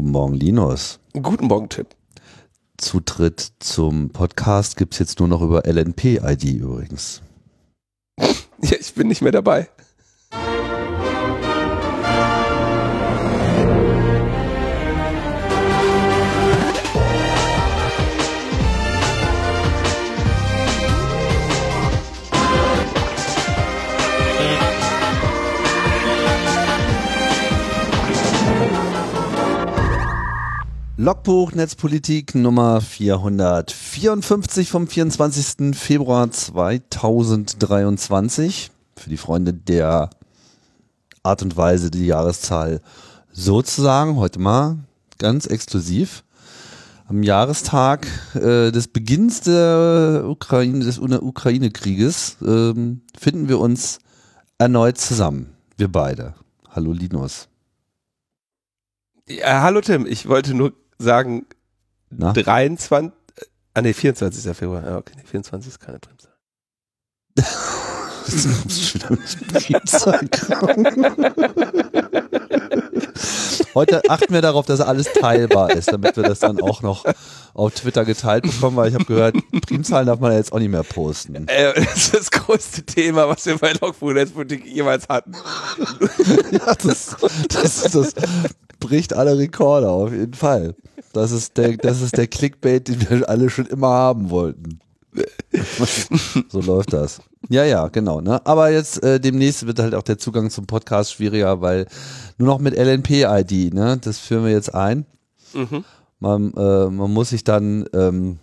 Guten 0.00 0.12
Morgen, 0.12 0.32
Linus. 0.32 0.98
Guten 1.12 1.48
Morgen, 1.48 1.68
Tim. 1.68 1.84
Zutritt 2.78 3.52
zum 3.58 4.08
Podcast 4.08 4.78
gibt 4.78 4.94
es 4.94 4.98
jetzt 4.98 5.18
nur 5.18 5.28
noch 5.28 5.42
über 5.42 5.66
LNP-ID 5.66 6.44
übrigens. 6.44 7.20
Ja, 8.62 8.76
ich 8.80 8.94
bin 8.94 9.08
nicht 9.08 9.20
mehr 9.20 9.32
dabei. 9.32 9.68
Logbuch 31.02 31.52
Netzpolitik 31.52 32.34
Nummer 32.34 32.82
454 32.82 34.70
vom 34.70 34.86
24. 34.86 35.74
Februar 35.74 36.30
2023. 36.30 38.70
Für 38.96 39.08
die 39.08 39.16
Freunde 39.16 39.54
der 39.54 40.10
Art 41.22 41.40
und 41.40 41.56
Weise, 41.56 41.90
die 41.90 42.04
Jahreszahl 42.04 42.82
sozusagen 43.32 44.16
heute 44.16 44.40
mal 44.40 44.76
ganz 45.16 45.46
exklusiv. 45.46 46.22
Am 47.08 47.22
Jahrestag 47.22 48.06
äh, 48.34 48.70
des 48.70 48.88
Beginns 48.88 49.40
der 49.40 50.24
Ukraine, 50.26 50.84
des 50.84 50.98
Ukraine-Krieges 50.98 52.36
ähm, 52.46 53.00
finden 53.18 53.48
wir 53.48 53.58
uns 53.58 54.00
erneut 54.58 54.98
zusammen. 54.98 55.54
Wir 55.78 55.88
beide. 55.88 56.34
Hallo 56.68 56.92
Linus. 56.92 57.48
Ja, 59.30 59.62
hallo 59.62 59.80
Tim, 59.80 60.06
ich 60.06 60.28
wollte 60.28 60.54
nur 60.54 60.72
sagen, 61.00 61.46
Na? 62.10 62.32
23, 62.32 63.12
äh, 63.36 63.44
ah 63.74 63.82
ne, 63.82 63.94
24. 63.94 64.56
Februar, 64.56 64.84
ja, 64.84 64.98
okay, 64.98 65.14
nee, 65.16 65.24
24 65.24 65.72
ist 65.72 65.80
keine 65.80 65.98
Primzahl. 65.98 66.30
Heute 73.74 74.02
achten 74.08 74.34
wir 74.34 74.42
darauf, 74.42 74.66
dass 74.66 74.80
alles 74.80 75.12
teilbar 75.12 75.70
ist, 75.70 75.92
damit 75.92 76.16
wir 76.16 76.24
das 76.24 76.40
dann 76.40 76.60
auch 76.60 76.82
noch 76.82 77.04
auf 77.54 77.74
Twitter 77.74 78.04
geteilt 78.04 78.42
bekommen, 78.42 78.76
weil 78.76 78.88
ich 78.88 78.94
habe 78.94 79.04
gehört, 79.04 79.36
Primzahlen 79.66 80.06
darf 80.06 80.20
man 80.20 80.32
ja 80.32 80.38
jetzt 80.38 80.52
auch 80.52 80.58
nicht 80.58 80.70
mehr 80.70 80.82
posten. 80.82 81.46
Äh, 81.48 81.72
das 81.74 81.96
ist 81.96 82.14
das 82.14 82.30
größte 82.30 82.82
Thema, 82.82 83.28
was 83.28 83.46
wir 83.46 83.58
bei 83.58 83.72
Logbuch 83.80 84.12
Netzpolitik 84.12 84.66
jemals 84.66 85.08
hatten. 85.08 85.32
Ja, 86.52 86.74
das, 86.74 87.16
das, 87.48 87.82
das 87.82 88.14
bricht 88.80 89.12
alle 89.12 89.38
Rekorde 89.38 89.88
auf 89.88 90.12
jeden 90.12 90.34
Fall. 90.34 90.74
Das 91.12 91.32
ist 91.32 91.56
der, 91.56 91.76
das 91.76 92.02
ist 92.02 92.16
der 92.16 92.26
Clickbait, 92.26 92.88
den 92.88 93.08
wir 93.08 93.28
alle 93.28 93.50
schon 93.50 93.66
immer 93.66 93.88
haben 93.88 94.30
wollten. 94.30 94.80
so 96.48 96.60
läuft 96.60 96.92
das. 96.92 97.20
Ja, 97.48 97.64
ja, 97.64 97.88
genau. 97.88 98.20
Ne? 98.20 98.44
Aber 98.46 98.70
jetzt 98.70 99.02
äh, 99.02 99.18
demnächst 99.18 99.66
wird 99.66 99.78
halt 99.80 99.94
auch 99.94 100.02
der 100.02 100.18
Zugang 100.18 100.50
zum 100.50 100.66
Podcast 100.66 101.12
schwieriger, 101.12 101.60
weil 101.60 101.86
nur 102.38 102.48
noch 102.48 102.60
mit 102.60 102.76
LNP-ID, 102.76 103.74
ne? 103.74 103.98
Das 104.00 104.18
führen 104.18 104.44
wir 104.44 104.52
jetzt 104.52 104.74
ein. 104.74 105.06
Mhm. 105.52 105.84
Man, 106.20 106.52
äh, 106.54 106.86
man 106.86 107.12
muss 107.12 107.30
sich 107.30 107.44
dann, 107.44 107.86
ähm, 107.92 108.38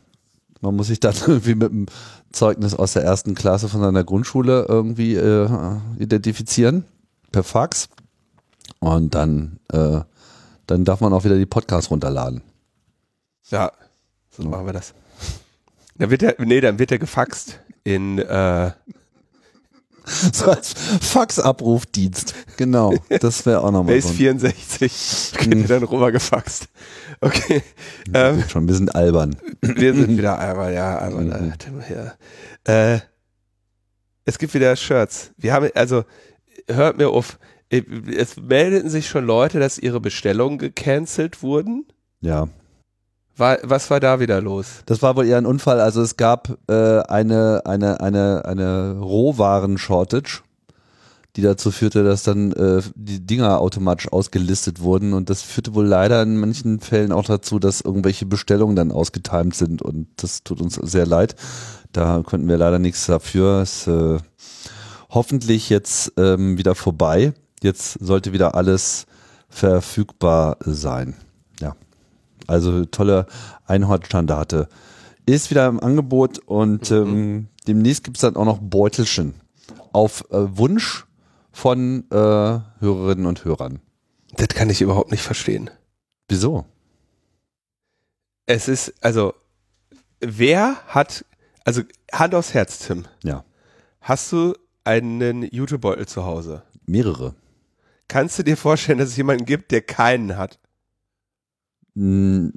man 0.62 0.76
muss 0.76 0.88
sich 0.88 1.00
dann 1.00 1.14
irgendwie 1.28 1.56
mit 1.56 1.72
dem 1.72 1.86
Zeugnis 2.32 2.74
aus 2.74 2.94
der 2.94 3.04
ersten 3.04 3.36
Klasse 3.36 3.70
von 3.70 3.82
seiner 3.82 4.04
Grundschule 4.04 4.66
irgendwie 4.68 5.16
äh, 5.16 5.48
identifizieren 6.00 6.84
per 7.32 7.44
Fax 7.44 7.88
und 8.80 9.16
dann, 9.16 9.60
äh, 9.72 10.02
dann 10.66 10.86
darf 10.86 11.02
man 11.02 11.14
auch 11.14 11.24
wieder 11.24 11.38
die 11.38 11.46
Podcasts 11.46 11.92
runterladen. 11.92 12.42
Ja, 13.50 13.72
so 14.30 14.44
machen 14.44 14.66
wir 14.66 14.74
das. 14.74 14.94
Dann 15.98 16.10
wird 16.10 16.24
er, 16.24 16.36
nee, 16.40 16.62
dann 16.62 16.80
wird 16.80 16.92
er 16.92 17.00
gefaxt 17.00 17.60
in, 17.84 18.20
äh, 18.20 18.72
So 20.32 20.52
als 20.52 20.74
Faxabrufdienst. 21.02 22.34
Genau, 22.58 22.94
das 23.20 23.46
wäre 23.46 23.62
auch 23.62 23.72
nochmal 23.72 23.96
Base 23.96 24.08
so. 24.08 24.14
ein- 24.14 24.18
64, 24.18 25.34
wird 25.50 25.70
dann 25.70 25.84
rüber 25.84 26.12
gefaxt. 26.12 26.68
Okay, 27.20 27.64
ähm, 28.14 28.44
Schon 28.48 28.64
ein 28.64 28.68
bisschen 28.68 28.90
albern. 28.90 29.36
wir 29.62 29.94
sind 29.94 30.18
wieder 30.18 30.38
einmal, 30.40 30.74
ja, 30.74 31.08
äh, 31.08 31.52
Tim, 31.58 31.82
ja. 31.90 32.14
Äh, 32.96 33.00
es 34.26 34.38
gibt 34.38 34.54
wieder 34.54 34.76
Shirts. 34.76 35.32
Wir 35.38 35.54
haben, 35.54 35.70
also, 35.74 36.04
hört 36.70 36.98
mir 36.98 37.10
auf, 37.10 37.40
es 37.70 38.38
meldeten 38.38 38.90
sich 38.90 39.08
schon 39.08 39.26
Leute, 39.26 39.60
dass 39.60 39.78
ihre 39.78 40.00
Bestellungen 40.00 40.58
gecancelt 40.58 41.42
wurden. 41.42 41.86
Ja. 42.22 42.48
War, 43.38 43.60
was 43.62 43.90
war 43.92 44.00
da 44.00 44.20
wieder 44.20 44.42
los? 44.42 44.66
Das 44.88 45.04
war 45.04 45.16
wohl 45.16 45.28
eher 45.28 45.38
ein 45.38 45.46
Unfall. 45.46 45.80
Also 45.80 46.02
es 46.02 46.18
gab 46.18 46.58
äh, 46.68 47.02
eine, 47.02 47.62
eine, 47.66 48.02
eine, 48.02 48.46
eine 48.46 48.98
Rohwaren-Shortage, 49.00 50.42
die 51.36 51.44
dazu 51.44 51.70
führte, 51.70 52.04
dass 52.04 52.24
dann 52.24 52.52
äh, 52.54 52.82
die 52.96 53.24
Dinger 53.24 53.62
automatisch 53.62 54.12
ausgelistet 54.12 54.82
wurden. 54.82 55.14
Und 55.14 55.30
das 55.30 55.44
führte 55.44 55.76
wohl 55.76 55.86
leider 55.86 56.24
in 56.24 56.38
manchen 56.38 56.80
Fällen 56.80 57.12
auch 57.12 57.26
dazu, 57.26 57.60
dass 57.60 57.82
irgendwelche 57.82 58.26
Bestellungen 58.26 58.76
dann 58.76 58.92
ausgetimt 58.92 59.54
sind. 59.54 59.84
Und 59.84 60.08
das 60.18 60.44
tut 60.44 60.60
uns 60.60 60.74
sehr 60.76 61.06
leid. 61.06 61.36
Da 61.92 62.24
konnten 62.26 62.48
wir 62.48 62.58
leider 62.58 62.80
nichts 62.80 63.06
dafür. 63.06 63.62
Es 63.62 63.86
äh, 63.86 64.18
hoffentlich 65.10 65.70
jetzt 65.70 66.12
ähm, 66.18 66.58
wieder 66.58 66.74
vorbei. 66.74 67.34
Jetzt 67.62 68.00
sollte 68.00 68.34
wieder 68.34 68.56
alles 68.56 69.06
verfügbar 69.48 70.58
sein. 70.62 71.16
Also 72.48 72.86
tolle 72.86 73.28
Einhornstandarte. 73.66 74.70
Ist 75.26 75.52
wieder 75.52 75.68
im 75.68 75.82
Angebot 75.82 76.40
und 76.40 76.90
ähm, 76.92 77.48
demnächst 77.68 78.06
gibt 78.06 78.18
es 78.18 78.22
dann 78.22 78.38
auch 78.38 78.46
noch 78.46 78.60
Beutelchen. 78.62 79.36
Auf 79.92 80.24
äh, 80.32 80.58
Wunsch 80.58 81.06
von 81.52 82.06
äh, 82.12 82.16
Hörerinnen 82.16 83.26
und 83.26 83.44
Hörern. 83.44 83.80
Das 84.36 84.50
kann 84.50 84.70
ich 84.70 84.82
überhaupt 84.82 85.12
nicht 85.12 85.24
verstehen. 85.24 85.70
Wieso? 86.30 86.66
Es 88.46 88.68
ist, 88.68 88.94
also, 89.02 89.34
wer 90.22 90.78
hat, 90.88 91.26
also 91.66 91.82
Hand 92.14 92.34
aufs 92.36 92.54
Herz, 92.54 92.80
Tim. 92.80 93.06
Ja. 93.24 93.44
Hast 94.00 94.32
du 94.32 94.54
einen 94.86 95.44
YouTube-Beutel 95.44 96.08
zu 96.08 96.24
Hause? 96.24 96.64
Mehrere. 96.86 97.36
Kannst 98.08 98.40
du 98.40 98.44
dir 98.44 98.56
vorstellen, 98.56 99.00
dass 99.00 99.10
es 99.10 99.18
jemanden 99.18 99.46
gibt, 99.46 99.72
der 99.72 99.82
keinen 99.82 100.38
hat? 100.38 100.60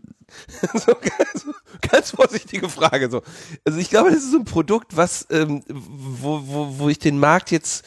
So, 0.74 0.94
ganz, 0.94 1.46
ganz 1.80 2.10
vorsichtige 2.10 2.68
Frage. 2.68 3.10
So. 3.10 3.22
Also 3.64 3.78
ich 3.78 3.90
glaube, 3.90 4.10
das 4.10 4.20
ist 4.20 4.30
so 4.30 4.38
ein 4.38 4.44
Produkt, 4.44 4.96
was, 4.96 5.26
ähm, 5.30 5.62
wo, 5.68 6.42
wo, 6.46 6.78
wo 6.78 6.88
ich 6.88 6.98
den 6.98 7.18
Markt 7.18 7.50
jetzt 7.50 7.84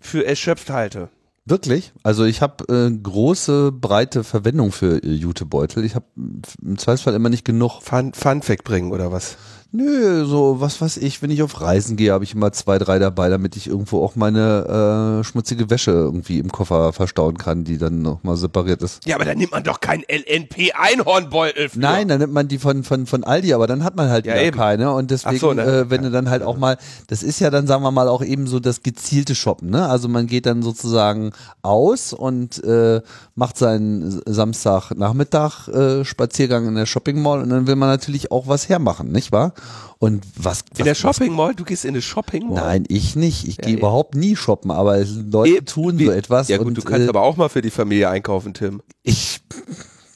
für 0.00 0.24
erschöpft 0.24 0.70
halte. 0.70 1.10
wirklich? 1.44 1.92
Also 2.02 2.24
ich 2.24 2.40
habe 2.40 2.64
äh, 2.72 2.90
große, 2.90 3.72
breite 3.72 4.24
Verwendung 4.24 4.72
für 4.72 5.02
äh, 5.02 5.08
Jutebeutel. 5.08 5.84
Ich 5.84 5.94
habe 5.94 6.06
im 6.16 6.78
Zweifelsfall 6.78 7.14
immer 7.14 7.28
nicht 7.28 7.44
genug. 7.44 7.82
Fun, 7.82 8.14
Fun 8.14 8.42
Fact 8.42 8.64
bringen 8.64 8.92
oder 8.92 9.12
was? 9.12 9.36
Nö, 9.74 10.26
so 10.26 10.60
was 10.60 10.82
weiß 10.82 10.98
ich, 10.98 11.22
wenn 11.22 11.30
ich 11.30 11.42
auf 11.42 11.62
Reisen 11.62 11.96
gehe, 11.96 12.12
habe 12.12 12.24
ich 12.24 12.34
immer 12.34 12.52
zwei, 12.52 12.78
drei 12.78 12.98
dabei, 12.98 13.30
damit 13.30 13.56
ich 13.56 13.68
irgendwo 13.68 14.04
auch 14.04 14.16
meine 14.16 15.20
äh, 15.20 15.24
schmutzige 15.24 15.70
Wäsche 15.70 15.92
irgendwie 15.92 16.38
im 16.40 16.52
Koffer 16.52 16.92
verstauen 16.92 17.38
kann, 17.38 17.64
die 17.64 17.78
dann 17.78 18.02
nochmal 18.02 18.36
separiert 18.36 18.82
ist. 18.82 19.06
Ja, 19.06 19.14
aber 19.14 19.24
da 19.24 19.34
nimmt 19.34 19.52
man 19.52 19.64
doch 19.64 19.80
keinen 19.80 20.02
LNP-Einhornbeutel. 20.10 21.70
Nein, 21.76 22.08
dann 22.08 22.18
nimmt 22.20 22.34
man 22.34 22.48
die 22.48 22.58
von, 22.58 22.84
von, 22.84 23.06
von 23.06 23.24
Aldi, 23.24 23.54
aber 23.54 23.66
dann 23.66 23.82
hat 23.82 23.96
man 23.96 24.10
halt 24.10 24.26
Ja, 24.26 24.36
eben. 24.36 24.54
keine. 24.54 24.92
Und 24.92 25.10
deswegen, 25.10 25.38
so, 25.38 25.54
ne? 25.54 25.62
äh, 25.62 25.90
wenn 25.90 26.02
du 26.02 26.10
dann 26.10 26.28
halt 26.28 26.42
auch 26.42 26.58
mal, 26.58 26.76
das 27.06 27.22
ist 27.22 27.40
ja 27.40 27.48
dann, 27.48 27.66
sagen 27.66 27.82
wir 27.82 27.90
mal, 27.92 28.08
auch 28.08 28.22
eben 28.22 28.46
so 28.46 28.60
das 28.60 28.82
gezielte 28.82 29.34
Shoppen, 29.34 29.70
ne? 29.70 29.88
Also 29.88 30.06
man 30.06 30.26
geht 30.26 30.44
dann 30.44 30.60
sozusagen 30.62 31.32
aus 31.62 32.12
und 32.12 32.62
äh, 32.62 33.00
macht 33.36 33.56
seinen 33.56 34.20
Samstagnachmittag 34.26 35.68
äh, 35.68 36.04
Spaziergang 36.04 36.68
in 36.68 36.74
der 36.74 36.84
Shopping 36.84 37.22
Mall 37.22 37.40
und 37.40 37.48
dann 37.48 37.66
will 37.66 37.76
man 37.76 37.88
natürlich 37.88 38.30
auch 38.30 38.48
was 38.48 38.68
hermachen, 38.68 39.10
nicht 39.12 39.32
wahr? 39.32 39.54
Und 39.98 40.24
was, 40.36 40.64
was 40.70 40.78
In 40.80 40.84
der 40.84 40.94
Shopping 40.96 41.32
Mall? 41.32 41.54
Du 41.54 41.64
gehst 41.64 41.84
in 41.84 41.90
eine 41.90 42.02
Shopping 42.02 42.48
Mall? 42.48 42.54
Nein, 42.62 42.84
ich 42.88 43.14
nicht. 43.14 43.46
Ich 43.46 43.56
Ja, 43.58 43.66
gehe 43.66 43.76
überhaupt 43.76 44.14
nie 44.16 44.34
shoppen, 44.34 44.70
aber 44.72 44.98
Leute 45.04 45.56
Eben. 45.58 45.66
tun 45.66 45.98
so 45.98 46.10
etwas. 46.10 46.48
Ja 46.48 46.58
gut, 46.58 46.66
und, 46.68 46.74
du 46.78 46.82
kannst 46.82 47.06
äh, 47.06 47.08
aber 47.08 47.22
auch 47.22 47.36
mal 47.36 47.48
für 47.48 47.62
die 47.62 47.70
Familie 47.70 48.08
einkaufen, 48.08 48.52
Tim. 48.54 48.82
ich, 49.02 49.40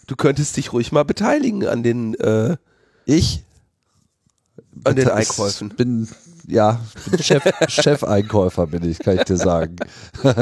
Du 0.08 0.14
könntest 0.16 0.56
dich 0.56 0.72
ruhig 0.72 0.92
mal 0.92 1.04
beteiligen 1.04 1.66
an 1.66 1.82
den, 1.82 2.14
äh, 2.14 2.56
ich 3.06 3.42
an 4.84 4.94
den 4.96 5.08
Einkäufen. 5.08 5.70
bin 5.70 6.08
ja 6.46 6.80
Chef, 7.20 7.42
Chefeinkäufer 7.68 8.66
bin 8.68 8.88
ich, 8.88 8.98
kann 9.00 9.16
ich 9.18 9.24
dir 9.24 9.36
sagen. 9.36 9.76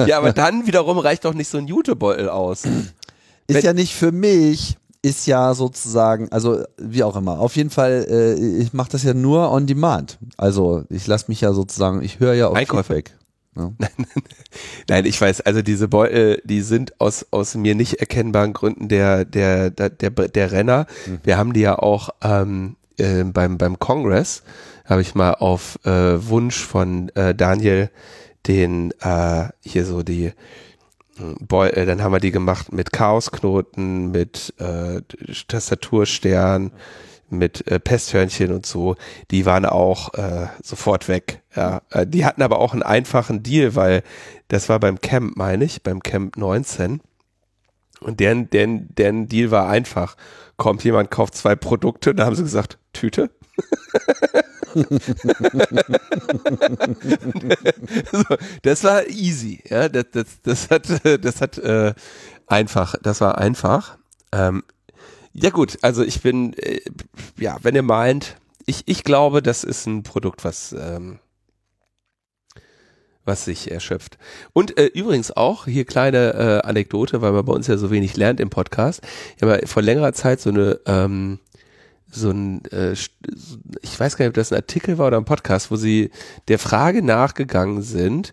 Ja, 0.06 0.18
aber 0.18 0.32
dann 0.34 0.66
wiederum 0.66 0.98
reicht 0.98 1.24
doch 1.24 1.32
nicht 1.34 1.48
so 1.48 1.56
ein 1.58 1.66
Jutebeutel 1.66 2.28
aus. 2.28 2.64
Ist 2.66 2.92
Wenn- 3.48 3.64
ja 3.64 3.72
nicht 3.72 3.94
für 3.94 4.12
mich, 4.12 4.76
ist 5.04 5.26
ja 5.26 5.52
sozusagen, 5.52 6.32
also 6.32 6.64
wie 6.78 7.02
auch 7.02 7.14
immer. 7.14 7.38
Auf 7.38 7.56
jeden 7.56 7.68
Fall, 7.68 8.06
äh, 8.08 8.62
ich 8.62 8.72
mache 8.72 8.90
das 8.90 9.02
ja 9.02 9.12
nur 9.12 9.52
on 9.52 9.66
demand. 9.66 10.18
Also 10.38 10.84
ich 10.88 11.06
lasse 11.06 11.26
mich 11.28 11.42
ja 11.42 11.52
sozusagen, 11.52 12.02
ich 12.02 12.20
höre 12.20 12.32
ja 12.32 12.48
auf 12.48 12.56
Einkäufe. 12.56 12.94
Feedback. 12.94 13.12
Ne? 13.54 13.74
Nein, 14.88 15.04
ich 15.04 15.20
weiß, 15.20 15.42
also 15.42 15.60
diese 15.60 15.88
Beutel, 15.88 16.40
die 16.44 16.62
sind 16.62 16.98
aus, 17.02 17.26
aus 17.32 17.54
mir 17.54 17.74
nicht 17.74 18.00
erkennbaren 18.00 18.54
Gründen 18.54 18.88
der, 18.88 19.26
der, 19.26 19.68
der, 19.68 19.90
der, 19.90 20.10
der 20.10 20.52
Renner. 20.52 20.86
Mhm. 21.06 21.18
Wir 21.22 21.36
haben 21.36 21.52
die 21.52 21.60
ja 21.60 21.78
auch 21.78 22.08
ähm, 22.22 22.76
äh, 22.96 23.24
beim, 23.24 23.58
beim 23.58 23.78
Kongress, 23.78 24.42
habe 24.86 25.02
ich 25.02 25.14
mal 25.14 25.34
auf 25.34 25.78
äh, 25.84 26.28
Wunsch 26.28 26.64
von 26.64 27.10
äh, 27.10 27.34
Daniel 27.34 27.90
den, 28.46 28.92
äh, 29.02 29.48
hier 29.60 29.84
so 29.84 30.02
die, 30.02 30.32
Boy, 31.16 31.70
äh, 31.70 31.87
dann 31.87 32.02
haben 32.02 32.12
wir 32.12 32.20
die 32.20 32.32
gemacht 32.32 32.72
mit 32.72 32.93
Chaosknoten, 32.93 34.11
mit 34.11 34.55
äh, 34.58 35.00
Tastaturstern, 35.49 36.72
mit 37.31 37.66
äh, 37.69 37.78
Pesthörnchen 37.78 38.52
und 38.52 38.66
so. 38.66 38.96
Die 39.31 39.46
waren 39.46 39.64
auch 39.64 40.14
äh, 40.14 40.49
sofort 40.62 41.08
weg. 41.08 41.43
Ja, 41.55 41.82
äh, 41.90 42.06
die 42.06 42.25
hatten 42.25 42.43
aber 42.43 42.58
auch 42.58 42.72
einen 42.72 42.82
einfachen 42.82 43.43
Deal, 43.43 43.75
weil 43.75 44.02
das 44.49 44.69
war 44.69 44.81
beim 44.81 45.00
Camp, 45.00 45.37
meine 45.37 45.64
ich, 45.64 45.82
beim 45.82 46.02
Camp 46.02 46.37
19. 46.37 47.00
Und 48.00 48.20
deren, 48.20 48.50
deren, 48.50 48.94
deren 48.94 49.28
Deal 49.28 49.50
war 49.50 49.69
einfach. 49.69 50.17
Kommt 50.56 50.84
jemand, 50.84 51.10
kauft 51.10 51.34
zwei 51.34 51.56
Produkte, 51.56 52.14
da 52.14 52.26
haben 52.26 52.37
sie 52.37 52.43
gesagt, 52.43 52.78
Tüte. 52.93 53.31
das 58.62 58.84
war 58.84 59.06
easy, 59.08 59.62
ja, 59.68 59.88
das, 59.88 60.06
das, 60.12 60.26
das 60.42 60.70
hat, 60.70 60.86
das 61.24 61.40
hat 61.40 61.58
äh, 61.58 61.94
einfach, 62.46 62.96
das 63.02 63.20
war 63.20 63.38
einfach. 63.38 63.98
Ähm, 64.32 64.64
ja 65.32 65.50
gut, 65.50 65.78
also 65.82 66.02
ich 66.04 66.22
bin, 66.22 66.54
äh, 66.54 66.80
ja, 67.38 67.58
wenn 67.62 67.74
ihr 67.74 67.82
meint, 67.82 68.36
ich, 68.66 68.82
ich 68.86 69.04
glaube, 69.04 69.42
das 69.42 69.64
ist 69.64 69.86
ein 69.86 70.02
Produkt, 70.02 70.44
was, 70.44 70.72
ähm, 70.72 71.18
was 73.24 73.44
sich 73.44 73.70
erschöpft. 73.70 74.18
Und 74.52 74.78
äh, 74.78 74.86
übrigens 74.86 75.30
auch, 75.30 75.66
hier 75.66 75.84
kleine 75.84 76.34
äh, 76.34 76.66
Anekdote, 76.66 77.22
weil 77.22 77.32
man 77.32 77.44
bei 77.44 77.52
uns 77.52 77.66
ja 77.66 77.76
so 77.76 77.90
wenig 77.90 78.16
lernt 78.16 78.40
im 78.40 78.50
Podcast. 78.50 79.02
Ich 79.36 79.42
habe 79.42 79.66
vor 79.66 79.82
längerer 79.82 80.12
Zeit 80.12 80.40
so 80.40 80.50
eine, 80.50 80.80
ähm, 80.86 81.40
so 82.14 82.31
ein, 82.31 82.64
äh, 82.72 82.93
ich 82.93 84.00
weiß 84.00 84.16
gar 84.16 84.25
nicht, 84.25 84.31
ob 84.31 84.34
das 84.34 84.52
ein 84.52 84.56
Artikel 84.56 84.99
war 84.99 85.08
oder 85.08 85.19
ein 85.19 85.25
Podcast, 85.25 85.70
wo 85.70 85.76
sie 85.76 86.11
der 86.49 86.58
Frage 86.58 87.02
nachgegangen 87.02 87.82
sind, 87.82 88.32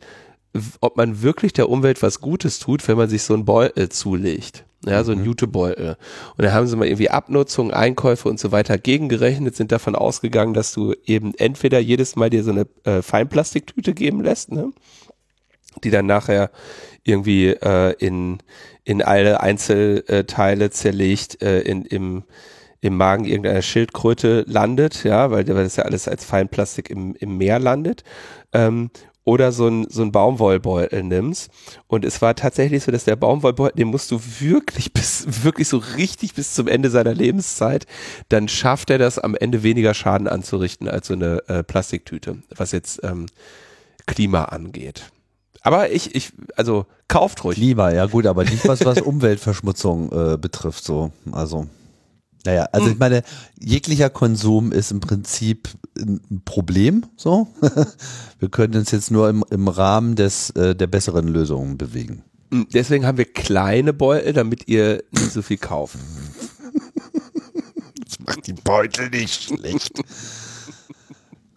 ob 0.82 0.98
man 0.98 1.22
wirklich 1.22 1.54
der 1.54 1.70
Umwelt 1.70 2.02
was 2.02 2.20
Gutes 2.20 2.60
tut, 2.60 2.88
wenn 2.88 2.98
man 2.98 3.10
sich 3.10 3.24
so 3.24 3.34
ein 3.34 3.46
Beutel 3.46 3.90
zulegt. 3.90 4.66
Ja, 4.86 5.04
so 5.04 5.12
ein 5.12 5.20
Mhm. 5.20 5.26
Jutebeutel. 5.26 5.96
Und 6.38 6.44
da 6.44 6.54
haben 6.54 6.66
sie 6.66 6.76
mal 6.76 6.88
irgendwie 6.88 7.12
Abnutzung, 7.12 7.72
Einkäufe 7.72 8.28
und 8.28 8.40
so 8.40 8.52
weiter 8.52 8.80
gegengerechnet, 8.80 9.56
sind 9.56 9.72
davon 9.72 9.96
ausgegangen, 9.96 10.56
dass 10.56 10.74
du 10.74 10.96
eben 11.06 11.36
entweder 11.36 11.80
jedes 11.80 12.16
Mal 12.16 12.32
dir 12.32 12.44
so 12.44 12.50
eine 12.50 12.66
äh, 12.84 13.04
Feinplastiktüte 13.04 13.94
geben 13.94 14.24
lässt, 14.24 14.52
ne? 14.52 14.72
die 15.84 15.92
dann 15.92 16.08
nachher 16.08 16.50
irgendwie 17.04 17.50
äh, 17.50 17.94
in, 18.00 18.40
in 18.84 19.04
alle 19.04 19.42
Einzelteile 19.42 20.72
zerlegt 20.72 21.42
äh, 21.44 21.62
in, 21.62 21.86
im, 21.86 22.24
im 22.82 22.98
Magen 22.98 23.26
irgendeiner 23.26 23.62
Schildkröte 23.62 24.44
landet, 24.48 25.04
ja, 25.04 25.32
weil, 25.32 25.48
weil 25.48 25.64
das 25.64 25.76
ja 25.76 25.86
alles 25.86 26.08
als 26.08 26.26
Feinplastik 26.26 26.90
im, 26.90 27.16
im 27.16 27.38
Meer 27.38 27.60
landet. 27.60 28.04
Ähm, 28.52 28.90
oder 29.24 29.52
so 29.52 29.68
ein, 29.68 29.86
so 29.88 30.02
ein 30.02 30.12
Baumwollbeutel 30.12 31.04
nimmst. 31.04 31.52
Und 31.88 32.06
es 32.06 32.22
war 32.24 32.36
tatsächlich 32.36 32.84
so, 32.84 32.92
dass 32.92 33.04
der 33.04 33.16
Baumwollbeutel, 33.16 33.78
den 33.78 33.90
musst 33.90 34.10
du 34.10 34.20
wirklich 34.40 34.94
bis, 34.94 35.44
wirklich 35.44 35.68
so 35.68 35.78
richtig 35.78 36.34
bis 36.34 36.54
zum 36.54 36.68
Ende 36.68 36.90
seiner 36.90 37.14
Lebenszeit, 37.14 37.86
dann 38.30 38.48
schafft 38.48 38.90
er 38.90 38.98
das 38.98 39.20
am 39.20 39.36
Ende 39.36 39.64
weniger 39.64 39.94
Schaden 39.94 40.28
anzurichten 40.28 40.88
als 40.88 41.08
so 41.08 41.14
eine 41.14 41.48
äh, 41.48 41.64
Plastiktüte, 41.64 42.42
was 42.56 42.72
jetzt 42.72 43.02
ähm, 43.04 43.28
Klima 44.08 44.46
angeht. 44.46 45.12
Aber 45.62 45.92
ich, 45.92 46.16
ich, 46.16 46.34
also 46.56 46.88
kauft 47.08 47.44
ruhig. 47.44 47.56
Klima, 47.56 47.92
ja 47.92 48.08
gut, 48.08 48.26
aber 48.26 48.44
nicht 48.44 48.68
was, 48.68 48.84
was 48.84 49.02
Umweltverschmutzung 49.02 50.12
äh, 50.12 50.38
betrifft, 50.38 50.84
so. 50.84 51.12
Also, 51.32 51.68
naja, 52.46 52.68
also 52.72 52.90
ich 52.90 52.98
meine, 52.98 53.24
jeglicher 53.60 54.10
Konsum 54.10 54.72
ist 54.72 54.92
im 54.92 55.00
Prinzip 55.00 55.70
ein 55.98 56.42
Problem, 56.46 57.06
so. 57.16 57.48
Wir 58.40 58.50
können 58.50 58.76
uns 58.76 58.92
jetzt 58.92 59.12
nur 59.12 59.30
im, 59.30 59.44
im 59.50 59.68
Rahmen 59.68 60.16
des, 60.16 60.50
äh, 60.52 60.76
der 60.76 60.88
besseren 60.88 61.28
Lösungen 61.28 61.78
bewegen. 61.78 62.24
Mm, 62.50 62.64
Deswegen 62.74 63.06
haben 63.06 63.18
wir 63.18 63.26
kleine 63.26 63.94
Beutel, 63.94 64.34
damit 64.34 64.68
ihr 64.68 65.04
nicht 65.12 65.32
so 65.32 65.42
viel 65.42 65.58
kauft. 65.58 65.98
Das 68.04 68.20
macht 68.20 68.46
die 68.46 68.54
Beutel 68.54 69.10
nicht 69.10 69.44
schlecht. 69.44 70.02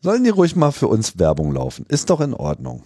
Sollen 0.02 0.22
die 0.22 0.30
ruhig 0.30 0.54
mal 0.54 0.70
für 0.70 0.86
uns 0.86 1.18
Werbung 1.18 1.50
laufen? 1.52 1.84
Ist 1.88 2.10
doch 2.10 2.20
in 2.20 2.32
Ordnung. 2.32 2.84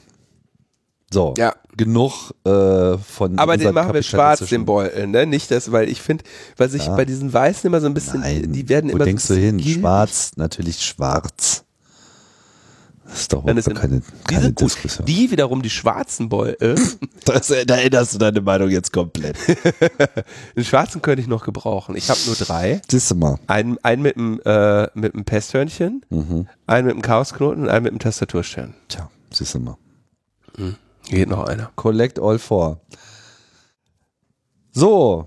So, 1.13 1.35
Ja. 1.39 1.55
genug 1.77 2.33
äh, 2.45 2.99
von 2.99 3.39
Aber 3.39 3.57
den 3.57 3.73
machen 3.73 3.95
wir 3.95 4.03
schwarz, 4.03 4.41
den 4.41 4.65
Beutel, 4.67 5.07
ne? 5.07 5.25
Nicht 5.27 5.51
das, 5.51 5.73
weil 5.73 5.89
ich 5.89 6.03
finde, 6.03 6.25
was 6.59 6.75
ich 6.75 6.87
Ja. 6.87 6.97
bei 6.97 7.05
diesen 7.07 7.33
Weißen 7.33 7.67
immer 7.67 7.81
so 7.81 7.87
ein 7.87 7.95
bisschen, 7.95 8.21
Nein, 8.21 8.53
die 8.53 8.69
werden 8.69 8.91
wo 8.91 8.97
immer 8.97 9.05
denkst 9.07 9.25
so 9.25 9.35
du 9.35 9.41
hin? 9.41 9.59
Schwarz, 9.61 10.33
natürlich 10.37 10.83
schwarz. 10.85 11.65
Das 13.11 13.21
ist 13.21 13.33
doch 13.33 13.43
Dann 13.47 13.57
ist 13.57 13.75
keine, 13.75 14.03
keine 14.27 14.49
gut. 14.49 14.61
Diskussion. 14.61 15.07
Die 15.07 15.31
wiederum, 15.31 15.63
die 15.63 15.71
schwarzen 15.71 16.29
Beutel, 16.29 16.75
Das, 17.25 17.47
da 17.67 17.77
änderst 17.77 18.13
du 18.13 18.19
deine 18.19 18.43
Meinung 18.43 18.69
jetzt 18.69 18.93
komplett. 18.93 19.37
den 20.57 20.65
schwarzen 20.65 21.01
könnte 21.01 21.23
ich 21.23 21.27
noch 21.27 21.43
gebrauchen. 21.43 21.97
Ich 21.97 22.11
habe 22.11 22.21
nur 22.27 22.35
drei. 22.35 22.83
Siehst 22.91 23.11
du 23.11 23.15
mal. 23.15 23.39
Einen, 23.47 23.79
einen 23.83 24.03
mit 24.03 24.17
dem, 24.17 24.43
äh, 24.45 24.89
mit 24.93 25.15
dem 25.15 25.25
Pesthörnchen, 25.25 26.05
Mhm. 26.11 26.49
einen 26.67 26.87
mit 26.87 26.97
dem 26.97 27.01
Chaosknoten 27.03 27.63
und 27.63 27.69
einen 27.71 27.85
mit 27.85 27.93
dem 27.95 27.99
Tastaturstern. 27.99 28.75
Tja, 28.89 29.11
siehst 29.33 29.55
du 29.55 29.61
mal. 29.61 29.79
Geht 31.09 31.29
noch 31.29 31.45
einer. 31.49 31.73
Collect 31.75 32.19
all 32.19 32.39
four. 32.39 32.81
So, 34.73 35.27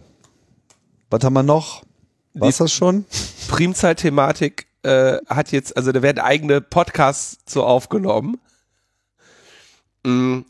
was 1.10 1.24
haben 1.24 1.34
wir 1.34 1.44
noch? 1.44 1.84
War's 2.36 2.58
das 2.58 2.72
schon? 2.72 3.06
Primzahl-Thematik 3.48 4.68
äh, 4.84 5.18
hat 5.28 5.52
jetzt, 5.52 5.76
also 5.76 5.92
da 5.92 6.02
werden 6.04 6.20
eigene 6.20 6.62
Podcasts 6.62 7.44
zu 7.46 7.64
aufgenommen. 7.64 8.40
Mm. 10.06 10.42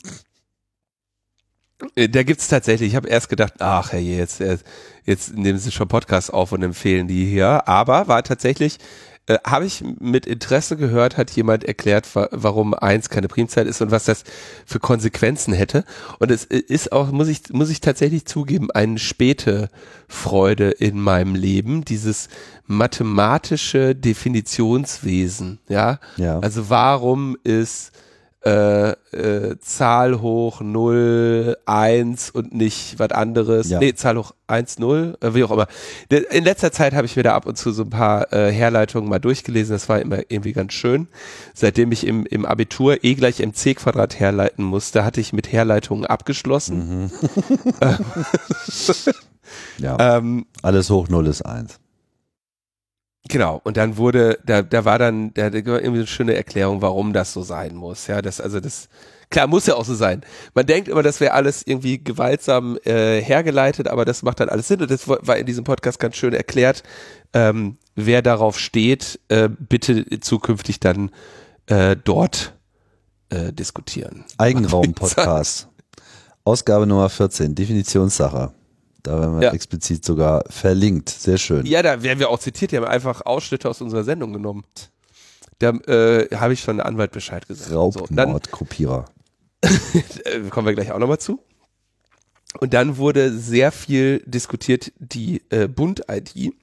Äh, 1.95 2.09
Da 2.09 2.23
gibt's 2.23 2.49
tatsächlich, 2.49 2.89
ich 2.89 2.95
habe 2.95 3.07
erst 3.07 3.29
gedacht, 3.29 3.53
ach 3.59 3.93
hey, 3.93 4.17
jetzt, 4.17 4.43
jetzt 5.05 5.33
nehmen 5.33 5.57
sie 5.57 5.71
schon 5.71 5.87
Podcasts 5.87 6.29
auf 6.29 6.51
und 6.51 6.61
empfehlen 6.61 7.07
die 7.07 7.25
hier. 7.25 7.67
Aber 7.69 8.07
war 8.09 8.21
tatsächlich, 8.23 8.77
äh, 9.27 9.37
habe 9.45 9.65
ich 9.65 9.83
mit 9.99 10.25
Interesse 10.25 10.77
gehört, 10.77 11.17
hat 11.17 11.31
jemand 11.31 11.63
erklärt, 11.63 12.15
wa 12.15 12.27
warum 12.31 12.73
eins 12.73 13.09
keine 13.09 13.27
Primzahl 13.27 13.67
ist 13.67 13.81
und 13.81 13.91
was 13.91 14.05
das 14.05 14.23
für 14.65 14.79
Konsequenzen 14.79 15.53
hätte. 15.53 15.85
Und 16.19 16.31
es 16.31 16.43
ist 16.43 16.91
auch, 16.91 17.11
muss 17.11 17.27
ich, 17.27 17.41
muss 17.51 17.69
ich 17.69 17.81
tatsächlich 17.81 18.25
zugeben, 18.25 18.71
eine 18.71 18.97
späte 18.97 19.69
Freude 20.07 20.71
in 20.71 20.99
meinem 20.99 21.35
Leben, 21.35 21.85
dieses 21.85 22.29
mathematische 22.65 23.95
Definitionswesen, 23.95 25.59
ja. 25.69 25.99
Ja. 26.17 26.39
Also 26.39 26.69
warum 26.69 27.37
ist 27.43 27.91
äh, 28.43 28.91
äh, 28.91 29.59
Zahl 29.59 30.21
hoch 30.21 30.61
0, 30.61 31.57
1 31.65 32.31
und 32.31 32.53
nicht 32.53 32.97
was 32.97 33.11
anderes. 33.11 33.69
Ja. 33.69 33.79
Nee, 33.79 33.93
Zahl 33.93 34.17
hoch 34.17 34.33
1, 34.47 34.79
0, 34.79 35.17
äh, 35.21 35.33
wie 35.33 35.43
auch 35.43 35.51
immer. 35.51 35.67
In 36.31 36.43
letzter 36.43 36.71
Zeit 36.71 36.93
habe 36.93 37.05
ich 37.05 37.15
mir 37.15 37.23
da 37.23 37.35
ab 37.35 37.45
und 37.45 37.57
zu 37.57 37.71
so 37.71 37.83
ein 37.83 37.89
paar 37.89 38.33
äh, 38.33 38.51
Herleitungen 38.51 39.09
mal 39.09 39.19
durchgelesen. 39.19 39.73
Das 39.73 39.89
war 39.89 39.99
immer 39.99 40.19
irgendwie 40.29 40.53
ganz 40.53 40.73
schön. 40.73 41.07
Seitdem 41.53 41.91
ich 41.91 42.07
im, 42.07 42.25
im 42.25 42.45
Abitur 42.45 43.03
E 43.03 43.13
gleich 43.13 43.39
mc 43.39 43.75
Quadrat 43.75 44.19
herleiten 44.19 44.65
musste, 44.65 45.05
hatte 45.05 45.21
ich 45.21 45.33
mit 45.33 45.51
Herleitungen 45.51 46.05
abgeschlossen. 46.05 47.11
Ja. 49.79 49.97
Ähm, 49.99 50.45
Alles 50.61 50.89
hoch 50.89 51.09
null 51.09 51.27
ist 51.27 51.41
eins. 51.41 51.79
Genau, 53.31 53.61
und 53.63 53.77
dann 53.77 53.95
wurde, 53.95 54.39
da, 54.45 54.61
da 54.61 54.83
war 54.83 54.99
dann, 54.99 55.33
da, 55.33 55.49
da 55.49 55.65
war 55.65 55.79
irgendwie 55.79 55.99
eine 55.99 56.07
schöne 56.07 56.35
Erklärung, 56.35 56.81
warum 56.81 57.13
das 57.13 57.31
so 57.31 57.43
sein 57.43 57.75
muss. 57.75 58.07
Ja, 58.07 58.21
das, 58.21 58.41
also 58.41 58.59
das, 58.59 58.89
klar, 59.29 59.47
muss 59.47 59.67
ja 59.67 59.75
auch 59.75 59.85
so 59.85 59.95
sein. 59.95 60.19
Man 60.53 60.65
denkt 60.65 60.89
immer, 60.89 61.01
das 61.01 61.21
wäre 61.21 61.31
alles 61.31 61.65
irgendwie 61.65 62.03
gewaltsam 62.03 62.77
äh, 62.83 63.21
hergeleitet, 63.21 63.87
aber 63.87 64.03
das 64.03 64.21
macht 64.21 64.41
dann 64.41 64.49
alles 64.49 64.67
Sinn 64.67 64.81
und 64.81 64.91
das 64.91 65.07
war 65.07 65.37
in 65.37 65.45
diesem 65.45 65.63
Podcast 65.63 65.97
ganz 65.97 66.17
schön 66.17 66.33
erklärt. 66.33 66.83
Ähm, 67.31 67.77
wer 67.95 68.21
darauf 68.21 68.59
steht, 68.59 69.17
äh, 69.29 69.47
bitte 69.47 70.19
zukünftig 70.19 70.81
dann 70.81 71.09
äh, 71.67 71.95
dort 71.95 72.53
äh, 73.29 73.53
diskutieren. 73.53 74.25
Eigenraum-Podcast. 74.39 75.69
Ausgabe 76.43 76.85
Nummer 76.85 77.07
14, 77.07 77.55
Definitionssache. 77.55 78.51
Da 79.03 79.19
werden 79.19 79.39
wir 79.39 79.47
Ja. 79.47 79.53
explizit 79.53 80.05
sogar 80.05 80.43
verlinkt. 80.49 81.09
Sehr 81.09 81.37
schön. 81.37 81.65
Ja, 81.65 81.81
da 81.81 82.03
werden 82.03 82.19
wir 82.19 82.29
auch 82.29 82.39
zitiert, 82.39 82.71
die 82.71 82.77
haben 82.77 82.85
einfach 82.85 83.25
Ausschnitte 83.25 83.69
aus 83.69 83.81
unserer 83.81 84.03
Sendung 84.03 84.33
genommen. 84.33 84.63
Da 85.59 85.69
äh, 85.69 86.27
habe 86.35 86.53
ich 86.53 86.61
schon 86.61 86.77
der 86.77 86.85
Anwalt 86.85 87.11
Bescheid 87.11 87.47
gesagt. 87.47 87.69
So, 87.69 87.79
Raubmord-Kopierer. 87.79 89.05
äh, 89.63 90.39
kommen 90.49 90.67
wir 90.67 90.73
gleich 90.73 90.91
auch 90.91 90.99
nochmal 90.99 91.19
zu. 91.19 91.39
Und 92.59 92.73
dann 92.73 92.97
wurde 92.97 93.31
sehr 93.37 93.71
viel 93.71 94.21
diskutiert 94.25 94.91
die 94.99 95.41
äh, 95.49 95.67
Bund-ID. 95.67 96.53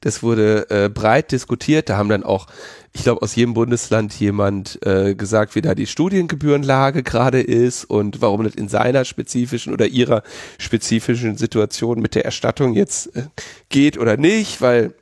Das 0.00 0.22
wurde 0.22 0.68
äh, 0.70 0.88
breit 0.88 1.32
diskutiert. 1.32 1.88
Da 1.88 1.96
haben 1.96 2.08
dann 2.08 2.22
auch, 2.22 2.46
ich 2.92 3.02
glaube, 3.02 3.22
aus 3.22 3.34
jedem 3.34 3.54
Bundesland 3.54 4.14
jemand 4.18 4.78
äh, 4.84 5.14
gesagt, 5.14 5.54
wie 5.54 5.62
da 5.62 5.74
die 5.74 5.86
Studiengebührenlage 5.86 7.02
gerade 7.02 7.40
ist 7.40 7.84
und 7.84 8.20
warum 8.20 8.44
das 8.44 8.54
in 8.54 8.68
seiner 8.68 9.04
spezifischen 9.04 9.72
oder 9.72 9.86
ihrer 9.86 10.22
spezifischen 10.58 11.36
Situation 11.36 12.00
mit 12.00 12.14
der 12.14 12.24
Erstattung 12.24 12.74
jetzt 12.74 13.14
äh, 13.16 13.24
geht 13.68 13.98
oder 13.98 14.16
nicht, 14.16 14.60
weil 14.60 14.94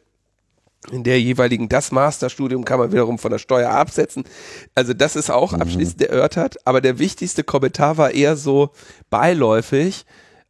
in 0.90 1.02
der 1.02 1.20
jeweiligen 1.20 1.68
das 1.68 1.92
Masterstudium 1.92 2.64
kann 2.64 2.78
man 2.78 2.92
wiederum 2.92 3.18
von 3.18 3.30
der 3.30 3.38
Steuer 3.38 3.70
absetzen. 3.70 4.24
Also 4.74 4.92
das 4.92 5.16
ist 5.16 5.30
auch 5.30 5.54
abschließend 5.54 6.02
erörtert. 6.02 6.56
Aber 6.66 6.80
der 6.80 6.98
wichtigste 6.98 7.42
Kommentar 7.42 7.96
war 7.96 8.10
eher 8.10 8.36
so 8.36 8.70
beiläufig. 9.10 10.04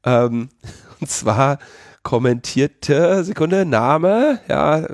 Ähm, 0.04 0.48
und 1.00 1.10
zwar 1.10 1.58
kommentierte, 2.04 3.24
Sekunde, 3.24 3.64
Name, 3.64 4.38
ja, 4.48 4.86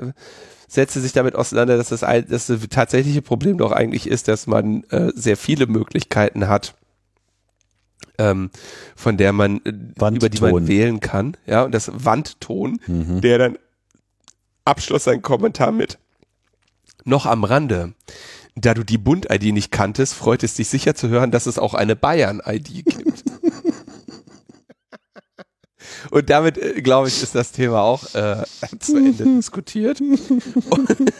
setzte 0.67 0.99
sich 1.01 1.11
damit 1.13 1.35
auseinander, 1.35 1.77
dass 1.77 1.89
das, 1.89 2.03
ein, 2.03 2.27
dass 2.27 2.47
das 2.47 2.59
tatsächliche 2.69 3.21
Problem 3.21 3.57
doch 3.59 3.71
eigentlich 3.71 4.07
ist, 4.07 4.27
dass 4.27 4.47
man 4.47 4.83
äh, 4.85 5.11
sehr 5.13 5.37
viele 5.37 5.67
Möglichkeiten 5.67 6.47
hat, 6.47 6.73
ähm, 8.17 8.49
von 8.95 9.17
der 9.17 9.33
man, 9.33 9.61
äh, 9.65 9.69
über 9.69 10.29
die 10.29 10.41
man 10.41 10.67
wählen 10.67 10.99
kann, 11.01 11.37
ja, 11.45 11.63
und 11.63 11.73
das 11.73 11.91
Wandton, 11.93 12.79
Mhm. 12.87 13.21
der 13.21 13.37
dann 13.37 13.57
abschloss 14.65 15.03
seinen 15.03 15.21
Kommentar 15.21 15.71
mit 15.71 15.99
noch 17.03 17.25
am 17.25 17.43
Rande. 17.43 17.93
Da 18.55 18.73
du 18.73 18.83
die 18.83 18.97
Bund-ID 18.97 19.53
nicht 19.53 19.71
kanntest, 19.71 20.13
freut 20.13 20.43
es 20.43 20.55
dich 20.55 20.67
sicher 20.69 20.93
zu 20.93 21.09
hören, 21.09 21.31
dass 21.31 21.45
es 21.45 21.57
auch 21.57 21.73
eine 21.73 21.95
Bayern-ID 21.95 22.85
gibt. 22.85 23.23
Und 26.09 26.29
damit, 26.29 26.57
äh, 26.57 26.81
glaube 26.81 27.07
ich, 27.07 27.21
ist 27.21 27.35
das 27.35 27.51
Thema 27.51 27.81
auch 27.81 28.03
äh, 28.15 28.43
zu 28.79 28.97
Ende 28.97 29.23
diskutiert. 29.37 30.01
Und, 30.01 31.13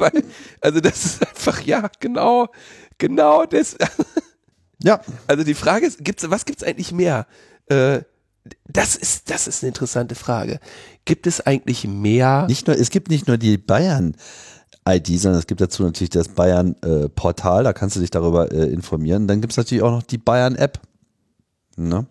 also 0.60 0.80
das 0.80 1.04
ist 1.04 1.26
einfach, 1.26 1.60
ja, 1.62 1.90
genau, 2.00 2.48
genau 2.98 3.46
das. 3.46 3.76
Ja, 4.82 5.00
Also 5.26 5.44
die 5.44 5.54
Frage 5.54 5.86
ist, 5.86 6.04
gibt's, 6.04 6.28
was 6.28 6.44
gibt's 6.44 6.62
eigentlich 6.62 6.92
mehr? 6.92 7.26
Äh, 7.66 8.02
das 8.68 8.96
ist, 8.96 9.30
das 9.30 9.48
ist 9.48 9.62
eine 9.62 9.68
interessante 9.68 10.14
Frage. 10.14 10.60
Gibt 11.04 11.26
es 11.26 11.40
eigentlich 11.40 11.86
mehr? 11.86 12.46
nicht 12.46 12.66
nur, 12.66 12.78
es 12.78 12.90
gibt 12.90 13.08
nicht 13.08 13.26
nur 13.26 13.38
die 13.38 13.56
Bayern 13.56 14.16
ID, 14.86 15.18
sondern 15.18 15.38
es 15.38 15.46
gibt 15.46 15.60
dazu 15.60 15.82
natürlich 15.82 16.10
das 16.10 16.28
Bayern 16.28 16.76
äh, 16.82 17.08
Portal, 17.08 17.64
da 17.64 17.72
kannst 17.72 17.96
du 17.96 18.00
dich 18.00 18.10
darüber 18.10 18.52
äh, 18.52 18.66
informieren. 18.66 19.26
Dann 19.26 19.40
gibt 19.40 19.52
es 19.52 19.56
natürlich 19.56 19.82
auch 19.82 19.90
noch 19.90 20.02
die 20.02 20.18
Bayern 20.18 20.56
App. 20.56 20.80
Ne? 21.76 22.06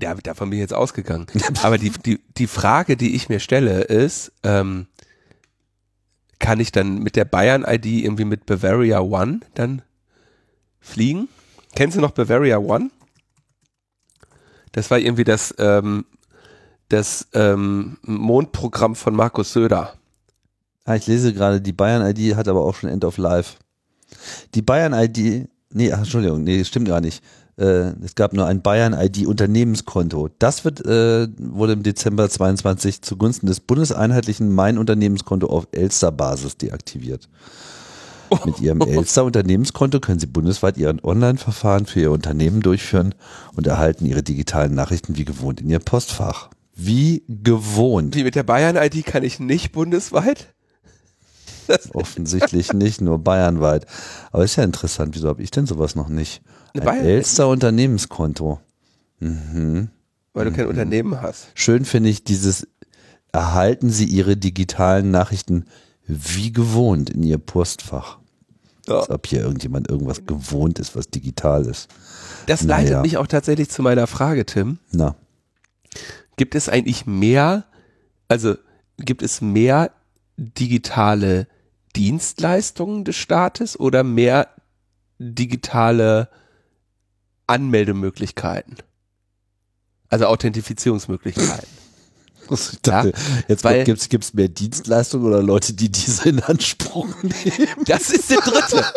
Ja, 0.00 0.14
davon 0.14 0.50
bin 0.50 0.58
ich 0.58 0.62
jetzt 0.62 0.74
ausgegangen. 0.74 1.26
Aber 1.62 1.78
die, 1.78 1.90
die, 1.90 2.20
die 2.36 2.46
Frage, 2.46 2.96
die 2.96 3.14
ich 3.14 3.28
mir 3.28 3.40
stelle, 3.40 3.82
ist, 3.82 4.32
ähm, 4.42 4.86
kann 6.38 6.60
ich 6.60 6.70
dann 6.70 6.98
mit 6.98 7.16
der 7.16 7.24
Bayern-ID 7.24 7.86
irgendwie 7.86 8.26
mit 8.26 8.44
Bavaria 8.44 9.00
One 9.00 9.40
dann 9.54 9.82
fliegen? 10.80 11.28
Kennst 11.74 11.96
du 11.96 12.00
noch 12.00 12.10
Bavaria 12.10 12.58
One? 12.58 12.90
Das 14.72 14.90
war 14.90 14.98
irgendwie 14.98 15.24
das, 15.24 15.54
ähm, 15.58 16.04
das 16.90 17.28
ähm, 17.32 17.96
Mondprogramm 18.02 18.94
von 18.94 19.14
Markus 19.14 19.54
Söder. 19.54 19.94
Ah, 20.84 20.96
ich 20.96 21.06
lese 21.06 21.32
gerade, 21.32 21.60
die 21.60 21.72
Bayern 21.72 22.06
ID 22.06 22.36
hat 22.36 22.46
aber 22.48 22.60
auch 22.60 22.74
schon 22.74 22.90
End 22.90 23.04
of 23.04 23.16
Life. 23.16 23.56
Die 24.54 24.62
Bayern 24.62 24.92
ID, 24.92 25.48
nee, 25.70 25.88
Entschuldigung, 25.88 26.44
nee, 26.44 26.62
stimmt 26.64 26.88
gar 26.88 27.00
nicht. 27.00 27.24
Äh, 27.58 27.92
es 28.04 28.14
gab 28.14 28.34
nur 28.34 28.46
ein 28.46 28.60
Bayern 28.60 28.92
ID 28.92 29.26
Unternehmenskonto. 29.26 30.28
Das 30.38 30.64
wird, 30.64 30.84
äh, 30.84 31.28
wurde 31.38 31.72
im 31.72 31.82
Dezember 31.82 32.28
22 32.28 33.02
zugunsten 33.02 33.46
des 33.46 33.60
bundeseinheitlichen 33.60 34.52
Mein 34.52 34.76
Unternehmenskonto 34.76 35.46
auf 35.46 35.68
Elster-Basis 35.72 36.58
deaktiviert. 36.58 37.28
Mit 38.44 38.60
Ihrem 38.60 38.80
Elster 38.86 39.24
Unternehmenskonto 39.24 40.00
können 40.00 40.18
Sie 40.18 40.26
bundesweit 40.26 40.76
Ihren 40.76 41.02
Online-Verfahren 41.02 41.86
für 41.86 42.00
Ihr 42.00 42.10
Unternehmen 42.10 42.60
durchführen 42.60 43.14
und 43.54 43.66
erhalten 43.66 44.04
Ihre 44.04 44.22
digitalen 44.22 44.74
Nachrichten 44.74 45.16
wie 45.16 45.24
gewohnt 45.24 45.60
in 45.60 45.70
Ihr 45.70 45.78
Postfach. 45.78 46.50
Wie 46.74 47.24
gewohnt. 47.28 48.14
Wie 48.14 48.24
mit 48.24 48.34
der 48.34 48.42
Bayern-ID 48.42 49.06
kann 49.06 49.22
ich 49.22 49.40
nicht 49.40 49.72
bundesweit? 49.72 50.52
Offensichtlich 51.94 52.74
nicht, 52.74 53.00
nur 53.00 53.18
bayernweit. 53.18 53.86
Aber 54.30 54.44
ist 54.44 54.56
ja 54.56 54.62
interessant, 54.62 55.14
wieso 55.14 55.28
habe 55.28 55.42
ich 55.42 55.50
denn 55.50 55.66
sowas 55.66 55.96
noch 55.96 56.08
nicht? 56.08 56.42
Eine 56.80 56.90
Ein 56.90 56.96
Bayern- 56.98 57.06
Elster 57.06 57.48
Unternehmenskonto. 57.48 58.60
Mhm. 59.20 59.88
weil 60.34 60.44
du 60.44 60.52
kein 60.52 60.66
Unternehmen 60.66 61.22
hast. 61.22 61.48
Schön 61.54 61.86
finde 61.86 62.10
ich 62.10 62.22
dieses, 62.22 62.68
erhalten 63.32 63.88
Sie 63.88 64.04
Ihre 64.04 64.36
digitalen 64.36 65.10
Nachrichten 65.10 65.64
wie 66.06 66.52
gewohnt 66.52 67.08
in 67.10 67.22
Ihr 67.22 67.38
Postfach. 67.38 68.18
Ja. 68.86 68.98
Als 68.98 69.08
ob 69.10 69.26
hier 69.26 69.40
irgendjemand 69.40 69.88
irgendwas 69.88 70.26
gewohnt 70.26 70.78
ist, 70.78 70.94
was 70.94 71.08
digital 71.08 71.64
ist. 71.66 71.88
Das 72.46 72.62
leitet 72.62 72.90
Naja. 72.90 73.02
mich 73.02 73.16
auch 73.16 73.26
tatsächlich 73.26 73.70
zu 73.70 73.82
meiner 73.82 74.06
Frage, 74.06 74.44
Tim. 74.46 74.78
Na, 74.92 75.16
Gibt 76.36 76.54
es 76.54 76.68
eigentlich 76.68 77.06
mehr, 77.06 77.64
also 78.28 78.54
gibt 78.98 79.22
es 79.22 79.40
mehr 79.40 79.90
digitale 80.36 81.46
Dienstleistungen 81.96 83.04
des 83.04 83.16
Staates 83.16 83.80
oder 83.80 84.04
mehr 84.04 84.48
digitale 85.18 86.28
Anmeldemöglichkeiten? 87.46 88.76
Also 90.08 90.26
Authentifizierungsmöglichkeiten. 90.26 91.68
ich 92.50 92.80
dachte, 92.82 93.12
jetzt 93.48 93.64
weil- 93.64 93.84
gibt 93.84 94.00
es 94.22 94.34
mehr 94.34 94.48
Dienstleistungen 94.48 95.26
oder 95.26 95.42
Leute, 95.42 95.72
die 95.74 95.90
diese 95.90 96.28
in 96.28 96.40
Anspruch 96.40 97.08
nehmen. 97.22 97.68
Das 97.86 98.10
ist 98.10 98.30
der 98.30 98.38
dritte. 98.40 98.84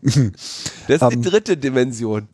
Das 0.00 1.02
ist 1.02 1.02
Ähm, 1.02 1.10
die 1.22 1.28
dritte 1.28 1.56
Dimension. 1.56 2.28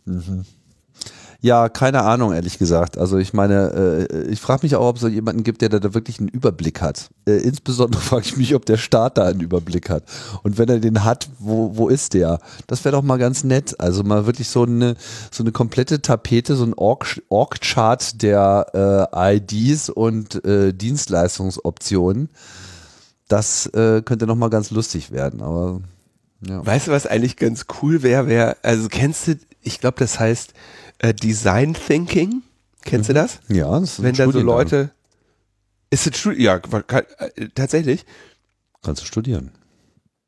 Ja, 1.44 1.68
keine 1.68 2.04
Ahnung, 2.04 2.32
ehrlich 2.32 2.56
gesagt. 2.56 2.96
Also 2.96 3.18
ich 3.18 3.34
meine, 3.34 4.08
äh, 4.10 4.28
ich 4.28 4.40
frage 4.40 4.60
mich 4.62 4.76
auch, 4.76 4.88
ob 4.88 4.96
es 4.96 5.02
so 5.02 5.08
jemanden 5.08 5.42
gibt, 5.44 5.60
der 5.60 5.68
da 5.68 5.92
wirklich 5.92 6.18
einen 6.18 6.28
Überblick 6.30 6.80
hat. 6.80 7.10
Äh, 7.28 7.32
insbesondere 7.32 8.00
frage 8.00 8.22
ich 8.24 8.38
mich, 8.38 8.54
ob 8.54 8.64
der 8.64 8.78
Staat 8.78 9.18
da 9.18 9.26
einen 9.26 9.40
Überblick 9.40 9.90
hat. 9.90 10.04
Und 10.42 10.56
wenn 10.56 10.70
er 10.70 10.78
den 10.80 11.04
hat, 11.04 11.28
wo, 11.38 11.76
wo 11.76 11.90
ist 11.90 12.14
der? 12.14 12.38
Das 12.66 12.82
wäre 12.86 12.96
doch 12.96 13.02
mal 13.02 13.18
ganz 13.18 13.44
nett. 13.44 13.78
Also 13.78 14.02
mal 14.04 14.24
wirklich 14.24 14.48
so 14.48 14.62
eine, 14.62 14.96
so 15.30 15.42
eine 15.42 15.52
komplette 15.52 16.00
Tapete, 16.00 16.56
so 16.56 16.64
ein 16.64 16.72
Org- 16.72 17.20
Org-Chart 17.28 18.22
der 18.22 19.10
äh, 19.14 19.36
IDs 19.36 19.90
und 19.90 20.42
äh, 20.46 20.72
Dienstleistungsoptionen. 20.72 22.30
Das 23.28 23.66
äh, 23.66 24.00
könnte 24.00 24.26
noch 24.26 24.36
mal 24.36 24.48
ganz 24.48 24.70
lustig 24.70 25.10
werden. 25.10 25.42
Aber 25.42 25.82
ja. 26.40 26.64
Weißt 26.64 26.86
du, 26.86 26.90
was 26.90 27.06
eigentlich 27.06 27.36
ganz 27.36 27.66
cool 27.82 28.02
wäre? 28.02 28.28
Wär, 28.28 28.56
also 28.62 28.88
kennst 28.88 29.28
du, 29.28 29.38
ich 29.60 29.80
glaube, 29.80 29.98
das 29.98 30.18
heißt 30.18 30.54
äh, 30.98 31.14
Design 31.14 31.74
Thinking. 31.74 32.42
Kennst 32.84 33.08
du 33.08 33.14
das? 33.14 33.40
Ja, 33.48 33.78
das 33.80 33.92
ist 33.92 33.98
ein 33.98 34.04
Wenn 34.04 34.14
dann 34.14 34.32
so. 34.32 34.40
Leute. 34.40 34.90
Ist 35.90 36.06
es 36.06 36.28
Ja, 36.36 36.58
kann, 36.58 37.04
äh, 37.18 37.48
tatsächlich. 37.54 38.04
Kannst 38.82 39.02
du 39.02 39.06
studieren. 39.06 39.52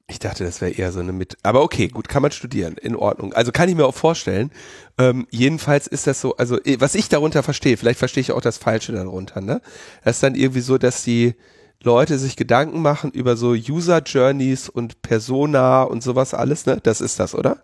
Ich 0.08 0.20
dachte, 0.20 0.44
das 0.44 0.60
wäre 0.60 0.70
eher 0.70 0.92
so 0.92 1.00
eine 1.00 1.12
mit. 1.12 1.36
Aber 1.42 1.62
okay, 1.62 1.88
gut, 1.88 2.08
kann 2.08 2.22
man 2.22 2.30
studieren, 2.30 2.76
in 2.80 2.94
Ordnung. 2.94 3.32
Also 3.32 3.50
kann 3.50 3.68
ich 3.68 3.74
mir 3.74 3.84
auch 3.84 3.94
vorstellen. 3.94 4.52
Ähm, 4.98 5.26
jedenfalls 5.30 5.88
ist 5.88 6.06
das 6.06 6.20
so, 6.20 6.36
also 6.36 6.62
eh, 6.64 6.80
was 6.80 6.94
ich 6.94 7.08
darunter 7.08 7.42
verstehe, 7.42 7.76
vielleicht 7.76 7.98
verstehe 7.98 8.20
ich 8.20 8.30
auch 8.30 8.40
das 8.40 8.56
Falsche 8.56 8.92
darunter, 8.92 9.40
ne? 9.40 9.60
Das 10.04 10.16
ist 10.16 10.22
dann 10.22 10.36
irgendwie 10.36 10.60
so, 10.60 10.78
dass 10.78 11.02
die 11.02 11.34
Leute 11.82 12.18
sich 12.20 12.36
Gedanken 12.36 12.82
machen 12.82 13.10
über 13.10 13.36
so 13.36 13.50
User 13.50 14.00
Journeys 14.00 14.68
und 14.68 15.02
Persona 15.02 15.82
und 15.82 16.04
sowas 16.04 16.34
alles, 16.34 16.66
ne? 16.66 16.78
Das 16.80 17.00
ist 17.00 17.18
das, 17.18 17.34
oder? 17.34 17.58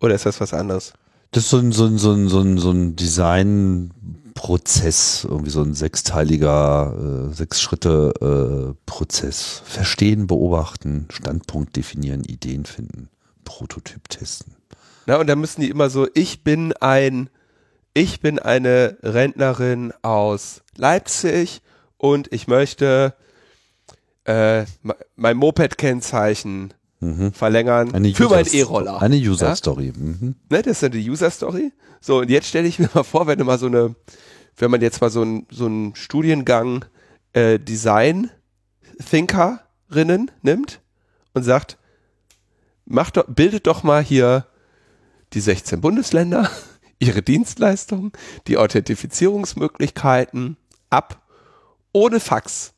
Oder 0.00 0.14
ist 0.14 0.26
das 0.26 0.38
was 0.38 0.52
anderes? 0.52 0.92
Das 1.32 1.44
ist 1.44 1.50
so 1.50 1.58
ein, 1.58 1.72
so 1.72 1.86
ein, 1.86 1.98
so 1.98 2.12
ein, 2.12 2.28
so 2.28 2.40
ein, 2.40 2.58
so 2.58 2.70
ein 2.70 2.94
Designprozess, 2.94 5.24
irgendwie 5.24 5.50
so 5.50 5.62
ein 5.62 5.72
sechsteiliger, 5.72 7.30
äh, 7.30 7.34
sechs 7.34 7.62
Schritte 7.62 8.12
äh, 8.20 8.74
Prozess. 8.84 9.62
Verstehen, 9.64 10.26
beobachten, 10.26 11.08
Standpunkt 11.10 11.74
definieren, 11.76 12.22
Ideen 12.24 12.66
finden, 12.66 13.08
Prototyp 13.44 14.10
testen. 14.10 14.56
Na, 15.06 15.16
und 15.16 15.26
da 15.26 15.34
müssen 15.34 15.62
die 15.62 15.70
immer 15.70 15.88
so, 15.88 16.06
ich 16.12 16.44
bin 16.44 16.74
ein, 16.74 17.30
ich 17.94 18.20
bin 18.20 18.38
eine 18.38 18.98
Rentnerin 19.02 19.94
aus 20.02 20.60
Leipzig 20.76 21.62
und 21.96 22.30
ich 22.30 22.46
möchte 22.46 23.14
äh, 24.26 24.64
me- 24.82 24.96
mein 25.16 25.38
Moped-Kennzeichen 25.38 26.74
Mhm. 27.02 27.32
verlängern 27.32 27.92
Eine 27.92 28.14
für 28.14 28.28
meinen 28.28 28.46
E-Roller. 28.46 29.02
Eine 29.02 29.16
User 29.16 29.48
Ja? 29.48 29.56
Story. 29.56 29.92
Mhm. 29.94 30.36
Ne, 30.48 30.62
das 30.62 30.76
ist 30.76 30.82
ja 30.82 30.88
die 30.88 31.10
User-Story. 31.10 31.72
So, 32.00 32.20
und 32.20 32.30
jetzt 32.30 32.46
stelle 32.46 32.68
ich 32.68 32.78
mir 32.78 32.88
mal 32.94 33.02
vor, 33.02 33.26
wenn 33.26 33.40
du 33.40 33.44
mal 33.44 33.58
so 33.58 33.66
eine, 33.66 33.96
wenn 34.56 34.70
man 34.70 34.80
jetzt 34.80 35.00
mal 35.00 35.10
so 35.10 35.22
einen 35.22 35.48
so 35.50 35.66
einen 35.66 35.96
Studiengang 35.96 36.84
äh, 37.32 37.58
Design-Thinkerinnen 37.58 40.30
nimmt 40.42 40.80
und 41.34 41.42
sagt, 41.42 41.76
macht 42.84 43.16
doch, 43.16 43.24
bildet 43.26 43.66
doch 43.66 43.82
mal 43.82 44.00
hier 44.02 44.46
die 45.32 45.40
16 45.40 45.80
Bundesländer, 45.80 46.48
ihre 47.00 47.22
Dienstleistungen, 47.22 48.12
die 48.46 48.58
Authentifizierungsmöglichkeiten 48.58 50.56
ab, 50.88 51.20
ohne 51.92 52.20
Fax. 52.20 52.74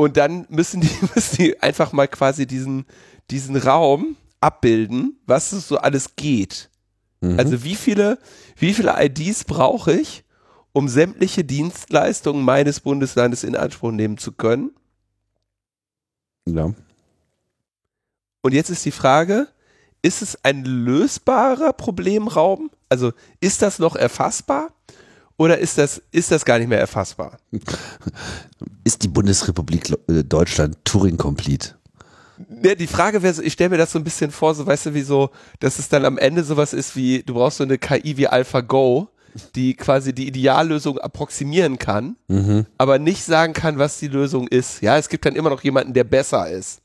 Und 0.00 0.16
dann 0.16 0.46
müssen 0.48 0.80
die, 0.80 0.88
müssen 1.14 1.36
die 1.36 1.60
einfach 1.60 1.92
mal 1.92 2.08
quasi 2.08 2.46
diesen, 2.46 2.86
diesen 3.30 3.54
Raum 3.56 4.16
abbilden, 4.40 5.20
was 5.26 5.52
es 5.52 5.68
so 5.68 5.76
alles 5.76 6.16
geht. 6.16 6.70
Mhm. 7.20 7.38
Also 7.38 7.64
wie 7.64 7.74
viele, 7.74 8.18
wie 8.56 8.72
viele 8.72 8.94
IDs 8.98 9.44
brauche 9.44 9.92
ich, 9.92 10.24
um 10.72 10.88
sämtliche 10.88 11.44
Dienstleistungen 11.44 12.42
meines 12.42 12.80
Bundeslandes 12.80 13.44
in 13.44 13.54
Anspruch 13.54 13.90
nehmen 13.90 14.16
zu 14.16 14.32
können? 14.32 14.70
Ja. 16.48 16.72
Und 18.40 18.54
jetzt 18.54 18.70
ist 18.70 18.86
die 18.86 18.92
Frage, 18.92 19.48
ist 20.00 20.22
es 20.22 20.42
ein 20.46 20.64
lösbarer 20.64 21.74
Problemraum? 21.74 22.70
Also 22.88 23.12
ist 23.40 23.60
das 23.60 23.78
noch 23.78 23.96
erfassbar? 23.96 24.72
Oder 25.40 25.56
ist 25.56 25.78
das, 25.78 26.02
ist 26.12 26.30
das 26.30 26.44
gar 26.44 26.58
nicht 26.58 26.68
mehr 26.68 26.78
erfassbar? 26.78 27.38
Ist 28.84 29.02
die 29.02 29.08
Bundesrepublik 29.08 29.90
äh, 30.06 30.22
Deutschland 30.22 30.76
Turing-complete? 30.84 31.76
Ja, 32.62 32.74
die 32.74 32.86
Frage 32.86 33.22
wäre 33.22 33.42
ich 33.42 33.54
stelle 33.54 33.70
mir 33.70 33.78
das 33.78 33.92
so 33.92 33.98
ein 33.98 34.04
bisschen 34.04 34.32
vor, 34.32 34.54
so 34.54 34.66
weißt 34.66 34.86
du, 34.86 34.94
wie 34.94 35.00
so, 35.00 35.30
dass 35.58 35.78
es 35.78 35.88
dann 35.88 36.04
am 36.04 36.18
Ende 36.18 36.44
sowas 36.44 36.74
ist 36.74 36.94
wie, 36.94 37.22
du 37.22 37.32
brauchst 37.32 37.56
so 37.56 37.64
eine 37.64 37.78
KI 37.78 38.18
wie 38.18 38.26
AlphaGo, 38.26 39.08
die 39.54 39.72
quasi 39.72 40.12
die 40.12 40.26
Ideallösung 40.28 40.98
approximieren 40.98 41.78
kann, 41.78 42.16
mhm. 42.28 42.66
aber 42.76 42.98
nicht 42.98 43.24
sagen 43.24 43.54
kann, 43.54 43.78
was 43.78 43.98
die 43.98 44.08
Lösung 44.08 44.46
ist. 44.46 44.82
Ja, 44.82 44.98
es 44.98 45.08
gibt 45.08 45.24
dann 45.24 45.36
immer 45.36 45.48
noch 45.48 45.62
jemanden, 45.62 45.94
der 45.94 46.04
besser 46.04 46.50
ist. 46.50 46.82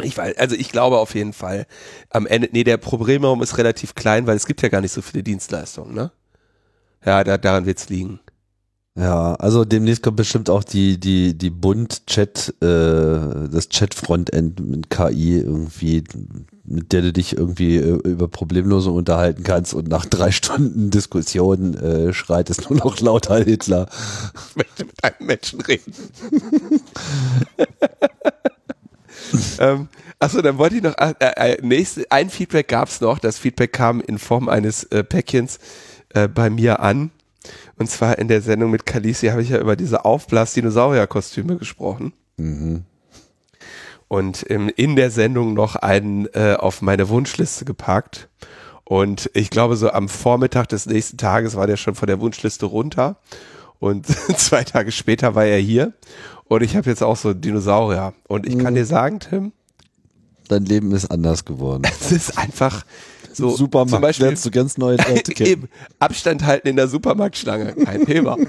Ich 0.00 0.16
weiß, 0.16 0.36
also 0.36 0.54
ich 0.54 0.70
glaube 0.70 0.98
auf 0.98 1.16
jeden 1.16 1.32
Fall, 1.32 1.66
am 2.10 2.24
Ende, 2.24 2.50
nee, 2.52 2.62
der 2.62 2.76
Problemraum 2.76 3.42
ist 3.42 3.58
relativ 3.58 3.96
klein, 3.96 4.28
weil 4.28 4.36
es 4.36 4.46
gibt 4.46 4.62
ja 4.62 4.68
gar 4.68 4.80
nicht 4.80 4.92
so 4.92 5.02
viele 5.02 5.24
Dienstleistungen, 5.24 5.92
ne? 5.92 6.12
Ja, 7.04 7.24
da, 7.24 7.38
daran 7.38 7.66
wird's 7.66 7.88
liegen. 7.88 8.20
Ja, 8.94 9.34
also 9.36 9.64
demnächst 9.64 10.02
kommt 10.02 10.18
bestimmt 10.18 10.50
auch 10.50 10.64
die, 10.64 11.00
die, 11.00 11.36
die 11.36 11.48
Bund-Chat, 11.48 12.54
äh, 12.60 13.48
das 13.50 13.70
Chat-Frontend 13.70 14.60
mit 14.60 14.90
KI 14.90 15.38
irgendwie, 15.38 16.04
mit 16.64 16.92
der 16.92 17.00
du 17.00 17.12
dich 17.14 17.34
irgendwie 17.38 17.76
äh, 17.76 17.98
über 18.06 18.28
Problemlösung 18.28 18.94
unterhalten 18.94 19.44
kannst 19.44 19.72
und 19.72 19.88
nach 19.88 20.04
drei 20.04 20.30
Stunden 20.30 20.90
Diskussion 20.90 21.72
äh, 21.74 22.12
schreit 22.12 22.50
es 22.50 22.68
nur 22.68 22.78
noch 22.80 23.00
lauter 23.00 23.42
Hitler. 23.42 23.88
Ich 24.50 24.56
möchte 24.56 24.84
mit 24.84 25.02
einem 25.02 25.26
Menschen 25.26 25.62
reden. 25.62 25.94
ähm, 29.58 29.88
achso, 30.18 30.42
dann 30.42 30.58
wollte 30.58 30.76
ich 30.76 30.82
noch, 30.82 30.98
äh, 30.98 31.14
äh, 31.18 31.66
nächste, 31.66 32.04
ein 32.10 32.28
Feedback 32.28 32.68
gab's 32.68 33.00
noch, 33.00 33.18
das 33.18 33.38
Feedback 33.38 33.72
kam 33.72 34.02
in 34.02 34.18
Form 34.18 34.50
eines 34.50 34.84
äh, 34.84 35.02
Päckchens 35.02 35.58
äh, 36.14 36.28
bei 36.28 36.50
mir 36.50 36.80
an 36.80 37.10
und 37.76 37.90
zwar 37.90 38.18
in 38.18 38.28
der 38.28 38.42
Sendung 38.42 38.70
mit 38.70 38.86
Kalisi 38.86 39.28
habe 39.28 39.42
ich 39.42 39.50
ja 39.50 39.58
über 39.58 39.76
diese 39.76 40.04
Aufblas-Dinosaurier-Kostüme 40.04 41.56
gesprochen. 41.56 42.12
Mhm. 42.36 42.84
Und 44.08 44.42
im, 44.42 44.68
in 44.68 44.94
der 44.94 45.10
Sendung 45.10 45.54
noch 45.54 45.76
einen 45.76 46.26
äh, 46.34 46.54
auf 46.58 46.82
meine 46.82 47.08
Wunschliste 47.08 47.64
gepackt. 47.64 48.28
Und 48.84 49.30
ich 49.32 49.48
glaube, 49.48 49.76
so 49.76 49.90
am 49.90 50.08
Vormittag 50.08 50.68
des 50.68 50.86
nächsten 50.86 51.16
Tages 51.16 51.56
war 51.56 51.66
der 51.66 51.78
schon 51.78 51.94
von 51.94 52.06
der 52.06 52.20
Wunschliste 52.20 52.66
runter. 52.66 53.16
Und 53.78 54.06
zwei 54.36 54.64
Tage 54.64 54.92
später 54.92 55.34
war 55.34 55.46
er 55.46 55.58
hier. 55.58 55.94
Und 56.44 56.62
ich 56.62 56.76
habe 56.76 56.90
jetzt 56.90 57.02
auch 57.02 57.16
so 57.16 57.32
Dinosaurier. 57.32 58.12
Und 58.28 58.46
ich 58.46 58.58
kann 58.58 58.74
mhm. 58.74 58.76
dir 58.76 58.86
sagen, 58.86 59.18
Tim. 59.18 59.52
Dein 60.48 60.66
Leben 60.66 60.92
ist 60.92 61.10
anders 61.10 61.44
geworden. 61.44 61.82
Es 62.00 62.12
ist 62.12 62.36
einfach, 62.36 62.84
so, 63.32 63.50
Supermarkt 63.50 63.90
zum 63.90 64.00
Beispiel, 64.00 64.26
lernst 64.26 64.46
du 64.46 64.50
ganz 64.50 64.78
neue 64.78 64.96
Leute 65.08 65.32
kennen. 65.32 65.50
Eben, 65.50 65.68
Abstand 65.98 66.44
halten 66.44 66.68
in 66.68 66.76
der 66.76 66.88
Supermarktschlange, 66.88 67.74
kein 67.74 68.04
Thema. 68.04 68.36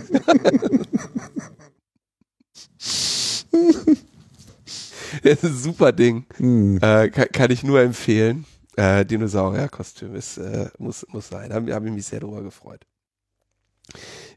das 5.24 5.44
ist 5.44 5.44
ein 5.44 5.58
super 5.58 5.92
Ding. 5.92 6.26
Hm. 6.38 6.78
Äh, 6.82 7.10
kann, 7.10 7.28
kann, 7.32 7.52
ich 7.52 7.64
nur 7.64 7.82
empfehlen. 7.82 8.46
Äh, 8.76 9.06
Dinosaurier-Kostüm 9.06 10.16
ist, 10.16 10.38
äh, 10.38 10.70
muss, 10.78 11.06
muss 11.10 11.28
sein. 11.30 11.50
Da 11.50 11.56
habe 11.56 11.88
ich 11.88 11.94
mich 11.94 12.06
sehr 12.06 12.20
drüber 12.20 12.42
gefreut. 12.42 12.82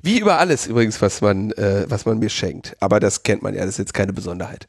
Wie 0.03 0.19
über 0.21 0.39
alles 0.39 0.67
übrigens, 0.67 1.01
was 1.01 1.21
man, 1.21 1.53
äh, 1.53 1.87
was 1.89 2.05
man 2.05 2.19
mir 2.19 2.29
schenkt. 2.29 2.77
Aber 2.81 3.01
das 3.01 3.23
kennt 3.23 3.43
man 3.43 3.55
ja, 3.55 3.61
das 3.61 3.71
ist 3.71 3.79
jetzt 3.79 3.95
keine 3.95 4.13
Besonderheit. 4.13 4.69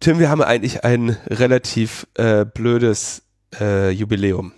Tim, 0.00 0.18
wir 0.18 0.30
haben 0.30 0.42
eigentlich 0.42 0.84
ein 0.84 1.16
relativ 1.28 2.06
äh, 2.14 2.44
blödes 2.44 3.22
äh, 3.58 3.90
Jubiläum. 3.90 4.52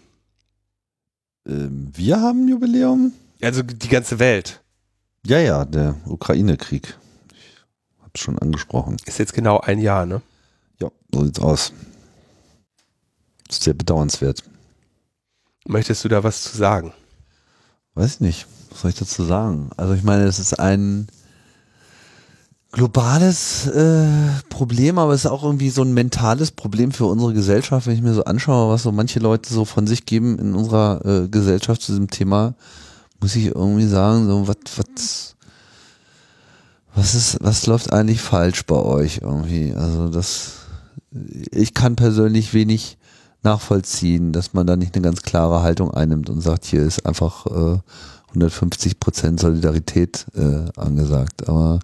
Ähm, 1.46 1.90
wir 1.94 2.20
haben 2.20 2.48
Jubiläum? 2.48 3.12
Also 3.42 3.62
die 3.62 3.88
ganze 3.88 4.18
Welt. 4.18 4.62
Ja, 5.26 5.38
ja, 5.38 5.64
der 5.64 5.96
Ukraine-Krieg. 6.06 6.96
Ich 7.32 8.02
hab's 8.02 8.20
schon 8.20 8.38
angesprochen. 8.38 8.96
Ist 9.04 9.18
jetzt 9.18 9.34
genau 9.34 9.60
ein 9.60 9.78
Jahr, 9.78 10.06
ne? 10.06 10.22
Ja, 10.80 10.90
so 11.12 11.24
sieht's 11.24 11.40
aus. 11.40 11.72
Ist 13.48 13.62
sehr 13.62 13.74
bedauernswert. 13.74 14.42
Möchtest 15.66 16.04
du 16.04 16.08
da 16.08 16.22
was 16.22 16.42
zu 16.42 16.56
sagen? 16.56 16.92
Weiß 17.94 18.14
ich 18.14 18.20
nicht. 18.20 18.46
Was 18.70 18.82
soll 18.82 18.90
ich 18.90 18.98
dazu 18.98 19.22
sagen? 19.24 19.70
Also 19.76 19.94
ich 19.94 20.02
meine, 20.02 20.24
es 20.24 20.38
ist 20.38 20.58
ein 20.58 21.08
globales 22.74 23.68
äh, 23.68 24.08
Problem, 24.48 24.98
aber 24.98 25.12
es 25.12 25.24
ist 25.24 25.30
auch 25.30 25.44
irgendwie 25.44 25.70
so 25.70 25.82
ein 25.82 25.94
mentales 25.94 26.50
Problem 26.50 26.90
für 26.90 27.06
unsere 27.06 27.32
Gesellschaft, 27.32 27.86
wenn 27.86 27.94
ich 27.94 28.02
mir 28.02 28.14
so 28.14 28.24
anschaue, 28.24 28.72
was 28.72 28.82
so 28.82 28.90
manche 28.90 29.20
Leute 29.20 29.54
so 29.54 29.64
von 29.64 29.86
sich 29.86 30.06
geben 30.06 30.38
in 30.40 30.54
unserer 30.54 31.00
äh, 31.04 31.28
Gesellschaft 31.28 31.82
zu 31.82 31.92
diesem 31.92 32.10
Thema, 32.10 32.54
muss 33.20 33.36
ich 33.36 33.46
irgendwie 33.46 33.86
sagen, 33.86 34.26
so 34.26 34.48
was, 34.48 34.56
was, 34.76 35.36
was 36.96 37.14
ist, 37.14 37.38
was 37.40 37.66
läuft 37.66 37.92
eigentlich 37.92 38.20
falsch 38.20 38.66
bei 38.66 38.76
euch 38.76 39.20
irgendwie? 39.22 39.72
Also 39.72 40.08
das, 40.08 40.54
ich 41.52 41.74
kann 41.74 41.94
persönlich 41.94 42.54
wenig 42.54 42.98
nachvollziehen, 43.44 44.32
dass 44.32 44.52
man 44.52 44.66
da 44.66 44.74
nicht 44.74 44.96
eine 44.96 45.02
ganz 45.02 45.22
klare 45.22 45.62
Haltung 45.62 45.92
einnimmt 45.92 46.28
und 46.28 46.40
sagt, 46.40 46.64
hier 46.64 46.82
ist 46.82 47.06
einfach 47.06 47.46
äh, 47.46 47.78
150 48.30 48.98
Prozent 48.98 49.38
Solidarität 49.38 50.26
äh, 50.34 50.64
angesagt. 50.76 51.48
Aber 51.48 51.78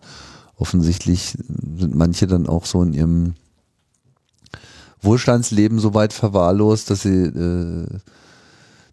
offensichtlich 0.61 1.37
sind 1.79 1.95
manche 1.95 2.27
dann 2.27 2.47
auch 2.47 2.67
so 2.67 2.83
in 2.83 2.93
ihrem 2.93 3.35
Wohlstandsleben 5.03 5.79
so 5.79 5.95
weit 5.95 6.13
verwahrlost, 6.13 6.91
dass 6.91 7.03
sie 7.03 7.23
äh, 7.23 7.87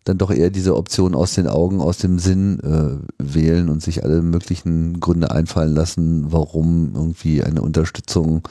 dann 0.05 0.17
doch 0.17 0.31
eher 0.31 0.49
diese 0.49 0.77
Option 0.77 1.15
aus 1.15 1.33
den 1.33 1.47
Augen, 1.47 1.81
aus 1.81 1.97
dem 1.97 2.17
Sinn 2.17 2.59
äh, 2.61 2.97
wählen 3.17 3.67
und 3.67 3.83
sich 3.83 4.05
alle 4.05 4.21
möglichen 4.21 5.01
Gründe 5.01 5.31
einfallen 5.31 5.75
lassen, 5.75 6.31
warum 6.31 6.93
irgendwie 6.95 7.43
eine 7.43 7.61
Unterstützung 7.61 8.47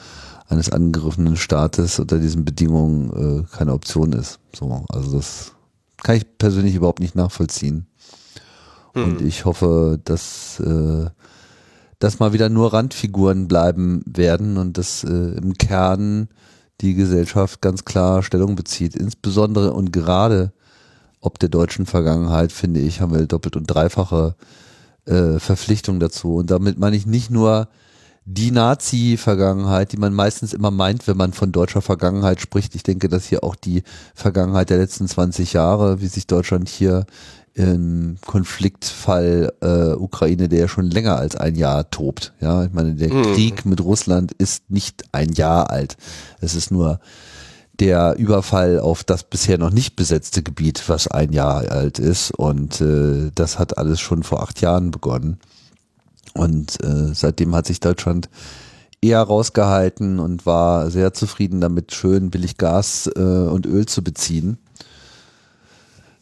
eines 0.47 0.71
angegriffenen 0.71 1.35
Staates 1.35 1.99
unter 1.99 2.19
diesen 2.19 2.45
Bedingungen 2.45 3.41
äh, 3.41 3.55
keine 3.57 3.73
Option 3.73 4.13
ist. 4.13 4.39
So, 4.55 4.85
also 4.89 5.17
das 5.17 5.53
kann 6.03 6.15
ich 6.15 6.37
persönlich 6.37 6.75
überhaupt 6.75 6.99
nicht 6.99 7.15
nachvollziehen. 7.15 7.87
Hm. 8.93 9.03
Und 9.03 9.21
ich 9.21 9.45
hoffe, 9.45 9.99
dass 10.05 10.59
äh, 10.59 11.07
dass 11.99 12.19
mal 12.19 12.33
wieder 12.33 12.49
nur 12.49 12.73
Randfiguren 12.73 13.47
bleiben 13.47 14.03
werden 14.05 14.57
und 14.57 14.77
dass 14.77 15.03
äh, 15.03 15.07
im 15.07 15.53
Kern 15.57 16.29
die 16.81 16.93
Gesellschaft 16.93 17.61
ganz 17.61 17.85
klar 17.85 18.21
Stellung 18.21 18.55
bezieht. 18.55 18.95
Insbesondere 18.95 19.73
und 19.73 19.91
gerade 19.91 20.51
ob 21.19 21.39
der 21.39 21.49
deutschen 21.49 21.85
Vergangenheit, 21.85 22.51
finde 22.51 22.79
ich, 22.79 23.01
haben 23.01 23.13
wir 23.13 23.25
doppelt 23.25 23.55
und 23.55 23.65
dreifache 23.65 24.35
äh, 25.05 25.39
Verpflichtung 25.39 25.99
dazu. 25.99 26.35
Und 26.35 26.51
damit 26.51 26.77
meine 26.77 26.95
ich 26.95 27.07
nicht 27.07 27.31
nur 27.31 27.67
die 28.25 28.51
Nazi-Vergangenheit, 28.51 29.93
die 29.93 29.97
man 29.97 30.13
meistens 30.13 30.53
immer 30.53 30.69
meint, 30.69 31.07
wenn 31.07 31.17
man 31.17 31.33
von 31.33 31.51
deutscher 31.51 31.81
Vergangenheit 31.81 32.41
spricht. 32.41 32.75
Ich 32.75 32.83
denke, 32.83 33.07
dass 33.07 33.25
hier 33.25 33.43
auch 33.43 33.55
die 33.55 33.83
Vergangenheit 34.13 34.69
der 34.69 34.77
letzten 34.77 35.07
20 35.07 35.53
Jahre, 35.53 36.01
wie 36.01 36.07
sich 36.07 36.27
Deutschland 36.27 36.67
hier 36.67 37.05
im 37.57 38.17
Konfliktfall 38.23 39.51
äh, 39.61 39.93
Ukraine, 39.93 40.47
der 40.47 40.59
ja 40.59 40.67
schon 40.67 40.85
länger 40.85 41.17
als 41.17 41.35
ein 41.35 41.55
Jahr 41.55 41.89
tobt. 41.89 42.33
Ja, 42.39 42.63
ich 42.63 42.71
meine, 42.71 42.93
der 42.93 43.11
mhm. 43.11 43.23
Krieg 43.33 43.65
mit 43.65 43.83
Russland 43.83 44.31
ist 44.31 44.69
nicht 44.69 45.05
ein 45.11 45.33
Jahr 45.33 45.71
alt. 45.71 45.97
Es 46.39 46.53
ist 46.53 46.69
nur 46.69 46.99
der 47.79 48.15
Überfall 48.17 48.79
auf 48.79 49.03
das 49.03 49.23
bisher 49.23 49.57
noch 49.57 49.71
nicht 49.71 49.95
besetzte 49.95 50.43
Gebiet, 50.43 50.83
was 50.87 51.07
ein 51.07 51.33
Jahr 51.33 51.71
alt 51.71 51.97
ist. 51.97 52.29
Und 52.29 52.79
äh, 52.79 53.31
das 53.33 53.57
hat 53.57 53.79
alles 53.79 53.99
schon 53.99 54.21
vor 54.21 54.43
acht 54.43 54.61
Jahren 54.61 54.91
begonnen. 54.91 55.39
Und 56.35 56.79
äh, 56.83 57.13
seitdem 57.13 57.55
hat 57.55 57.65
sich 57.65 57.79
Deutschland 57.79 58.29
eher 59.01 59.21
rausgehalten 59.21 60.19
und 60.19 60.45
war 60.45 60.91
sehr 60.91 61.11
zufrieden 61.13 61.59
damit, 61.59 61.91
schön 61.91 62.29
billig 62.29 62.57
Gas 62.57 63.09
äh, 63.15 63.19
und 63.19 63.65
Öl 63.65 63.87
zu 63.87 64.03
beziehen. 64.03 64.59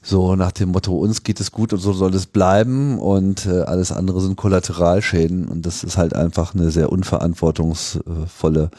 So 0.07 0.35
nach 0.35 0.51
dem 0.51 0.69
Motto, 0.69 0.95
uns 0.95 1.23
geht 1.23 1.39
es 1.39 1.51
gut 1.51 1.73
und 1.73 1.79
so 1.79 1.91
soll 1.91 2.13
es 2.13 2.27
bleiben 2.27 2.99
und 2.99 3.47
äh, 3.47 3.61
alles 3.61 3.91
andere 3.91 4.21
sind 4.21 4.35
Kollateralschäden 4.35 5.47
und 5.47 5.65
das 5.65 5.83
ist 5.83 5.97
halt 5.97 6.13
einfach 6.13 6.53
eine 6.53 6.69
sehr 6.69 6.91
unverantwortungsvolle 6.91 8.69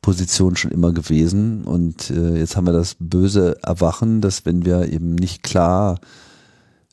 Position 0.00 0.56
schon 0.56 0.70
immer 0.70 0.92
gewesen. 0.92 1.64
Und 1.64 2.08
äh, 2.08 2.38
jetzt 2.38 2.56
haben 2.56 2.64
wir 2.64 2.72
das 2.72 2.96
böse 2.98 3.62
Erwachen, 3.62 4.22
dass 4.22 4.46
wenn 4.46 4.64
wir 4.64 4.90
eben 4.90 5.14
nicht 5.14 5.42
klar 5.42 6.00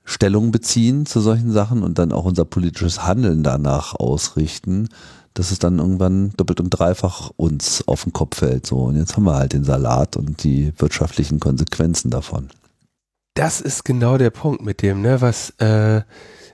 Stellung 0.03 0.51
beziehen 0.51 1.05
zu 1.05 1.21
solchen 1.21 1.53
Sachen 1.53 1.81
und 1.81 1.99
dann 1.99 2.11
auch 2.11 2.25
unser 2.25 2.43
politisches 2.43 3.07
Handeln 3.07 3.43
danach 3.43 3.95
ausrichten, 3.95 4.89
dass 5.33 5.51
es 5.51 5.59
dann 5.59 5.79
irgendwann 5.79 6.33
doppelt 6.35 6.59
und 6.59 6.71
dreifach 6.71 7.31
uns 7.37 7.87
auf 7.87 8.03
den 8.03 8.11
Kopf 8.11 8.39
fällt. 8.39 8.67
So, 8.67 8.79
und 8.79 8.97
jetzt 8.97 9.15
haben 9.15 9.23
wir 9.23 9.35
halt 9.35 9.53
den 9.53 9.63
Salat 9.63 10.17
und 10.17 10.43
die 10.43 10.73
wirtschaftlichen 10.77 11.39
Konsequenzen 11.39 12.09
davon. 12.09 12.49
Das 13.39 13.61
ist 13.61 13.85
genau 13.85 14.17
der 14.17 14.31
Punkt 14.31 14.65
mit 14.65 14.81
dem, 14.81 15.01
ne, 15.01 15.21
was, 15.21 15.51
äh, 15.59 16.01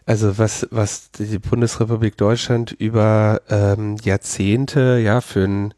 also 0.05 0.37
was, 0.37 0.67
was 0.69 1.09
die 1.09 1.39
Bundesrepublik 1.39 2.15
Deutschland 2.15 2.73
über 2.73 3.41
ähm, 3.49 3.95
Jahrzehnte 4.03 4.99
ja 5.03 5.19
für 5.19 5.45
ein 5.45 5.73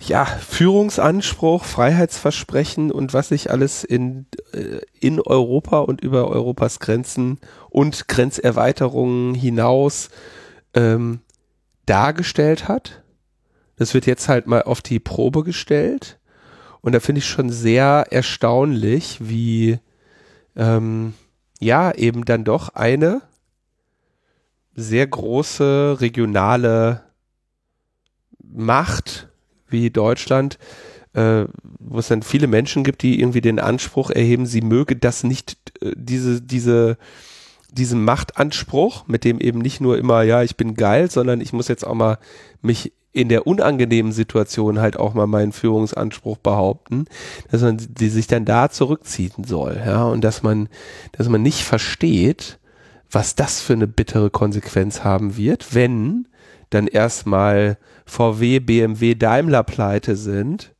ja, 0.00 0.24
Führungsanspruch, 0.24 1.64
Freiheitsversprechen 1.64 2.90
und 2.90 3.14
was 3.14 3.28
sich 3.28 3.52
alles 3.52 3.84
in, 3.84 4.26
äh, 4.52 4.80
in 4.98 5.20
Europa 5.20 5.78
und 5.78 6.00
über 6.00 6.26
Europas 6.26 6.80
Grenzen 6.80 7.38
und 7.70 8.08
Grenzerweiterungen 8.08 9.36
hinaus 9.36 10.08
ähm, 10.74 11.20
dargestellt 11.86 12.66
hat. 12.66 13.04
Das 13.76 13.94
wird 13.94 14.06
jetzt 14.06 14.28
halt 14.28 14.48
mal 14.48 14.62
auf 14.62 14.82
die 14.82 14.98
Probe 14.98 15.44
gestellt. 15.44 16.18
Und 16.80 16.92
da 16.94 17.00
finde 17.00 17.20
ich 17.20 17.26
schon 17.26 17.48
sehr 17.48 18.08
erstaunlich, 18.10 19.18
wie 19.20 19.78
ähm, 20.56 21.14
ja 21.60 21.92
eben 21.92 22.24
dann 22.24 22.44
doch 22.44 22.70
eine 22.70 23.22
sehr 24.74 25.06
große 25.06 25.98
regionale 26.00 27.02
Macht 28.42 29.28
wie 29.68 29.90
Deutschland, 29.90 30.58
äh, 31.14 31.44
wo 31.78 31.98
es 31.98 32.08
dann 32.08 32.22
viele 32.22 32.46
Menschen 32.46 32.84
gibt, 32.84 33.02
die 33.02 33.20
irgendwie 33.20 33.40
den 33.40 33.58
Anspruch 33.58 34.10
erheben, 34.10 34.46
sie 34.46 34.60
möge 34.60 34.96
das 34.96 35.24
nicht, 35.24 35.56
äh, 35.80 35.92
diese, 35.96 36.40
diese, 36.40 36.98
diesen 37.70 38.04
Machtanspruch, 38.04 39.06
mit 39.06 39.24
dem 39.24 39.40
eben 39.40 39.58
nicht 39.60 39.80
nur 39.80 39.98
immer, 39.98 40.22
ja, 40.22 40.42
ich 40.42 40.56
bin 40.56 40.74
geil, 40.74 41.10
sondern 41.10 41.40
ich 41.40 41.52
muss 41.52 41.68
jetzt 41.68 41.86
auch 41.86 41.94
mal 41.94 42.18
mich 42.62 42.92
in 43.14 43.28
der 43.28 43.46
unangenehmen 43.46 44.12
Situation 44.12 44.80
halt 44.80 44.98
auch 44.98 45.14
mal 45.14 45.28
meinen 45.28 45.52
Führungsanspruch 45.52 46.36
behaupten, 46.38 47.06
dass 47.50 47.62
man 47.62 47.78
die 47.78 48.08
sich 48.08 48.26
dann 48.26 48.44
da 48.44 48.68
zurückziehen 48.70 49.44
soll, 49.44 49.80
ja, 49.86 50.04
und 50.04 50.22
dass 50.22 50.42
man, 50.42 50.68
dass 51.12 51.28
man 51.28 51.40
nicht 51.40 51.62
versteht, 51.62 52.58
was 53.10 53.36
das 53.36 53.60
für 53.60 53.74
eine 53.74 53.86
bittere 53.86 54.30
Konsequenz 54.30 55.04
haben 55.04 55.36
wird, 55.36 55.74
wenn 55.74 56.26
dann 56.70 56.88
erstmal 56.88 57.78
VW, 58.04 58.58
BMW, 58.58 59.14
Daimler 59.14 59.62
pleite 59.62 60.16
sind 60.16 60.73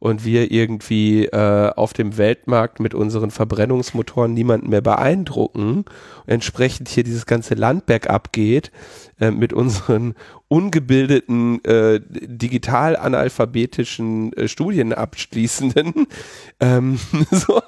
und 0.00 0.24
wir 0.24 0.50
irgendwie 0.50 1.26
äh, 1.26 1.70
auf 1.76 1.92
dem 1.92 2.16
Weltmarkt 2.18 2.80
mit 2.80 2.94
unseren 2.94 3.30
Verbrennungsmotoren 3.30 4.34
niemanden 4.34 4.70
mehr 4.70 4.80
beeindrucken 4.80 5.84
entsprechend 6.26 6.88
hier 6.88 7.04
dieses 7.04 7.26
ganze 7.26 7.54
Land 7.54 7.86
bergab 7.86 8.32
geht 8.32 8.72
äh, 9.20 9.30
mit 9.30 9.52
unseren 9.52 10.14
ungebildeten, 10.48 11.62
äh, 11.64 12.00
digital 12.00 12.96
analphabetischen 12.96 14.32
äh, 14.32 14.48
Studienabschließenden, 14.48 16.06
ähm, 16.60 16.98
so, 17.30 17.62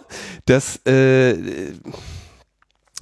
dass 0.47 0.85
äh, 0.87 1.37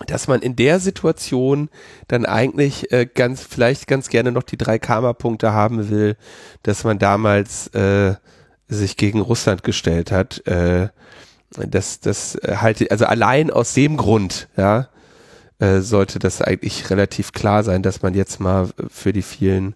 dass 0.06 0.28
man 0.28 0.40
in 0.40 0.56
der 0.56 0.80
Situation 0.80 1.68
dann 2.08 2.24
eigentlich 2.24 2.90
äh, 2.90 3.06
ganz 3.06 3.42
vielleicht 3.42 3.86
ganz 3.86 4.08
gerne 4.08 4.32
noch 4.32 4.44
die 4.44 4.56
drei 4.56 4.78
Karma-Punkte 4.78 5.52
haben 5.52 5.90
will, 5.90 6.16
dass 6.62 6.84
man 6.84 6.98
damals 6.98 7.66
äh, 7.68 8.14
sich 8.70 8.96
gegen 8.96 9.20
Russland 9.20 9.62
gestellt 9.62 10.12
hat. 10.12 10.46
Äh, 10.46 10.88
das, 11.50 12.00
das 12.00 12.38
halte 12.46 12.90
also 12.90 13.06
allein 13.06 13.50
aus 13.50 13.74
dem 13.74 13.96
Grund, 13.96 14.48
ja, 14.56 14.88
äh, 15.58 15.80
sollte 15.80 16.18
das 16.18 16.40
eigentlich 16.40 16.90
relativ 16.90 17.32
klar 17.32 17.64
sein, 17.64 17.82
dass 17.82 18.02
man 18.02 18.14
jetzt 18.14 18.40
mal 18.40 18.68
für 18.88 19.12
die 19.12 19.22
vielen 19.22 19.74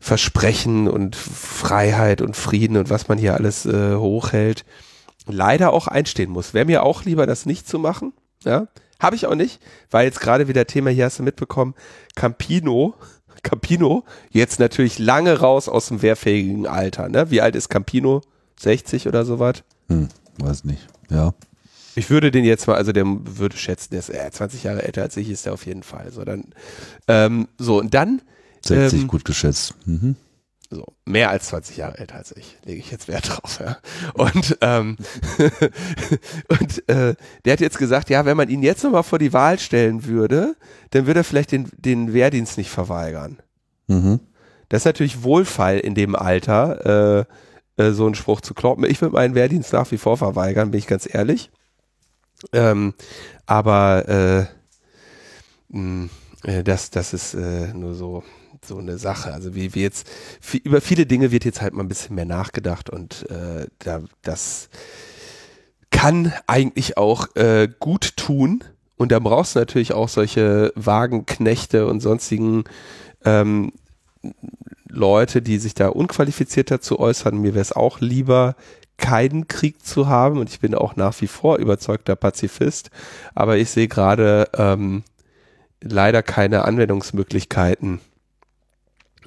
Versprechen 0.00 0.88
und 0.88 1.16
Freiheit 1.16 2.20
und 2.20 2.36
Frieden 2.36 2.76
und 2.76 2.90
was 2.90 3.08
man 3.08 3.16
hier 3.16 3.34
alles 3.34 3.64
äh, 3.64 3.94
hochhält, 3.94 4.66
leider 5.26 5.72
auch 5.72 5.86
einstehen 5.86 6.30
muss. 6.30 6.52
Wäre 6.52 6.66
mir 6.66 6.82
auch 6.82 7.04
lieber, 7.04 7.26
das 7.26 7.46
nicht 7.46 7.66
zu 7.66 7.78
machen, 7.78 8.12
ja. 8.44 8.66
Habe 9.00 9.16
ich 9.16 9.26
auch 9.26 9.34
nicht, 9.34 9.60
weil 9.90 10.06
jetzt 10.06 10.20
gerade 10.20 10.46
wieder 10.46 10.66
Thema, 10.66 10.88
hier 10.90 11.06
hast 11.06 11.18
du 11.18 11.24
mitbekommen, 11.24 11.74
Campino, 12.14 12.94
Campino, 13.42 14.04
jetzt 14.30 14.60
natürlich 14.60 14.98
lange 14.98 15.38
raus 15.40 15.68
aus 15.68 15.88
dem 15.88 16.02
wehrfähigen 16.02 16.66
Alter. 16.66 17.08
Ne? 17.08 17.30
Wie 17.30 17.40
alt 17.40 17.56
ist 17.56 17.68
Campino? 17.68 18.22
60 18.60 19.08
oder 19.08 19.24
sowas? 19.24 19.62
Hm, 19.88 20.08
weiß 20.38 20.64
nicht, 20.64 20.86
ja. 21.10 21.34
Ich 21.96 22.10
würde 22.10 22.30
den 22.30 22.44
jetzt 22.44 22.66
mal, 22.66 22.76
also 22.76 22.92
der 22.92 23.04
würde 23.06 23.56
schätzen, 23.56 23.90
der 23.92 24.00
ist 24.00 24.10
äh, 24.10 24.30
20 24.30 24.64
Jahre 24.64 24.82
älter 24.82 25.02
als 25.02 25.16
ich, 25.16 25.30
ist 25.30 25.46
der 25.46 25.52
auf 25.52 25.66
jeden 25.66 25.82
Fall. 25.82 26.10
So, 26.10 26.24
dann, 26.24 26.44
ähm, 27.08 27.48
so 27.58 27.78
und 27.78 27.94
dann. 27.94 28.20
60 28.64 29.02
ähm, 29.02 29.08
gut 29.08 29.24
geschätzt. 29.24 29.74
Mhm. 29.86 30.16
So, 30.70 30.84
mehr 31.04 31.30
als 31.30 31.48
20 31.48 31.76
Jahre 31.76 31.98
älter 31.98 32.16
als 32.16 32.32
ich, 32.36 32.56
lege 32.64 32.80
ich 32.80 32.90
jetzt 32.90 33.08
Wert 33.08 33.28
drauf. 33.28 33.60
Ja. 33.60 33.76
Und, 34.14 34.58
ähm, 34.60 34.96
und 36.48 36.88
äh, 36.88 37.14
der 37.44 37.52
hat 37.52 37.60
jetzt 37.60 37.78
gesagt, 37.78 38.10
ja, 38.10 38.24
wenn 38.24 38.36
man 38.36 38.48
ihn 38.48 38.62
jetzt 38.62 38.82
nochmal 38.82 39.02
vor 39.02 39.18
die 39.18 39.32
Wahl 39.32 39.58
stellen 39.58 40.04
würde, 40.04 40.56
dann 40.90 41.06
würde 41.06 41.20
er 41.20 41.24
vielleicht 41.24 41.52
den, 41.52 41.70
den 41.76 42.12
Wehrdienst 42.12 42.58
nicht 42.58 42.70
verweigern. 42.70 43.38
Mhm. 43.86 44.20
Das 44.68 44.82
ist 44.82 44.86
natürlich 44.86 45.22
Wohlfall 45.22 45.78
in 45.78 45.94
dem 45.94 46.16
Alter, 46.16 47.26
äh, 47.76 47.82
äh, 47.82 47.92
so 47.92 48.06
einen 48.06 48.14
Spruch 48.14 48.40
zu 48.40 48.54
kloppen. 48.54 48.84
Ich 48.84 49.00
würde 49.00 49.14
meinen 49.14 49.34
Wehrdienst 49.34 49.72
nach 49.72 49.90
wie 49.90 49.98
vor 49.98 50.16
verweigern, 50.16 50.70
bin 50.70 50.78
ich 50.78 50.86
ganz 50.86 51.12
ehrlich. 51.12 51.50
Ähm, 52.52 52.94
aber 53.46 54.08
äh, 54.08 54.46
mh, 55.68 56.08
äh, 56.44 56.62
das, 56.62 56.90
das 56.90 57.12
ist 57.12 57.34
äh, 57.34 57.72
nur 57.74 57.94
so 57.94 58.22
so 58.66 58.78
eine 58.78 58.98
Sache. 58.98 59.32
Also 59.32 59.54
wie 59.54 59.74
wir 59.74 59.82
jetzt 59.82 60.08
über 60.64 60.80
viele 60.80 61.06
Dinge 61.06 61.30
wird 61.30 61.44
jetzt 61.44 61.60
halt 61.60 61.74
mal 61.74 61.82
ein 61.82 61.88
bisschen 61.88 62.14
mehr 62.14 62.24
nachgedacht 62.24 62.90
und 62.90 63.28
äh, 63.30 63.66
da, 63.78 64.02
das 64.22 64.68
kann 65.90 66.32
eigentlich 66.46 66.96
auch 66.96 67.34
äh, 67.36 67.68
gut 67.78 68.16
tun. 68.16 68.64
Und 68.96 69.12
da 69.12 69.18
brauchst 69.18 69.54
du 69.54 69.60
natürlich 69.60 69.92
auch 69.92 70.08
solche 70.08 70.72
Wagenknechte 70.76 71.86
und 71.86 72.00
sonstigen 72.00 72.64
ähm, 73.24 73.72
Leute, 74.88 75.42
die 75.42 75.58
sich 75.58 75.74
da 75.74 75.88
unqualifiziert 75.88 76.70
dazu 76.70 76.98
äußern. 76.98 77.38
Mir 77.38 77.54
wäre 77.54 77.62
es 77.62 77.72
auch 77.72 78.00
lieber, 78.00 78.56
keinen 78.96 79.48
Krieg 79.48 79.84
zu 79.84 80.08
haben. 80.08 80.38
Und 80.38 80.50
ich 80.50 80.60
bin 80.60 80.74
auch 80.74 80.96
nach 80.96 81.20
wie 81.20 81.26
vor 81.26 81.58
überzeugter 81.58 82.16
Pazifist. 82.16 82.90
Aber 83.34 83.56
ich 83.56 83.70
sehe 83.70 83.88
gerade 83.88 84.48
ähm, 84.56 85.02
leider 85.80 86.22
keine 86.22 86.64
Anwendungsmöglichkeiten 86.64 88.00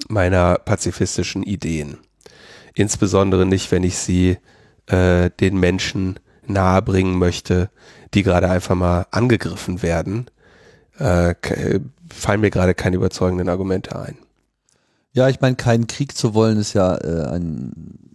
meiner 0.08 0.56
pazifistischen 0.56 1.42
Ideen. 1.42 1.98
Insbesondere 2.74 3.44
nicht, 3.46 3.70
wenn 3.72 3.82
ich 3.82 3.98
sie 3.98 4.38
äh, 4.86 5.30
den 5.40 5.58
Menschen 5.58 6.20
nahebringen 6.46 7.18
möchte, 7.18 7.70
die 8.14 8.22
gerade 8.22 8.48
einfach 8.48 8.74
mal 8.74 9.06
angegriffen 9.10 9.82
werden. 9.82 10.30
Äh, 10.98 11.34
fallen 12.10 12.40
mir 12.40 12.50
gerade 12.50 12.74
keine 12.74 12.96
überzeugenden 12.96 13.48
Argumente 13.48 13.98
ein. 13.98 14.16
Ja, 15.12 15.28
ich 15.28 15.40
meine, 15.40 15.56
keinen 15.56 15.86
Krieg 15.86 16.16
zu 16.16 16.34
wollen 16.34 16.58
ist 16.58 16.74
ja 16.74 16.96
äh, 16.96 17.34
ein 17.34 18.07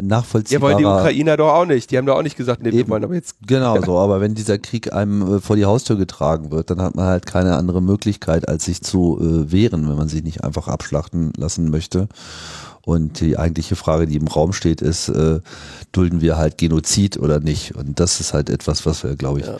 nachvollziehbarer... 0.00 0.72
Ja, 0.72 0.76
wollen 0.76 0.96
die 0.96 1.00
Ukrainer 1.00 1.36
doch 1.36 1.52
auch 1.52 1.66
nicht. 1.66 1.90
Die 1.90 1.98
haben 1.98 2.06
doch 2.06 2.16
auch 2.16 2.22
nicht 2.22 2.36
gesagt, 2.36 2.62
nee, 2.62 2.68
Eben, 2.68 2.78
wir 2.78 2.88
wollen 2.88 3.04
aber 3.04 3.14
jetzt... 3.14 3.36
Genau 3.46 3.80
so, 3.82 3.98
aber 3.98 4.20
wenn 4.20 4.34
dieser 4.34 4.58
Krieg 4.58 4.92
einem 4.92 5.36
äh, 5.36 5.40
vor 5.40 5.56
die 5.56 5.64
Haustür 5.64 5.96
getragen 5.96 6.50
wird, 6.50 6.70
dann 6.70 6.80
hat 6.80 6.94
man 6.94 7.06
halt 7.06 7.26
keine 7.26 7.56
andere 7.56 7.80
Möglichkeit, 7.82 8.48
als 8.48 8.64
sich 8.64 8.82
zu 8.82 9.18
äh, 9.20 9.52
wehren, 9.52 9.88
wenn 9.88 9.96
man 9.96 10.08
sich 10.08 10.22
nicht 10.22 10.44
einfach 10.44 10.68
abschlachten 10.68 11.32
lassen 11.36 11.70
möchte. 11.70 12.08
Und 12.86 13.20
die 13.20 13.36
eigentliche 13.36 13.74
Frage, 13.74 14.06
die 14.06 14.14
im 14.14 14.28
Raum 14.28 14.52
steht, 14.52 14.80
ist, 14.80 15.08
äh, 15.08 15.40
dulden 15.90 16.20
wir 16.20 16.36
halt 16.36 16.56
Genozid 16.56 17.16
oder 17.18 17.40
nicht? 17.40 17.74
Und 17.74 17.98
das 17.98 18.20
ist 18.20 18.32
halt 18.32 18.48
etwas, 18.48 18.86
was 18.86 19.02
wir, 19.02 19.16
glaube 19.16 19.40
ich, 19.40 19.46
ja. 19.46 19.56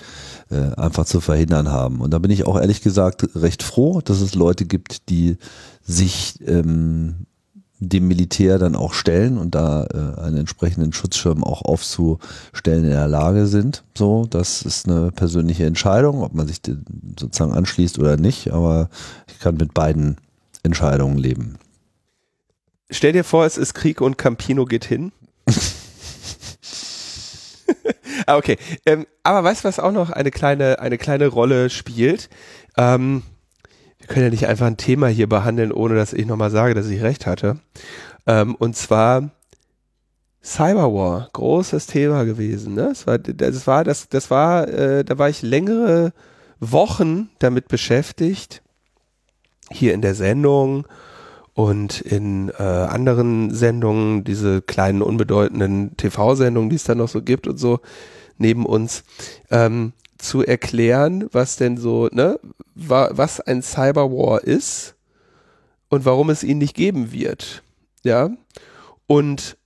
äh, 0.50 0.74
einfach 0.76 1.06
zu 1.06 1.20
verhindern 1.20 1.72
haben. 1.72 2.00
Und 2.00 2.12
da 2.12 2.20
bin 2.20 2.30
ich 2.30 2.46
auch 2.46 2.56
ehrlich 2.56 2.82
gesagt 2.82 3.28
recht 3.34 3.64
froh, 3.64 4.00
dass 4.00 4.20
es 4.20 4.36
Leute 4.36 4.64
gibt, 4.64 5.08
die 5.08 5.38
sich 5.82 6.38
ähm, 6.46 7.26
dem 7.78 8.08
Militär 8.08 8.58
dann 8.58 8.74
auch 8.74 8.94
stellen 8.94 9.36
und 9.36 9.54
da 9.54 9.84
äh, 9.84 10.20
einen 10.20 10.38
entsprechenden 10.38 10.92
Schutzschirm 10.92 11.44
auch 11.44 11.62
aufzustellen 11.62 12.84
in 12.84 12.90
der 12.90 13.08
Lage 13.08 13.46
sind. 13.46 13.84
So, 13.96 14.26
das 14.28 14.62
ist 14.62 14.88
eine 14.88 15.12
persönliche 15.12 15.66
Entscheidung, 15.66 16.22
ob 16.22 16.34
man 16.34 16.46
sich 16.46 16.60
sozusagen 17.18 17.52
anschließt 17.52 17.98
oder 17.98 18.16
nicht, 18.16 18.50
aber 18.52 18.88
ich 19.28 19.38
kann 19.40 19.56
mit 19.56 19.74
beiden 19.74 20.16
Entscheidungen 20.62 21.18
leben. 21.18 21.58
Stell 22.90 23.12
dir 23.12 23.24
vor, 23.24 23.44
es 23.44 23.58
ist 23.58 23.74
Krieg 23.74 24.00
und 24.00 24.16
Campino 24.16 24.64
geht 24.64 24.84
hin. 24.84 25.12
ah, 28.26 28.36
okay. 28.36 28.56
Ähm, 28.86 29.06
aber 29.22 29.44
weißt 29.44 29.64
du, 29.64 29.68
was 29.68 29.80
auch 29.80 29.92
noch 29.92 30.10
eine 30.10 30.30
kleine, 30.30 30.78
eine 30.78 30.96
kleine 30.96 31.26
Rolle 31.26 31.68
spielt? 31.68 32.30
Ähm, 32.76 33.22
wir 34.06 34.14
können 34.14 34.26
ja 34.26 34.30
nicht 34.30 34.46
einfach 34.46 34.66
ein 34.66 34.76
Thema 34.76 35.08
hier 35.08 35.28
behandeln, 35.28 35.72
ohne 35.72 35.96
dass 35.96 36.12
ich 36.12 36.26
nochmal 36.26 36.52
sage, 36.52 36.74
dass 36.74 36.86
ich 36.86 37.02
recht 37.02 37.26
hatte. 37.26 37.58
Ähm, 38.24 38.54
und 38.54 38.76
zwar 38.76 39.30
Cyberwar, 40.44 41.28
großes 41.32 41.88
Thema 41.88 42.22
gewesen. 42.22 42.74
Ne? 42.74 42.90
Das 42.90 43.08
war, 43.08 43.18
das 43.18 43.66
war, 43.66 43.82
das, 43.82 44.08
das 44.08 44.30
war, 44.30 44.68
äh, 44.68 45.04
da 45.04 45.18
war 45.18 45.28
ich 45.28 45.42
längere 45.42 46.12
Wochen 46.60 47.30
damit 47.40 47.66
beschäftigt, 47.66 48.62
hier 49.72 49.92
in 49.92 50.02
der 50.02 50.14
Sendung 50.14 50.86
und 51.54 52.00
in 52.00 52.50
äh, 52.50 52.62
anderen 52.62 53.52
Sendungen, 53.52 54.22
diese 54.22 54.62
kleinen 54.62 55.02
unbedeutenden 55.02 55.96
TV-Sendungen, 55.96 56.70
die 56.70 56.76
es 56.76 56.84
da 56.84 56.94
noch 56.94 57.08
so 57.08 57.22
gibt 57.22 57.48
und 57.48 57.58
so 57.58 57.80
neben 58.38 58.66
uns, 58.66 59.02
ähm, 59.50 59.94
zu 60.18 60.44
erklären, 60.44 61.28
was 61.32 61.56
denn 61.56 61.76
so, 61.76 62.08
ne, 62.12 62.38
wa 62.74 63.10
was 63.12 63.40
ein 63.40 63.62
Cyberwar 63.62 64.42
ist 64.44 64.94
und 65.88 66.04
warum 66.04 66.30
es 66.30 66.42
ihn 66.42 66.58
nicht 66.58 66.74
geben 66.74 67.12
wird. 67.12 67.62
Ja. 68.02 68.30
Und 69.06 69.56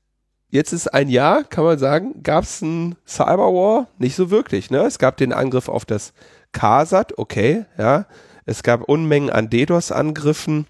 jetzt 0.50 0.72
ist 0.72 0.88
ein 0.88 1.08
Jahr, 1.08 1.44
kann 1.44 1.64
man 1.64 1.78
sagen, 1.78 2.22
gab 2.22 2.44
es 2.44 2.60
ein 2.62 2.96
Cyberwar? 3.06 3.88
Nicht 3.98 4.16
so 4.16 4.30
wirklich, 4.30 4.70
ne? 4.70 4.80
Es 4.80 4.98
gab 4.98 5.16
den 5.16 5.32
Angriff 5.32 5.68
auf 5.68 5.84
das 5.84 6.12
KSAT, 6.52 7.18
okay, 7.18 7.64
ja. 7.78 8.06
Es 8.46 8.62
gab 8.62 8.82
Unmengen 8.88 9.30
an 9.30 9.48
DDoS-Angriffen 9.48 10.66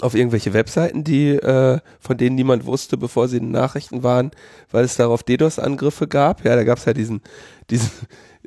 auf 0.00 0.14
irgendwelche 0.14 0.54
Webseiten, 0.54 1.04
die 1.04 1.30
äh, 1.30 1.80
von 1.98 2.16
denen 2.16 2.36
niemand 2.36 2.64
wusste, 2.64 2.96
bevor 2.96 3.28
sie 3.28 3.38
in 3.38 3.46
den 3.46 3.52
Nachrichten 3.52 4.02
waren, 4.02 4.30
weil 4.70 4.84
es 4.84 4.96
darauf 4.96 5.22
DDoS-Angriffe 5.22 6.06
gab. 6.06 6.44
Ja, 6.44 6.54
da 6.54 6.64
gab 6.64 6.78
es 6.78 6.84
ja 6.84 6.92
diesen, 6.92 7.22
diesen 7.70 7.90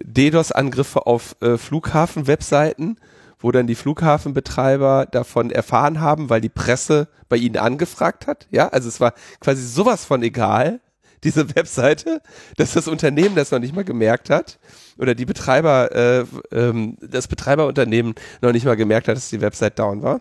DDoS-Angriffe 0.03 1.07
auf 1.07 1.35
äh, 1.41 1.57
Flughafen-Webseiten, 1.57 2.97
wo 3.39 3.51
dann 3.51 3.67
die 3.67 3.75
Flughafenbetreiber 3.75 5.07
davon 5.11 5.51
erfahren 5.51 5.99
haben, 5.99 6.29
weil 6.29 6.41
die 6.41 6.49
Presse 6.49 7.07
bei 7.29 7.37
ihnen 7.37 7.57
angefragt 7.57 8.27
hat. 8.27 8.47
Ja, 8.51 8.69
also 8.69 8.87
es 8.87 8.99
war 8.99 9.13
quasi 9.39 9.65
sowas 9.65 10.05
von 10.05 10.23
egal, 10.23 10.79
diese 11.23 11.55
Webseite, 11.55 12.21
dass 12.57 12.73
das 12.73 12.87
Unternehmen 12.87 13.35
das 13.35 13.51
noch 13.51 13.59
nicht 13.59 13.73
mal 13.75 13.85
gemerkt 13.85 14.29
hat 14.29 14.59
oder 14.97 15.15
die 15.15 15.25
Betreiber, 15.25 15.91
äh, 15.95 16.25
ähm, 16.51 16.97
das 17.01 17.27
Betreiberunternehmen 17.27 18.15
noch 18.41 18.51
nicht 18.51 18.65
mal 18.65 18.75
gemerkt 18.75 19.07
hat, 19.07 19.15
dass 19.15 19.29
die 19.29 19.41
Website 19.41 19.79
down 19.79 20.03
war. 20.03 20.19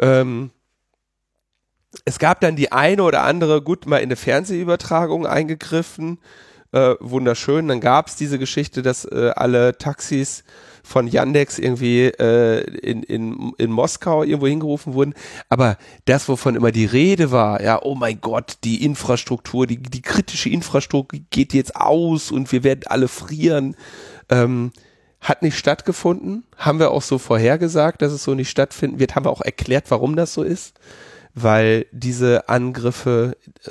Ähm, 0.00 0.50
es 2.04 2.18
gab 2.18 2.40
dann 2.40 2.56
die 2.56 2.72
eine 2.72 3.02
oder 3.02 3.22
andere, 3.22 3.62
gut, 3.62 3.86
mal 3.86 3.98
in 3.98 4.04
eine 4.04 4.16
Fernsehübertragung 4.16 5.26
eingegriffen, 5.26 6.18
äh, 6.72 6.94
wunderschön. 7.00 7.68
Dann 7.68 7.80
gab 7.80 8.08
es 8.08 8.16
diese 8.16 8.38
Geschichte, 8.38 8.82
dass 8.82 9.04
äh, 9.04 9.32
alle 9.34 9.76
Taxis 9.78 10.44
von 10.82 11.06
Yandex 11.06 11.58
irgendwie 11.58 12.06
äh, 12.06 12.60
in, 12.78 13.02
in, 13.02 13.52
in 13.58 13.70
Moskau 13.70 14.22
irgendwo 14.22 14.46
hingerufen 14.46 14.94
wurden. 14.94 15.14
Aber 15.48 15.76
das, 16.04 16.28
wovon 16.28 16.56
immer 16.56 16.72
die 16.72 16.86
Rede 16.86 17.30
war, 17.30 17.62
ja, 17.62 17.80
oh 17.82 17.94
mein 17.94 18.20
Gott, 18.20 18.58
die 18.64 18.84
Infrastruktur, 18.84 19.66
die, 19.66 19.78
die 19.78 20.02
kritische 20.02 20.48
Infrastruktur 20.48 21.20
geht 21.30 21.54
jetzt 21.54 21.76
aus 21.76 22.30
und 22.30 22.50
wir 22.52 22.64
werden 22.64 22.82
alle 22.86 23.08
frieren, 23.08 23.76
ähm, 24.28 24.72
hat 25.20 25.42
nicht 25.42 25.58
stattgefunden. 25.58 26.44
Haben 26.56 26.78
wir 26.78 26.90
auch 26.90 27.02
so 27.02 27.18
vorhergesagt, 27.18 28.00
dass 28.00 28.12
es 28.12 28.24
so 28.24 28.34
nicht 28.34 28.48
stattfinden 28.48 28.98
wird. 28.98 29.14
Haben 29.14 29.26
wir 29.26 29.30
auch 29.30 29.42
erklärt, 29.42 29.90
warum 29.90 30.16
das 30.16 30.32
so 30.32 30.42
ist. 30.42 30.74
Weil 31.34 31.86
diese 31.92 32.48
Angriffe, 32.48 33.36
äh, 33.64 33.70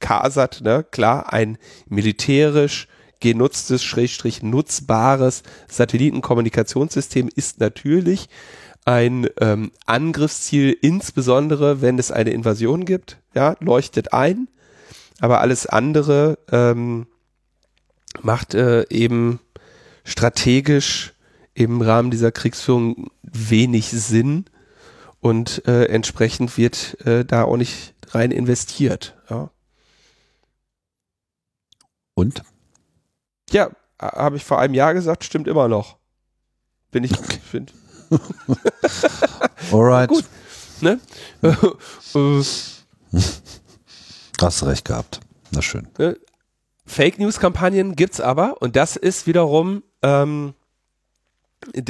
KASAT, 0.00 0.60
ne, 0.62 0.84
klar, 0.90 1.32
ein 1.32 1.58
militärisch 1.88 2.88
genutztes, 3.20 3.82
schrägstrich 3.82 4.42
nutzbares 4.42 5.42
Satellitenkommunikationssystem 5.68 7.28
ist 7.34 7.60
natürlich 7.60 8.28
ein 8.84 9.28
ähm, 9.40 9.72
Angriffsziel, 9.86 10.76
insbesondere 10.80 11.82
wenn 11.82 11.98
es 11.98 12.10
eine 12.10 12.30
Invasion 12.30 12.84
gibt, 12.84 13.18
ja, 13.34 13.56
leuchtet 13.60 14.12
ein, 14.12 14.48
aber 15.20 15.40
alles 15.40 15.66
andere 15.66 16.38
ähm, 16.50 17.06
macht 18.22 18.54
äh, 18.54 18.86
eben 18.88 19.40
strategisch 20.04 21.12
im 21.54 21.82
Rahmen 21.82 22.10
dieser 22.10 22.32
Kriegsführung 22.32 23.10
wenig 23.22 23.90
Sinn 23.90 24.46
und 25.20 25.66
äh, 25.66 25.86
entsprechend 25.86 26.56
wird 26.56 26.96
äh, 27.04 27.24
da 27.24 27.44
auch 27.44 27.56
nicht 27.56 27.94
rein 28.10 28.30
investiert. 28.30 29.16
Ja. 29.28 29.50
Und? 32.18 32.42
Ja, 33.50 33.70
habe 34.02 34.38
ich 34.38 34.44
vor 34.44 34.58
einem 34.58 34.74
Jahr 34.74 34.92
gesagt, 34.92 35.22
stimmt 35.22 35.46
immer 35.46 35.68
noch. 35.68 35.98
Bin 36.90 37.04
ich, 37.04 37.16
finde. 37.16 37.72
Alright. 39.72 40.08
Gut. 40.08 40.24
Ne? 40.80 40.98
Hast 44.40 44.64
recht 44.64 44.84
gehabt. 44.84 45.20
Na 45.52 45.62
schön. 45.62 45.86
Ne? 45.96 46.18
Fake 46.86 47.20
News 47.20 47.38
Kampagnen 47.38 47.94
gibt's 47.94 48.20
aber 48.20 48.60
und 48.60 48.74
das 48.74 48.96
ist 48.96 49.28
wiederum 49.28 49.84
ähm, 50.02 50.54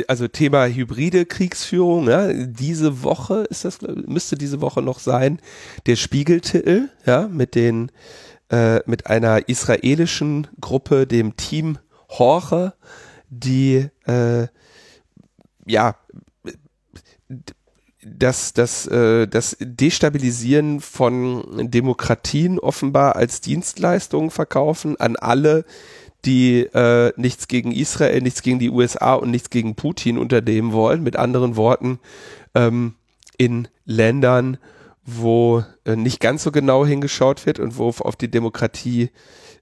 also 0.09 0.29
Thema 0.29 0.67
hybride 0.67 1.25
Kriegsführung, 1.25 2.07
ja, 2.07 2.31
diese 2.35 3.03
Woche 3.03 3.45
ist 3.49 3.65
das, 3.65 3.79
müsste 3.81 4.37
diese 4.37 4.61
Woche 4.61 4.83
noch 4.83 4.99
sein, 4.99 5.41
der 5.87 5.97
Spiegeltitel, 5.97 6.91
ja, 7.07 7.29
mit 7.29 7.55
den 7.55 7.91
äh, 8.51 8.81
mit 8.87 9.07
einer 9.07 9.49
israelischen 9.49 10.47
Gruppe, 10.61 11.07
dem 11.07 11.37
Team 11.37 11.79
Horche, 12.09 12.75
die 13.31 13.89
äh, 14.07 14.47
ja 15.67 15.97
das, 18.03 18.55
das, 18.55 18.87
äh, 18.87 19.27
das 19.27 19.57
Destabilisieren 19.61 20.81
von 20.81 21.71
Demokratien 21.71 22.59
offenbar 22.59 23.17
als 23.17 23.41
Dienstleistung 23.41 24.31
verkaufen 24.31 24.99
an 24.99 25.17
alle, 25.17 25.65
die 26.25 26.61
äh, 26.61 27.13
nichts 27.17 27.49
gegen 27.49 27.73
Israel, 27.73 28.21
nichts 28.23 28.43
gegen 28.43 28.59
die 28.59 28.71
USA 28.71 29.15
und 29.15 29.31
nichts 29.31 29.51
gegen 29.51 29.75
Putin 29.75 30.19
unternehmen 30.19 30.73
wollen. 30.73 31.03
Mit 31.03 31.17
anderen 31.17 31.57
Worten, 31.57 32.01
ähm, 32.55 32.95
in 33.37 33.69
Ländern, 33.85 34.59
wo 35.11 35.65
äh, 35.85 35.97
nicht 35.97 36.21
ganz 36.21 36.43
so 36.43 36.53
genau 36.53 36.85
hingeschaut 36.85 37.47
wird 37.47 37.59
und 37.59 37.79
wo 37.79 37.89
auf 37.89 38.17
die 38.17 38.31
Demokratie 38.31 39.11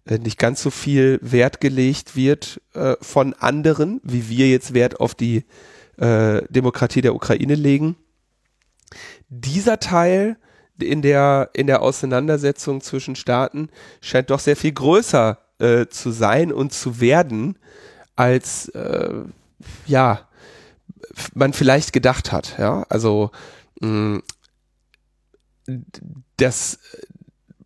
äh, 0.05 0.19
nicht 0.19 0.39
ganz 0.39 0.61
so 0.61 0.71
viel 0.71 1.21
Wert 1.23 1.61
gelegt 1.61 2.17
wird 2.17 2.61
äh, 2.75 2.95
von 3.01 3.33
anderen, 3.35 4.01
wie 4.03 4.29
wir 4.29 4.49
jetzt 4.49 4.75
Wert 4.75 4.99
auf 4.99 5.15
die 5.15 5.45
äh, 5.99 6.43
Demokratie 6.51 7.01
der 7.01 7.15
Ukraine 7.15 7.55
legen. 7.55 7.97
Dieser 9.29 9.79
Teil 9.79 10.37
in 10.81 11.01
der, 11.01 11.51
in 11.55 11.69
der 11.69 11.81
Auseinandersetzung 11.81 12.81
zwischen 12.81 13.15
Staaten 13.15 13.69
scheint 14.01 14.31
doch 14.31 14.41
sehr 14.41 14.57
viel 14.57 14.73
größer 14.73 15.39
äh, 15.59 15.87
zu 15.87 16.11
sein 16.11 16.53
und 16.53 16.73
zu 16.73 17.01
werden, 17.01 17.57
als 18.17 18.69
äh, 18.71 19.15
ja 19.87 20.29
man 21.35 21.53
vielleicht 21.53 21.93
gedacht 21.93 22.33
hat. 22.33 22.57
Ja, 22.59 22.85
also 22.89 23.31
mh, 25.67 25.83
dass 26.37 26.79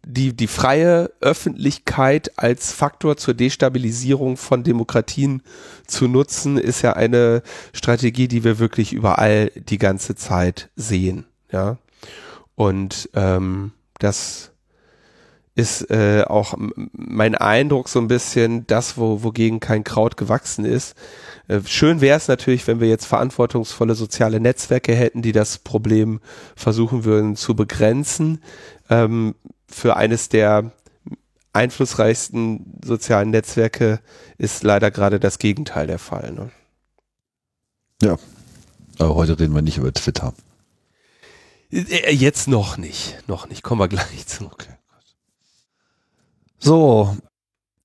die, 0.07 0.35
die 0.35 0.47
freie 0.47 1.11
Öffentlichkeit 1.21 2.39
als 2.39 2.73
Faktor 2.73 3.17
zur 3.17 3.35
Destabilisierung 3.35 4.37
von 4.37 4.65
Demokratien 4.65 5.43
zu 5.87 6.09
nutzen, 6.09 6.57
ist 6.57 6.83
ja 6.83 6.95
eine 6.95 7.43
Strategie, 7.73 8.27
die 8.27 8.43
wir 8.43 8.59
wirklich 8.59 8.93
überall 8.93 9.51
die 9.55 9.79
ganze 9.79 10.17
Zeit 10.17 10.71
sehen. 10.75 11.27
Ja. 11.53 11.79
Und 12.55 13.09
ähm, 13.15 13.73
das 13.99 14.50
ist 15.61 15.91
äh, 15.91 16.25
auch 16.27 16.55
mein 16.93 17.35
Eindruck 17.35 17.91
so 17.91 18.01
ein 18.01 18.09
bisschen 18.09 18.67
das, 18.67 18.97
wo, 18.97 19.23
wogegen 19.23 19.61
kein 19.61 19.85
Kraut 19.85 20.17
gewachsen 20.17 20.65
ist. 20.65 20.95
Äh, 21.49 21.61
schön 21.67 22.01
wäre 22.01 22.17
es 22.17 22.29
natürlich, 22.29 22.67
wenn 22.67 22.81
wir 22.81 22.89
jetzt 22.89 23.05
verantwortungsvolle 23.05 23.95
soziale 23.95 24.41
Netzwerke 24.41 24.95
hätten, 24.95 25.21
die 25.21 25.33
das 25.33 25.59
Problem 25.59 26.21
versuchen 26.57 27.05
würden 27.05 27.37
zu 27.37 27.55
begrenzen. 27.55 28.43
Ähm, 28.89 29.35
für 29.69 29.97
eines 29.97 30.31
der 30.31 30.73
einflussreichsten 31.53 32.81
sozialen 32.83 33.31
Netzwerke 33.31 34.01
ist 34.39 34.63
leider 34.63 34.91
gerade 34.91 35.21
das 35.21 35.39
Gegenteil 35.39 35.87
der 35.87 35.99
Fall. 35.99 36.33
Ne? 36.33 36.51
Ja, 38.03 38.17
aber 38.99 39.15
heute 39.15 39.39
reden 39.39 39.55
wir 39.55 39.63
nicht 39.63 39.77
über 39.77 39.93
Twitter. 39.93 40.33
Äh, 41.71 42.15
jetzt 42.15 42.49
noch 42.49 42.79
nicht, 42.79 43.19
noch 43.27 43.47
nicht. 43.49 43.63
Kommen 43.63 43.81
wir 43.81 43.89
gleich 43.89 44.27
zu. 44.27 44.51
So. 46.61 47.17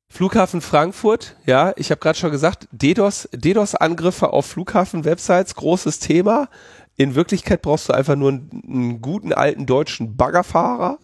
Flughafen 0.09 0.61
Frankfurt, 0.61 1.35
ja, 1.45 1.73
ich 1.75 1.91
habe 1.91 1.99
gerade 1.99 2.17
schon 2.17 2.31
gesagt, 2.31 2.69
DDoS, 2.71 3.27
DDoS-Angriffe 3.33 4.31
auf 4.31 4.45
Flughafen-Websites, 4.45 5.55
großes 5.55 5.99
Thema. 5.99 6.49
In 6.95 7.15
Wirklichkeit 7.15 7.61
brauchst 7.61 7.89
du 7.89 7.93
einfach 7.93 8.15
nur 8.15 8.29
einen, 8.29 8.63
einen 8.65 9.01
guten 9.01 9.33
alten 9.33 9.65
deutschen 9.65 10.15
Baggerfahrer. 10.15 10.99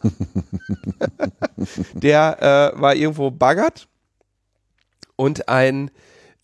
Der 1.93 2.73
äh, 2.75 2.81
war 2.81 2.95
irgendwo 2.95 3.31
baggert 3.31 3.89
und 5.17 5.49
ein 5.49 5.91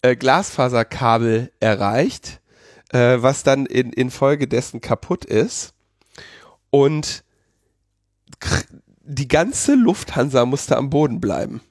äh, 0.01 0.17
Glasfaserkabel 0.17 1.53
erreicht, 1.61 2.41
äh, 2.91 3.17
was 3.19 3.43
dann 3.43 3.65
in, 3.65 3.93
in 3.93 4.11
Folge 4.11 4.47
dessen 4.47 4.81
kaputt 4.81 5.23
ist. 5.23 5.73
Und 6.69 7.23
die 9.07 9.27
ganze 9.27 9.75
Lufthansa 9.75 10.45
musste 10.45 10.77
am 10.77 10.89
Boden 10.89 11.19
bleiben. 11.19 11.61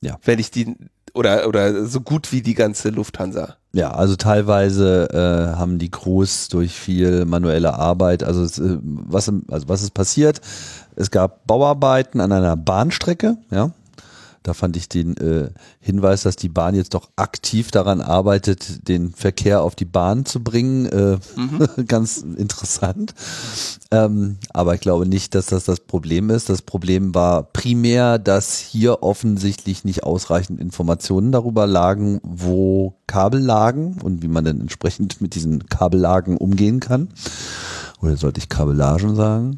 Ja. 0.00 0.18
Wenn 0.24 0.38
ich 0.38 0.50
die, 0.50 0.74
oder, 1.14 1.46
oder 1.46 1.86
so 1.86 2.00
gut 2.00 2.32
wie 2.32 2.42
die 2.42 2.54
ganze 2.54 2.88
Lufthansa. 2.88 3.56
Ja, 3.74 3.92
also 3.92 4.16
teilweise 4.16 5.08
äh, 5.12 5.56
haben 5.56 5.78
die 5.78 5.90
Crews 5.90 6.48
durch 6.48 6.72
viel 6.72 7.24
manuelle 7.24 7.74
Arbeit, 7.74 8.22
also 8.22 8.42
es, 8.42 8.58
äh, 8.58 8.78
was, 8.82 9.30
also 9.48 9.68
was 9.68 9.82
ist 9.82 9.94
passiert? 9.94 10.40
Es 10.96 11.10
gab 11.10 11.46
Bauarbeiten 11.46 12.20
an 12.20 12.32
einer 12.32 12.56
Bahnstrecke, 12.56 13.38
ja, 13.50 13.70
da 14.42 14.54
fand 14.54 14.76
ich 14.76 14.88
den 14.88 15.16
äh, 15.16 15.50
Hinweis, 15.80 16.22
dass 16.22 16.36
die 16.36 16.48
Bahn 16.48 16.74
jetzt 16.74 16.94
doch 16.94 17.10
aktiv 17.16 17.70
daran 17.70 18.00
arbeitet, 18.00 18.88
den 18.88 19.12
Verkehr 19.12 19.62
auf 19.62 19.74
die 19.74 19.84
Bahn 19.84 20.24
zu 20.24 20.42
bringen, 20.42 20.86
äh, 20.86 21.18
mhm. 21.36 21.68
ganz 21.86 22.18
interessant. 22.18 23.14
Ähm, 23.90 24.38
aber 24.52 24.74
ich 24.74 24.80
glaube 24.80 25.06
nicht, 25.06 25.34
dass 25.34 25.46
das 25.46 25.64
das 25.64 25.80
Problem 25.80 26.30
ist. 26.30 26.48
Das 26.48 26.62
Problem 26.62 27.14
war 27.14 27.44
primär, 27.44 28.18
dass 28.18 28.58
hier 28.58 29.02
offensichtlich 29.02 29.84
nicht 29.84 30.04
ausreichend 30.04 30.60
Informationen 30.60 31.32
darüber 31.32 31.66
lagen, 31.66 32.20
wo 32.22 32.94
Kabel 33.06 33.40
lagen 33.40 33.98
und 34.02 34.22
wie 34.22 34.28
man 34.28 34.44
dann 34.44 34.60
entsprechend 34.60 35.20
mit 35.20 35.34
diesen 35.34 35.66
Kabellagen 35.66 36.36
umgehen 36.36 36.80
kann. 36.80 37.08
Oder 38.00 38.16
sollte 38.16 38.40
ich 38.40 38.48
Kabellagen 38.48 39.14
sagen? 39.14 39.56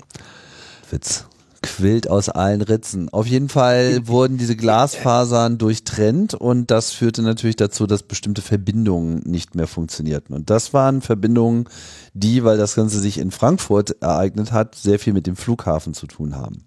Witz 0.91 1.25
quillt 1.65 2.11
aus 2.11 2.29
allen 2.29 2.61
Ritzen. 2.61 3.09
Auf 3.09 3.27
jeden 3.27 3.49
Fall 3.49 4.07
wurden 4.07 4.37
diese 4.37 4.55
Glasfasern 4.55 5.57
durchtrennt 5.57 6.35
und 6.35 6.71
das 6.71 6.93
führte 6.93 7.23
natürlich 7.23 7.57
dazu, 7.57 7.87
dass 7.87 8.03
bestimmte 8.03 8.43
Verbindungen 8.43 9.23
nicht 9.25 9.55
mehr 9.55 9.67
funktionierten. 9.67 10.37
Und 10.37 10.51
das 10.51 10.75
waren 10.75 11.01
Verbindungen, 11.01 11.65
die, 12.13 12.45
weil 12.45 12.59
das 12.59 12.75
Ganze 12.75 13.01
sich 13.01 13.19
in 13.19 13.31
Frankfurt 13.31 14.03
ereignet 14.03 14.53
hat, 14.53 14.75
sehr 14.75 14.99
viel 14.99 15.15
mit 15.15 15.27
dem 15.27 15.37
Flughafen 15.37 15.95
zu 15.95 16.07
tun 16.07 16.37
haben. 16.37 16.65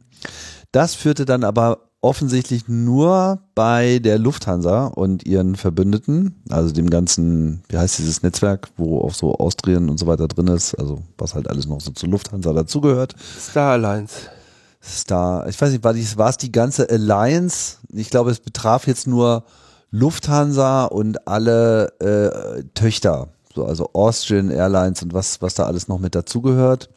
Das 0.72 0.96
führte 0.96 1.26
dann 1.26 1.44
aber 1.44 1.88
offensichtlich 2.02 2.68
nur 2.68 3.40
bei 3.54 4.00
der 4.00 4.18
Lufthansa 4.18 4.88
und 4.88 5.26
ihren 5.26 5.56
Verbündeten, 5.56 6.42
also 6.50 6.74
dem 6.74 6.90
ganzen, 6.90 7.64
wie 7.70 7.78
heißt 7.78 8.00
dieses 8.00 8.24
Netzwerk, 8.24 8.70
wo 8.78 9.02
auch 9.02 9.14
so 9.14 9.36
Austrian 9.36 9.90
und 9.90 10.00
so 10.00 10.08
weiter 10.08 10.28
drin 10.28 10.48
ist, 10.48 10.74
also 10.76 11.04
was 11.18 11.36
halt 11.36 11.50
alles 11.50 11.68
noch 11.68 11.82
so 11.82 11.92
zu 11.92 12.08
Lufthansa 12.08 12.54
dazugehört. 12.54 13.16
Star 13.40 13.74
Alliance. 13.74 14.30
Star, 14.88 15.47
ich 15.47 15.60
weiß 15.60 15.71
nicht, 15.71 15.84
war, 15.84 15.93
dies, 15.93 16.17
war 16.17 16.30
es 16.30 16.38
die 16.38 16.52
ganze 16.52 16.89
Alliance? 16.89 17.78
Ich 17.93 18.10
glaube, 18.10 18.32
es 18.32 18.39
betraf 18.39 18.88
jetzt 18.88 19.08
nur 19.08 19.43
Lufthansa 19.91 20.86
und 20.86 21.28
alle 21.28 21.93
äh, 22.00 22.63
Töchter, 22.73 23.30
so 23.54 23.65
also 23.65 23.89
Austrian 23.93 24.50
Airlines 24.50 25.02
und 25.04 25.13
was, 25.13 25.41
was 25.41 25.56
da 25.56 25.65
alles 25.65 25.88
noch 25.88 26.00
mit 26.00 26.15
dazugehört. 26.15 26.89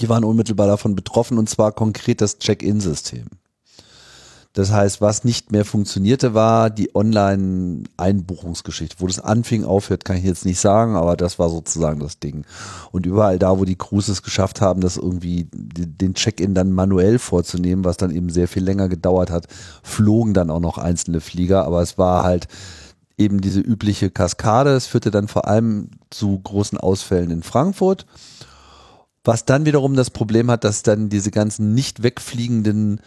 Die 0.00 0.08
waren 0.08 0.24
unmittelbar 0.24 0.66
davon 0.66 0.94
betroffen 0.94 1.38
und 1.38 1.48
zwar 1.48 1.72
konkret 1.72 2.20
das 2.20 2.38
Check-in-System. 2.38 3.26
Das 4.54 4.70
heißt, 4.70 5.00
was 5.00 5.24
nicht 5.24 5.50
mehr 5.50 5.64
funktionierte, 5.64 6.32
war 6.32 6.70
die 6.70 6.94
Online-Einbuchungsgeschichte. 6.94 8.98
Wo 9.00 9.08
das 9.08 9.18
anfing, 9.18 9.64
aufhört, 9.64 10.04
kann 10.04 10.16
ich 10.16 10.22
jetzt 10.22 10.46
nicht 10.46 10.60
sagen, 10.60 10.94
aber 10.94 11.16
das 11.16 11.40
war 11.40 11.50
sozusagen 11.50 11.98
das 11.98 12.20
Ding. 12.20 12.44
Und 12.92 13.04
überall 13.04 13.40
da, 13.40 13.58
wo 13.58 13.64
die 13.64 13.74
Crews 13.74 14.06
es 14.06 14.22
geschafft 14.22 14.60
haben, 14.60 14.80
das 14.80 14.96
irgendwie 14.96 15.48
den 15.52 16.14
Check-in 16.14 16.54
dann 16.54 16.70
manuell 16.70 17.18
vorzunehmen, 17.18 17.84
was 17.84 17.96
dann 17.96 18.12
eben 18.12 18.30
sehr 18.30 18.46
viel 18.46 18.62
länger 18.62 18.88
gedauert 18.88 19.30
hat, 19.30 19.48
flogen 19.82 20.34
dann 20.34 20.50
auch 20.50 20.60
noch 20.60 20.78
einzelne 20.78 21.20
Flieger, 21.20 21.64
aber 21.64 21.82
es 21.82 21.98
war 21.98 22.22
halt 22.22 22.46
eben 23.18 23.40
diese 23.40 23.60
übliche 23.60 24.10
Kaskade. 24.10 24.70
Es 24.70 24.86
führte 24.86 25.10
dann 25.10 25.26
vor 25.26 25.48
allem 25.48 25.88
zu 26.10 26.38
großen 26.38 26.78
Ausfällen 26.78 27.32
in 27.32 27.42
Frankfurt. 27.42 28.06
Was 29.24 29.46
dann 29.46 29.66
wiederum 29.66 29.96
das 29.96 30.10
Problem 30.10 30.48
hat, 30.48 30.62
dass 30.62 30.84
dann 30.84 31.08
diese 31.08 31.32
ganzen 31.32 31.74
nicht 31.74 32.04
wegfliegenden 32.04 33.00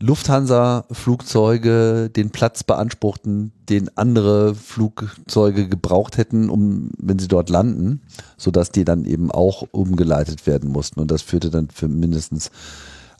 Lufthansa-Flugzeuge 0.00 2.10
den 2.10 2.30
Platz 2.30 2.64
beanspruchten, 2.64 3.52
den 3.68 3.96
andere 3.96 4.54
Flugzeuge 4.54 5.68
gebraucht 5.68 6.18
hätten, 6.18 6.50
um, 6.50 6.90
wenn 6.98 7.18
sie 7.18 7.28
dort 7.28 7.48
landen, 7.48 8.02
sodass 8.36 8.70
die 8.70 8.84
dann 8.84 9.04
eben 9.04 9.30
auch 9.30 9.66
umgeleitet 9.70 10.46
werden 10.46 10.70
mussten. 10.70 11.00
Und 11.00 11.10
das 11.10 11.22
führte 11.22 11.50
dann 11.50 11.68
für 11.68 11.88
mindestens 11.88 12.50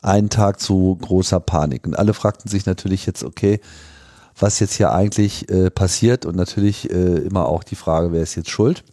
einen 0.02 0.28
Tag 0.28 0.60
zu 0.60 0.98
großer 1.00 1.40
Panik. 1.40 1.86
Und 1.86 1.98
alle 1.98 2.12
fragten 2.12 2.50
sich 2.50 2.66
natürlich 2.66 3.06
jetzt, 3.06 3.24
okay, 3.24 3.60
was 4.38 4.58
jetzt 4.58 4.74
hier 4.74 4.92
eigentlich 4.92 5.48
äh, 5.48 5.70
passiert 5.70 6.26
und 6.26 6.36
natürlich 6.36 6.90
äh, 6.90 7.18
immer 7.18 7.46
auch 7.46 7.64
die 7.64 7.76
Frage, 7.76 8.12
wer 8.12 8.22
ist 8.22 8.34
jetzt 8.34 8.50
schuld? 8.50 8.84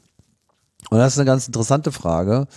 Und 0.89 0.99
das 0.99 1.13
ist 1.13 1.19
eine 1.19 1.25
ganz 1.25 1.47
interessante 1.47 1.91
Frage, 1.91 2.47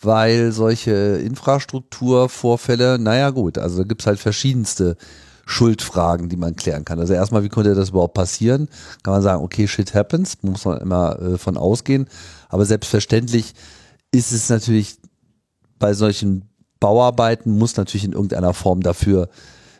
weil 0.00 0.52
solche 0.52 0.92
Infrastrukturvorfälle, 0.92 2.98
naja 2.98 3.30
gut, 3.30 3.58
also 3.58 3.78
da 3.78 3.84
gibt's 3.84 4.06
halt 4.06 4.18
verschiedenste 4.18 4.96
Schuldfragen, 5.46 6.28
die 6.28 6.36
man 6.36 6.56
klären 6.56 6.84
kann. 6.84 6.98
Also 6.98 7.12
erstmal, 7.12 7.42
wie 7.42 7.48
konnte 7.48 7.74
das 7.74 7.90
überhaupt 7.90 8.14
passieren? 8.14 8.68
Kann 9.02 9.12
man 9.12 9.22
sagen, 9.22 9.42
okay, 9.42 9.68
shit 9.68 9.94
happens, 9.94 10.38
muss 10.42 10.64
man 10.64 10.78
immer 10.78 11.20
äh, 11.20 11.38
von 11.38 11.56
ausgehen. 11.56 12.06
Aber 12.48 12.64
selbstverständlich 12.64 13.54
ist 14.10 14.32
es 14.32 14.48
natürlich 14.48 14.96
bei 15.78 15.92
solchen 15.92 16.48
Bauarbeiten, 16.80 17.58
muss 17.58 17.76
natürlich 17.76 18.04
in 18.04 18.12
irgendeiner 18.12 18.54
Form 18.54 18.80
dafür 18.80 19.28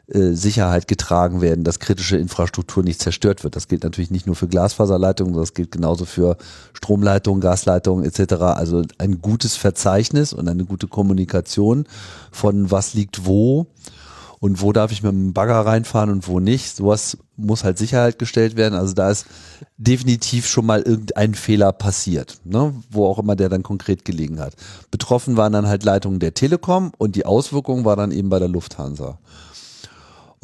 äh, 0.07 0.33
Sicherheit 0.33 0.87
getragen 0.87 1.41
werden, 1.41 1.65
dass 1.65 1.79
kritische 1.79 2.19
Infrastruktur 2.19 2.83
nicht 2.83 3.01
zerstört 3.01 3.43
wird. 3.43 3.57
Das 3.57 3.69
gilt 3.69 3.85
natürlich 3.85 4.11
nicht 4.11 4.27
nur 4.27 4.37
für 4.37 4.49
Glasfaserleitungen, 4.49 5.35
das 5.35 5.55
gilt 5.55 5.73
genauso 5.73 6.05
für 6.05 6.37
Stromleitungen, 6.75 7.41
Gasleitungen 7.41 8.05
etc. 8.05 8.35
Also 8.35 8.83
ein 8.99 9.23
gutes 9.23 9.57
Verzeichnis 9.57 10.33
und 10.35 10.49
eine 10.49 10.67
gute 10.67 10.89
Kommunikation 10.89 11.87
von 12.31 12.71
was 12.71 12.93
liegt 12.93 13.25
wo 13.25 13.67
und 14.41 14.61
wo 14.61 14.75
darf 14.75 14.93
ich 14.93 15.03
mit 15.03 15.11
dem 15.11 15.33
Bagger 15.33 15.65
reinfahren 15.65 16.11
und 16.11 16.29
wo 16.29 16.39
nicht. 16.39 16.77
Sowas 16.77 17.17
muss 17.39 17.65
halt 17.65 17.79
Sicherheit 17.79 18.19
gestellt 18.19 18.57
werden. 18.57 18.75
Also 18.75 18.93
da 18.93 19.11
ist 19.11 19.25
definitiv 19.79 20.47
schon 20.47 20.67
mal 20.67 20.83
irgendein 20.83 21.35
Fehler 21.35 21.73
passiert, 21.73 22.41
ne? 22.45 22.75
wo 22.91 23.07
auch 23.07 23.19
immer 23.19 23.37
der 23.37 23.49
dann 23.49 23.63
konkret 23.63 24.05
gelegen 24.05 24.39
hat. 24.39 24.55
Betroffen 24.91 25.39
waren 25.39 25.55
dann 25.55 25.67
halt 25.67 25.83
Leitungen 25.83 26.21
der 26.21 26.35
Telekom 26.35 26.93
und 26.99 27.17
die 27.17 27.25
Auswirkung 27.25 27.87
war 27.87 27.97
dann 27.97 28.13
eben 28.13 28.29
bei 28.29 28.39
der 28.39 28.49
Lufthansa. 28.49 29.19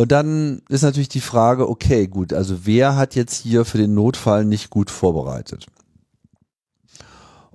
Und 0.01 0.13
dann 0.13 0.63
ist 0.71 0.81
natürlich 0.81 1.11
die 1.11 1.21
Frage, 1.21 1.69
okay, 1.69 2.07
gut, 2.07 2.33
also 2.33 2.65
wer 2.65 2.97
hat 2.97 3.15
jetzt 3.15 3.35
hier 3.35 3.67
für 3.67 3.77
den 3.77 3.93
Notfall 3.93 4.47
nicht 4.47 4.71
gut 4.71 4.91
vorbereitet? 4.91 5.67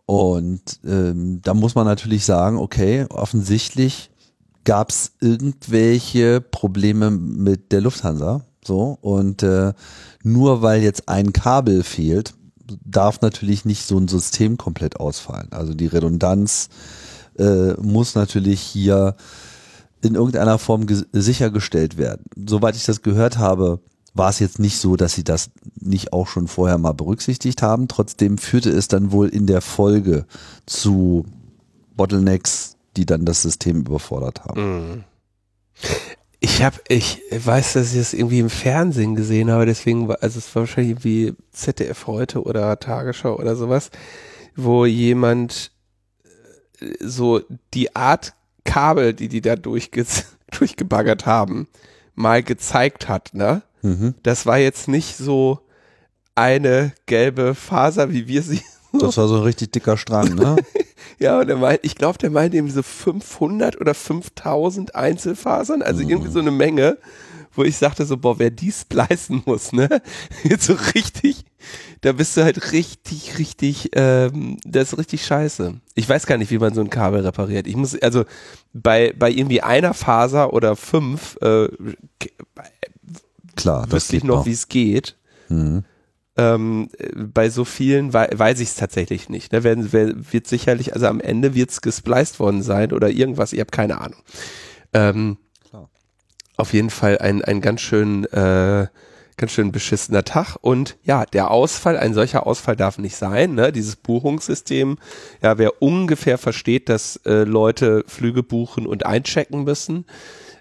Und 0.05 0.61
ähm, 0.85 1.41
da 1.41 1.55
muss 1.55 1.73
man 1.73 1.87
natürlich 1.87 2.23
sagen, 2.23 2.59
okay, 2.59 3.07
offensichtlich 3.09 4.11
gab 4.63 4.91
es 4.91 5.13
irgendwelche 5.21 6.39
Probleme 6.39 7.09
mit 7.09 7.71
der 7.71 7.81
Lufthansa. 7.81 8.45
So, 8.63 8.99
und 9.01 9.41
äh, 9.41 9.73
nur 10.21 10.61
weil 10.61 10.83
jetzt 10.83 11.09
ein 11.09 11.33
Kabel 11.33 11.81
fehlt, 11.81 12.35
darf 12.85 13.21
natürlich 13.21 13.65
nicht 13.65 13.87
so 13.87 13.97
ein 13.97 14.07
System 14.07 14.57
komplett 14.57 14.99
ausfallen. 14.99 15.47
Also 15.49 15.73
die 15.73 15.87
Redundanz 15.87 16.69
äh, 17.39 17.73
muss 17.81 18.13
natürlich 18.13 18.61
hier 18.61 19.15
in 20.05 20.15
irgendeiner 20.15 20.57
Form 20.57 20.85
sichergestellt 21.11 21.97
werden. 21.97 22.23
Soweit 22.47 22.75
ich 22.75 22.85
das 22.85 23.01
gehört 23.01 23.37
habe, 23.37 23.79
war 24.13 24.29
es 24.29 24.39
jetzt 24.39 24.59
nicht 24.59 24.77
so, 24.77 24.95
dass 24.95 25.13
sie 25.13 25.25
das 25.25 25.51
nicht 25.75 26.13
auch 26.13 26.27
schon 26.27 26.47
vorher 26.47 26.77
mal 26.77 26.93
berücksichtigt 26.93 27.61
haben. 27.61 27.87
Trotzdem 27.87 28.37
führte 28.37 28.69
es 28.69 28.87
dann 28.87 29.11
wohl 29.11 29.27
in 29.27 29.45
der 29.45 29.61
Folge 29.61 30.25
zu 30.65 31.25
Bottlenecks, 31.97 32.77
die 32.95 33.05
dann 33.05 33.25
das 33.25 33.41
System 33.41 33.81
überfordert 33.81 34.45
haben. 34.45 34.61
Mhm. 34.61 35.03
Ich 36.39 36.63
habe, 36.63 36.77
ich 36.87 37.21
weiß, 37.31 37.73
dass 37.73 37.91
ich 37.91 37.97
das 37.97 38.13
irgendwie 38.13 38.39
im 38.39 38.49
Fernsehen 38.49 39.15
gesehen 39.15 39.51
habe, 39.51 39.65
deswegen 39.65 40.07
war, 40.07 40.21
also 40.21 40.39
es 40.39 40.53
war 40.55 40.61
wahrscheinlich 40.61 41.03
wie 41.03 41.33
ZDF 41.51 42.07
heute 42.07 42.43
oder 42.43 42.79
Tagesschau 42.79 43.37
oder 43.37 43.55
sowas, 43.55 43.89
wo 44.55 44.85
jemand 44.85 45.71
äh, 46.79 46.93
so 47.01 47.41
die 47.73 47.95
Art 47.95 48.33
Kabel, 48.65 49.13
die 49.13 49.29
die 49.29 49.41
da 49.41 49.55
durchge 49.55 50.05
durchgebaggert 50.51 51.25
haben, 51.25 51.67
mal 52.13 52.43
gezeigt 52.43 53.07
hat, 53.07 53.33
ne? 53.33 53.63
Mhm. 53.81 54.15
Das 54.23 54.45
war 54.45 54.57
jetzt 54.57 54.87
nicht 54.87 55.15
so 55.15 55.59
eine 56.33 56.93
gelbe 57.05 57.55
Faser, 57.55 58.11
wie 58.11 58.27
wir 58.27 58.41
sie. 58.41 58.61
Das 58.97 59.17
war 59.17 59.27
so 59.27 59.35
ein 59.35 59.41
richtig 59.41 59.73
dicker 59.73 59.97
Strang, 59.97 60.35
ne? 60.35 60.55
ja, 61.19 61.37
und 61.41 61.49
er 61.49 61.57
meint, 61.57 61.81
ich 61.83 61.95
glaube, 61.95 62.17
der 62.17 62.29
meint 62.29 62.53
eben 62.53 62.69
so 62.69 62.81
500 62.81 63.81
oder 63.81 63.93
5000 63.93 64.95
Einzelfasern, 64.95 65.81
also 65.81 66.01
mhm. 66.01 66.11
irgendwie 66.11 66.31
so 66.31 66.39
eine 66.39 66.51
Menge 66.51 66.97
wo 67.55 67.63
ich 67.63 67.77
sagte 67.77 68.05
so, 68.05 68.17
boah, 68.17 68.39
wer 68.39 68.51
dies 68.51 68.81
splicen 68.81 69.43
muss, 69.45 69.71
ne? 69.71 69.89
Jetzt 70.43 70.65
so 70.65 70.75
richtig, 70.93 71.45
da 72.01 72.11
bist 72.11 72.37
du 72.37 72.43
halt 72.43 72.71
richtig, 72.71 73.37
richtig, 73.37 73.89
ähm, 73.93 74.57
das 74.65 74.93
ist 74.93 74.99
richtig 74.99 75.25
scheiße. 75.25 75.75
Ich 75.95 76.07
weiß 76.07 76.25
gar 76.25 76.37
nicht, 76.37 76.51
wie 76.51 76.59
man 76.59 76.73
so 76.73 76.81
ein 76.81 76.89
Kabel 76.89 77.21
repariert. 77.21 77.67
Ich 77.67 77.75
muss, 77.75 77.99
also 78.01 78.25
bei, 78.73 79.13
bei 79.17 79.31
irgendwie 79.31 79.61
einer 79.61 79.93
Faser 79.93 80.53
oder 80.53 80.75
fünf, 80.75 81.37
äh, 81.41 81.67
Klar, 83.55 83.91
wüsste 83.91 84.17
ich 84.17 84.23
noch, 84.23 84.45
wie 84.45 84.51
es 84.51 84.67
geht. 84.67 85.15
Mhm. 85.49 85.83
Ähm, 86.37 86.89
bei 87.15 87.49
so 87.49 87.63
vielen 87.63 88.11
wei 88.11 88.27
weiß 88.33 88.59
ich 88.59 88.69
es 88.69 88.75
tatsächlich 88.75 89.29
nicht. 89.29 89.53
Da 89.53 89.57
ne? 89.57 89.63
werden, 89.63 90.25
wird 90.31 90.47
sicherlich, 90.47 90.93
also 90.93 91.07
am 91.07 91.21
Ende 91.21 91.55
wird 91.55 91.69
es 91.69 91.81
gespliced 91.81 92.39
worden 92.39 92.61
sein 92.61 92.91
oder 92.91 93.09
irgendwas, 93.09 93.53
ich 93.53 93.59
habe 93.61 93.71
keine 93.71 94.01
Ahnung. 94.01 94.19
Ähm, 94.93 95.37
auf 96.57 96.73
jeden 96.73 96.89
Fall 96.89 97.17
ein, 97.19 97.43
ein 97.43 97.61
ganz 97.61 97.81
schön, 97.81 98.25
äh, 98.25 98.87
ganz 99.37 99.51
schön 99.51 99.71
beschissener 99.71 100.23
Tag. 100.23 100.57
Und 100.61 100.97
ja, 101.03 101.25
der 101.25 101.51
Ausfall, 101.51 101.97
ein 101.97 102.13
solcher 102.13 102.47
Ausfall 102.47 102.75
darf 102.75 102.97
nicht 102.97 103.15
sein. 103.15 103.55
Ne? 103.55 103.71
Dieses 103.71 103.95
Buchungssystem, 103.95 104.97
ja, 105.41 105.57
wer 105.57 105.81
ungefähr 105.81 106.37
versteht, 106.37 106.89
dass 106.89 107.17
äh, 107.25 107.43
Leute 107.43 108.03
Flüge 108.07 108.43
buchen 108.43 108.87
und 108.87 109.05
einchecken 109.05 109.63
müssen, 109.63 110.05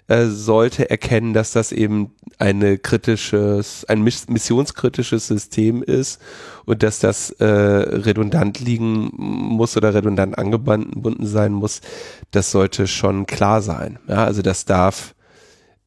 äh, 0.07 0.27
sollte 0.27 0.87
erkennen, 0.89 1.33
dass 1.33 1.51
das 1.51 1.71
eben 1.71 2.11
eine 2.37 2.77
kritisches, 2.77 3.85
ein 3.85 4.03
missionskritisches 4.03 5.25
System 5.25 5.81
ist 5.81 6.21
und 6.65 6.83
dass 6.83 6.99
das 6.99 7.31
äh, 7.31 7.45
redundant 7.45 8.59
liegen 8.59 9.09
muss 9.15 9.75
oder 9.77 9.95
redundant 9.95 10.37
angebunden 10.37 11.25
sein 11.25 11.53
muss, 11.53 11.81
das 12.29 12.51
sollte 12.51 12.85
schon 12.85 13.25
klar 13.25 13.63
sein. 13.63 13.97
Ja, 14.07 14.25
also 14.25 14.43
das 14.43 14.65
darf, 14.65 15.14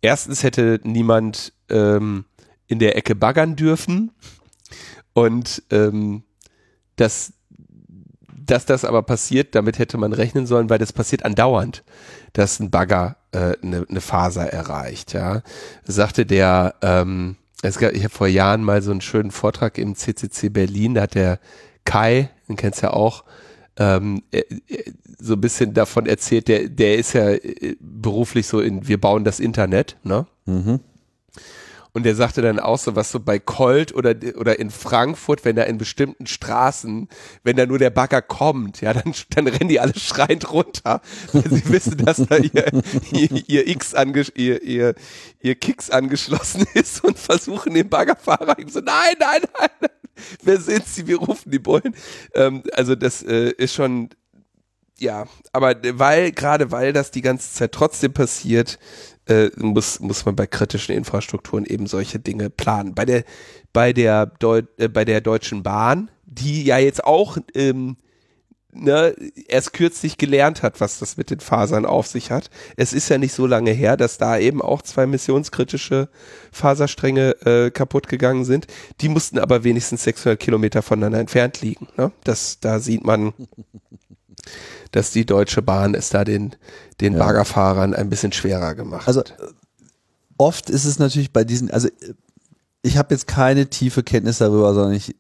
erstens 0.03 0.43
hätte 0.43 0.81
niemand 0.85 1.53
ähm, 1.69 2.25
in 2.67 2.79
der 2.79 2.97
Ecke 2.97 3.15
baggern 3.15 3.57
dürfen 3.57 4.13
und 5.13 5.63
ähm, 5.71 6.23
das 6.97 7.33
dass 8.49 8.65
das 8.65 8.85
aber 8.85 9.03
passiert, 9.03 9.55
damit 9.55 9.79
hätte 9.79 9.99
man 9.99 10.13
rechnen 10.13 10.47
sollen, 10.47 10.71
weil 10.71 10.79
das 10.79 10.93
passiert 10.93 11.25
andauernd, 11.25 11.85
dass 12.33 12.59
ein 12.61 12.71
Bagger 12.71 13.17
eine 13.33 13.53
äh, 13.53 13.57
ne, 13.63 13.87
ne 13.89 14.01
Faser 14.01 14.51
erreicht. 14.53 15.13
Ja, 15.13 15.43
sagte 15.85 16.25
der, 16.25 16.75
ähm, 16.83 17.37
es 17.63 17.79
gab, 17.79 17.93
ich 17.93 18.05
habe 18.05 18.15
vor 18.15 18.27
Jahren 18.27 18.65
mal 18.65 18.83
so 18.83 18.91
einen 18.91 19.01
schönen 19.01 19.31
Vortrag 19.31 19.79
im 19.79 19.95
CCC 19.95 20.49
Berlin, 20.49 20.95
da 20.95 21.03
hat 21.03 21.15
der 21.15 21.41
Kai, 21.85 22.31
den 22.49 22.57
kennst 22.57 22.83
du 22.83 22.87
ja 22.87 22.93
auch, 22.93 23.25
ähm, 23.79 24.23
äh, 24.31 24.43
äh, 24.69 24.93
so 25.19 25.35
ein 25.35 25.41
bisschen 25.41 25.73
davon 25.73 26.07
erzählt, 26.07 26.49
der, 26.49 26.69
der 26.69 26.97
ist 26.97 27.15
ja 27.15 27.31
äh, 27.31 27.77
beruflich 27.81 28.47
so 28.47 28.61
in, 28.61 28.87
wir 28.87 29.01
bauen 29.01 29.25
das 29.25 29.41
Internet, 29.41 29.97
ne? 30.03 30.27
Mhm. 30.47 30.81
Und 31.93 32.05
der 32.05 32.15
sagte 32.15 32.43
dann 32.43 32.61
auch 32.61 32.79
so, 32.79 32.97
was 32.97 33.11
so 33.11 33.21
bei 33.21 33.39
Colt 33.39 33.95
oder, 33.95 34.15
oder 34.37 34.59
in 34.59 34.71
Frankfurt, 34.71 35.45
wenn 35.45 35.57
da 35.57 35.65
in 35.65 35.79
bestimmten 35.79 36.27
Straßen, 36.27 37.09
wenn 37.43 37.57
da 37.57 37.67
nur 37.67 37.79
der 37.79 37.91
Bagger 37.91 38.23
kommt, 38.23 38.81
ja, 38.81 38.93
dann, 38.93 39.15
dann 39.31 39.47
rennen 39.47 39.69
die 39.69 39.81
alle 39.81 39.95
schreiend 39.99 40.53
runter, 40.53 41.01
weil 41.33 41.51
sie 41.51 41.69
wissen, 41.69 41.97
dass 41.97 42.19
da 42.19 42.37
ihr, 42.37 42.73
ihr, 43.13 43.43
ihr 43.47 43.69
X 43.69 43.95
anges 43.95 44.33
ihr, 44.35 44.63
ihr, 44.63 44.95
ihr 45.41 45.55
Kicks 45.55 45.91
angeschlossen 45.91 46.67
ist 46.75 47.05
und 47.05 47.19
versuchen 47.19 47.75
den 47.75 47.89
Baggerfahrer 47.89 48.59
ihm 48.59 48.69
so, 48.69 48.81
nein, 48.81 49.15
nein, 49.19 49.43
nein, 49.59 49.91
wer 50.43 50.61
sind 50.61 50.87
sie, 50.87 51.07
wir 51.07 51.19
rufen 51.19 51.51
die 51.51 51.59
Bullen. 51.59 51.95
Ähm, 52.35 52.63
also 52.73 52.95
das 52.95 53.23
äh, 53.23 53.51
ist 53.57 53.75
schon, 53.75 54.11
ja, 54.99 55.27
aber 55.53 55.77
weil, 55.95 56.33
gerade 56.33 56.71
weil 56.71 56.93
das 56.93 57.11
die 57.11 57.23
ganze 57.23 57.53
Zeit 57.53 57.73
trotzdem 57.73 58.13
passiert, 58.13 58.79
äh, 59.27 59.51
muss, 59.57 60.01
muss 60.01 60.25
man 60.25 60.37
bei 60.37 60.47
kritischen 60.47 60.95
Infrastrukturen 60.95 61.65
eben 61.65 61.87
solche 61.87 62.19
Dinge 62.19 62.51
planen. 62.51 62.95
Bei 62.95 63.05
der, 63.05 63.25
bei 63.73 63.93
der, 63.93 64.27
Deu 64.27 64.63
äh, 64.79 64.89
bei 64.89 65.05
der 65.05 65.21
Deutschen 65.21 65.63
Bahn, 65.63 66.11
die 66.25 66.65
ja 66.65 66.79
jetzt 66.79 67.05
auch 67.05 67.39
ähm, 67.55 67.97
ne, 68.73 69.15
erst 69.49 69.73
kürzlich 69.73 70.19
gelernt 70.19 70.63
hat, 70.63 70.81
was 70.81 70.99
das 70.99 71.17
mit 71.17 71.31
den 71.31 71.41
Fasern 71.41 71.87
auf 71.87 72.07
sich 72.07 72.31
hat. 72.31 72.51
Es 72.77 72.93
ist 72.93 73.09
ja 73.09 73.19
nicht 73.19 73.33
so 73.33 73.47
lange 73.47 73.71
her, 73.71 73.97
dass 73.97 74.19
da 74.19 74.39
eben 74.39 74.63
auch 74.63 74.83
zwei 74.83 75.07
missionskritische 75.07 76.09
Faserstränge 76.53 77.31
äh, 77.45 77.71
kaputt 77.71 78.09
gegangen 78.09 78.45
sind. 78.45 78.67
Die 79.01 79.09
mussten 79.09 79.39
aber 79.39 79.65
wenigstens 79.65 80.05
600 80.05 80.39
Kilometer 80.39 80.83
voneinander 80.83 81.21
entfernt 81.21 81.61
liegen. 81.61 81.89
Ne? 81.97 82.13
Das, 82.25 82.61
da 82.61 82.81
sieht 82.81 83.05
man, 83.05 83.33
dass 84.93 85.11
die 85.11 85.27
Deutsche 85.27 85.63
Bahn 85.63 85.95
es 85.95 86.11
da 86.11 86.25
den, 86.25 86.57
den 87.01 87.15
ja. 87.15 87.19
Baggerfahrern 87.19 87.95
ein 87.95 88.09
bisschen 88.09 88.33
schwerer 88.33 88.75
gemacht 88.75 89.07
Also 89.07 89.23
oft 90.39 90.71
ist 90.71 90.85
es 90.85 90.99
natürlich 90.99 91.33
bei 91.33 91.45
diesen, 91.45 91.71
also 91.71 91.89
ich 92.83 92.97
habe 92.97 93.15
jetzt 93.15 93.27
keine 93.27 93.69
tiefe 93.69 94.03
Kenntnis 94.03 94.39
darüber, 94.39 94.73
sondern 94.73 94.93
ich 94.93 95.15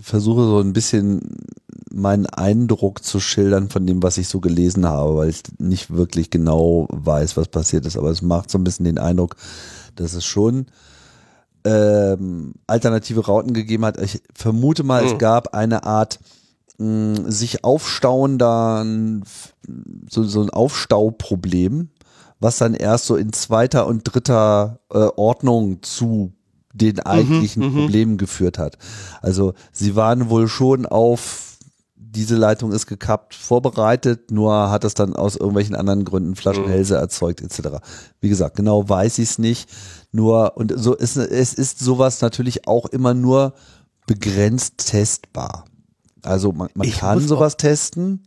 versuche 0.00 0.44
so 0.44 0.60
ein 0.60 0.72
bisschen 0.72 1.20
meinen 1.92 2.26
Eindruck 2.26 3.04
zu 3.04 3.18
schildern 3.18 3.68
von 3.68 3.84
dem, 3.86 4.02
was 4.02 4.16
ich 4.16 4.28
so 4.28 4.40
gelesen 4.40 4.86
habe, 4.86 5.16
weil 5.16 5.28
ich 5.28 5.42
nicht 5.58 5.90
wirklich 5.90 6.30
genau 6.30 6.86
weiß, 6.90 7.36
was 7.36 7.48
passiert 7.48 7.84
ist. 7.84 7.96
Aber 7.96 8.10
es 8.10 8.22
macht 8.22 8.50
so 8.50 8.58
ein 8.58 8.64
bisschen 8.64 8.84
den 8.84 8.98
Eindruck, 8.98 9.34
dass 9.96 10.14
es 10.14 10.24
schon 10.24 10.66
ähm, 11.64 12.54
alternative 12.68 13.20
Routen 13.26 13.54
gegeben 13.54 13.84
hat. 13.84 14.00
Ich 14.00 14.22
vermute 14.34 14.84
mal, 14.84 15.02
mhm. 15.02 15.08
es 15.08 15.18
gab 15.18 15.52
eine 15.52 15.84
Art 15.84 16.20
mh, 16.80 17.30
sich 17.30 17.64
aufstauender, 17.64 18.84
so, 20.08 20.24
so 20.24 20.42
ein 20.42 20.50
Aufstauproblem, 20.50 21.90
was 22.40 22.58
dann 22.58 22.74
erst 22.74 23.06
so 23.06 23.16
in 23.16 23.32
zweiter 23.32 23.86
und 23.86 24.02
dritter 24.04 24.80
äh, 24.90 25.08
Ordnung 25.16 25.82
zu 25.82 26.32
den 26.72 26.96
mhm, 26.96 27.02
eigentlichen 27.04 27.62
mhm, 27.62 27.74
Problemen 27.74 28.16
geführt 28.16 28.58
hat. 28.58 28.78
Also 29.22 29.54
sie 29.72 29.96
waren 29.96 30.30
wohl 30.30 30.48
schon 30.48 30.86
auf 30.86 31.46
diese 32.12 32.34
Leitung 32.34 32.72
ist 32.72 32.86
gekappt, 32.86 33.34
vorbereitet, 33.34 34.32
nur 34.32 34.70
hat 34.70 34.84
es 34.84 34.94
dann 34.94 35.14
aus 35.14 35.36
irgendwelchen 35.36 35.76
anderen 35.76 36.04
Gründen 36.04 36.34
Flaschenhälse 36.34 36.94
mhm. 36.94 37.00
erzeugt, 37.00 37.40
etc. 37.40 37.78
Wie 38.20 38.28
gesagt, 38.28 38.56
genau 38.56 38.88
weiß 38.88 39.18
ich 39.18 39.30
es 39.30 39.38
nicht. 39.38 39.70
Nur, 40.10 40.56
und 40.56 40.72
so 40.76 40.94
ist 40.94 41.16
es 41.16 41.54
ist 41.54 41.78
sowas 41.78 42.20
natürlich 42.20 42.66
auch 42.66 42.86
immer 42.86 43.14
nur 43.14 43.54
begrenzt 44.06 44.88
testbar. 44.88 45.66
Also 46.22 46.52
man, 46.52 46.68
man 46.74 46.90
kann 46.90 47.20
sowas 47.20 47.56
testen, 47.56 48.24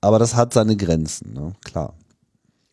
aber 0.00 0.18
das 0.18 0.34
hat 0.34 0.52
seine 0.52 0.76
Grenzen, 0.76 1.32
ne? 1.32 1.52
klar. 1.64 1.94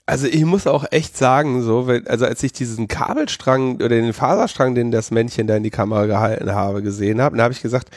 Also 0.07 0.28
ich 0.28 0.45
muss 0.45 0.68
auch 0.68 0.86
echt 0.91 1.18
sagen, 1.18 1.63
so, 1.63 1.88
wenn, 1.88 2.05
also 2.07 2.26
als 2.26 2.43
ich 2.43 2.53
diesen 2.53 2.88
Kabelstrang 2.88 3.78
oder 3.78 3.89
den 3.89 4.13
Faserstrang, 4.13 4.76
den 4.76 4.91
das 4.91 5.09
Männchen 5.09 5.47
da 5.47 5.55
in 5.55 5.63
die 5.63 5.72
Kamera 5.72 6.05
gehalten 6.05 6.51
habe, 6.51 6.84
gesehen 6.84 7.22
habe, 7.22 7.36
dann 7.36 7.43
habe 7.43 7.53
ich 7.53 7.61
gesagt, 7.61 7.89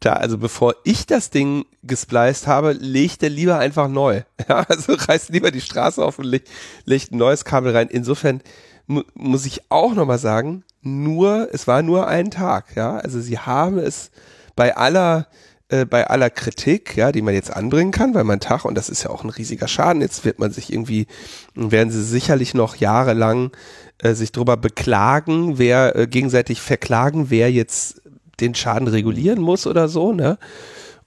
da, 0.00 0.12
also 0.12 0.36
bevor 0.36 0.74
ich 0.84 1.06
das 1.06 1.30
Ding 1.30 1.64
gespliced 1.82 2.46
habe, 2.46 2.72
legt 2.72 3.22
er 3.22 3.30
lieber 3.30 3.58
einfach 3.58 3.88
neu. 3.88 4.22
Ja, 4.48 4.66
also 4.68 4.92
reißt 4.92 5.30
lieber 5.30 5.50
die 5.50 5.62
Straße 5.62 6.04
auf 6.04 6.18
und 6.18 6.26
legt, 6.26 6.50
legt 6.84 7.12
ein 7.12 7.16
neues 7.16 7.46
Kabel 7.46 7.74
rein. 7.74 7.88
Insofern 7.88 8.42
mu 8.86 9.02
muss 9.14 9.46
ich 9.46 9.62
auch 9.70 9.94
nochmal 9.94 10.18
sagen, 10.18 10.64
nur, 10.82 11.48
es 11.52 11.66
war 11.66 11.80
nur 11.80 12.06
ein 12.06 12.30
Tag, 12.30 12.76
ja. 12.76 12.98
Also 12.98 13.20
sie 13.20 13.38
haben 13.38 13.78
es 13.78 14.10
bei 14.54 14.76
aller 14.76 15.26
äh, 15.74 15.86
bei 15.86 16.06
aller 16.06 16.30
Kritik, 16.30 16.96
ja, 16.96 17.10
die 17.10 17.22
man 17.22 17.34
jetzt 17.34 17.50
anbringen 17.54 17.90
kann, 17.90 18.14
weil 18.14 18.24
man 18.24 18.38
Tag, 18.38 18.64
und 18.64 18.76
das 18.76 18.88
ist 18.88 19.02
ja 19.02 19.10
auch 19.10 19.24
ein 19.24 19.30
riesiger 19.30 19.66
Schaden, 19.66 20.02
jetzt 20.02 20.24
wird 20.24 20.38
man 20.38 20.52
sich 20.52 20.72
irgendwie, 20.72 21.06
werden 21.54 21.90
sie 21.90 22.04
sicherlich 22.04 22.54
noch 22.54 22.76
jahrelang 22.76 23.50
äh, 23.98 24.14
sich 24.14 24.30
drüber 24.30 24.56
beklagen, 24.56 25.58
wer 25.58 25.96
äh, 25.96 26.06
gegenseitig 26.06 26.60
verklagen, 26.60 27.30
wer 27.30 27.50
jetzt 27.50 28.02
den 28.40 28.54
Schaden 28.54 28.88
regulieren 28.88 29.40
muss 29.40 29.66
oder 29.66 29.88
so, 29.88 30.12
ne? 30.12 30.38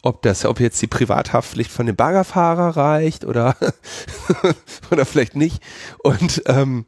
Ob 0.01 0.21
das, 0.21 0.45
ob 0.45 0.59
jetzt 0.59 0.81
die 0.81 0.87
Privathaftpflicht 0.87 1.71
von 1.71 1.85
dem 1.85 1.95
Baggerfahrer 1.95 2.77
reicht 2.77 3.25
oder, 3.25 3.55
oder 4.91 5.05
vielleicht 5.05 5.35
nicht. 5.35 5.61
Und 6.03 6.43
ähm, 6.45 6.85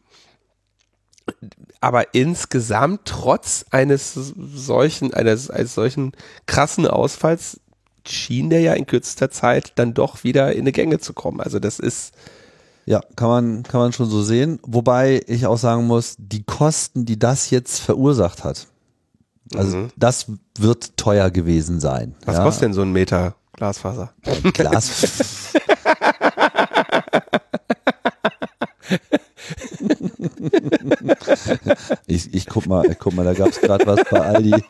aber 1.81 2.13
insgesamt 2.13 3.01
trotz 3.05 3.65
eines 3.71 4.13
solchen, 4.13 5.13
eines, 5.13 5.49
eines 5.49 5.75
solchen 5.75 6.11
krassen 6.45 6.87
Ausfalls 6.87 7.61
schien 8.07 8.49
der 8.49 8.61
ja 8.61 8.73
in 8.73 8.85
kürzester 8.85 9.29
Zeit 9.29 9.73
dann 9.75 9.93
doch 9.93 10.23
wieder 10.23 10.53
in 10.53 10.61
eine 10.61 10.71
Gänge 10.71 10.99
zu 10.99 11.13
kommen. 11.13 11.41
Also 11.41 11.59
das 11.59 11.79
ist 11.79 12.13
ja, 12.85 13.01
kann 13.15 13.29
man, 13.29 13.63
kann 13.63 13.81
man 13.81 13.93
schon 13.93 14.09
so 14.09 14.23
sehen. 14.23 14.59
Wobei 14.63 15.21
ich 15.27 15.45
auch 15.45 15.59
sagen 15.59 15.85
muss, 15.85 16.15
die 16.17 16.43
Kosten, 16.43 17.05
die 17.05 17.19
das 17.19 17.51
jetzt 17.51 17.79
verursacht 17.79 18.43
hat, 18.43 18.65
also 19.55 19.77
mhm. 19.77 19.91
das 19.95 20.25
wird 20.57 20.97
teuer 20.97 21.29
gewesen 21.29 21.79
sein. 21.79 22.15
Was 22.25 22.37
ja. 22.37 22.43
kostet 22.43 22.63
denn 22.63 22.73
so 22.73 22.81
ein 22.81 22.91
Meter 22.91 23.35
Glasfaser? 23.53 24.13
Glas. 24.53 25.53
ich, 32.07 32.33
ich 32.33 32.45
guck 32.47 32.65
mal, 32.67 32.95
guck 32.95 33.13
mal, 33.13 33.25
da 33.25 33.33
gab 33.33 33.49
es 33.49 33.61
gerade 33.61 33.85
was 33.85 33.99
bei 34.09 34.19
Aldi. 34.21 34.55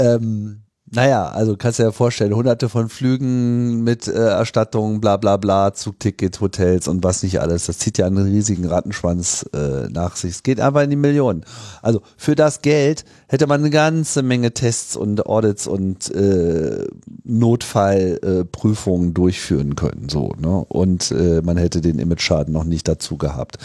Ähm, 0.00 0.62
naja, 0.90 1.26
also 1.28 1.56
kannst 1.56 1.78
du 1.78 1.82
dir 1.82 1.88
ja 1.88 1.92
vorstellen, 1.92 2.34
hunderte 2.34 2.68
von 2.68 2.88
Flügen 2.88 3.82
mit 3.84 4.08
äh, 4.08 4.12
Erstattung, 4.12 5.00
bla 5.00 5.16
bla 5.16 5.36
bla, 5.36 5.74
Zugtickets, 5.74 6.40
Hotels 6.40 6.88
und 6.88 7.04
was 7.04 7.22
nicht 7.22 7.40
alles. 7.40 7.66
Das 7.66 7.78
zieht 7.78 7.98
ja 7.98 8.06
einen 8.06 8.18
riesigen 8.18 8.66
Rattenschwanz 8.66 9.44
äh, 9.52 9.88
nach 9.90 10.16
sich. 10.16 10.30
Es 10.30 10.42
geht 10.42 10.60
einfach 10.60 10.82
in 10.82 10.90
die 10.90 10.96
Millionen. 10.96 11.44
Also 11.82 12.00
für 12.16 12.34
das 12.34 12.62
Geld 12.62 13.04
hätte 13.28 13.46
man 13.46 13.60
eine 13.60 13.70
ganze 13.70 14.22
Menge 14.22 14.54
Tests 14.54 14.96
und 14.96 15.26
Audits 15.26 15.66
und 15.66 16.10
äh, 16.14 16.86
Notfallprüfungen 17.24 19.10
äh, 19.10 19.12
durchführen 19.12 19.76
können. 19.76 20.08
So, 20.08 20.32
ne? 20.40 20.64
Und 20.68 21.10
äh, 21.10 21.42
man 21.42 21.56
hätte 21.56 21.80
den 21.80 21.98
Image-Schaden 21.98 22.52
noch 22.52 22.64
nicht 22.64 22.88
dazu 22.88 23.18
gehabt. 23.18 23.58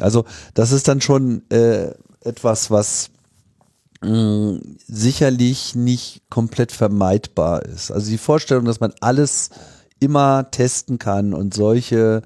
Also 0.00 0.24
das 0.54 0.72
ist 0.72 0.88
dann 0.88 1.00
schon 1.00 1.42
äh, 1.50 1.90
etwas, 2.24 2.70
was 2.70 3.10
mh, 4.04 4.60
sicherlich 4.86 5.74
nicht 5.74 6.22
komplett 6.30 6.72
vermeidbar 6.72 7.64
ist. 7.64 7.90
Also 7.90 8.10
die 8.10 8.18
Vorstellung, 8.18 8.64
dass 8.64 8.80
man 8.80 8.92
alles 9.00 9.50
immer 10.00 10.50
testen 10.50 10.98
kann 10.98 11.34
und 11.34 11.54
solche 11.54 12.22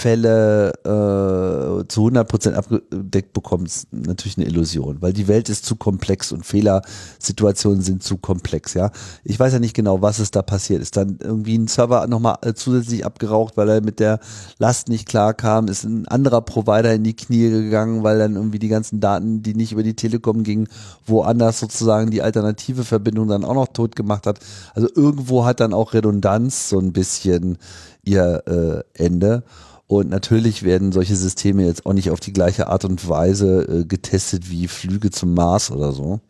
Fälle 0.00 0.72
äh, 0.84 1.86
zu 1.88 2.06
100% 2.06 2.54
abgedeckt 2.54 3.34
bekommst, 3.34 3.88
natürlich 3.92 4.38
eine 4.38 4.46
Illusion, 4.46 4.96
weil 5.00 5.12
die 5.12 5.28
Welt 5.28 5.50
ist 5.50 5.66
zu 5.66 5.76
komplex 5.76 6.32
und 6.32 6.46
Fehlersituationen 6.46 7.82
sind 7.82 8.02
zu 8.02 8.16
komplex, 8.16 8.72
ja. 8.72 8.92
Ich 9.24 9.38
weiß 9.38 9.52
ja 9.52 9.58
nicht 9.58 9.74
genau, 9.74 10.00
was 10.00 10.18
ist 10.18 10.36
da 10.36 10.42
passiert. 10.42 10.80
Ist 10.80 10.96
dann 10.96 11.18
irgendwie 11.22 11.58
ein 11.58 11.68
Server 11.68 12.06
nochmal 12.06 12.38
äh, 12.40 12.54
zusätzlich 12.54 13.04
abgeraucht, 13.04 13.58
weil 13.58 13.68
er 13.68 13.80
mit 13.82 14.00
der 14.00 14.20
Last 14.58 14.88
nicht 14.88 15.06
klar 15.06 15.34
kam? 15.34 15.68
Ist 15.68 15.84
ein 15.84 16.08
anderer 16.08 16.40
Provider 16.40 16.94
in 16.94 17.04
die 17.04 17.14
Knie 17.14 17.50
gegangen, 17.50 18.02
weil 18.02 18.18
dann 18.18 18.36
irgendwie 18.36 18.58
die 18.58 18.68
ganzen 18.68 19.00
Daten, 19.00 19.42
die 19.42 19.54
nicht 19.54 19.72
über 19.72 19.82
die 19.82 19.94
Telekom 19.94 20.44
gingen, 20.44 20.68
woanders 21.06 21.60
sozusagen 21.60 22.10
die 22.10 22.22
alternative 22.22 22.84
Verbindung 22.84 23.28
dann 23.28 23.44
auch 23.44 23.54
noch 23.54 23.68
tot 23.68 23.96
gemacht 23.96 24.26
hat? 24.26 24.38
Also 24.74 24.88
irgendwo 24.94 25.44
hat 25.44 25.60
dann 25.60 25.74
auch 25.74 25.92
Redundanz 25.92 26.70
so 26.70 26.78
ein 26.78 26.94
bisschen 26.94 27.58
ihr 28.02 28.84
äh, 28.94 29.02
Ende. 29.02 29.42
Und 29.86 30.08
natürlich 30.08 30.62
werden 30.62 30.92
solche 30.92 31.16
Systeme 31.16 31.64
jetzt 31.66 31.84
auch 31.84 31.92
nicht 31.92 32.10
auf 32.10 32.20
die 32.20 32.32
gleiche 32.32 32.68
Art 32.68 32.84
und 32.84 33.08
Weise 33.08 33.62
äh, 33.62 33.84
getestet 33.84 34.48
wie 34.48 34.68
Flüge 34.68 35.10
zum 35.10 35.34
Mars 35.34 35.70
oder 35.70 35.92
so. 35.92 36.20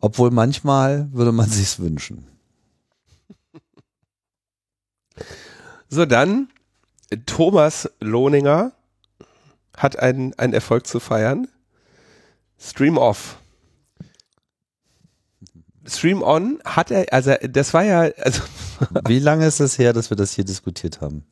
Obwohl 0.00 0.30
manchmal 0.30 1.08
würde 1.12 1.32
man 1.32 1.48
sich's 1.48 1.78
wünschen. 1.80 2.26
So, 5.88 6.06
dann 6.06 6.48
Thomas 7.26 7.90
Lohninger 8.00 8.72
hat 9.76 9.98
einen, 9.98 10.34
einen 10.34 10.52
Erfolg 10.52 10.86
zu 10.86 11.00
feiern. 11.00 11.48
Stream 12.58 12.96
Off. 12.96 13.38
Stream 15.86 16.22
On 16.22 16.58
hat 16.64 16.90
er, 16.90 17.12
also 17.12 17.34
das 17.42 17.74
war 17.74 17.84
ja, 17.84 18.10
also 18.18 18.42
Wie 19.06 19.18
lange 19.18 19.46
ist 19.46 19.60
es 19.60 19.78
her, 19.78 19.92
dass 19.92 20.10
wir 20.10 20.16
das 20.16 20.32
hier 20.32 20.44
diskutiert 20.44 21.00
haben? 21.00 21.24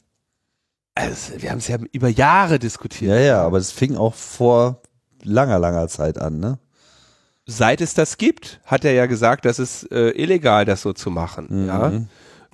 Also, 0.94 1.40
wir 1.40 1.50
haben 1.50 1.59
es 1.59 1.68
ja 1.68 1.78
über 1.92 2.09
Jahre 2.09 2.59
diskutiert. 2.59 3.11
Ja, 3.12 3.18
ja, 3.18 3.42
aber 3.42 3.59
das 3.59 3.72
fing 3.72 3.96
auch 3.96 4.14
vor 4.14 4.82
langer, 5.22 5.59
langer 5.59 5.88
Zeit 5.88 6.18
an, 6.18 6.38
ne? 6.38 6.59
Seit 7.46 7.80
es 7.80 7.94
das 7.94 8.18
gibt, 8.18 8.61
hat 8.64 8.84
er 8.84 8.92
ja 8.92 9.07
gesagt, 9.07 9.44
das 9.44 9.59
ist 9.59 9.90
äh, 9.90 10.11
illegal, 10.11 10.64
das 10.64 10.82
so 10.82 10.92
zu 10.92 11.11
machen. 11.11 11.46
Mhm. 11.48 11.66
Ja. 11.66 11.92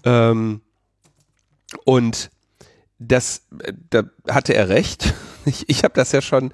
Ähm, 0.04 0.60
und 1.84 2.30
das, 2.98 3.42
äh, 3.62 3.72
da 3.90 4.04
hatte 4.28 4.54
er 4.54 4.68
recht. 4.68 5.14
Ich, 5.44 5.66
ich 5.66 5.82
habe 5.82 5.94
das 5.94 6.12
ja 6.12 6.20
schon, 6.20 6.52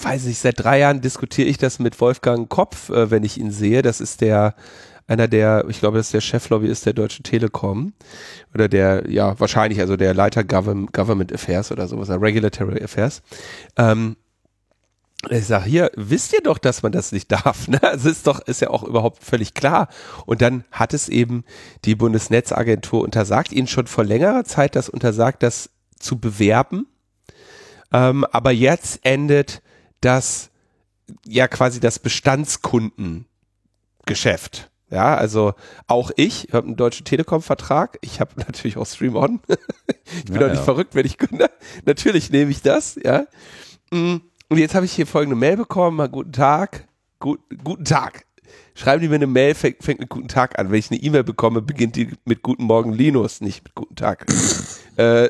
weiß 0.00 0.24
ich, 0.26 0.38
seit 0.38 0.64
drei 0.64 0.78
Jahren 0.78 1.02
diskutiere 1.02 1.46
ich 1.46 1.58
das 1.58 1.78
mit 1.78 2.00
Wolfgang 2.00 2.48
Kopf, 2.48 2.88
äh, 2.88 3.10
wenn 3.10 3.22
ich 3.22 3.36
ihn 3.36 3.50
sehe. 3.50 3.82
Das 3.82 4.00
ist 4.00 4.22
der 4.22 4.54
einer 5.06 5.28
der, 5.28 5.66
ich 5.68 5.80
glaube, 5.80 5.98
das 5.98 6.06
ist 6.06 6.14
der 6.14 6.20
Cheflobbyist 6.22 6.86
der 6.86 6.94
Deutschen 6.94 7.22
Telekom 7.22 7.92
oder 8.54 8.68
der, 8.68 9.10
ja, 9.10 9.38
wahrscheinlich, 9.38 9.80
also 9.80 9.96
der 9.96 10.14
Leiter 10.14 10.44
Government, 10.44 10.92
Government 10.92 11.32
Affairs 11.32 11.70
oder 11.70 11.86
sowas, 11.86 12.08
Regulatory 12.08 12.82
Affairs. 12.82 13.22
Ähm, 13.76 14.16
ich 15.30 15.46
sage, 15.46 15.64
hier, 15.64 15.90
wisst 15.94 16.32
ihr 16.32 16.40
doch, 16.42 16.58
dass 16.58 16.82
man 16.82 16.92
das 16.92 17.12
nicht 17.12 17.30
darf. 17.30 17.68
Ne? 17.68 17.82
Also 17.82 18.08
ist 18.08 18.26
doch, 18.26 18.40
ist 18.40 18.60
ja 18.60 18.70
auch 18.70 18.82
überhaupt 18.82 19.22
völlig 19.22 19.54
klar. 19.54 19.88
Und 20.26 20.42
dann 20.42 20.64
hat 20.70 20.94
es 20.94 21.08
eben 21.08 21.44
die 21.84 21.94
Bundesnetzagentur 21.94 23.02
untersagt, 23.02 23.52
ihnen 23.52 23.66
schon 23.66 23.86
vor 23.86 24.04
längerer 24.04 24.44
Zeit 24.44 24.76
das 24.76 24.88
untersagt, 24.88 25.42
das 25.42 25.70
zu 25.98 26.18
bewerben. 26.18 26.86
Ähm, 27.92 28.24
aber 28.24 28.50
jetzt 28.50 29.00
endet 29.04 29.62
das 30.00 30.50
ja 31.26 31.48
quasi 31.48 31.80
das 31.80 31.98
Bestandskundengeschäft. 31.98 34.70
Ja, 34.90 35.16
also 35.16 35.54
auch 35.86 36.10
ich 36.16 36.48
habe 36.52 36.66
einen 36.66 36.76
deutschen 36.76 37.04
Telekom-Vertrag. 37.04 37.98
Ich 38.00 38.20
habe 38.20 38.32
natürlich 38.36 38.76
auch 38.76 38.86
Stream 38.86 39.16
On. 39.16 39.40
ich 40.14 40.24
bin 40.26 40.34
Ja, 40.34 40.40
doch 40.40 40.48
nicht 40.48 40.58
ja. 40.58 40.64
verrückt, 40.64 40.94
wenn 40.94 41.06
ich 41.06 41.16
natürlich 41.84 42.30
nehme 42.30 42.50
ich 42.50 42.62
das, 42.62 42.98
ja. 43.02 43.26
Mm, 43.90 44.16
Und 44.48 44.58
jetzt 44.58 44.74
habe 44.74 44.86
ich 44.86 44.92
hier 44.92 45.06
folgende 45.06 45.36
Mail 45.36 45.56
bekommen. 45.56 45.96
Mal 45.96 46.08
guten 46.08 46.32
Tag. 46.32 46.86
Gut, 47.18 47.40
guten 47.62 47.84
Tag. 47.84 48.26
Schreiben 48.74 49.02
die 49.02 49.08
mir 49.08 49.16
eine 49.16 49.26
Mail, 49.26 49.54
fängt, 49.54 49.82
fängt 49.82 50.00
mit 50.00 50.08
guten 50.08 50.28
Tag 50.28 50.58
an. 50.58 50.70
Wenn 50.70 50.78
ich 50.78 50.90
eine 50.90 51.00
E-Mail 51.00 51.24
bekomme, 51.24 51.62
beginnt 51.62 51.96
die 51.96 52.10
mit 52.24 52.42
Guten 52.42 52.64
Morgen 52.64 52.92
Linus, 52.92 53.40
nicht 53.40 53.64
mit 53.64 53.74
Guten 53.74 53.96
Tag. 53.96 54.26
äh, 54.96 55.28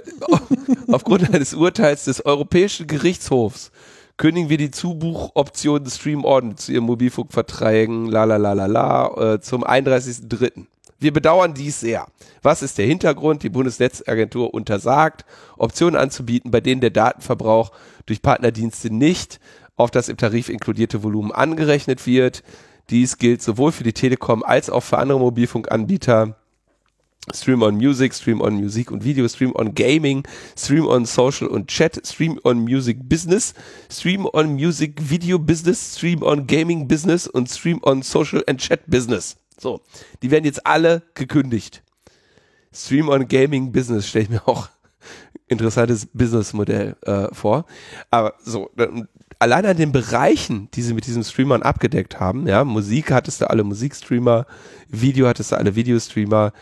aufgrund 0.88 1.32
eines 1.32 1.54
Urteils 1.54 2.04
des 2.04 2.24
Europäischen 2.24 2.86
Gerichtshofs 2.86 3.70
kündigen 4.16 4.48
wir 4.48 4.58
die 4.58 4.70
Zubuchoption 4.70 5.86
Stream 5.86 6.24
On 6.24 6.56
zu 6.56 6.72
ihren 6.72 6.84
Mobilfunkverträgen, 6.84 8.06
la 8.06 8.24
la 8.24 8.36
la 8.36 8.52
la 8.52 8.66
la, 8.66 9.34
äh, 9.34 9.40
zum 9.40 9.64
31.03. 9.64 10.66
Wir 11.04 11.12
bedauern 11.12 11.52
dies 11.52 11.80
sehr. 11.80 12.06
Was 12.40 12.62
ist 12.62 12.78
der 12.78 12.86
Hintergrund? 12.86 13.42
Die 13.42 13.50
Bundesnetzagentur 13.50 14.54
untersagt, 14.54 15.26
Optionen 15.58 16.00
anzubieten, 16.00 16.50
bei 16.50 16.62
denen 16.62 16.80
der 16.80 16.88
Datenverbrauch 16.88 17.72
durch 18.06 18.22
Partnerdienste 18.22 18.88
nicht 18.88 19.38
auf 19.76 19.90
das 19.90 20.08
im 20.08 20.16
Tarif 20.16 20.48
inkludierte 20.48 21.02
Volumen 21.02 21.30
angerechnet 21.30 22.06
wird. 22.06 22.42
Dies 22.88 23.18
gilt 23.18 23.42
sowohl 23.42 23.70
für 23.70 23.84
die 23.84 23.92
Telekom 23.92 24.42
als 24.42 24.70
auch 24.70 24.80
für 24.80 24.96
andere 24.96 25.18
Mobilfunkanbieter. 25.18 26.38
Stream 27.34 27.60
on 27.60 27.76
Music, 27.76 28.14
Stream 28.14 28.40
on 28.40 28.54
Musik 28.54 28.90
und 28.90 29.04
Video, 29.04 29.28
Stream 29.28 29.54
on 29.54 29.74
Gaming, 29.74 30.26
Stream 30.56 30.86
on 30.86 31.04
Social 31.04 31.48
und 31.48 31.68
Chat, 31.68 32.00
Stream 32.06 32.40
on 32.44 32.64
Music 32.64 32.96
Business, 33.06 33.52
Stream 33.90 34.24
on 34.32 34.54
Music 34.54 34.94
Video 35.10 35.38
Business, 35.38 35.96
Stream 35.98 36.22
on 36.22 36.46
Gaming 36.46 36.88
Business 36.88 37.26
und 37.26 37.50
Stream 37.50 37.80
on 37.82 38.00
Social 38.00 38.42
and 38.46 38.58
Chat 38.58 38.80
Business. 38.86 39.36
So, 39.58 39.80
die 40.22 40.30
werden 40.30 40.44
jetzt 40.44 40.66
alle 40.66 41.02
gekündigt. 41.14 41.82
Stream 42.72 43.08
on 43.08 43.28
Gaming 43.28 43.72
Business 43.72 44.08
stelle 44.08 44.24
ich 44.24 44.30
mir 44.30 44.48
auch 44.48 44.68
interessantes 45.48 46.06
Businessmodell 46.12 46.96
äh, 47.02 47.32
vor. 47.32 47.66
Aber 48.10 48.34
so, 48.42 48.70
allein 49.38 49.66
an 49.66 49.76
den 49.76 49.92
Bereichen, 49.92 50.68
die 50.74 50.82
sie 50.82 50.94
mit 50.94 51.06
diesem 51.06 51.22
Streamern 51.22 51.62
abgedeckt 51.62 52.18
haben, 52.18 52.46
ja, 52.46 52.64
Musik 52.64 53.12
hattest 53.12 53.40
du 53.40 53.50
alle 53.50 53.64
Musikstreamer, 53.64 54.46
Video 54.88 55.28
hattest 55.28 55.52
du 55.52 55.56
alle 55.56 55.74
Videostreamer, 55.74 56.52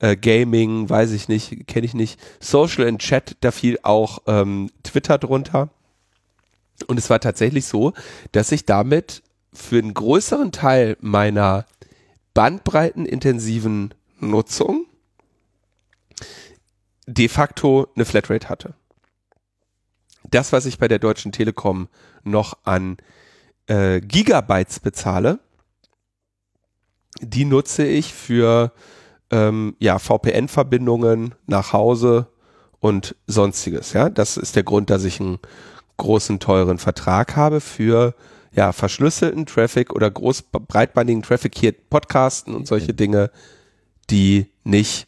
äh, 0.00 0.16
Gaming, 0.16 0.90
weiß 0.90 1.12
ich 1.12 1.28
nicht, 1.28 1.66
kenne 1.66 1.86
ich 1.86 1.94
nicht, 1.94 2.20
Social 2.40 2.86
and 2.86 3.00
Chat, 3.00 3.36
da 3.40 3.50
fiel 3.50 3.78
auch 3.82 4.20
ähm, 4.26 4.70
Twitter 4.82 5.18
drunter. 5.18 5.70
Und 6.86 6.98
es 6.98 7.08
war 7.08 7.20
tatsächlich 7.20 7.66
so, 7.66 7.92
dass 8.32 8.50
ich 8.52 8.66
damit 8.66 9.22
für 9.54 9.78
einen 9.78 9.94
größeren 9.94 10.50
Teil 10.50 10.96
meiner 11.00 11.66
bandbreitenintensiven 12.34 13.94
Nutzung 14.18 14.86
de 17.06 17.28
facto 17.28 17.88
eine 17.94 18.04
Flatrate 18.04 18.48
hatte. 18.48 18.74
Das, 20.30 20.52
was 20.52 20.66
ich 20.66 20.78
bei 20.78 20.88
der 20.88 20.98
Deutschen 20.98 21.32
Telekom 21.32 21.88
noch 22.22 22.58
an 22.64 22.96
äh, 23.66 24.00
Gigabytes 24.00 24.80
bezahle, 24.80 25.40
die 27.20 27.44
nutze 27.44 27.84
ich 27.84 28.14
für 28.14 28.72
ähm, 29.30 29.76
ja, 29.78 29.98
VPN-Verbindungen 29.98 31.34
nach 31.46 31.72
Hause 31.72 32.28
und 32.80 33.16
sonstiges. 33.26 33.92
Ja, 33.92 34.08
das 34.08 34.36
ist 34.36 34.56
der 34.56 34.62
Grund, 34.62 34.90
dass 34.90 35.04
ich 35.04 35.20
einen 35.20 35.38
großen 35.96 36.40
teuren 36.40 36.78
Vertrag 36.78 37.36
habe 37.36 37.60
für 37.60 38.14
ja 38.54 38.72
verschlüsselten 38.72 39.46
Traffic 39.46 39.92
oder 39.92 40.10
groß 40.10 40.42
breitbandigen 40.42 41.22
Traffic 41.22 41.56
hier 41.56 41.72
Podcasten 41.72 42.54
und 42.54 42.66
solche 42.66 42.94
Dinge, 42.94 43.30
die 44.10 44.46
nicht 44.64 45.06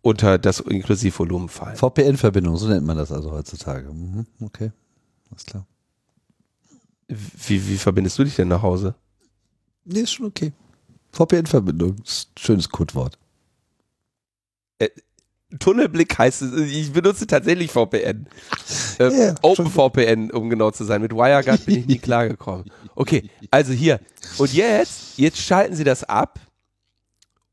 unter 0.00 0.38
das 0.38 0.60
Inklusivvolumen 0.60 1.48
fallen. 1.48 1.76
VPN-Verbindung, 1.76 2.56
so 2.56 2.68
nennt 2.68 2.86
man 2.86 2.96
das 2.96 3.12
also 3.12 3.30
heutzutage. 3.32 3.92
Mhm, 3.92 4.26
okay, 4.40 4.72
alles 5.30 5.46
klar. 5.46 5.66
Wie, 7.08 7.68
wie 7.68 7.76
verbindest 7.76 8.18
du 8.18 8.24
dich 8.24 8.36
denn 8.36 8.48
nach 8.48 8.62
Hause? 8.62 8.94
Nee, 9.84 10.00
ist 10.00 10.12
schon 10.12 10.26
okay. 10.26 10.52
VPN-Verbindung, 11.12 11.96
schönes 12.38 12.68
Codewort. 12.68 13.18
Tunnelblick 15.58 16.18
heißt 16.18 16.42
es, 16.42 16.70
ich 16.70 16.92
benutze 16.92 17.26
tatsächlich 17.26 17.70
VPN. 17.70 18.26
Äh, 18.98 19.26
Ja, 19.26 19.34
OpenVPN, 19.42 20.30
um 20.30 20.50
genau 20.50 20.70
zu 20.70 20.84
sein. 20.84 21.02
Mit 21.02 21.12
WireGuard 21.12 21.64
bin 21.66 21.78
ich 21.80 21.86
nie 21.86 21.98
klargekommen. 21.98 22.70
Okay, 22.94 23.30
also 23.50 23.72
hier. 23.72 24.00
Und 24.38 24.52
jetzt, 24.52 25.18
jetzt 25.18 25.38
schalten 25.38 25.74
sie 25.74 25.84
das 25.84 26.04
ab. 26.04 26.38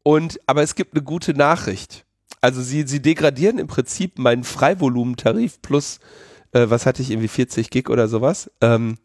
Und, 0.03 0.39
aber 0.45 0.63
es 0.63 0.75
gibt 0.75 0.93
eine 0.95 1.03
gute 1.03 1.33
Nachricht. 1.33 2.05
Also 2.41 2.61
sie, 2.61 2.87
sie 2.87 3.01
degradieren 3.01 3.59
im 3.59 3.67
Prinzip 3.67 4.17
meinen 4.17 4.43
Freivolumentarif 4.43 5.61
plus, 5.61 5.99
äh, 6.53 6.69
was 6.69 6.85
hatte 6.85 7.01
ich, 7.01 7.11
irgendwie 7.11 7.27
40 7.27 7.69
Gig 7.69 7.89
oder 7.89 8.07
sowas. 8.07 8.49
Ähm, 8.61 8.97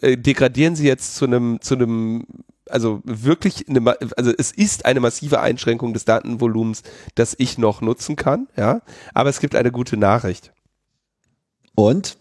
äh, 0.00 0.16
degradieren 0.16 0.76
sie 0.76 0.86
jetzt 0.86 1.16
zu 1.16 1.24
einem, 1.24 1.60
zu 1.60 1.74
einem, 1.74 2.24
also 2.70 3.00
wirklich, 3.04 3.68
eine, 3.68 3.96
also 4.16 4.32
es 4.36 4.52
ist 4.52 4.86
eine 4.86 5.00
massive 5.00 5.40
Einschränkung 5.40 5.92
des 5.92 6.04
Datenvolumens, 6.04 6.82
das 7.14 7.34
ich 7.38 7.58
noch 7.58 7.80
nutzen 7.80 8.16
kann, 8.16 8.48
ja. 8.56 8.82
Aber 9.14 9.30
es 9.30 9.40
gibt 9.40 9.54
eine 9.54 9.72
gute 9.72 9.96
Nachricht. 9.96 10.52
Und? 11.74 12.18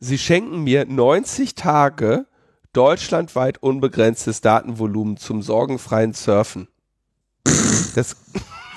Sie 0.00 0.18
schenken 0.18 0.62
mir 0.62 0.86
90 0.86 1.56
Tage 1.56 2.26
deutschlandweit 2.72 3.62
unbegrenztes 3.62 4.40
Datenvolumen 4.40 5.16
zum 5.16 5.42
sorgenfreien 5.42 6.12
Surfen. 6.12 6.68
Das 7.94 8.16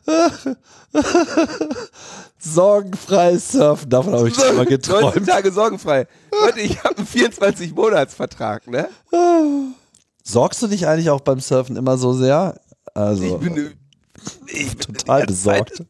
Sorgenfrei 2.40 3.38
surfen, 3.38 3.90
davon 3.90 4.14
habe 4.14 4.28
ich 4.30 4.36
schon 4.36 4.56
mal 4.56 4.66
90 4.66 4.70
geträumt. 4.70 5.26
Tage 5.28 5.52
sorgenfrei. 5.52 6.08
Leute, 6.46 6.60
ich 6.62 6.84
habe 6.84 6.98
einen 6.98 7.08
24-Monats-Vertrag, 7.08 8.68
ne? 8.68 8.90
Sorgst 10.24 10.62
du 10.62 10.68
dich 10.68 10.88
eigentlich 10.88 11.10
auch 11.10 11.22
beim 11.22 11.40
Surfen 11.40 11.76
immer 11.78 11.98
so 11.98 12.14
sehr? 12.14 12.60
Also, 12.94 13.24
Ich 13.24 13.34
bin, 13.38 13.74
ich 14.48 14.78
bin 14.78 14.80
total 14.96 15.20
ganze 15.26 15.36
Zeit- 15.44 15.66
besorgt. 15.70 15.84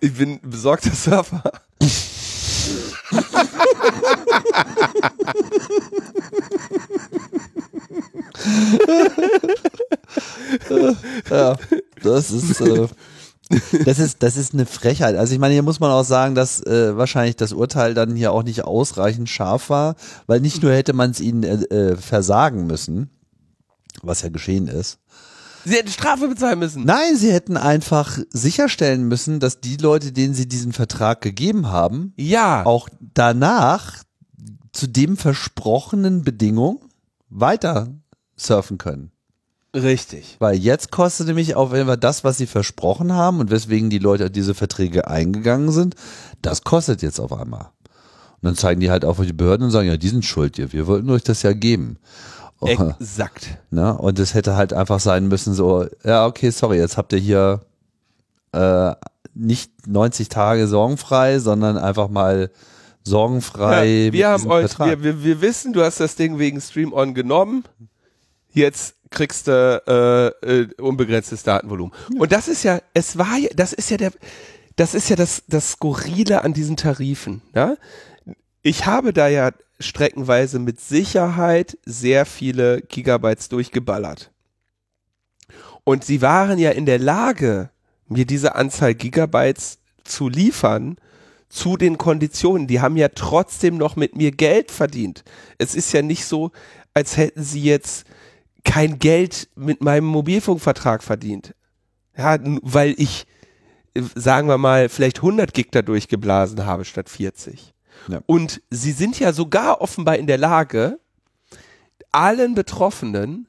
Ich 0.00 0.14
bin 0.14 0.40
ein 0.42 0.50
besorgter 0.50 0.90
Surfer. 0.92 1.42
Ja, 11.30 11.56
das 12.02 12.30
ist, 12.30 12.60
äh, 12.60 12.86
das 13.84 13.98
ist, 13.98 14.22
das 14.22 14.36
ist 14.36 14.54
eine 14.54 14.66
Frechheit. 14.66 15.16
Also 15.16 15.32
ich 15.34 15.38
meine, 15.38 15.54
hier 15.54 15.62
muss 15.62 15.80
man 15.80 15.90
auch 15.90 16.04
sagen, 16.04 16.34
dass 16.34 16.60
äh, 16.64 16.96
wahrscheinlich 16.96 17.36
das 17.36 17.52
Urteil 17.52 17.94
dann 17.94 18.16
hier 18.16 18.32
auch 18.32 18.42
nicht 18.42 18.64
ausreichend 18.64 19.28
scharf 19.28 19.70
war, 19.70 19.96
weil 20.26 20.40
nicht 20.40 20.62
nur 20.62 20.72
hätte 20.72 20.92
man 20.92 21.10
es 21.10 21.20
ihnen 21.20 21.42
äh, 21.42 21.64
äh, 21.92 21.96
versagen 21.96 22.66
müssen, 22.66 23.10
was 24.02 24.22
ja 24.22 24.28
geschehen 24.28 24.68
ist. 24.68 24.98
Sie 25.66 25.74
hätten 25.74 25.88
Strafe 25.88 26.28
bezahlen 26.28 26.58
müssen. 26.58 26.84
Nein, 26.84 27.16
sie 27.16 27.32
hätten 27.32 27.56
einfach 27.56 28.18
sicherstellen 28.30 29.04
müssen, 29.08 29.40
dass 29.40 29.60
die 29.60 29.78
Leute, 29.78 30.12
denen 30.12 30.34
sie 30.34 30.46
diesen 30.46 30.72
Vertrag 30.74 31.22
gegeben 31.22 31.68
haben, 31.68 32.12
Ja. 32.18 32.66
auch 32.66 32.90
danach 33.14 34.02
zu 34.72 34.86
dem 34.88 35.16
versprochenen 35.16 36.22
Bedingung 36.22 36.84
weiter 37.34 37.88
surfen 38.36 38.78
können. 38.78 39.10
Richtig. 39.74 40.36
Weil 40.38 40.56
jetzt 40.56 40.92
kostet 40.92 41.26
nämlich 41.26 41.56
auch 41.56 41.72
wenn 41.72 41.88
wir 41.88 41.96
das, 41.96 42.22
was 42.22 42.38
sie 42.38 42.46
versprochen 42.46 43.12
haben 43.12 43.40
und 43.40 43.50
weswegen 43.50 43.90
die 43.90 43.98
Leute 43.98 44.30
diese 44.30 44.54
Verträge 44.54 45.08
eingegangen 45.08 45.72
sind, 45.72 45.96
das 46.42 46.62
kostet 46.62 47.02
jetzt 47.02 47.18
auf 47.18 47.32
einmal. 47.32 47.70
Und 48.36 48.48
dann 48.48 48.56
zeigen 48.56 48.80
die 48.80 48.90
halt 48.90 49.04
auf 49.04 49.20
die 49.20 49.32
Behörden 49.32 49.66
und 49.66 49.72
sagen, 49.72 49.88
ja, 49.88 49.96
die 49.96 50.08
sind 50.08 50.24
schuld 50.24 50.56
hier, 50.56 50.72
wir 50.72 50.86
wollten 50.86 51.10
euch 51.10 51.24
das 51.24 51.42
ja 51.42 51.52
geben. 51.52 51.98
Oh, 52.60 52.66
Exakt. 52.66 53.58
ne? 53.70 53.98
Und 53.98 54.18
es 54.20 54.34
hätte 54.34 54.54
halt 54.54 54.72
einfach 54.72 55.00
sein 55.00 55.26
müssen, 55.26 55.54
so, 55.54 55.86
ja, 56.04 56.26
okay, 56.26 56.50
sorry, 56.50 56.78
jetzt 56.78 56.96
habt 56.96 57.12
ihr 57.12 57.18
hier 57.18 57.60
äh, 58.52 58.94
nicht 59.34 59.88
90 59.88 60.28
Tage 60.28 60.68
sorgenfrei, 60.68 61.40
sondern 61.40 61.76
einfach 61.76 62.08
mal 62.08 62.50
sorgenfrei. 63.04 64.06
Ja, 64.06 64.12
wir 64.12 64.28
haben 64.28 64.46
euch, 64.50 64.78
wir, 64.78 65.02
wir, 65.02 65.22
wir 65.22 65.40
wissen, 65.40 65.72
du 65.72 65.82
hast 65.82 66.00
das 66.00 66.16
Ding 66.16 66.38
wegen 66.38 66.60
Stream 66.60 66.92
On 66.92 67.14
genommen. 67.14 67.64
Jetzt 68.52 68.96
kriegst 69.10 69.46
du 69.46 70.34
äh, 70.42 70.60
äh, 70.62 70.68
unbegrenztes 70.80 71.42
Datenvolumen. 71.42 71.92
Und 72.18 72.32
das 72.32 72.48
ist 72.48 72.62
ja, 72.64 72.80
es 72.94 73.16
war 73.16 73.36
ja, 73.38 73.48
das 73.54 73.72
ist 73.72 73.90
ja 73.90 73.96
der, 73.96 74.12
das 74.76 74.94
ist 74.94 75.08
ja 75.08 75.16
das, 75.16 75.44
das 75.48 75.72
Skurrile 75.72 76.42
an 76.42 76.52
diesen 76.52 76.76
Tarifen. 76.76 77.42
Ja? 77.54 77.76
Ich 78.62 78.86
habe 78.86 79.12
da 79.12 79.28
ja 79.28 79.52
streckenweise 79.78 80.58
mit 80.58 80.80
Sicherheit 80.80 81.78
sehr 81.84 82.26
viele 82.26 82.80
Gigabytes 82.82 83.48
durchgeballert. 83.48 84.30
Und 85.84 86.04
sie 86.04 86.22
waren 86.22 86.58
ja 86.58 86.70
in 86.70 86.86
der 86.86 86.98
Lage, 86.98 87.70
mir 88.08 88.24
diese 88.24 88.54
Anzahl 88.54 88.94
Gigabytes 88.94 89.78
zu 90.04 90.28
liefern 90.28 90.96
zu 91.54 91.76
den 91.76 91.98
Konditionen. 91.98 92.66
Die 92.66 92.80
haben 92.80 92.96
ja 92.96 93.08
trotzdem 93.08 93.76
noch 93.76 93.96
mit 93.96 94.16
mir 94.16 94.32
Geld 94.32 94.70
verdient. 94.70 95.24
Es 95.58 95.74
ist 95.74 95.92
ja 95.92 96.02
nicht 96.02 96.24
so, 96.26 96.50
als 96.94 97.16
hätten 97.16 97.42
sie 97.42 97.62
jetzt 97.62 98.06
kein 98.64 98.98
Geld 98.98 99.48
mit 99.54 99.82
meinem 99.82 100.06
Mobilfunkvertrag 100.06 101.02
verdient. 101.02 101.54
Ja, 102.16 102.38
weil 102.62 102.94
ich, 102.96 103.26
äh, 103.94 104.02
sagen 104.14 104.48
wir 104.48 104.58
mal, 104.58 104.88
vielleicht 104.88 105.18
100 105.18 105.54
Gig 105.54 105.68
da 105.70 105.82
durchgeblasen 105.82 106.64
habe 106.66 106.84
statt 106.84 107.08
40. 107.08 107.74
Ja. 108.08 108.20
Und 108.26 108.60
sie 108.70 108.92
sind 108.92 109.18
ja 109.18 109.32
sogar 109.32 109.80
offenbar 109.80 110.16
in 110.16 110.26
der 110.26 110.38
Lage, 110.38 110.98
allen 112.10 112.54
Betroffenen 112.54 113.48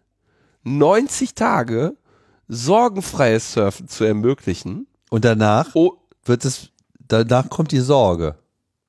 90 0.64 1.36
Tage 1.36 1.96
sorgenfreies 2.48 3.54
Surfen 3.54 3.88
zu 3.88 4.04
ermöglichen. 4.04 4.88
Und 5.10 5.26
danach 5.26 5.74
Oh, 5.74 5.98
wird 6.24 6.46
es, 6.46 6.72
danach 7.08 7.50
kommt 7.50 7.72
die 7.72 7.80
Sorge. 7.80 8.36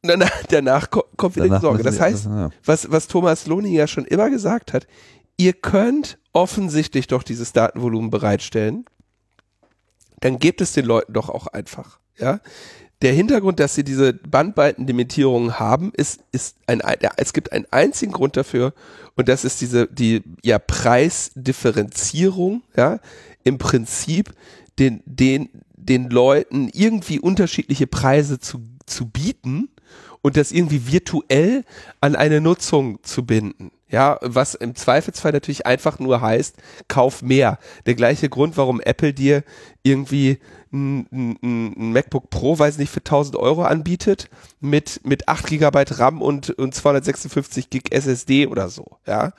danach, 0.02 0.30
danach 0.48 0.90
ko- 0.90 1.04
kommt 1.16 1.36
wieder 1.36 1.46
Danach 1.46 1.60
die 1.60 1.66
Sorge. 1.66 1.82
Das 1.82 2.00
heißt, 2.00 2.28
was, 2.64 2.90
was 2.90 3.08
Thomas 3.08 3.46
Lohning 3.46 3.72
ja 3.72 3.86
schon 3.86 4.04
immer 4.04 4.30
gesagt 4.30 4.72
hat, 4.72 4.86
ihr 5.36 5.52
könnt 5.52 6.18
offensichtlich 6.32 7.06
doch 7.06 7.22
dieses 7.22 7.52
Datenvolumen 7.52 8.10
bereitstellen, 8.10 8.84
dann 10.20 10.38
gebt 10.38 10.60
es 10.60 10.72
den 10.72 10.86
Leuten 10.86 11.12
doch 11.12 11.28
auch 11.28 11.46
einfach. 11.48 11.98
Ja? 12.18 12.40
Der 13.02 13.12
Hintergrund, 13.12 13.60
dass 13.60 13.74
sie 13.74 13.84
diese 13.84 14.14
Bandbreitenlimitierungen 14.14 15.58
haben, 15.58 15.92
ist, 15.94 16.20
ist 16.32 16.56
ein, 16.66 16.80
ein, 16.80 16.96
es 17.18 17.34
gibt 17.34 17.52
einen 17.52 17.66
einzigen 17.70 18.12
Grund 18.12 18.36
dafür 18.38 18.72
und 19.16 19.28
das 19.28 19.44
ist 19.44 19.60
diese, 19.60 19.86
die, 19.88 20.22
ja, 20.42 20.58
Preisdifferenzierung, 21.46 22.62
ja, 22.76 22.98
im 23.44 23.58
Prinzip 23.58 24.32
den, 24.78 25.02
den, 25.04 25.50
den 25.88 26.10
Leuten 26.10 26.68
irgendwie 26.72 27.20
unterschiedliche 27.20 27.86
Preise 27.86 28.38
zu, 28.38 28.60
zu 28.86 29.06
bieten 29.06 29.68
und 30.22 30.36
das 30.36 30.52
irgendwie 30.52 30.90
virtuell 30.90 31.64
an 32.00 32.16
eine 32.16 32.40
Nutzung 32.40 32.98
zu 33.02 33.24
binden. 33.24 33.70
Ja, 33.88 34.18
was 34.20 34.56
im 34.56 34.74
Zweifelsfall 34.74 35.30
natürlich 35.30 35.64
einfach 35.64 36.00
nur 36.00 36.20
heißt, 36.20 36.56
kauf 36.88 37.22
mehr. 37.22 37.58
Der 37.86 37.94
gleiche 37.94 38.28
Grund, 38.28 38.56
warum 38.56 38.80
Apple 38.80 39.14
dir 39.14 39.44
irgendwie 39.84 40.40
ein, 40.72 41.06
ein, 41.12 41.38
ein 41.40 41.92
MacBook 41.92 42.28
Pro, 42.30 42.58
weiß 42.58 42.78
nicht, 42.78 42.90
für 42.90 42.98
1000 42.98 43.36
Euro 43.36 43.62
anbietet, 43.62 44.28
mit, 44.58 45.00
mit 45.04 45.28
8 45.28 45.46
Gigabyte 45.46 46.00
RAM 46.00 46.20
und, 46.20 46.50
und 46.50 46.74
256 46.74 47.70
Gig 47.70 47.92
SSD 47.92 48.48
oder 48.48 48.68
so. 48.68 48.98
Ja, 49.06 49.32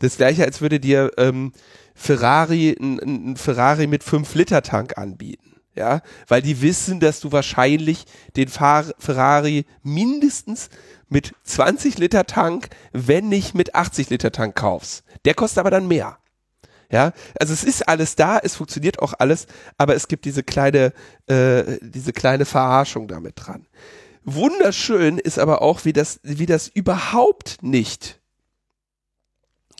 das 0.00 0.16
gleiche, 0.16 0.44
als 0.44 0.60
würde 0.60 0.80
dir 0.80 1.12
ähm, 1.16 1.52
Ferrari, 1.94 2.76
ein, 2.80 2.98
ein 2.98 3.36
Ferrari 3.36 3.86
mit 3.86 4.02
5 4.02 4.34
Liter 4.34 4.62
Tank 4.62 4.98
anbieten. 4.98 5.51
Ja, 5.74 6.02
weil 6.28 6.42
die 6.42 6.60
wissen, 6.60 7.00
dass 7.00 7.20
du 7.20 7.32
wahrscheinlich 7.32 8.04
den 8.36 8.48
Fahr 8.48 8.84
Ferrari 8.98 9.64
mindestens 9.82 10.68
mit 11.08 11.34
20 11.44 11.98
Liter 11.98 12.26
Tank, 12.26 12.68
wenn 12.92 13.28
nicht 13.28 13.54
mit 13.54 13.74
80 13.74 14.10
Liter 14.10 14.32
Tank 14.32 14.54
kaufst. 14.54 15.04
Der 15.24 15.34
kostet 15.34 15.58
aber 15.58 15.70
dann 15.70 15.88
mehr. 15.88 16.18
Ja, 16.90 17.12
also 17.40 17.54
es 17.54 17.64
ist 17.64 17.88
alles 17.88 18.16
da, 18.16 18.38
es 18.38 18.56
funktioniert 18.56 18.98
auch 18.98 19.14
alles, 19.18 19.46
aber 19.78 19.94
es 19.94 20.08
gibt 20.08 20.26
diese 20.26 20.42
kleine, 20.42 20.92
äh, 21.26 21.78
diese 21.80 22.12
kleine 22.12 22.44
Verarschung 22.44 23.08
damit 23.08 23.32
dran. 23.36 23.66
Wunderschön 24.24 25.16
ist 25.16 25.38
aber 25.38 25.62
auch, 25.62 25.86
wie 25.86 25.94
das, 25.94 26.20
wie 26.22 26.44
das 26.44 26.68
überhaupt 26.68 27.62
nicht 27.62 28.20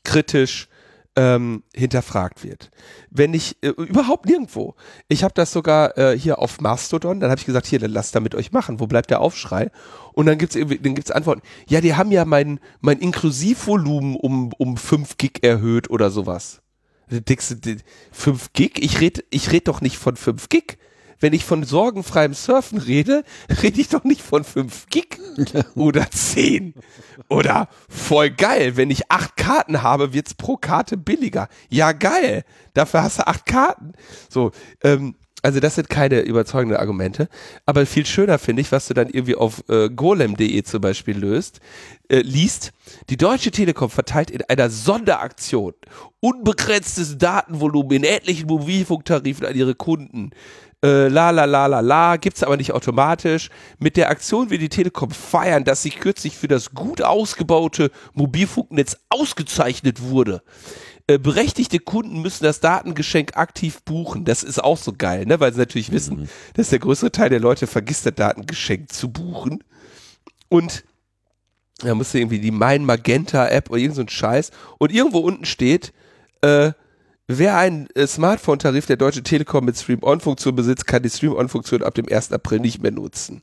kritisch 0.04 0.68
ähm, 1.16 1.62
hinterfragt 1.74 2.42
wird. 2.42 2.70
Wenn 3.10 3.34
ich 3.34 3.56
äh, 3.62 3.68
überhaupt 3.68 4.26
nirgendwo. 4.26 4.74
Ich 5.08 5.22
habe 5.24 5.34
das 5.34 5.52
sogar 5.52 5.96
äh, 5.98 6.18
hier 6.18 6.38
auf 6.38 6.60
Mastodon, 6.60 7.20
dann 7.20 7.30
habe 7.30 7.38
ich 7.38 7.46
gesagt, 7.46 7.66
hier, 7.66 7.78
dann 7.78 7.90
lasst 7.90 8.14
damit 8.14 8.34
euch 8.34 8.52
machen. 8.52 8.80
Wo 8.80 8.86
bleibt 8.86 9.10
der 9.10 9.20
Aufschrei? 9.20 9.70
Und 10.14 10.26
dann 10.26 10.38
gibt's 10.38 10.56
irgendwie, 10.56 10.78
dann 10.78 10.94
gibt's 10.94 11.10
Antworten. 11.10 11.42
Ja, 11.68 11.80
die 11.80 11.94
haben 11.94 12.12
ja 12.12 12.24
mein 12.24 12.60
mein 12.80 12.98
Inklusivvolumen 12.98 14.16
um 14.16 14.52
um 14.56 14.76
5 14.76 15.18
Gig 15.18 15.42
erhöht 15.42 15.90
oder 15.90 16.10
sowas. 16.10 16.62
Die- 17.10 17.76
5 18.12 18.52
Gig? 18.54 18.78
Ich 18.82 19.00
red 19.00 19.24
ich 19.30 19.52
red 19.52 19.68
doch 19.68 19.80
nicht 19.82 19.98
von 19.98 20.16
5 20.16 20.48
Gig. 20.48 20.78
Wenn 21.22 21.32
ich 21.34 21.44
von 21.44 21.62
sorgenfreiem 21.62 22.34
Surfen 22.34 22.78
rede, 22.78 23.22
rede 23.62 23.80
ich 23.80 23.88
doch 23.88 24.02
nicht 24.02 24.20
von 24.20 24.42
5 24.42 24.86
Gig 24.90 25.20
oder 25.76 26.10
10. 26.10 26.74
Oder 27.28 27.68
voll 27.88 28.30
geil, 28.30 28.76
wenn 28.76 28.90
ich 28.90 29.08
acht 29.08 29.36
Karten 29.36 29.82
habe, 29.82 30.12
wird's 30.12 30.34
pro 30.34 30.56
Karte 30.56 30.96
billiger. 30.96 31.48
Ja, 31.70 31.92
geil. 31.92 32.42
Dafür 32.74 33.04
hast 33.04 33.20
du 33.20 33.26
acht 33.28 33.46
Karten. 33.46 33.92
So, 34.28 34.50
ähm, 34.82 35.14
also 35.42 35.60
das 35.60 35.76
sind 35.76 35.88
keine 35.88 36.20
überzeugenden 36.22 36.78
Argumente. 36.78 37.28
Aber 37.66 37.86
viel 37.86 38.04
schöner 38.04 38.40
finde 38.40 38.62
ich, 38.62 38.72
was 38.72 38.88
du 38.88 38.94
dann 38.94 39.08
irgendwie 39.08 39.36
auf 39.36 39.62
äh, 39.68 39.90
golem.de 39.90 40.62
zum 40.64 40.80
Beispiel 40.80 41.16
löst, 41.16 41.60
äh, 42.08 42.18
liest. 42.20 42.72
Die 43.10 43.16
Deutsche 43.16 43.52
Telekom 43.52 43.90
verteilt 43.90 44.32
in 44.32 44.42
einer 44.42 44.70
Sonderaktion 44.70 45.74
unbegrenztes 46.20 47.18
Datenvolumen 47.18 47.98
in 47.98 48.04
etlichen 48.04 48.46
Mobilfunktarifen 48.46 49.46
an 49.46 49.56
ihre 49.56 49.74
Kunden. 49.74 50.30
Äh, 50.84 51.08
la 51.08 51.30
la 51.30 51.44
la 51.44 51.66
la 51.66 51.80
la, 51.80 52.16
gibt's 52.16 52.42
aber 52.42 52.56
nicht 52.56 52.72
automatisch. 52.72 53.50
Mit 53.78 53.96
der 53.96 54.10
Aktion 54.10 54.50
will 54.50 54.58
die 54.58 54.68
Telekom 54.68 55.10
feiern, 55.10 55.64
dass 55.64 55.82
sie 55.82 55.90
kürzlich 55.90 56.36
für 56.36 56.48
das 56.48 56.74
gut 56.74 57.02
ausgebaute 57.02 57.90
Mobilfunknetz 58.14 58.96
ausgezeichnet 59.08 60.02
wurde. 60.02 60.42
Äh, 61.06 61.18
berechtigte 61.18 61.78
Kunden 61.78 62.22
müssen 62.22 62.44
das 62.44 62.60
Datengeschenk 62.60 63.36
aktiv 63.36 63.82
buchen. 63.84 64.24
Das 64.24 64.42
ist 64.42 64.62
auch 64.62 64.78
so 64.78 64.92
geil, 64.96 65.26
ne? 65.26 65.40
weil 65.40 65.52
sie 65.52 65.58
natürlich 65.58 65.92
wissen, 65.92 66.28
dass 66.54 66.70
der 66.70 66.78
größere 66.80 67.12
Teil 67.12 67.30
der 67.30 67.40
Leute 67.40 67.66
vergisst, 67.66 68.06
das 68.06 68.14
Datengeschenk 68.14 68.92
zu 68.92 69.10
buchen. 69.12 69.62
Und 70.48 70.84
Da 71.78 71.94
musst 71.94 72.14
du 72.14 72.18
irgendwie 72.18 72.38
die 72.38 72.50
Mein 72.50 72.84
Magenta 72.84 73.48
App 73.48 73.70
oder 73.70 73.80
irgend 73.80 73.96
so 73.96 74.02
ein 74.02 74.08
Scheiß 74.08 74.50
und 74.78 74.92
irgendwo 74.92 75.18
unten 75.18 75.44
steht, 75.44 75.92
äh, 76.42 76.72
wer 77.26 77.56
einen 77.56 77.88
äh, 77.94 78.06
Smartphone-Tarif 78.06 78.86
der 78.86 78.96
Deutsche 78.96 79.22
Telekom 79.22 79.64
mit 79.64 79.76
Stream-On-Funktion 79.76 80.54
besitzt, 80.54 80.86
kann 80.86 81.02
die 81.02 81.10
Stream-On-Funktion 81.10 81.82
ab 81.82 81.94
dem 81.94 82.06
1. 82.08 82.32
April 82.32 82.60
nicht 82.60 82.82
mehr 82.82 82.92
nutzen. 82.92 83.42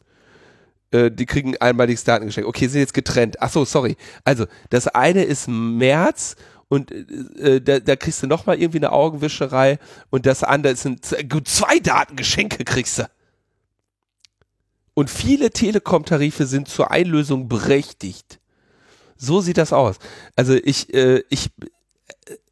Äh, 0.92 1.12
die 1.12 1.26
kriegen 1.26 1.58
einmaliges 1.58 2.04
Datengeschenk. 2.04 2.48
Okay, 2.48 2.68
sind 2.68 2.82
jetzt 2.82 2.94
getrennt. 2.94 3.42
Ach 3.42 3.52
so, 3.52 3.66
sorry. 3.66 3.96
Also, 4.24 4.46
das 4.70 4.88
eine 4.88 5.24
ist 5.24 5.48
März 5.48 6.36
und 6.68 6.92
äh, 6.92 7.62
da, 7.62 7.80
da 7.80 7.96
kriegst 7.96 8.22
du 8.24 8.28
nochmal 8.28 8.60
irgendwie 8.60 8.80
eine 8.80 8.92
Augenwischerei 8.92 9.80
und 10.10 10.26
das 10.26 10.44
andere 10.44 10.76
sind 10.76 11.06
zwei 11.06 11.80
Datengeschenke 11.80 12.64
kriegst 12.64 13.00
du. 13.00 13.10
Und 14.94 15.10
viele 15.10 15.52
Telekom-Tarife 15.52 16.46
sind 16.46 16.68
zur 16.68 16.92
Einlösung 16.92 17.48
berechtigt. 17.48 18.40
So 19.16 19.42
sieht 19.42 19.58
das 19.58 19.74
aus. 19.74 19.98
Also 20.36 20.54
ich, 20.54 20.94
äh, 20.94 21.24
ich, 21.30 21.52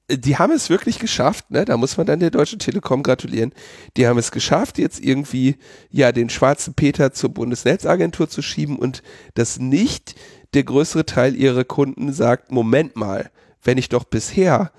die 0.10 0.38
haben 0.38 0.53
es 0.53 0.70
wirklich 0.70 0.99
geschafft, 0.99 1.51
ne? 1.51 1.66
Da 1.66 1.76
muss 1.76 1.97
man 1.97 2.08
dann 2.08 2.22
der 2.22 2.32
Deutschen 2.32 2.60
Telekom 2.60 3.03
gratulieren. 3.03 3.53
Die 3.97 4.08
haben 4.08 4.18
es 4.18 4.32
geschafft, 4.32 4.78
jetzt 4.78 5.03
irgendwie 5.03 5.58
ja 5.89 6.14
den 6.14 6.30
schwarzen 6.30 6.74
Peter 6.74 7.12
zur 7.12 7.34
Bundesnetzagentur 7.34 8.30
zu 8.30 8.41
schieben 8.41 8.78
und 8.78 9.03
dass 9.34 9.60
nicht 9.60 10.16
der 10.53 10.64
größere 10.64 11.05
Teil 11.05 11.36
ihrer 11.36 11.66
Kunden 11.66 12.14
sagt, 12.14 12.51
Moment 12.51 12.95
mal, 12.95 13.30
wenn 13.62 13.78
ich 13.78 13.89
doch 13.89 14.05
bisher 14.05 14.72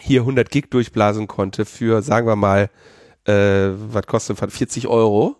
hier 0.00 0.20
100 0.20 0.48
Gig 0.48 0.70
durchblasen 0.70 1.26
konnte 1.26 1.64
für, 1.64 2.00
sagen 2.02 2.28
wir 2.28 2.36
mal, 2.36 2.70
äh, 3.24 3.70
was 3.74 4.06
kostet 4.06 4.38
40 4.38 4.86
Euro, 4.86 5.36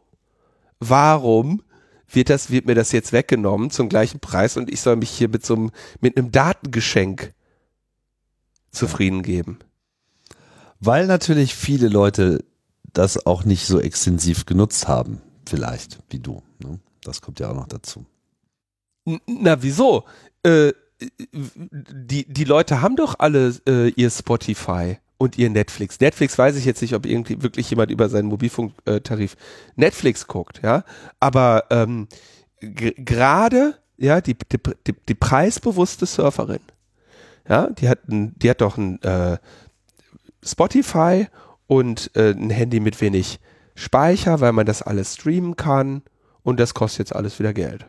warum 0.81 1.63
wird 2.09 2.29
das, 2.29 2.51
wird 2.51 2.67
mir 2.67 2.75
das 2.75 2.91
jetzt 2.91 3.13
weggenommen 3.13 3.71
zum 3.71 3.89
gleichen 3.89 4.19
Preis 4.19 4.57
und 4.57 4.69
ich 4.69 4.81
soll 4.81 4.97
mich 4.97 5.11
hier 5.11 5.29
mit 5.29 5.47
so 5.47 5.55
einem, 5.55 5.71
mit 6.01 6.17
einem 6.17 6.33
Datengeschenk 6.33 7.33
zufrieden 8.71 9.23
geben? 9.23 9.59
Weil 10.81 11.07
natürlich 11.07 11.55
viele 11.55 11.89
Leute 11.89 12.45
das 12.93 13.27
auch 13.27 13.45
nicht 13.45 13.67
so 13.67 13.81
extensiv 13.81 14.47
genutzt 14.47 14.89
haben, 14.89 15.21
vielleicht, 15.47 15.99
wie 16.11 16.19
du. 16.19 16.43
Ne? 16.59 16.81
Das 17.03 17.21
kommt 17.21 17.41
ja 17.41 17.51
auch 17.51 17.55
noch 17.55 17.69
dazu. 17.69 18.07
Na, 19.27 19.63
wieso? 19.63 20.05
Äh, 20.43 20.73
die, 21.23 22.31
die 22.31 22.45
Leute 22.45 22.83
haben 22.83 22.97
doch 22.97 23.15
alle 23.19 23.55
äh, 23.67 23.89
ihr 23.89 24.11
Spotify 24.11 24.99
und 25.19 25.39
ihr 25.39 25.51
Netflix. 25.51 26.01
Netflix 26.01 26.37
weiß 26.39 26.57
ich 26.57 26.65
jetzt 26.65 26.83
nicht, 26.83 26.95
ob 26.95 27.07
irgendwie 27.07 27.43
wirklich 27.43 27.69
jemand 27.71 27.91
über 27.91 28.09
seinen 28.09 28.29
Mobilfunktarif 28.29 29.37
Netflix 29.77 30.27
guckt, 30.27 30.61
ja. 30.63 30.85
Aber 31.21 31.65
ähm, 31.71 32.09
gerade, 32.61 33.77
ja, 33.97 34.21
die, 34.21 34.35
die, 34.35 34.59
die, 34.87 34.95
die 35.09 35.15
preisbewusste 35.15 36.07
Surferin, 36.07 36.61
ja, 37.51 37.69
die 37.69 37.89
hat, 37.89 37.99
die 38.07 38.49
hat 38.49 38.61
doch 38.61 38.79
ein 38.79 39.03
äh, 39.03 39.39
Spotify 40.43 41.27
und 41.67 42.11
äh, 42.15 42.31
ein 42.31 42.51
Handy 42.51 42.79
mit 42.81 43.01
wenig 43.01 43.41
Speicher, 43.75 44.41
weil 44.41 44.53
man 44.53 44.67
das 44.67 44.83
alles 44.83 45.15
streamen 45.15 45.57
kann 45.57 46.03
und 46.43 46.61
das 46.61 46.75
kostet 46.75 47.01
jetzt 47.01 47.17
alles 47.17 47.39
wieder 47.41 47.53
Geld. 47.53 47.87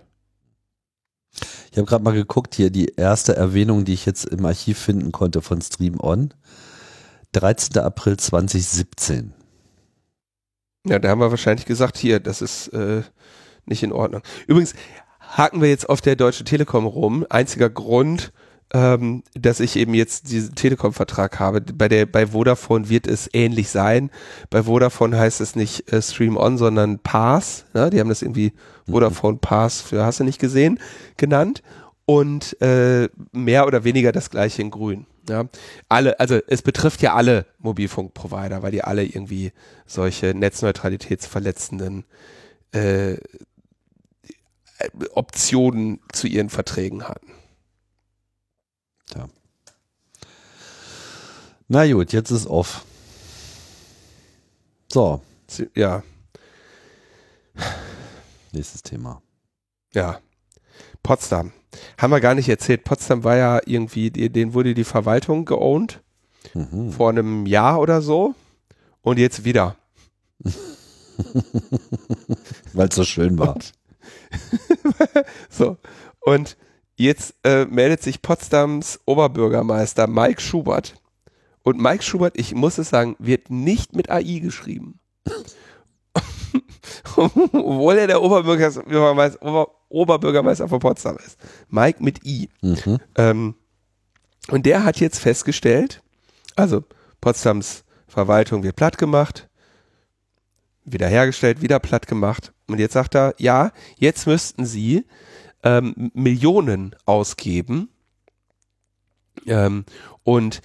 Ich 1.71 1.77
habe 1.77 1.85
gerade 1.85 2.03
mal 2.03 2.13
geguckt, 2.13 2.55
hier 2.55 2.71
die 2.71 2.93
erste 2.97 3.35
Erwähnung, 3.35 3.85
die 3.85 3.93
ich 3.93 4.05
jetzt 4.05 4.25
im 4.25 4.45
Archiv 4.45 4.77
finden 4.79 5.11
konnte 5.11 5.41
von 5.41 5.61
Stream 5.61 5.99
On. 6.01 6.33
13. 7.33 7.77
April 7.81 8.17
2017. 8.17 9.33
Ja, 10.85 10.99
da 10.99 11.09
haben 11.09 11.21
wir 11.21 11.29
wahrscheinlich 11.29 11.65
gesagt, 11.65 11.97
hier, 11.97 12.19
das 12.19 12.41
ist 12.41 12.69
äh, 12.69 13.03
nicht 13.65 13.83
in 13.83 13.93
Ordnung. 13.93 14.21
Übrigens 14.47 14.73
haken 15.19 15.61
wir 15.61 15.69
jetzt 15.69 15.87
auf 15.87 16.01
der 16.01 16.15
Deutschen 16.15 16.45
Telekom 16.45 16.85
rum. 16.85 17.25
Einziger 17.29 17.69
Grund, 17.69 18.33
ähm, 18.73 19.23
dass 19.33 19.59
ich 19.59 19.75
eben 19.75 19.93
jetzt 19.93 20.31
diesen 20.31 20.55
Telekom-Vertrag 20.55 21.39
habe. 21.39 21.61
Bei 21.61 21.89
der 21.89 22.05
bei 22.05 22.27
Vodafone 22.27 22.89
wird 22.89 23.05
es 23.07 23.29
ähnlich 23.33 23.69
sein. 23.69 24.09
Bei 24.49 24.63
Vodafone 24.63 25.17
heißt 25.17 25.41
es 25.41 25.55
nicht 25.55 25.91
äh, 25.91 26.01
Stream 26.01 26.37
On, 26.37 26.57
sondern 26.57 26.99
Pass. 26.99 27.65
Ne? 27.73 27.89
Die 27.89 27.99
haben 27.99 28.09
das 28.09 28.21
irgendwie 28.21 28.53
mhm. 28.85 28.91
Vodafone 28.93 29.37
Pass 29.39 29.81
für 29.81 30.05
hast 30.05 30.21
du 30.21 30.23
nicht 30.23 30.39
gesehen 30.39 30.79
genannt 31.17 31.61
und 32.05 32.61
äh, 32.61 33.09
mehr 33.31 33.67
oder 33.67 33.83
weniger 33.83 34.11
das 34.11 34.29
gleiche 34.29 34.61
in 34.61 34.71
Grün. 34.71 35.05
Ja, 35.29 35.45
alle, 35.87 36.19
also 36.19 36.39
es 36.47 36.61
betrifft 36.61 37.01
ja 37.01 37.13
alle 37.13 37.45
Mobilfunkprovider, 37.59 38.63
weil 38.63 38.71
die 38.71 38.83
alle 38.83 39.03
irgendwie 39.03 39.51
solche 39.85 40.33
netzneutralitätsverletzenden 40.33 42.05
äh, 42.71 43.17
Optionen 45.13 45.99
zu 46.11 46.27
ihren 46.27 46.49
Verträgen 46.49 47.07
hatten. 47.07 47.31
Ja. 49.15 49.27
Na 51.67 51.91
gut, 51.91 52.11
jetzt 52.13 52.31
ist 52.31 52.47
off. 52.47 52.85
So. 54.91 55.21
Ja. 55.75 56.03
Nächstes 58.51 58.83
Thema. 58.83 59.21
Ja. 59.93 60.19
Potsdam. 61.03 61.53
Haben 61.97 62.11
wir 62.11 62.19
gar 62.19 62.35
nicht 62.35 62.49
erzählt. 62.49 62.83
Potsdam 62.83 63.23
war 63.23 63.37
ja 63.37 63.61
irgendwie, 63.65 64.11
den 64.11 64.53
wurde 64.53 64.73
die 64.73 64.83
Verwaltung 64.83 65.45
geowned. 65.45 66.01
Mhm. 66.53 66.91
Vor 66.91 67.09
einem 67.09 67.45
Jahr 67.45 67.79
oder 67.79 68.01
so. 68.01 68.35
Und 69.01 69.17
jetzt 69.19 69.45
wieder. 69.45 69.77
Weil 72.73 72.89
es 72.89 72.95
so 72.95 73.03
schön 73.03 73.37
war. 73.37 73.55
Und 73.55 73.71
so. 75.49 75.77
Und 76.21 76.57
jetzt 77.03 77.35
äh, 77.43 77.65
meldet 77.65 78.01
sich 78.01 78.21
Potsdams 78.21 78.99
Oberbürgermeister 79.05 80.07
Mike 80.07 80.41
Schubert. 80.41 80.95
Und 81.63 81.79
Mike 81.79 82.03
Schubert, 82.03 82.37
ich 82.37 82.55
muss 82.55 82.77
es 82.77 82.89
sagen, 82.89 83.15
wird 83.19 83.49
nicht 83.49 83.95
mit 83.95 84.09
AI 84.09 84.39
geschrieben. 84.39 84.99
Obwohl 87.15 87.97
er 87.97 88.07
der 88.07 88.21
Oberbürgermeister, 88.21 89.41
Ober, 89.41 89.67
Oberbürgermeister 89.89 90.67
von 90.67 90.79
Potsdam 90.79 91.17
ist. 91.17 91.37
Mike 91.69 92.03
mit 92.03 92.25
I. 92.25 92.49
Mhm. 92.61 92.97
Ähm, 93.15 93.55
und 94.49 94.65
der 94.65 94.83
hat 94.83 94.99
jetzt 94.99 95.19
festgestellt, 95.19 96.01
also 96.55 96.83
Potsdams 97.19 97.83
Verwaltung 98.07 98.63
wird 98.63 98.75
platt 98.75 98.97
gemacht, 98.97 99.47
wiederhergestellt, 100.83 101.61
wieder 101.61 101.79
platt 101.79 102.07
gemacht. 102.07 102.51
Und 102.67 102.79
jetzt 102.79 102.93
sagt 102.93 103.15
er, 103.15 103.35
ja, 103.37 103.71
jetzt 103.97 104.27
müssten 104.27 104.65
sie 104.65 105.05
ähm, 105.63 106.11
Millionen 106.13 106.95
ausgeben. 107.05 107.89
Ähm, 109.45 109.85
und 110.23 110.61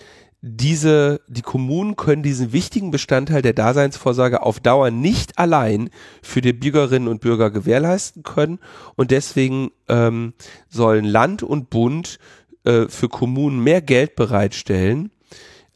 diese, 0.49 1.21
die 1.27 1.43
Kommunen 1.43 1.97
können 1.97 2.23
diesen 2.23 2.53
wichtigen 2.53 2.91
Bestandteil 2.91 3.43
der 3.43 3.53
Daseinsvorsorge 3.53 4.43
auf 4.43 4.61
Dauer 4.61 4.91
nicht 4.91 5.39
allein 5.39 5.91
für 6.23 6.41
die 6.41 6.53
Bürgerinnen 6.53 7.09
und 7.09 7.21
Bürger 7.21 7.51
gewährleisten 7.51 8.23
können 8.23 8.61
und 8.95 9.11
deswegen 9.11 9.71
ähm, 9.89 10.35
sollen 10.69 11.05
Land 11.05 11.43
und 11.43 11.69
Bund 11.71 12.21
äh, 12.65 12.87
für 12.89 13.09
Kommunen 13.09 13.63
mehr 13.63 13.83
Geld 13.83 14.15
bereitstellen 14.15 15.11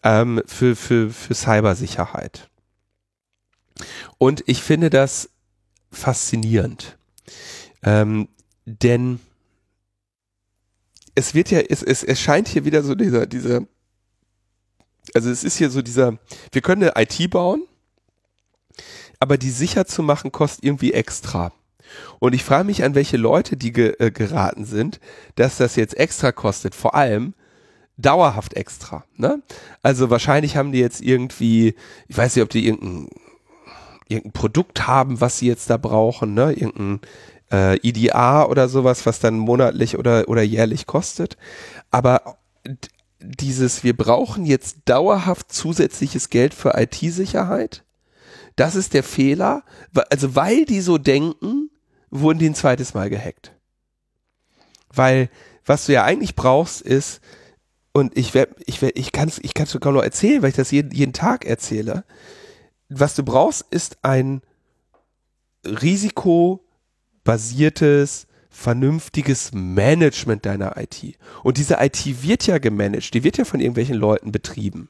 ähm, 0.05 0.43
für, 0.47 0.77
für, 0.77 1.11
für 1.11 1.35
Cybersicherheit. 1.35 2.49
Und 4.19 4.45
ich 4.47 4.63
finde 4.63 4.91
das 4.91 5.31
faszinierend, 5.91 6.99
ähm, 7.83 8.29
denn 8.71 9.21
es 11.15 11.35
wird 11.35 11.51
ja, 11.51 11.61
es, 11.61 11.83
es 11.83 12.03
erscheint 12.03 12.49
hier 12.49 12.65
wieder 12.65 12.83
so 12.83 12.95
dieser, 12.95 13.27
dieser 13.27 13.63
also 15.15 15.31
es 15.31 15.45
ist 15.45 15.57
hier 15.57 15.71
so 15.71 15.83
dieser, 15.83 16.19
wir 16.53 16.63
können 16.63 16.83
eine 16.83 17.03
IT 17.03 17.31
bauen, 17.31 17.65
aber 19.19 19.39
die 19.39 19.51
sicher 19.51 19.87
zu 19.87 20.03
machen 20.03 20.33
kostet 20.33 20.65
irgendwie 20.65 20.93
extra. 20.93 21.53
Und 22.21 22.35
ich 22.35 22.45
frage 22.45 22.65
mich, 22.65 22.85
an 22.85 22.95
welche 22.95 23.17
Leute 23.17 23.57
die 23.57 23.73
ge 23.73 23.95
äh, 23.99 24.11
geraten 24.11 24.65
sind, 24.65 25.01
dass 25.35 25.57
das 25.57 25.77
jetzt 25.77 25.97
extra 25.97 26.31
kostet. 26.31 26.75
Vor 26.75 26.95
allem 26.95 27.35
dauerhaft 27.97 28.55
extra. 28.55 29.05
Ne? 29.17 29.43
Also 29.83 30.09
wahrscheinlich 30.09 30.57
haben 30.57 30.73
die 30.73 30.79
jetzt 30.79 31.01
irgendwie, 31.01 31.75
ich 32.09 32.17
weiß 32.17 32.37
nicht, 32.37 32.45
ob 32.45 32.51
die 32.51 32.67
irgendein, 32.67 33.09
irgendein 34.09 34.33
Produkt 34.33 34.87
haben, 34.87 35.21
was 35.21 35.39
sie 35.39 35.49
jetzt 35.49 35.69
da 35.69 35.77
brauchen, 35.77 36.35
ne? 36.35 36.53
irgendein 36.53 37.01
äh, 37.53 37.77
IDA 37.87 38.47
oder 38.47 38.69
sowas, 38.69 39.07
was 39.07 39.21
dann 39.21 39.39
monatlich 39.39 39.99
oder, 39.99 40.29
oder 40.29 40.43
jährlich 40.43 40.87
kostet. 40.87 41.37
Aber 41.91 42.39
dieses, 43.21 43.85
wir 43.85 43.97
brauchen 43.97 44.47
jetzt 44.47 44.79
dauerhaft 44.87 45.53
zusätzliches 45.53 46.31
Geld 46.31 46.55
für 46.55 46.75
IT-Sicherheit. 46.77 47.85
Das 48.57 48.77
ist 48.77 48.95
der 48.95 49.03
Fehler. 49.03 49.63
Also 50.11 50.35
weil 50.35 50.65
die 50.65 50.81
so 50.81 50.99
denken, 50.99 51.71
wurden 52.11 52.39
die 52.39 52.49
ein 52.49 52.55
zweites 52.55 52.95
Mal 52.95 53.11
gehackt. 53.11 53.53
Weil 54.93 55.29
was 55.65 55.87
du 55.87 55.93
ja 55.93 56.05
eigentlich 56.05 56.35
brauchst 56.35 56.83
ist, 56.83 57.21
und 57.93 58.17
ich 58.17 58.35
werde, 58.35 58.55
ich 58.67 58.83
werde, 58.83 58.99
ich 58.99 59.13
kann 59.13 59.29
es, 59.29 59.39
ich 59.39 59.55
kann 59.55 59.65
es 59.65 59.73
sogar 59.73 59.93
nur 59.93 60.05
erzählen, 60.05 60.43
weil 60.43 60.51
ich 60.51 60.57
das 60.57 60.71
jeden, 60.71 60.93
jeden 60.93 61.13
Tag 61.13 61.45
erzähle. 61.45 62.05
Was 62.89 63.15
du 63.15 63.25
brauchst, 63.25 63.67
ist 63.71 63.99
ein 64.03 64.43
risikobasiertes 67.31 68.27
vernünftiges 68.53 69.53
Management 69.53 70.45
deiner 70.45 70.77
IT. 70.77 71.17
Und 71.43 71.57
diese 71.57 71.77
IT 71.81 72.23
wird 72.23 72.47
ja 72.47 72.59
gemanagt, 72.59 73.15
die 73.15 73.23
wird 73.23 73.39
ja 73.39 73.45
von 73.45 73.61
irgendwelchen 73.61 73.95
Leuten 73.95 74.33
betrieben, 74.33 74.89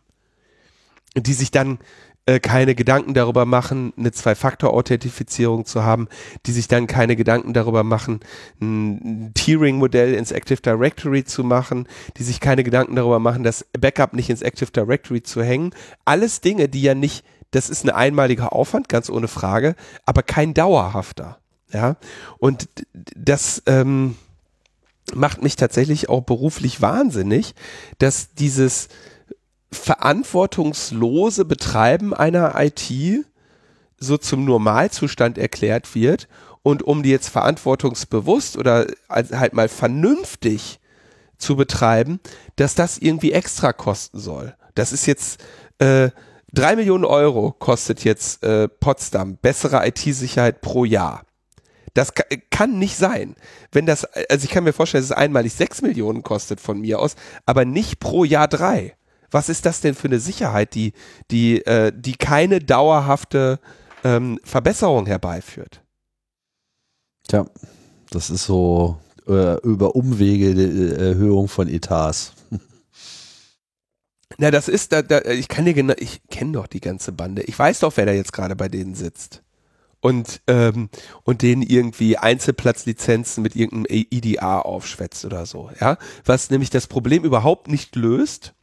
die 1.15 1.35
sich 1.35 1.51
dann 1.51 1.79
äh, 2.25 2.41
keine 2.41 2.75
Gedanken 2.75 3.13
darüber 3.13 3.45
machen, 3.45 3.93
eine 3.99 4.13
Zwei-Faktor-Authentifizierung 4.13 5.67
zu 5.67 5.85
haben, 5.85 6.09
die 6.47 6.53
sich 6.53 6.69
dann 6.69 6.87
keine 6.87 7.17
Gedanken 7.17 7.53
darüber 7.53 7.85
machen, 7.85 8.21
ein 8.61 9.33
Tiering-Modell 9.35 10.15
ins 10.15 10.33
Active 10.33 10.63
Directory 10.63 11.25
zu 11.25 11.45
machen, 11.45 11.87
die 12.17 12.23
sich 12.23 12.41
keine 12.41 12.65
Gedanken 12.65 12.97
darüber 12.97 13.19
machen, 13.19 13.45
das 13.45 13.67
Backup 13.79 14.15
nicht 14.15 14.31
ins 14.31 14.43
Active 14.43 14.71
Directory 14.71 15.23
zu 15.23 15.43
hängen. 15.43 15.75
Alles 16.07 16.41
Dinge, 16.41 16.69
die 16.69 16.83
ja 16.83 16.95
nicht, 16.95 17.25
das 17.51 17.69
ist 17.69 17.85
ein 17.85 17.91
einmaliger 17.91 18.55
Aufwand, 18.55 18.89
ganz 18.89 19.11
ohne 19.11 19.29
Frage, 19.29 19.77
aber 20.07 20.23
kein 20.23 20.55
dauerhafter. 20.55 21.40
Ja, 21.73 21.97
und 22.39 22.69
das 22.95 23.63
ähm, 23.67 24.17
macht 25.15 25.43
mich 25.43 25.57
tatsächlich 25.57 26.09
auch 26.09 26.23
beruflich 26.23 26.81
wahnsinnig, 26.81 27.55
dass 27.99 28.35
dieses 28.35 28.89
verantwortungslose 29.73 31.45
Betreiben 31.45 32.13
einer 32.13 32.55
IT 32.61 32.91
so 33.99 34.17
zum 34.17 34.45
Normalzustand 34.45 35.39
erklärt 35.39 35.95
wird 35.95 36.29
und 36.63 36.83
um 36.83 37.03
die 37.03 37.11
jetzt 37.11 37.29
verantwortungsbewusst 37.29 38.57
oder 38.57 38.87
halt 39.09 39.53
mal 39.53 39.69
vernünftig 39.69 40.81
zu 41.39 41.57
betreiben, 41.57 42.21
dass 42.57 42.75
das 42.75 42.99
irgendwie 42.99 43.33
extra 43.33 43.73
kosten 43.73 44.19
soll. 44.19 44.55
Das 44.75 44.93
ist 44.93 45.07
jetzt 45.07 45.43
äh, 45.79 46.11
drei 46.53 46.77
Millionen 46.77 47.05
Euro 47.05 47.53
kostet 47.53 48.05
jetzt 48.05 48.43
äh, 48.43 48.69
Potsdam 48.69 49.37
bessere 49.37 49.87
IT-Sicherheit 49.87 50.61
pro 50.61 50.85
Jahr. 50.85 51.25
Das 51.95 52.13
kann 52.51 52.79
nicht 52.79 52.97
sein. 52.97 53.35
Wenn 53.73 53.87
das, 53.87 54.05
also 54.05 54.45
ich 54.45 54.51
kann 54.51 54.65
mir 54.65 54.73
vorstellen, 54.73 55.03
dass 55.03 55.11
es 55.11 55.17
einmalig 55.17 55.53
sechs 55.53 55.83
Millionen 55.83 56.23
kostet 56.23 56.61
von 56.61 56.81
mir 56.81 56.99
aus, 56.99 57.17
aber 57.47 57.65
nicht 57.65 58.01
pro 58.01 58.25
Jahr 58.25 58.49
drei 58.49 58.95
was 59.31 59.49
ist 59.49 59.67
das 59.67 59.81
denn 59.81 59.95
für 59.95 60.09
eine 60.09 60.21
Sicherheit, 60.21 60.75
die, 60.75 60.93
die, 61.31 61.65
äh, 61.65 61.93
die 61.95 62.15
keine 62.15 62.61
dauerhafte 62.61 63.61
ähm, 64.05 64.41
Verbesserung 64.45 65.07
herbeiführt? 65.07 65.83
Tja, 67.29 67.47
das 68.11 68.31
ist 68.31 68.45
so 68.45 68.99
äh, 69.29 69.61
über 69.61 69.95
Umwege 69.95 70.55
die 70.55 70.63
äh, 70.63 71.09
Erhöhung 71.11 71.49
von 71.49 71.69
Etats. 71.69 72.33
Na, 74.39 74.51
das 74.51 74.69
ist, 74.69 74.93
da, 74.93 75.03
da, 75.03 75.21
ich 75.23 75.49
kann 75.49 75.65
dir 75.65 75.75
genau, 75.75 75.95
ich 75.99 76.23
kenne 76.31 76.53
doch 76.53 76.67
die 76.67 76.81
ganze 76.81 77.13
Bande. 77.13 77.43
Ich 77.43 77.59
weiß 77.59 77.81
doch, 77.81 77.97
wer 77.97 78.07
da 78.07 78.13
jetzt 78.13 78.33
gerade 78.33 78.57
bei 78.57 78.69
denen 78.69 78.95
sitzt. 78.95 79.43
Und, 80.03 80.41
ähm, 80.47 80.89
und 81.25 81.43
denen 81.43 81.61
irgendwie 81.61 82.17
Einzelplatzlizenzen 82.17 83.43
mit 83.43 83.55
irgendeinem 83.55 84.07
IDA 84.11 84.61
aufschwätzt 84.61 85.27
oder 85.27 85.45
so, 85.45 85.71
ja. 85.79 85.99
Was 86.25 86.49
nämlich 86.49 86.71
das 86.71 86.87
Problem 86.87 87.23
überhaupt 87.23 87.69
nicht 87.69 87.97
löst, 87.97 88.55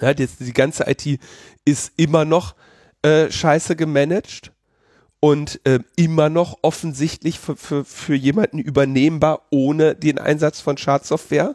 ja, 0.00 0.10
jetzt 0.10 0.40
die 0.40 0.52
ganze 0.52 0.84
IT 0.90 1.18
ist 1.64 1.92
immer 1.96 2.26
noch 2.26 2.54
äh, 3.02 3.30
scheiße 3.30 3.76
gemanagt 3.76 4.52
und 5.20 5.60
äh, 5.64 5.78
immer 5.94 6.28
noch 6.28 6.58
offensichtlich 6.62 7.38
für, 7.38 7.56
für, 7.56 7.84
für 7.84 8.14
jemanden 8.14 8.58
übernehmbar 8.58 9.46
ohne 9.50 9.94
den 9.94 10.18
Einsatz 10.18 10.60
von 10.60 10.76
Schadsoftware. 10.76 11.54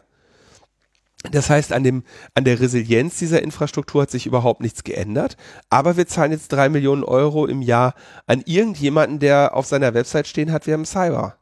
Das 1.32 1.50
heißt, 1.50 1.72
an, 1.72 1.82
dem, 1.82 2.04
an 2.34 2.44
der 2.44 2.60
Resilienz 2.60 3.18
dieser 3.18 3.42
Infrastruktur 3.42 4.02
hat 4.02 4.10
sich 4.10 4.26
überhaupt 4.26 4.60
nichts 4.60 4.84
geändert. 4.84 5.36
Aber 5.68 5.96
wir 5.96 6.06
zahlen 6.06 6.30
jetzt 6.30 6.52
drei 6.52 6.68
Millionen 6.68 7.02
Euro 7.02 7.46
im 7.46 7.60
Jahr 7.60 7.94
an 8.26 8.42
irgendjemanden, 8.46 9.18
der 9.18 9.56
auf 9.56 9.66
seiner 9.66 9.94
Website 9.94 10.28
stehen 10.28 10.52
hat, 10.52 10.66
wir 10.66 10.74
haben 10.74 10.86
Cyber. 10.86 11.38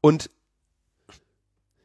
Und 0.00 0.30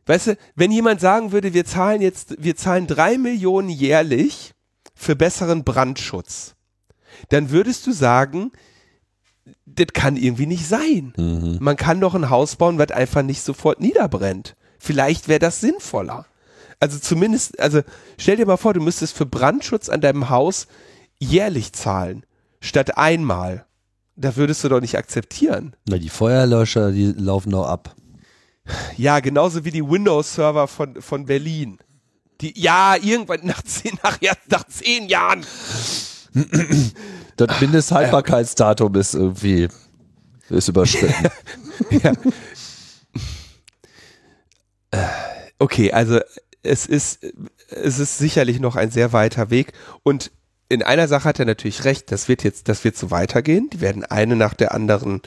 Weißt 0.05 0.27
du, 0.27 0.37
wenn 0.55 0.71
jemand 0.71 0.99
sagen 0.99 1.31
würde, 1.31 1.53
wir 1.53 1.65
zahlen 1.65 2.01
jetzt, 2.01 2.35
wir 2.37 2.55
zahlen 2.55 2.87
drei 2.87 3.17
Millionen 3.17 3.69
jährlich 3.69 4.53
für 4.93 5.15
besseren 5.15 5.63
Brandschutz, 5.63 6.55
dann 7.29 7.51
würdest 7.51 7.87
du 7.87 7.93
sagen, 7.93 8.51
das 9.65 9.87
kann 9.93 10.17
irgendwie 10.17 10.45
nicht 10.45 10.67
sein. 10.67 11.13
Mhm. 11.15 11.57
Man 11.61 11.77
kann 11.77 12.01
doch 12.01 12.15
ein 12.15 12.29
Haus 12.29 12.57
bauen, 12.57 12.77
was 12.79 12.91
einfach 12.91 13.23
nicht 13.23 13.41
sofort 13.41 13.79
niederbrennt. 13.79 14.55
Vielleicht 14.77 15.27
wäre 15.29 15.39
das 15.39 15.61
sinnvoller. 15.61 16.25
Also 16.83 16.99
zumindest, 16.99 17.57
also 17.61 17.79
stell 18.17 18.35
dir 18.35 18.45
mal 18.45 18.57
vor, 18.57 18.73
du 18.73 18.81
müsstest 18.81 19.15
für 19.15 19.25
Brandschutz 19.25 19.87
an 19.87 20.01
deinem 20.01 20.29
Haus 20.29 20.67
jährlich 21.17 21.71
zahlen, 21.71 22.25
statt 22.59 22.97
einmal. 22.97 23.65
Da 24.17 24.35
würdest 24.35 24.65
du 24.65 24.67
doch 24.67 24.81
nicht 24.81 24.97
akzeptieren. 24.97 25.77
Na, 25.87 25.97
die 25.97 26.09
Feuerlöscher, 26.09 26.91
die 26.91 27.13
laufen 27.13 27.51
doch 27.51 27.67
ab. 27.67 27.95
Ja, 28.97 29.21
genauso 29.21 29.63
wie 29.63 29.71
die 29.71 29.81
Windows-Server 29.81 30.67
von, 30.67 31.01
von 31.01 31.25
Berlin. 31.25 31.77
Die, 32.41 32.51
ja, 32.59 32.97
irgendwann 33.01 33.39
nach 33.45 33.61
zehn, 33.61 33.97
nach, 34.03 34.19
nach 34.49 34.67
zehn 34.67 35.07
Jahren. 35.07 35.45
Das 37.37 37.61
Mindesthaltbarkeitsdatum 37.61 38.93
ist 38.95 39.13
irgendwie 39.13 39.69
ist 40.49 40.67
überschritten. 40.67 41.29
ja. 42.03 42.11
Okay, 45.59 45.93
also 45.93 46.19
es 46.63 46.85
ist, 46.85 47.23
es 47.69 47.99
ist 47.99 48.17
sicherlich 48.17 48.59
noch 48.59 48.75
ein 48.75 48.91
sehr 48.91 49.13
weiter 49.13 49.49
Weg 49.49 49.73
und 50.01 50.31
in 50.69 50.81
einer 50.81 51.07
Sache 51.07 51.25
hat 51.25 51.39
er 51.39 51.45
natürlich 51.45 51.83
recht, 51.83 52.11
das 52.11 52.27
wird 52.27 52.43
jetzt, 52.43 52.67
das 52.67 52.83
wird 52.83 52.97
so 52.97 53.11
weitergehen. 53.11 53.69
Die 53.71 53.79
werden 53.79 54.05
eine 54.05 54.35
nach 54.35 54.55
der 54.55 54.73
anderen 54.73 55.21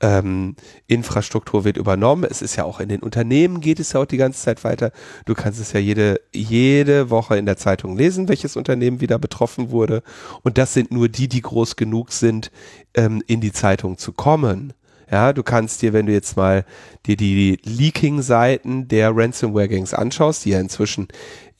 ähm, 0.00 0.54
Infrastruktur 0.86 1.64
wird 1.64 1.76
übernommen. 1.76 2.24
Es 2.30 2.40
ist 2.40 2.54
ja 2.54 2.62
auch 2.62 2.78
in 2.78 2.88
den 2.88 3.00
Unternehmen 3.00 3.60
geht 3.60 3.80
es 3.80 3.94
ja 3.94 4.00
auch 4.00 4.06
die 4.06 4.16
ganze 4.16 4.42
Zeit 4.42 4.62
weiter. 4.62 4.92
Du 5.24 5.34
kannst 5.34 5.60
es 5.60 5.72
ja 5.72 5.80
jede, 5.80 6.20
jede 6.32 7.10
Woche 7.10 7.36
in 7.36 7.46
der 7.46 7.56
Zeitung 7.56 7.96
lesen, 7.96 8.28
welches 8.28 8.54
Unternehmen 8.54 9.00
wieder 9.00 9.18
betroffen 9.18 9.70
wurde. 9.70 10.04
Und 10.42 10.56
das 10.56 10.72
sind 10.72 10.92
nur 10.92 11.08
die, 11.08 11.26
die 11.26 11.42
groß 11.42 11.74
genug 11.74 12.12
sind, 12.12 12.52
ähm, 12.94 13.24
in 13.26 13.40
die 13.40 13.52
Zeitung 13.52 13.98
zu 13.98 14.12
kommen. 14.12 14.72
Ja, 15.12 15.34
du 15.34 15.42
kannst 15.42 15.82
dir, 15.82 15.92
wenn 15.92 16.06
du 16.06 16.12
jetzt 16.12 16.38
mal 16.38 16.64
dir 17.04 17.18
die 17.18 17.58
Leaking-Seiten 17.64 18.88
der 18.88 19.14
Ransomware-Gangs 19.14 19.92
anschaust, 19.92 20.46
die 20.46 20.50
ja 20.50 20.60
inzwischen 20.60 21.08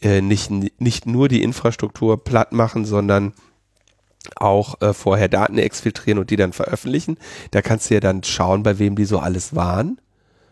äh, 0.01 0.23
nicht, 0.23 0.51
nicht 0.51 1.07
nur 1.07 1.29
die 1.29 1.43
Infrastruktur 1.43 2.25
platt 2.25 2.53
machen, 2.53 2.87
sondern 2.87 3.35
auch 4.37 4.81
äh, 4.81 4.95
vorher 4.95 5.29
Daten 5.29 5.59
exfiltrieren 5.59 6.19
und 6.19 6.31
die 6.31 6.37
dann 6.37 6.55
veröffentlichen. 6.55 7.19
Da 7.51 7.61
kannst 7.61 7.91
du 7.91 7.95
ja 7.95 8.01
dann 8.01 8.23
schauen, 8.23 8.63
bei 8.63 8.79
wem 8.79 8.97
die 8.97 9.05
so 9.05 9.19
alles 9.19 9.55
waren. 9.55 10.01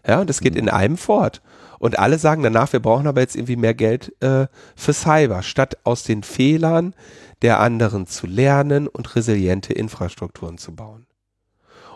Ja, 0.07 0.21
und 0.21 0.29
das 0.29 0.43
geht 0.43 0.53
mhm. 0.55 0.61
in 0.61 0.69
einem 0.69 0.99
fort. 0.99 1.41
Und 1.79 1.99
alle 1.99 2.19
sagen 2.19 2.43
danach, 2.43 2.71
wir 2.75 2.81
brauchen 2.81 3.07
aber 3.07 3.23
jetzt 3.23 3.35
irgendwie 3.35 3.57
mehr 3.57 3.73
Geld 3.73 4.15
äh, 4.23 4.47
für 4.77 4.93
Cyber, 4.93 5.43
statt 5.43 5.79
aus 5.85 6.03
den 6.03 6.23
Fehlern 6.23 6.95
der 7.41 7.61
anderen 7.61 8.07
zu 8.07 8.27
lernen 8.27 8.89
und 8.89 9.17
resiliente 9.17 9.73
Infrastrukturen 9.73 10.59
zu 10.59 10.77
bauen. 10.77 11.07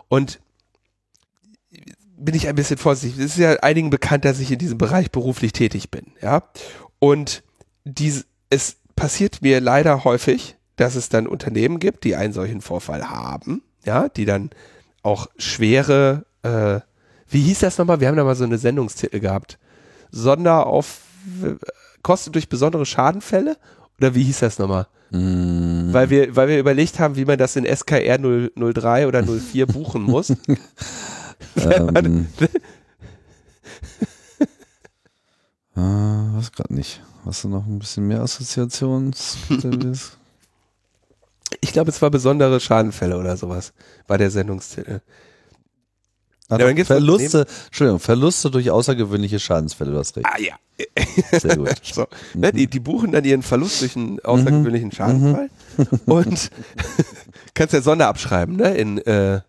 Und 0.07 0.39
bin 2.17 2.35
ich 2.35 2.47
ein 2.47 2.55
bisschen 2.55 2.77
vorsichtig. 2.77 3.23
Es 3.23 3.31
ist 3.33 3.37
ja 3.37 3.53
einigen 3.57 3.89
bekannt, 3.89 4.25
dass 4.25 4.39
ich 4.39 4.51
in 4.51 4.59
diesem 4.59 4.77
Bereich 4.77 5.11
beruflich 5.11 5.53
tätig 5.53 5.91
bin, 5.91 6.07
ja. 6.21 6.43
Und 6.99 7.43
dies, 7.83 8.25
es 8.49 8.77
passiert 8.95 9.41
mir 9.41 9.61
leider 9.61 10.03
häufig, 10.03 10.55
dass 10.75 10.95
es 10.95 11.09
dann 11.09 11.27
Unternehmen 11.27 11.79
gibt, 11.79 12.03
die 12.03 12.15
einen 12.15 12.33
solchen 12.33 12.61
Vorfall 12.61 13.09
haben, 13.09 13.61
ja, 13.85 14.09
die 14.09 14.25
dann 14.25 14.49
auch 15.03 15.27
schwere, 15.37 16.25
äh, 16.43 16.79
wie 17.27 17.41
hieß 17.41 17.59
das 17.59 17.77
nochmal? 17.77 17.99
Wir 17.99 18.07
haben 18.07 18.17
da 18.17 18.23
mal 18.23 18.35
so 18.35 18.43
eine 18.43 18.57
Sendungstitel 18.57 19.19
gehabt. 19.19 19.59
Sonderauf, 20.11 21.01
Kosten 22.01 22.31
durch 22.31 22.49
besondere 22.49 22.85
Schadenfälle? 22.85 23.57
Oder 23.99 24.13
wie 24.13 24.23
hieß 24.23 24.39
das 24.39 24.59
nochmal? 24.59 24.87
Mm. 25.11 25.91
Weil 25.91 26.09
wir, 26.09 26.35
weil 26.35 26.47
wir 26.47 26.59
überlegt 26.59 26.99
haben, 26.99 27.15
wie 27.15 27.25
man 27.25 27.37
das 27.37 27.55
in 27.55 27.65
SKR 27.65 28.17
003 28.19 29.07
oder 29.07 29.23
04 29.23 29.65
buchen 29.67 30.03
muss. 30.03 30.33
ähm, 31.55 32.27
Ah, 35.75 36.29
was 36.31 36.51
gerade 36.53 36.73
nicht. 36.73 37.01
Hast 37.25 37.43
du 37.43 37.49
noch 37.49 37.65
ein 37.65 37.79
bisschen 37.79 38.07
mehr 38.07 38.21
Assoziations? 38.21 39.37
ich 41.61 41.73
glaube, 41.73 41.91
es 41.91 42.01
war 42.01 42.09
besondere 42.09 42.59
Schadenfälle 42.59 43.17
oder 43.17 43.35
sowas 43.35 43.73
bei 44.07 44.17
der 44.17 44.31
Sendungstitel. 44.31 45.01
Also 46.47 46.67
ja, 46.67 46.85
Verluste, 46.85 47.47
Entschuldigung, 47.65 47.99
Verluste 47.99 48.51
durch 48.51 48.69
außergewöhnliche 48.69 49.39
Schadensfälle, 49.39 49.91
du 49.91 49.97
hast 49.97 50.15
recht. 50.15 50.27
Ah 50.27 50.39
ja. 50.39 50.53
Sehr 51.39 51.57
gut. 51.57 51.73
so, 51.83 52.05
ne, 52.35 52.53
die, 52.53 52.67
die, 52.67 52.79
buchen 52.79 53.11
dann 53.11 53.23
ihren 53.23 53.41
Verlust 53.41 53.81
durch 53.81 53.95
einen 53.95 54.19
außergewöhnlichen 54.19 54.89
mhm. 54.89 54.91
Schadensfall 54.91 55.49
mhm. 55.77 55.99
und 56.05 56.51
kannst 57.55 57.73
ja 57.73 57.81
Sonder 57.81 58.07
abschreiben, 58.07 58.57
ne? 58.57 58.75
In 58.75 58.99
äh, 58.99 59.41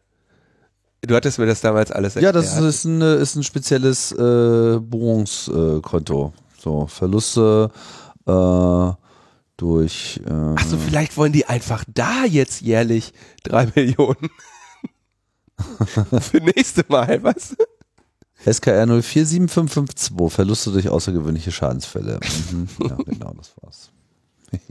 Du 1.03 1.15
hattest 1.15 1.39
mir 1.39 1.47
das 1.47 1.61
damals 1.61 1.93
alles 1.93 2.17
erklärt. 2.17 2.35
Ja, 2.35 2.41
das 2.41 2.59
ist 2.59 2.85
ein, 2.85 3.01
ist 3.01 3.37
ein 3.37 3.45
spezielles 3.45 4.13
äh, 4.13 4.79
Buchungskonto. 4.81 6.33
so, 6.59 6.87
Verluste 6.87 7.71
äh, 8.27 8.91
durch. 9.57 10.21
Äh, 10.27 10.31
Achso, 10.31 10.77
vielleicht 10.79 11.17
wollen 11.17 11.33
die 11.33 11.47
einfach 11.47 11.85
da 11.93 12.25
jetzt 12.25 12.61
jährlich 12.61 13.13
drei 13.45 13.67
Millionen. 13.75 14.31
Für 16.21 16.39
nächste 16.39 16.85
Mal, 16.89 17.23
was? 17.23 17.57
SKR 18.45 18.87
047552, 18.87 20.31
Verluste 20.33 20.71
durch 20.71 20.89
außergewöhnliche 20.89 21.51
Schadensfälle. 21.51 22.21
Mhm. 22.53 22.69
Ja, 22.89 22.97
genau, 23.07 23.33
das 23.37 23.53
war's. 23.61 23.91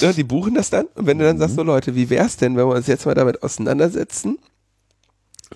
Ja, 0.00 0.12
die 0.12 0.24
buchen 0.24 0.54
das 0.54 0.70
dann. 0.70 0.86
Und 0.94 1.06
wenn 1.06 1.18
du 1.18 1.24
dann 1.24 1.38
sagst, 1.38 1.56
so 1.56 1.62
Leute, 1.62 1.94
wie 1.94 2.10
wär's 2.10 2.36
denn, 2.36 2.56
wenn 2.56 2.68
wir 2.68 2.74
uns 2.74 2.86
jetzt 2.86 3.06
mal 3.06 3.14
damit 3.14 3.42
auseinandersetzen, 3.42 4.38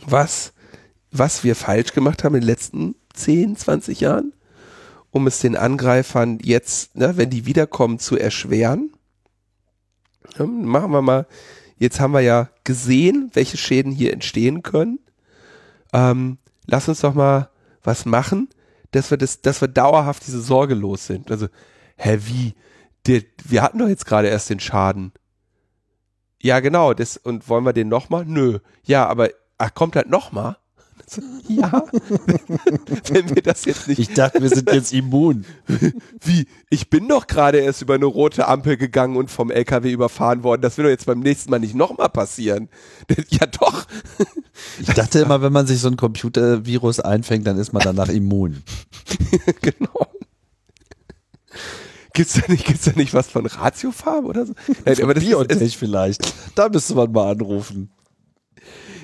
was, 0.07 0.53
was 1.11 1.45
wir 1.45 1.57
falsch 1.57 1.93
gemacht 1.93 2.25
haben 2.25 2.35
in 2.35 2.43
den 2.43 2.49
letzten 2.49 2.95
10, 3.15 3.57
20 3.57 4.01
Jahren, 4.01 4.33
um 5.11 5.27
es 5.27 5.41
den 5.41 5.57
Angreifern 5.57 6.39
jetzt, 6.43 6.97
ne, 6.97 7.17
wenn 7.17 7.31
die 7.31 7.47
wiederkommen, 7.47 7.99
zu 7.99 8.17
erschweren. 8.17 8.93
Ja, 10.39 10.47
machen 10.47 10.93
wir 10.93 11.03
mal, 11.03 11.27
jetzt 11.79 12.01
haben 12.01 12.13
wir 12.13 12.21
ja 12.21 12.51
gesehen, 12.65 13.31
welche 13.33 13.57
Schäden 13.57 13.93
hier 13.93 14.13
entstehen 14.13 14.63
können. 14.63 14.99
Ähm, 15.93 16.39
lass 16.67 16.89
uns 16.89 17.01
doch 17.01 17.15
mal 17.15 17.51
was 17.83 18.05
machen, 18.05 18.49
dass 18.91 19.11
wir 19.11 19.19
das, 19.19 19.41
dass 19.41 19.61
wir 19.61 19.69
dauerhaft 19.69 20.27
diese 20.27 20.41
Sorge 20.41 20.75
los 20.75 21.07
sind. 21.07 21.31
Also, 21.31 21.49
hä, 21.97 22.19
wie? 22.27 22.55
Der, 23.07 23.23
wir 23.45 23.63
hatten 23.63 23.79
doch 23.79 23.89
jetzt 23.89 24.07
gerade 24.07 24.29
erst 24.29 24.51
den 24.51 24.61
Schaden. 24.61 25.13
Ja, 26.41 26.61
genau, 26.61 26.95
das, 26.95 27.17
und 27.17 27.49
wollen 27.49 27.65
wir 27.65 27.73
den 27.73 27.89
nochmal? 27.89 28.25
Nö. 28.25 28.59
Ja, 28.85 29.07
aber, 29.07 29.31
ach, 29.59 29.75
kommt 29.75 29.97
halt 29.97 30.09
nochmal? 30.09 30.57
Ja. 31.49 31.85
Wenn 33.09 33.35
wir 33.35 33.43
das 33.43 33.65
jetzt 33.65 33.89
nicht. 33.89 33.99
Ich 33.99 34.13
dachte, 34.13 34.43
wir 34.43 34.51
sind 34.51 34.71
jetzt 34.71 34.93
immun. 34.93 35.47
Wie? 36.21 36.47
Ich 36.69 36.91
bin 36.91 37.09
doch 37.09 37.27
gerade 37.27 37.59
erst 37.59 37.81
über 37.81 37.95
eine 37.95 38.05
rote 38.05 38.47
Ampel 38.47 38.77
gegangen 38.77 39.17
und 39.17 39.31
vom 39.31 39.51
LKW 39.51 39.91
überfahren 39.91 40.43
worden. 40.43 40.61
Das 40.61 40.77
will 40.77 40.85
doch 40.85 40.91
jetzt 40.91 41.07
beim 41.07 41.21
nächsten 41.21 41.51
Mal 41.51 41.61
nicht 41.61 41.75
nochmal 41.75 42.11
passieren. 42.11 42.69
Ja, 43.31 43.47
doch. 43.47 43.87
Ich 44.81 44.89
dachte 44.89 45.21
immer, 45.21 45.41
wenn 45.41 45.53
man 45.53 45.67
sich 45.67 45.81
so 45.81 45.89
ein 45.89 45.97
Computervirus 45.97 47.01
einfängt, 47.01 47.47
dann 47.47 47.59
ist 47.59 47.73
man 47.73 47.83
danach 47.83 48.09
immun. 48.09 48.63
genau. 49.63 50.07
Gibt's 52.19 52.35
da 52.35 52.43
nicht, 52.51 52.67
gibt's 52.67 52.85
da 52.85 52.91
nicht 52.97 53.15
was 53.15 53.29
von 53.29 53.47
Ratiofarm 53.47 54.27
oder 54.27 54.45
so? 54.45 54.53
Nein, 54.85 55.03
aber 55.05 55.15
das 55.15 55.23
Biontech 55.23 55.63
ist, 55.63 55.77
vielleicht. 55.77 56.35
Da 56.57 56.69
müsste 56.69 56.97
man 56.97 57.13
mal 57.13 57.31
anrufen. 57.31 57.93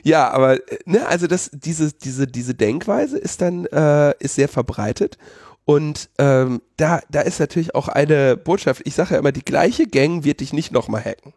Ja, 0.03 0.33
aber 0.33 0.59
ne, 0.85 1.07
also 1.07 1.29
das, 1.29 1.49
diese, 1.53 1.93
diese, 1.93 2.27
diese 2.27 2.57
Denkweise 2.57 3.17
ist 3.17 3.41
dann 3.41 3.67
äh, 3.67 4.15
ist 4.19 4.35
sehr 4.35 4.49
verbreitet 4.49 5.17
und 5.65 6.11
ähm, 6.19 6.61
da, 6.77 7.03
da 7.09 7.21
ist 7.21 7.39
natürlich 7.39 7.77
auch 7.77 7.87
eine 7.87 8.37
Botschaft. 8.37 8.83
Ich 8.85 8.97
sage 8.97 9.15
ja 9.15 9.21
immer, 9.21 9.31
die 9.31 9.45
gleiche 9.45 9.87
Gang 9.87 10.25
wird 10.25 10.41
dich 10.41 10.53
nicht 10.53 10.73
nochmal 10.73 11.05
hacken, 11.05 11.35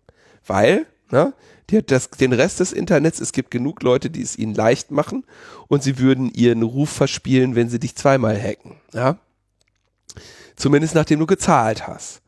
weil 0.48 0.88
ne, 1.12 1.36
die 1.70 1.78
hat 1.78 1.92
das, 1.92 2.10
den 2.10 2.34
Rest 2.34 2.60
des 2.60 2.74
Internets. 2.74 3.20
Es 3.20 3.34
gibt 3.34 3.52
genug 3.52 3.84
Leute, 3.84 4.10
die 4.10 4.24
es 4.24 4.36
ihnen 4.36 4.56
leicht 4.56 4.90
machen 4.90 5.26
und 5.68 5.84
sie 5.84 6.00
würden 6.00 6.32
ihren 6.34 6.64
Ruf 6.64 6.90
verspielen, 6.90 7.54
wenn 7.54 7.70
sie 7.70 7.78
dich 7.78 7.96
zweimal 7.96 8.36
hacken. 8.42 8.78
Ja, 8.96 9.20
zumindest 10.58 10.96
nachdem 10.96 11.20
du 11.20 11.26
gezahlt 11.26 11.88
hast. 11.88 12.22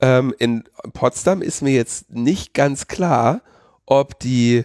Ähm, 0.00 0.34
in 0.38 0.64
Potsdam 0.92 1.42
ist 1.42 1.62
mir 1.62 1.72
jetzt 1.72 2.10
nicht 2.12 2.54
ganz 2.54 2.88
klar, 2.88 3.42
ob 3.86 4.18
die 4.18 4.64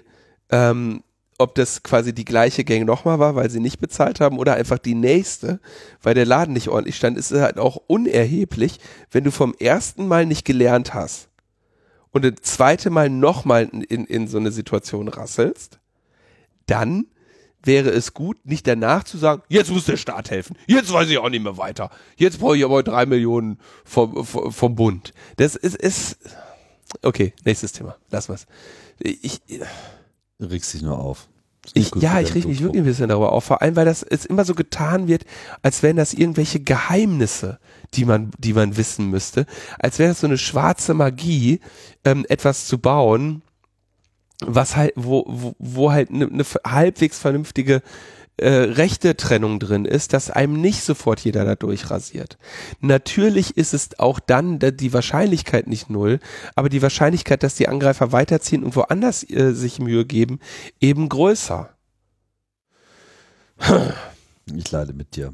ähm, 0.49 1.03
ob 1.39 1.55
das 1.55 1.83
quasi 1.83 2.13
die 2.13 2.25
gleiche 2.25 2.63
Gang 2.63 2.85
nochmal 2.85 3.19
war, 3.19 3.35
weil 3.35 3.49
sie 3.49 3.59
nicht 3.59 3.79
bezahlt 3.79 4.21
haben 4.21 4.37
oder 4.37 4.53
einfach 4.53 4.77
die 4.77 4.95
nächste, 4.95 5.59
weil 6.01 6.13
der 6.13 6.25
Laden 6.25 6.53
nicht 6.53 6.69
ordentlich 6.69 6.95
stand, 6.95 7.17
ist 7.17 7.31
halt 7.31 7.57
auch 7.57 7.75
unerheblich, 7.87 8.79
wenn 9.11 9.23
du 9.23 9.31
vom 9.31 9.55
ersten 9.59 10.07
Mal 10.07 10.25
nicht 10.25 10.45
gelernt 10.45 10.93
hast 10.93 11.29
und 12.11 12.23
das 12.23 12.35
zweite 12.43 12.89
Mal 12.89 13.09
nochmal 13.09 13.69
in, 13.89 14.05
in 14.05 14.27
so 14.27 14.37
eine 14.37 14.51
Situation 14.51 15.07
rasselst, 15.07 15.79
dann 16.67 17.07
wäre 17.63 17.89
es 17.89 18.13
gut, 18.13 18.37
nicht 18.45 18.67
danach 18.67 19.03
zu 19.03 19.17
sagen, 19.17 19.41
jetzt 19.49 19.71
muss 19.71 19.85
der 19.85 19.97
Staat 19.97 20.31
helfen, 20.31 20.57
jetzt 20.67 20.91
weiß 20.91 21.09
ich 21.09 21.17
auch 21.17 21.29
nicht 21.29 21.43
mehr 21.43 21.57
weiter, 21.57 21.89
jetzt 22.17 22.39
brauche 22.39 22.57
ich 22.57 22.65
aber 22.65 22.83
drei 22.83 23.05
Millionen 23.05 23.59
vom, 23.85 24.25
vom, 24.25 24.51
vom 24.51 24.75
Bund. 24.75 25.13
Das 25.37 25.55
ist, 25.55 25.75
ist, 25.75 26.17
okay, 27.01 27.33
nächstes 27.45 27.71
Thema, 27.71 27.95
lass 28.09 28.29
was. 28.29 28.45
Ich, 28.99 29.41
Du 30.43 30.49
regst 30.49 30.73
dich 30.73 30.81
nur 30.81 30.99
auf. 30.99 31.29
Ich, 31.73 31.95
ja, 31.95 32.19
ich 32.19 32.35
reg 32.35 32.45
mich 32.45 32.61
wirklich 32.61 32.81
ein 32.81 32.85
bisschen 32.85 33.07
darüber 33.07 33.31
auf, 33.31 33.45
vor 33.45 33.61
allem, 33.61 33.77
weil 33.77 33.85
das 33.85 34.03
es 34.03 34.25
immer 34.25 34.43
so 34.43 34.53
getan 34.53 35.07
wird, 35.07 35.23
als 35.61 35.81
wären 35.81 35.95
das 35.95 36.13
irgendwelche 36.13 36.59
Geheimnisse, 36.59 37.59
die 37.93 38.03
man, 38.03 38.31
die 38.37 38.51
man 38.51 38.75
wissen 38.75 39.09
müsste, 39.09 39.45
als 39.79 39.97
wäre 39.97 40.09
das 40.09 40.19
so 40.19 40.27
eine 40.27 40.37
schwarze 40.37 40.93
Magie, 40.93 41.61
ähm, 42.03 42.25
etwas 42.27 42.67
zu 42.67 42.79
bauen, 42.79 43.41
was 44.47 44.75
halt, 44.75 44.93
wo, 44.95 45.25
wo, 45.27 45.55
wo 45.59 45.91
halt 45.91 46.09
eine 46.09 46.27
ne 46.27 46.45
halbwegs 46.65 47.19
vernünftige 47.19 47.81
äh, 48.37 48.49
rechte 48.49 49.15
Trennung 49.15 49.59
drin 49.59 49.85
ist, 49.85 50.13
dass 50.13 50.31
einem 50.31 50.59
nicht 50.59 50.83
sofort 50.83 51.19
jeder 51.19 51.45
da 51.45 51.55
durchrasiert. 51.55 52.37
Natürlich 52.79 53.57
ist 53.57 53.73
es 53.73 53.99
auch 53.99 54.19
dann 54.19 54.57
die 54.59 54.91
Wahrscheinlichkeit 54.91 55.67
nicht 55.67 55.89
null, 55.89 56.19
aber 56.55 56.69
die 56.69 56.81
Wahrscheinlichkeit, 56.81 57.43
dass 57.43 57.55
die 57.55 57.67
Angreifer 57.67 58.11
weiterziehen 58.11 58.63
und 58.63 58.75
woanders 58.75 59.23
äh, 59.29 59.53
sich 59.53 59.79
Mühe 59.79 60.05
geben, 60.05 60.39
eben 60.79 61.09
größer. 61.09 61.69
Ich 64.53 64.69
leide 64.71 64.91
mit 64.91 65.15
dir. 65.15 65.33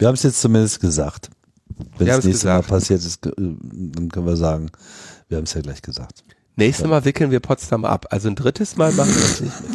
Wir 0.00 0.08
haben 0.08 0.16
es 0.16 0.24
jetzt 0.24 0.40
zumindest 0.40 0.80
gesagt. 0.80 1.30
Wenn 1.96 2.08
es 2.08 2.24
nächstes 2.24 2.40
gesagt. 2.40 2.68
Mal 2.68 2.76
passiert 2.76 3.04
ist, 3.04 3.24
äh, 3.24 3.30
dann 3.36 4.08
können 4.08 4.26
wir 4.26 4.36
sagen, 4.36 4.72
wir 5.28 5.36
haben 5.36 5.44
es 5.44 5.54
ja 5.54 5.60
gleich 5.60 5.80
gesagt. 5.80 6.24
Nächstes 6.56 6.86
Mal 6.86 7.04
wickeln 7.04 7.30
wir 7.30 7.40
Potsdam 7.40 7.84
ab. 7.84 8.06
Also 8.10 8.28
ein 8.28 8.36
drittes 8.36 8.76
Mal 8.76 8.92
machen 8.92 9.14
wir 9.14 9.24
es 9.24 9.40
nicht 9.40 9.60
mit. 9.60 9.70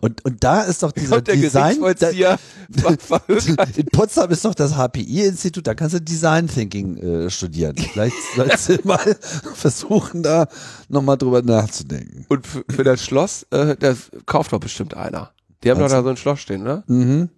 Und, 0.00 0.24
und 0.24 0.44
da 0.44 0.62
ist 0.62 0.82
doch 0.82 0.92
dieser 0.92 1.20
Design. 1.20 1.78
Da, 1.98 2.08
in 3.76 3.86
Potsdam 3.86 4.30
ist 4.30 4.44
doch 4.44 4.54
das 4.54 4.76
HPI-Institut, 4.76 5.66
da 5.66 5.74
kannst 5.74 5.94
du 5.94 6.00
Design 6.00 6.48
Thinking 6.48 6.96
äh, 6.96 7.30
studieren. 7.30 7.76
Vielleicht 7.76 8.16
sollst 8.36 8.68
du 8.68 8.78
mal 8.84 9.16
versuchen, 9.54 10.22
da 10.22 10.48
nochmal 10.88 11.18
drüber 11.18 11.42
nachzudenken. 11.42 12.26
Und 12.28 12.46
für, 12.46 12.64
für 12.68 12.84
das 12.84 13.04
Schloss, 13.04 13.46
äh, 13.50 13.76
das 13.76 14.10
kauft 14.26 14.52
doch 14.52 14.60
bestimmt 14.60 14.94
einer. 14.94 15.30
Die 15.64 15.70
haben 15.70 15.82
also, 15.82 15.94
doch 15.94 16.00
da 16.00 16.04
so 16.04 16.10
ein 16.10 16.16
Schloss 16.16 16.40
stehen, 16.40 16.62
ne? 16.62 16.84
Mhm. 16.86 17.30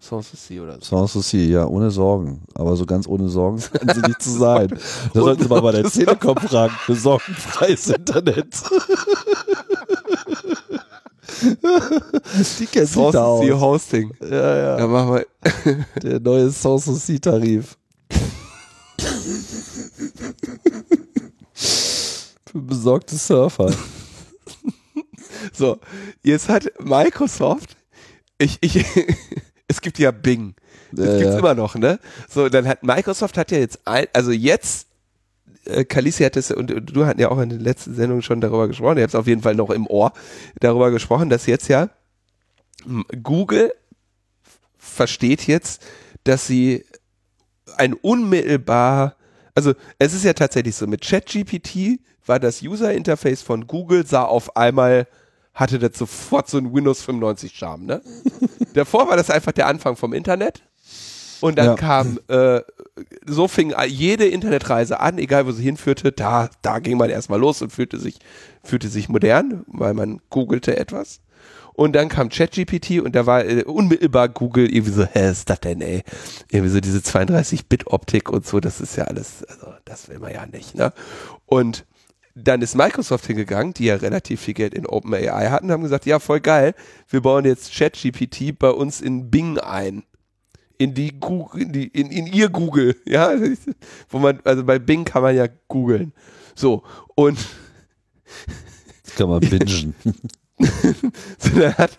Sanssouci 0.00 0.60
oder 0.60 0.78
so. 0.80 0.96
Sanssouci, 0.96 1.50
ja, 1.50 1.66
ohne 1.66 1.90
Sorgen. 1.90 2.42
Aber 2.54 2.76
so 2.76 2.86
ganz 2.86 3.06
ohne 3.06 3.28
Sorgen 3.28 3.60
kann 3.72 3.94
sie 3.94 4.00
nicht 4.02 4.22
zu 4.22 4.30
sein. 4.30 4.68
Da 5.12 5.20
sollten 5.20 5.42
Sie 5.42 5.48
mal 5.48 5.60
bei 5.60 5.72
der 5.72 5.84
Telekom 5.84 6.36
fragen. 6.36 6.74
Besorgenfreies 6.86 7.88
Internet. 7.88 8.54
Die 12.58 12.66
kennt 12.66 12.88
sich 12.88 13.10
da 13.10 13.24
aus. 13.24 13.60
Hosting. 13.60 14.12
Ja, 14.20 14.56
ja. 14.56 14.78
Ja, 14.78 14.86
mach 14.86 15.06
mal. 15.06 15.26
Der 16.02 16.20
neue 16.20 16.50
Sanssouci-Tarif. 16.50 17.76
Für 21.54 22.60
besorgte 22.60 23.16
Surfer. 23.16 23.72
So, 25.52 25.78
jetzt 26.22 26.48
hat 26.48 26.70
Microsoft, 26.80 27.76
ich, 28.38 28.58
ich, 28.60 28.84
es 29.68 29.80
gibt 29.80 29.98
ja 29.98 30.10
Bing. 30.10 30.54
Das 30.92 31.06
ja, 31.06 31.18
gibt's 31.18 31.34
ja. 31.34 31.38
immer 31.38 31.54
noch, 31.54 31.74
ne? 31.74 32.00
So, 32.28 32.48
dann 32.48 32.66
hat 32.66 32.82
Microsoft 32.82 33.36
hat 33.36 33.50
ja 33.50 33.58
jetzt 33.58 33.86
ein, 33.86 34.06
also 34.12 34.32
jetzt 34.32 34.88
äh, 35.66 35.84
Kalisi 35.84 36.24
hat 36.24 36.36
es, 36.36 36.50
und, 36.50 36.72
und 36.72 36.96
du 36.96 37.06
hatten 37.06 37.20
ja 37.20 37.30
auch 37.30 37.38
in 37.38 37.50
der 37.50 37.58
letzten 37.58 37.94
Sendung 37.94 38.22
schon 38.22 38.40
darüber 38.40 38.66
gesprochen, 38.66 38.96
ihr 38.96 39.02
habt 39.02 39.14
es 39.14 39.20
auf 39.20 39.26
jeden 39.26 39.42
Fall 39.42 39.54
noch 39.54 39.70
im 39.70 39.86
Ohr, 39.86 40.12
darüber 40.60 40.90
gesprochen, 40.90 41.28
dass 41.28 41.46
jetzt 41.46 41.68
ja 41.68 41.90
Google 43.22 43.72
versteht 44.78 45.46
jetzt, 45.46 45.82
dass 46.24 46.46
sie 46.46 46.84
ein 47.76 47.92
unmittelbar, 47.92 49.16
also 49.54 49.74
es 49.98 50.14
ist 50.14 50.24
ja 50.24 50.32
tatsächlich 50.32 50.74
so, 50.74 50.86
mit 50.86 51.02
ChatGPT 51.02 52.00
war 52.24 52.38
das 52.38 52.62
User 52.62 52.92
Interface 52.92 53.42
von 53.42 53.66
Google, 53.66 54.06
sah 54.06 54.24
auf 54.24 54.56
einmal, 54.56 55.06
hatte 55.58 55.80
das 55.80 55.98
sofort 55.98 56.48
so 56.48 56.56
ein 56.56 56.72
Windows 56.72 57.02
95 57.02 57.52
Charme, 57.52 57.84
ne? 57.84 58.00
Davor 58.74 59.08
war 59.08 59.16
das 59.16 59.28
einfach 59.28 59.50
der 59.50 59.66
Anfang 59.66 59.96
vom 59.96 60.12
Internet. 60.12 60.62
Und 61.40 61.58
dann 61.58 61.66
ja. 61.66 61.74
kam, 61.74 62.20
äh, 62.28 62.60
so 63.26 63.48
fing 63.48 63.74
jede 63.88 64.26
Internetreise 64.26 65.00
an, 65.00 65.18
egal 65.18 65.46
wo 65.46 65.52
sie 65.52 65.64
hinführte, 65.64 66.12
da, 66.12 66.48
da 66.62 66.78
ging 66.78 66.96
man 66.96 67.10
erstmal 67.10 67.40
los 67.40 67.60
und 67.60 67.72
fühlte 67.72 67.98
sich, 67.98 68.18
fühlte 68.62 68.88
sich 68.88 69.08
modern, 69.08 69.64
weil 69.66 69.94
man 69.94 70.20
googelte 70.30 70.76
etwas. 70.76 71.20
Und 71.72 71.94
dann 71.94 72.08
kam 72.08 72.28
ChatGPT 72.28 73.00
und 73.00 73.16
da 73.16 73.26
war 73.26 73.44
äh, 73.44 73.64
unmittelbar 73.64 74.28
Google 74.28 74.72
irgendwie 74.72 74.92
so, 74.92 75.04
hä, 75.04 75.30
ist 75.30 75.50
das 75.50 75.60
denn, 75.60 75.80
ey? 75.80 76.02
Irgendwie 76.50 76.72
so 76.72 76.80
diese 76.80 76.98
32-Bit-Optik 76.98 78.30
und 78.30 78.46
so, 78.46 78.60
das 78.60 78.80
ist 78.80 78.96
ja 78.96 79.04
alles, 79.04 79.44
also 79.44 79.74
das 79.84 80.08
will 80.08 80.20
man 80.20 80.32
ja 80.32 80.46
nicht, 80.46 80.76
ne? 80.76 80.92
Und 81.46 81.84
dann 82.44 82.62
ist 82.62 82.74
Microsoft 82.74 83.26
hingegangen, 83.26 83.74
die 83.74 83.86
ja 83.86 83.96
relativ 83.96 84.40
viel 84.40 84.54
Geld 84.54 84.74
in 84.74 84.86
OpenAI 84.86 85.50
hatten, 85.50 85.70
haben 85.70 85.82
gesagt, 85.82 86.06
ja, 86.06 86.18
voll 86.18 86.40
geil, 86.40 86.74
wir 87.08 87.20
bauen 87.20 87.44
jetzt 87.44 87.74
ChatGPT 87.74 88.58
bei 88.58 88.70
uns 88.70 89.00
in 89.00 89.30
Bing 89.30 89.58
ein 89.58 90.04
in 90.78 90.94
die 90.94 91.18
Google, 91.18 91.62
in, 91.62 91.72
die, 91.72 91.88
in, 91.88 92.10
in 92.10 92.26
ihr 92.26 92.48
Google, 92.48 92.96
ja, 93.04 93.32
wo 94.08 94.18
man, 94.18 94.40
also 94.44 94.64
bei 94.64 94.78
Bing 94.78 95.04
kann 95.04 95.22
man 95.22 95.36
ja 95.36 95.46
googeln. 95.66 96.12
So, 96.54 96.84
und 97.14 97.38
das 99.04 99.14
kann 99.16 99.28
man 99.28 99.40
bingen. 99.40 99.94
so, 101.38 101.78
hat, 101.78 101.98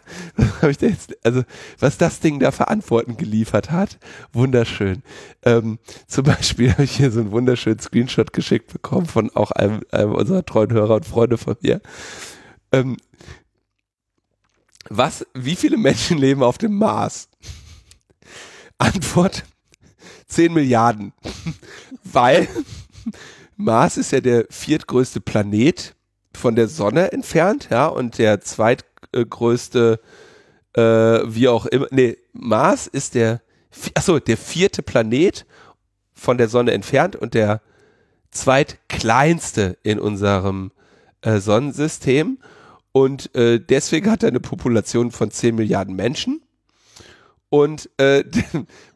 was 0.62 0.78
da 0.78 0.88
jetzt, 0.88 1.16
also 1.26 1.44
was 1.80 1.98
das 1.98 2.20
Ding 2.20 2.40
da 2.40 2.52
für 2.52 2.68
Antworten 2.68 3.16
geliefert 3.16 3.72
hat, 3.72 3.98
wunderschön. 4.34 5.04
Ähm, 5.44 5.80
zum 6.08 6.26
Beispiel 6.26 6.72
habe 6.74 6.84
ich 6.84 6.98
hier 6.98 7.12
so 7.12 7.22
einen 7.22 7.32
wunderschönen 7.32 7.80
Screenshot 7.80 8.34
geschickt 8.34 8.72
bekommen 8.74 9.06
von 9.06 9.30
auch 9.36 9.52
einem, 9.52 9.82
einem 9.92 10.14
unserer 10.14 10.46
treuen 10.46 10.72
Hörer 10.72 10.96
und 10.96 11.06
Freunde 11.06 11.38
von 11.38 11.56
mir. 11.62 11.82
Ähm, 12.72 12.98
was, 14.90 15.26
wie 15.34 15.56
viele 15.56 15.78
Menschen 15.78 16.18
leben 16.18 16.44
auf 16.44 16.58
dem 16.58 16.78
Mars? 16.78 17.30
Antwort 18.78 19.44
10 20.28 20.54
Milliarden. 20.54 21.14
Weil 22.04 22.48
Mars 23.56 23.98
ist 23.98 24.12
ja 24.12 24.22
der 24.22 24.46
viertgrößte 24.50 25.22
Planet 25.22 25.96
von 26.36 26.56
der 26.56 26.68
Sonne 26.68 27.12
entfernt, 27.12 27.70
ja, 27.72 27.88
und 27.88 28.18
der 28.18 28.42
zweitgrößte, 28.42 30.00
äh, 30.74 30.82
wie 30.82 31.48
auch 31.48 31.66
immer, 31.66 31.88
nee, 31.92 32.18
Mars 32.34 32.88
ist 32.88 33.16
der, 33.16 33.42
achso, 33.96 34.20
der 34.20 34.38
vierte 34.38 34.84
Planet 34.84 35.46
von 36.14 36.38
der 36.38 36.50
Sonne 36.50 36.72
entfernt 36.72 37.16
und 37.16 37.34
der 37.34 37.62
zweitkleinste 38.32 39.78
in 39.84 40.00
unserem 40.00 40.72
äh, 41.22 41.40
Sonnensystem. 41.40 42.40
Und 42.92 43.34
äh, 43.36 43.60
deswegen 43.60 44.10
hat 44.10 44.24
er 44.24 44.30
eine 44.30 44.40
Population 44.40 45.12
von 45.12 45.32
10 45.32 45.56
Milliarden 45.56 45.96
Menschen. 45.96 46.42
Und, 47.50 47.90
äh, 47.98 48.24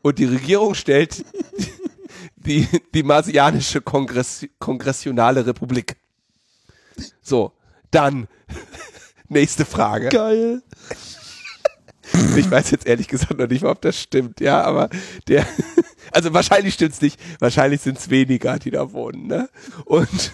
und 0.01 0.19
die 0.19 0.25
Regierung 0.25 0.75
stellt 0.75 1.25
die, 2.35 2.67
die 2.93 3.03
Marsianische 3.03 3.81
Kongress, 3.81 4.45
Kongressionale 4.59 5.45
Republik. 5.45 5.95
So, 7.23 7.53
dann 7.89 8.27
nächste 9.29 9.65
Frage. 9.65 10.09
Geil. 10.09 10.61
Ich 12.35 12.51
weiß 12.51 12.69
jetzt 12.69 12.85
ehrlich 12.85 13.07
gesagt 13.07 13.39
noch 13.39 13.47
nicht 13.47 13.63
mal, 13.63 13.71
ob 13.71 13.81
das 13.81 13.99
stimmt, 13.99 14.39
ja, 14.39 14.61
aber 14.61 14.89
der, 15.27 15.47
also 16.11 16.31
wahrscheinlich 16.31 16.75
stimmt's 16.75 17.01
nicht, 17.01 17.19
wahrscheinlich 17.39 17.81
sind's 17.81 18.09
weniger, 18.09 18.59
die 18.59 18.69
da 18.69 18.91
wohnen, 18.91 19.25
ne? 19.25 19.49
Und 19.85 20.31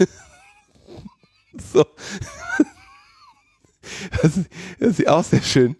so, 1.71 1.85
was, 4.21 4.39
was 4.79 4.99
ich 4.99 5.07
auch 5.07 5.23
sehr 5.23 5.41
schön 5.41 5.77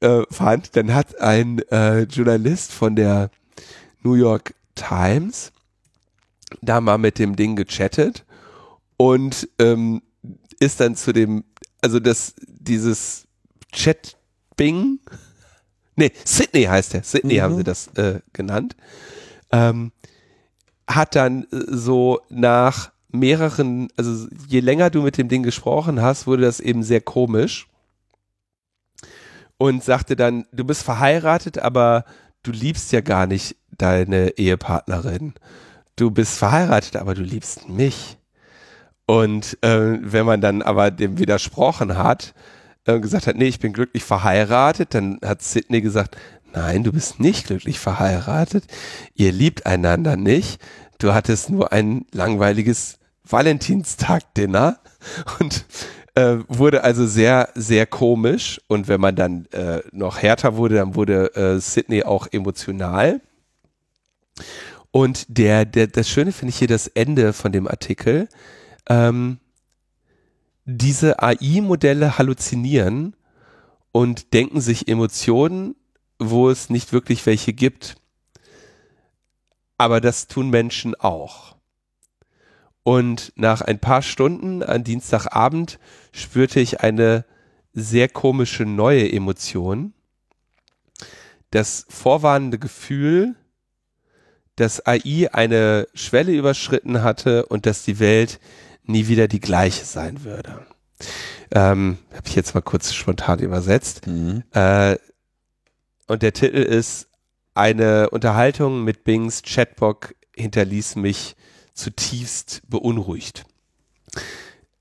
äh, 0.00 0.22
fand, 0.30 0.74
dann 0.74 0.92
hat 0.92 1.20
ein 1.20 1.60
äh, 1.70 2.02
Journalist 2.02 2.72
von 2.72 2.96
der 2.96 3.30
New 4.02 4.14
York 4.14 4.54
Times 4.74 5.52
da 6.62 6.80
mal 6.80 6.98
mit 6.98 7.18
dem 7.18 7.36
Ding 7.36 7.54
gechattet 7.54 8.24
und 8.96 9.48
ähm, 9.58 10.02
ist 10.60 10.80
dann 10.80 10.96
zu 10.96 11.12
dem, 11.12 11.44
also 11.80 12.00
das, 12.00 12.34
dieses 12.46 13.26
Chat-Bing, 13.72 15.00
nee, 15.96 16.12
Sydney 16.24 16.64
heißt 16.64 16.94
der, 16.94 17.02
Sydney 17.02 17.36
mhm. 17.36 17.40
haben 17.42 17.56
sie 17.56 17.64
das 17.64 17.88
äh, 17.96 18.20
genannt, 18.32 18.76
ähm, 19.50 19.92
hat 20.86 21.14
dann 21.14 21.44
äh, 21.44 21.64
so 21.68 22.20
nach 22.28 22.92
mehreren, 23.10 23.88
also 23.96 24.28
je 24.48 24.60
länger 24.60 24.90
du 24.90 25.02
mit 25.02 25.16
dem 25.16 25.28
Ding 25.28 25.42
gesprochen 25.42 26.02
hast, 26.02 26.26
wurde 26.26 26.42
das 26.42 26.60
eben 26.60 26.82
sehr 26.82 27.00
komisch 27.00 27.68
und 29.56 29.82
sagte 29.82 30.16
dann, 30.16 30.46
du 30.52 30.64
bist 30.64 30.82
verheiratet, 30.82 31.58
aber 31.58 32.04
du 32.42 32.52
liebst 32.52 32.92
ja 32.92 33.00
gar 33.00 33.26
nicht 33.26 33.56
deine 33.70 34.30
Ehepartnerin. 34.30 35.34
Du 35.96 36.10
bist 36.10 36.38
verheiratet, 36.38 36.96
aber 36.96 37.14
du 37.14 37.22
liebst 37.22 37.68
mich. 37.68 38.17
Und 39.08 39.56
äh, 39.62 39.98
wenn 40.02 40.26
man 40.26 40.42
dann 40.42 40.60
aber 40.60 40.90
dem 40.90 41.18
widersprochen 41.18 41.96
hat, 41.96 42.34
äh, 42.84 43.00
gesagt 43.00 43.26
hat, 43.26 43.36
nee, 43.36 43.46
ich 43.46 43.58
bin 43.58 43.72
glücklich 43.72 44.04
verheiratet, 44.04 44.92
dann 44.92 45.18
hat 45.24 45.40
Sidney 45.40 45.80
gesagt, 45.80 46.18
nein, 46.52 46.84
du 46.84 46.92
bist 46.92 47.18
nicht 47.18 47.46
glücklich 47.46 47.78
verheiratet, 47.80 48.64
ihr 49.14 49.32
liebt 49.32 49.64
einander 49.64 50.16
nicht, 50.16 50.60
du 50.98 51.14
hattest 51.14 51.48
nur 51.48 51.72
ein 51.72 52.04
langweiliges 52.12 52.98
Valentinstag-Dinner 53.24 54.78
und 55.40 55.64
äh, 56.14 56.36
wurde 56.46 56.84
also 56.84 57.06
sehr, 57.06 57.48
sehr 57.54 57.86
komisch. 57.86 58.60
Und 58.68 58.88
wenn 58.88 59.00
man 59.00 59.16
dann 59.16 59.46
äh, 59.52 59.80
noch 59.90 60.20
härter 60.20 60.56
wurde, 60.56 60.74
dann 60.74 60.94
wurde 60.94 61.34
äh, 61.34 61.58
Sydney 61.60 62.02
auch 62.02 62.26
emotional. 62.30 63.22
Und 64.90 65.24
der, 65.28 65.64
der, 65.64 65.86
das 65.86 66.10
Schöne 66.10 66.32
finde 66.32 66.50
ich 66.50 66.58
hier 66.58 66.68
das 66.68 66.88
Ende 66.88 67.32
von 67.32 67.52
dem 67.52 67.66
Artikel 67.66 68.28
ähm, 68.88 69.38
diese 70.64 71.22
AI-Modelle 71.22 72.18
halluzinieren 72.18 73.16
und 73.92 74.32
denken 74.34 74.60
sich 74.60 74.88
Emotionen, 74.88 75.76
wo 76.18 76.50
es 76.50 76.68
nicht 76.68 76.92
wirklich 76.92 77.24
welche 77.26 77.52
gibt. 77.52 77.96
Aber 79.78 80.00
das 80.00 80.26
tun 80.26 80.50
Menschen 80.50 80.94
auch. 80.94 81.56
Und 82.82 83.32
nach 83.36 83.60
ein 83.60 83.78
paar 83.78 84.02
Stunden 84.02 84.62
an 84.62 84.82
Dienstagabend 84.82 85.78
spürte 86.12 86.60
ich 86.60 86.80
eine 86.80 87.24
sehr 87.72 88.08
komische 88.08 88.64
neue 88.64 89.12
Emotion. 89.12 89.92
Das 91.50 91.86
vorwarnende 91.88 92.58
Gefühl, 92.58 93.36
dass 94.56 94.84
AI 94.86 95.28
eine 95.32 95.86
Schwelle 95.94 96.32
überschritten 96.32 97.02
hatte 97.02 97.46
und 97.46 97.66
dass 97.66 97.84
die 97.84 98.00
Welt 98.00 98.40
nie 98.88 99.08
wieder 99.08 99.28
die 99.28 99.40
gleiche 99.40 99.84
sein 99.84 100.24
würde. 100.24 100.66
Ähm, 101.50 101.98
Habe 102.12 102.26
ich 102.26 102.34
jetzt 102.34 102.54
mal 102.54 102.60
kurz 102.60 102.92
spontan 102.92 103.38
übersetzt. 103.38 104.06
Mhm. 104.06 104.42
Äh, 104.52 104.96
und 106.06 106.22
der 106.22 106.32
Titel 106.32 106.56
ist 106.56 107.08
Eine 107.54 108.10
Unterhaltung 108.10 108.84
mit 108.84 109.04
Bings 109.04 109.42
Chatbot 109.42 110.14
hinterließ 110.36 110.96
mich 110.96 111.36
zutiefst 111.74 112.62
beunruhigt. 112.68 113.44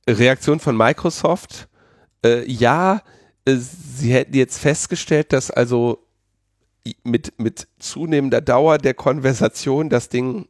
Reaktion 0.08 0.60
von 0.60 0.76
Microsoft, 0.78 1.68
äh, 2.24 2.50
ja, 2.50 3.02
äh, 3.46 3.56
sie 3.56 4.14
hätten 4.14 4.36
jetzt 4.36 4.58
festgestellt, 4.60 5.34
dass 5.34 5.52
also 5.52 6.04
mit, 7.04 7.38
mit 7.40 7.68
zunehmender 7.80 8.42
Dauer 8.42 8.78
der 8.78 8.94
Konversation 8.94 9.90
das 9.90 10.10
Ding 10.10 10.48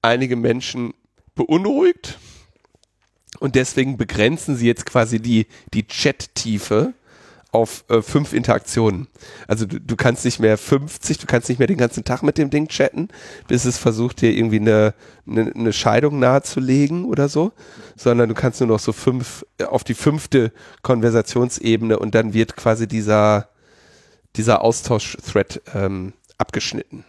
einige 0.00 0.36
Menschen 0.36 0.94
beunruhigt 1.34 2.18
und 3.40 3.54
deswegen 3.54 3.96
begrenzen 3.96 4.56
sie 4.56 4.66
jetzt 4.66 4.86
quasi 4.86 5.20
die, 5.20 5.46
die 5.74 5.86
Chat-Tiefe 5.86 6.94
auf 7.50 7.84
äh, 7.88 8.00
fünf 8.00 8.32
Interaktionen. 8.32 9.08
Also 9.46 9.66
du, 9.66 9.78
du 9.78 9.94
kannst 9.94 10.24
nicht 10.24 10.40
mehr 10.40 10.56
50, 10.56 11.18
du 11.18 11.26
kannst 11.26 11.50
nicht 11.50 11.58
mehr 11.58 11.68
den 11.68 11.76
ganzen 11.76 12.02
Tag 12.04 12.22
mit 12.22 12.38
dem 12.38 12.48
Ding 12.48 12.68
chatten, 12.68 13.08
bis 13.46 13.66
es 13.66 13.76
versucht 13.76 14.22
dir 14.22 14.32
irgendwie 14.32 14.60
eine, 14.60 14.94
eine, 15.26 15.52
eine 15.54 15.72
Scheidung 15.72 16.18
nahezulegen 16.18 17.04
oder 17.04 17.28
so, 17.28 17.52
sondern 17.94 18.30
du 18.30 18.34
kannst 18.34 18.60
nur 18.60 18.68
noch 18.68 18.78
so 18.78 18.92
fünf 18.92 19.44
äh, 19.58 19.64
auf 19.64 19.84
die 19.84 19.94
fünfte 19.94 20.52
Konversationsebene 20.82 21.98
und 21.98 22.14
dann 22.14 22.32
wird 22.32 22.56
quasi 22.56 22.88
dieser 22.88 23.48
dieser 24.36 24.62
Austausch-Thread 24.62 25.60
ähm, 25.74 26.14
abgeschnitten. 26.38 27.04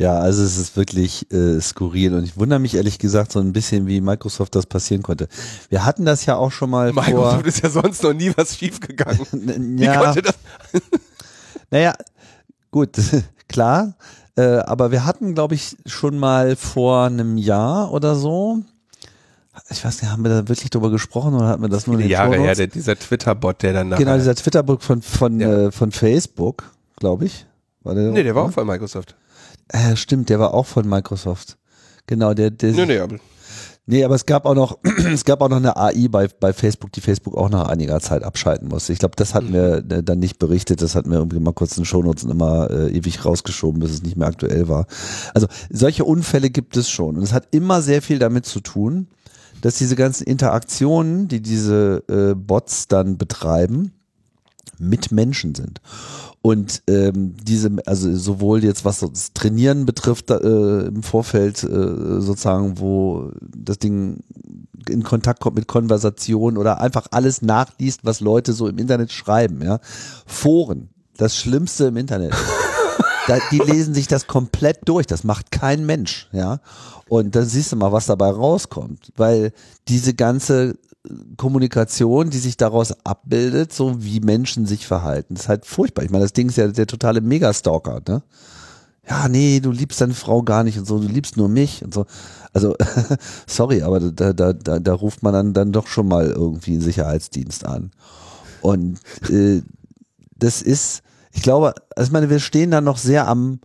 Ja, 0.00 0.16
also 0.16 0.44
es 0.44 0.56
ist 0.58 0.76
wirklich 0.76 1.30
äh, 1.32 1.60
skurril 1.60 2.14
und 2.14 2.22
ich 2.22 2.36
wundere 2.36 2.60
mich 2.60 2.76
ehrlich 2.76 3.00
gesagt 3.00 3.32
so 3.32 3.40
ein 3.40 3.52
bisschen, 3.52 3.88
wie 3.88 4.00
Microsoft 4.00 4.54
das 4.54 4.64
passieren 4.64 5.02
konnte. 5.02 5.26
Wir 5.70 5.84
hatten 5.84 6.04
das 6.04 6.24
ja 6.24 6.36
auch 6.36 6.52
schon 6.52 6.70
mal 6.70 6.92
Microsoft 6.92 7.40
vor. 7.40 7.46
ist 7.46 7.62
ja 7.64 7.68
sonst 7.68 8.04
noch 8.04 8.12
nie 8.12 8.32
was 8.36 8.56
schiefgegangen. 8.56 9.26
ja. 9.78 9.92
Wie 9.92 10.04
konnte 10.04 10.22
das? 10.22 10.34
naja, 11.72 11.94
gut, 12.70 12.90
klar. 13.48 13.96
Äh, 14.36 14.58
aber 14.58 14.92
wir 14.92 15.04
hatten, 15.04 15.34
glaube 15.34 15.56
ich, 15.56 15.76
schon 15.84 16.16
mal 16.16 16.54
vor 16.54 17.06
einem 17.06 17.36
Jahr 17.36 17.90
oder 17.90 18.14
so. 18.14 18.60
Ich 19.68 19.84
weiß 19.84 20.00
nicht, 20.00 20.12
haben 20.12 20.22
wir 20.22 20.30
da 20.30 20.48
wirklich 20.48 20.70
drüber 20.70 20.92
gesprochen 20.92 21.34
oder 21.34 21.48
hatten 21.48 21.62
wir 21.62 21.68
das 21.68 21.88
nur 21.88 21.96
in 21.96 22.02
den 22.02 22.10
Jahre 22.10 22.36
her, 22.36 22.54
ja, 22.54 22.66
dieser 22.66 22.96
Twitter-Bot, 22.96 23.64
der 23.64 23.72
dann 23.72 23.90
Genau, 23.90 24.14
dieser 24.14 24.36
Twitter-Bot 24.36 24.84
von, 24.84 25.02
von, 25.02 25.40
ja. 25.40 25.66
äh, 25.66 25.72
von 25.72 25.90
Facebook, 25.90 26.70
glaube 26.94 27.24
ich. 27.24 27.46
War 27.82 27.96
der 27.96 28.12
nee, 28.12 28.22
der 28.22 28.36
war 28.36 28.44
auch 28.44 28.52
von 28.52 28.64
Microsoft. 28.64 29.16
Äh, 29.68 29.96
stimmt, 29.96 30.28
der 30.28 30.38
war 30.40 30.54
auch 30.54 30.66
von 30.66 30.88
Microsoft. 30.88 31.58
Genau, 32.06 32.34
der, 32.34 32.50
der. 32.50 32.72
Nee, 32.72 32.86
nee, 32.86 32.98
aber. 32.98 33.16
Nee, 33.90 34.04
aber 34.04 34.16
es 34.16 34.26
gab 34.26 34.44
auch 34.44 34.54
noch, 34.54 34.78
es 35.12 35.24
gab 35.24 35.40
auch 35.40 35.48
noch 35.48 35.56
eine 35.56 35.76
AI 35.76 36.08
bei, 36.08 36.28
bei 36.28 36.52
Facebook, 36.52 36.92
die 36.92 37.00
Facebook 37.00 37.34
auch 37.34 37.48
nach 37.48 37.68
einiger 37.68 38.00
Zeit 38.00 38.22
abschalten 38.22 38.68
musste. 38.68 38.92
Ich 38.92 38.98
glaube, 38.98 39.16
das 39.16 39.34
hatten 39.34 39.54
wir 39.54 39.76
äh, 39.76 40.02
dann 40.02 40.18
nicht 40.18 40.38
berichtet, 40.38 40.82
das 40.82 40.94
hatten 40.94 41.10
wir 41.10 41.16
irgendwie 41.16 41.40
mal 41.40 41.54
kurz 41.54 41.76
in 41.78 41.82
den 41.82 41.86
Shownotes 41.86 42.24
und 42.24 42.30
immer 42.30 42.70
äh, 42.70 42.90
ewig 42.90 43.24
rausgeschoben, 43.24 43.80
bis 43.80 43.92
es 43.92 44.02
nicht 44.02 44.18
mehr 44.18 44.28
aktuell 44.28 44.68
war. 44.68 44.86
Also 45.32 45.46
solche 45.70 46.04
Unfälle 46.04 46.50
gibt 46.50 46.76
es 46.76 46.90
schon. 46.90 47.16
Und 47.16 47.22
es 47.22 47.32
hat 47.32 47.48
immer 47.50 47.80
sehr 47.80 48.02
viel 48.02 48.18
damit 48.18 48.44
zu 48.44 48.60
tun, 48.60 49.08
dass 49.62 49.76
diese 49.76 49.96
ganzen 49.96 50.24
Interaktionen, 50.24 51.28
die 51.28 51.40
diese 51.40 52.04
äh, 52.08 52.34
Bots 52.34 52.88
dann 52.88 53.16
betreiben, 53.16 53.92
mit 54.80 55.12
Menschen 55.12 55.54
sind. 55.54 55.80
Und 56.40 56.82
ähm, 56.88 57.34
diese, 57.42 57.76
also 57.86 58.14
sowohl 58.16 58.62
jetzt 58.64 58.84
was 58.84 59.00
das 59.00 59.32
Trainieren 59.32 59.86
betrifft 59.86 60.30
äh, 60.30 60.86
im 60.86 61.02
Vorfeld 61.02 61.62
äh, 61.64 62.20
sozusagen, 62.20 62.78
wo 62.78 63.32
das 63.40 63.78
Ding 63.78 64.20
in 64.88 65.02
Kontakt 65.02 65.40
kommt 65.40 65.56
mit 65.56 65.66
Konversationen 65.66 66.56
oder 66.56 66.80
einfach 66.80 67.08
alles 67.10 67.42
nachliest, 67.42 68.00
was 68.04 68.20
Leute 68.20 68.52
so 68.52 68.68
im 68.68 68.78
Internet 68.78 69.12
schreiben, 69.12 69.62
ja. 69.62 69.80
Foren, 70.26 70.88
das 71.16 71.36
Schlimmste 71.36 71.86
im 71.86 71.96
Internet. 71.96 72.34
da, 73.26 73.38
die 73.50 73.58
lesen 73.58 73.92
sich 73.92 74.06
das 74.06 74.26
komplett 74.26 74.80
durch. 74.86 75.06
Das 75.06 75.24
macht 75.24 75.50
kein 75.50 75.84
Mensch, 75.84 76.28
ja. 76.32 76.60
Und 77.08 77.34
dann 77.34 77.44
siehst 77.44 77.72
du 77.72 77.76
mal, 77.76 77.92
was 77.92 78.06
dabei 78.06 78.30
rauskommt, 78.30 79.12
weil 79.16 79.52
diese 79.88 80.14
ganze 80.14 80.76
Kommunikation, 81.36 82.30
die 82.30 82.38
sich 82.38 82.56
daraus 82.56 82.92
abbildet, 83.04 83.72
so 83.72 84.02
wie 84.02 84.20
Menschen 84.20 84.66
sich 84.66 84.86
verhalten, 84.86 85.34
das 85.34 85.44
ist 85.44 85.48
halt 85.48 85.66
furchtbar. 85.66 86.04
Ich 86.04 86.10
meine, 86.10 86.24
das 86.24 86.32
Ding 86.32 86.48
ist 86.48 86.56
ja 86.56 86.68
der 86.68 86.86
totale 86.86 87.20
Megastalker, 87.20 88.00
ne? 88.06 88.22
Ja, 89.08 89.26
nee, 89.28 89.60
du 89.60 89.70
liebst 89.70 90.02
deine 90.02 90.12
Frau 90.12 90.42
gar 90.42 90.64
nicht 90.64 90.78
und 90.78 90.86
so, 90.86 90.98
du 90.98 91.08
liebst 91.08 91.38
nur 91.38 91.48
mich 91.48 91.82
und 91.82 91.94
so. 91.94 92.04
Also, 92.52 92.76
sorry, 93.46 93.82
aber 93.82 94.00
da, 94.00 94.34
da, 94.34 94.52
da, 94.52 94.78
da 94.78 94.92
ruft 94.92 95.22
man 95.22 95.32
dann, 95.32 95.54
dann 95.54 95.72
doch 95.72 95.86
schon 95.86 96.08
mal 96.08 96.26
irgendwie 96.26 96.72
einen 96.72 96.82
Sicherheitsdienst 96.82 97.64
an. 97.64 97.90
Und 98.60 98.98
äh, 99.30 99.62
das 100.36 100.60
ist, 100.60 101.02
ich 101.32 101.40
glaube, 101.40 101.74
also 101.96 102.08
ich 102.08 102.12
meine, 102.12 102.28
wir 102.28 102.38
stehen 102.38 102.70
da 102.70 102.82
noch 102.82 102.98
sehr 102.98 103.28
am, 103.28 103.60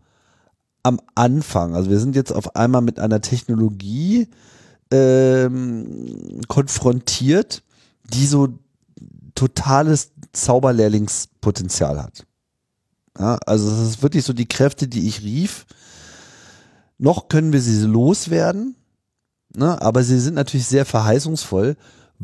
am 0.81 1.01
Anfang. 1.15 1.75
Also 1.75 1.89
wir 1.89 1.99
sind 1.99 2.15
jetzt 2.15 2.31
auf 2.31 2.55
einmal 2.55 2.81
mit 2.81 2.99
einer 2.99 3.19
Technologie 3.19 4.29
ähm, 4.93 6.41
konfrontiert, 6.47 7.63
die 8.03 8.27
so 8.27 8.59
totales 9.33 10.11
Zauberlehrlingspotenzial 10.33 12.01
hat. 12.01 12.27
Ja, 13.17 13.37
also 13.45 13.71
es 13.71 13.89
ist 13.89 14.03
wirklich 14.03 14.23
so 14.23 14.33
die 14.33 14.47
Kräfte, 14.47 14.87
die 14.87 15.07
ich 15.07 15.21
rief. 15.21 15.65
Noch 16.99 17.27
können 17.27 17.53
wir 17.53 17.61
sie 17.61 17.85
loswerden, 17.85 18.75
ne, 19.55 19.81
aber 19.81 20.03
sie 20.03 20.19
sind 20.19 20.35
natürlich 20.35 20.67
sehr 20.67 20.85
verheißungsvoll, 20.85 21.75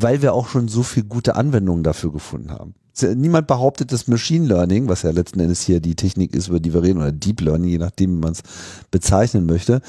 weil 0.01 0.21
wir 0.21 0.33
auch 0.33 0.47
schon 0.47 0.67
so 0.67 0.83
viel 0.83 1.03
gute 1.03 1.35
Anwendungen 1.35 1.83
dafür 1.83 2.11
gefunden 2.11 2.51
haben 2.51 2.75
niemand 3.01 3.47
behauptet, 3.47 3.91
dass 3.91 4.07
Machine 4.07 4.47
Learning, 4.47 4.87
was 4.87 5.03
ja 5.03 5.11
letzten 5.11 5.39
Endes 5.39 5.61
hier 5.61 5.79
die 5.79 5.95
Technik 5.95 6.35
ist, 6.35 6.47
über 6.47 6.59
die 6.59 6.73
wir 6.73 6.83
reden, 6.83 6.99
oder 6.99 7.11
Deep 7.11 7.41
Learning, 7.41 7.69
je 7.69 7.77
nachdem, 7.77 8.17
wie 8.17 8.21
man 8.21 8.33
es 8.33 8.41
bezeichnen 8.91 9.45
möchte, 9.45 9.81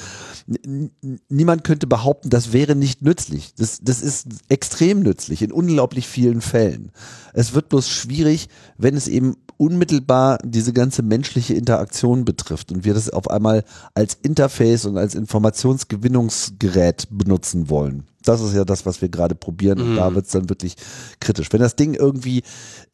niemand 1.29 1.65
könnte 1.65 1.87
behaupten, 1.87 2.31
das 2.31 2.53
wäre 2.53 2.77
nicht 2.77 3.03
nützlich. 3.03 3.55
Das, 3.57 3.81
das 3.83 4.03
ist 4.03 4.29
extrem 4.49 5.01
nützlich 5.01 5.43
in 5.43 5.53
unglaublich 5.53 6.07
vielen 6.07 6.41
Fällen. 6.41 6.93
Es 7.33 7.55
wird 7.55 7.69
bloß 7.69 7.89
schwierig, 7.89 8.49
wenn 8.79 8.97
es 8.97 9.09
eben 9.09 9.37
unmittelbar 9.61 10.39
diese 10.43 10.73
ganze 10.73 11.03
menschliche 11.03 11.53
Interaktion 11.53 12.25
betrifft 12.25 12.73
und 12.73 12.87
wir 12.87 12.95
das 12.95 13.11
auf 13.11 13.29
einmal 13.29 13.63
als 13.93 14.15
Interface 14.23 14.87
und 14.87 14.97
als 14.97 15.15
Informationsgewinnungsgerät 15.15 17.09
benutzen 17.11 17.69
wollen. 17.69 18.05
Das 18.23 18.41
ist 18.41 18.55
ja 18.55 18.65
das, 18.65 18.87
was 18.87 19.03
wir 19.03 19.11
gerade 19.11 19.35
probieren. 19.35 19.81
Und 19.81 19.93
mhm. 19.93 19.97
da 19.97 20.15
wird 20.15 20.25
es 20.25 20.33
dann 20.33 20.49
wirklich 20.49 20.77
kritisch. 21.21 21.53
Wenn 21.53 21.61
das 21.61 21.77
Ding 21.77 21.93
irgendwie 21.93 22.43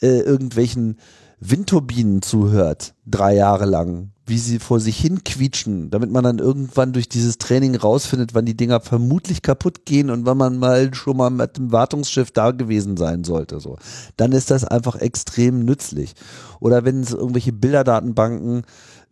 äh, 0.03 0.19
irgendwelchen 0.19 0.97
Windturbinen 1.39 2.23
zuhört, 2.23 2.95
drei 3.05 3.35
Jahre 3.35 3.67
lang, 3.67 4.11
wie 4.25 4.39
sie 4.39 4.59
vor 4.59 4.81
sich 4.81 4.99
hin 4.99 5.23
quietschen, 5.23 5.91
damit 5.91 6.11
man 6.11 6.25
dann 6.25 6.39
irgendwann 6.39 6.93
durch 6.93 7.09
dieses 7.09 7.39
Training 7.39 7.77
rausfindet, 7.77 8.35
wann 8.35 8.47
die 8.47 8.57
Dinger 8.57 8.81
vermutlich 8.81 9.43
kaputt 9.43 9.85
gehen 9.85 10.11
und 10.11 10.27
wann 10.27 10.39
man 10.39 10.59
mal 10.59 10.93
schon 10.95 11.17
mal 11.17 11.31
mit 11.31 11.59
dem 11.59 11.73
Wartungsschiff 11.73 12.31
da 12.31 12.51
gewesen 12.51 12.97
sein 12.97 13.23
sollte, 13.23 13.61
so. 13.61 13.77
Dann 14.17 14.33
ist 14.33 14.51
das 14.51 14.65
einfach 14.65 14.97
extrem 14.97 15.65
nützlich. 15.65 16.15
Oder 16.59 16.85
wenn 16.85 17.03
es 17.03 17.13
irgendwelche 17.13 17.53
Bilderdatenbanken 17.53 18.63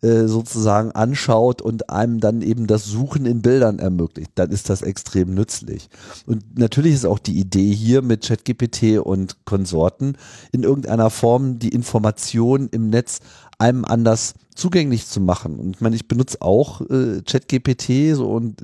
äh, 0.05 0.27
sozusagen 0.27 0.91
anschaut 0.91 1.63
und 1.63 1.89
einem 1.89 2.19
dann 2.19 2.43
eben 2.43 2.67
das 2.67 2.85
Suchen 2.85 3.25
in 3.25 3.41
Bildern 3.41 3.79
ermöglicht, 3.79 4.31
dann 4.35 4.51
ist 4.51 4.69
das 4.69 4.83
extrem 4.83 5.33
nützlich. 5.33 5.89
Und 6.27 6.59
natürlich 6.59 6.93
ist 6.93 7.07
auch 7.07 7.17
die 7.17 7.39
Idee 7.39 7.73
hier 7.73 8.03
mit 8.03 8.23
ChatGPT 8.23 8.99
und 8.99 9.43
Konsorten 9.45 10.15
in 10.51 10.61
irgendeiner 10.61 11.09
Form 11.09 11.57
die 11.57 11.69
Information 11.69 12.69
im 12.71 12.91
Netz 12.91 13.19
einem 13.57 13.83
anders 13.83 14.35
zugänglich 14.53 15.07
zu 15.07 15.21
machen. 15.21 15.57
Und 15.57 15.75
ich 15.75 15.81
meine, 15.81 15.95
ich 15.95 16.07
benutze 16.07 16.39
auch 16.41 16.81
äh, 16.81 17.23
ChatGPT 17.25 18.15
so 18.15 18.29
und 18.29 18.61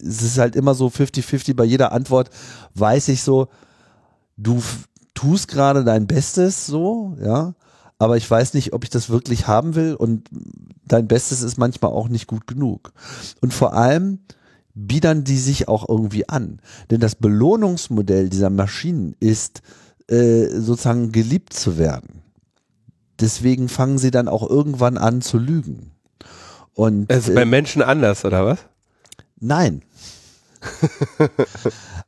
es 0.00 0.22
ist 0.22 0.38
halt 0.38 0.54
immer 0.54 0.74
so 0.74 0.86
50-50 0.86 1.54
bei 1.56 1.64
jeder 1.64 1.90
Antwort 1.90 2.30
weiß 2.74 3.08
ich 3.08 3.22
so, 3.22 3.48
du 4.36 4.62
tust 5.14 5.48
gerade 5.48 5.82
dein 5.82 6.06
Bestes 6.06 6.66
so, 6.66 7.16
ja, 7.20 7.54
aber 7.98 8.16
ich 8.16 8.28
weiß 8.30 8.54
nicht, 8.54 8.72
ob 8.72 8.84
ich 8.84 8.90
das 8.90 9.08
wirklich 9.08 9.46
haben 9.46 9.74
will 9.74 9.94
und 9.94 10.28
dein 10.86 11.06
Bestes 11.08 11.42
ist 11.42 11.58
manchmal 11.58 11.92
auch 11.92 12.08
nicht 12.08 12.26
gut 12.26 12.46
genug. 12.46 12.92
Und 13.40 13.54
vor 13.54 13.74
allem 13.74 14.18
biedern 14.74 15.24
die 15.24 15.38
sich 15.38 15.68
auch 15.68 15.88
irgendwie 15.88 16.28
an. 16.28 16.60
Denn 16.90 17.00
das 17.00 17.14
Belohnungsmodell 17.14 18.28
dieser 18.28 18.50
Maschinen 18.50 19.14
ist 19.20 19.62
äh, 20.08 20.46
sozusagen 20.48 21.12
geliebt 21.12 21.52
zu 21.52 21.78
werden. 21.78 22.22
Deswegen 23.20 23.68
fangen 23.68 23.98
sie 23.98 24.10
dann 24.10 24.28
auch 24.28 24.48
irgendwann 24.48 24.98
an 24.98 25.22
zu 25.22 25.38
lügen. 25.38 25.92
Und, 26.74 27.10
es 27.10 27.28
ist 27.28 27.30
äh, 27.30 27.34
bei 27.34 27.44
Menschen 27.44 27.82
anders, 27.82 28.24
oder 28.24 28.44
was? 28.44 28.58
Nein. 29.38 29.82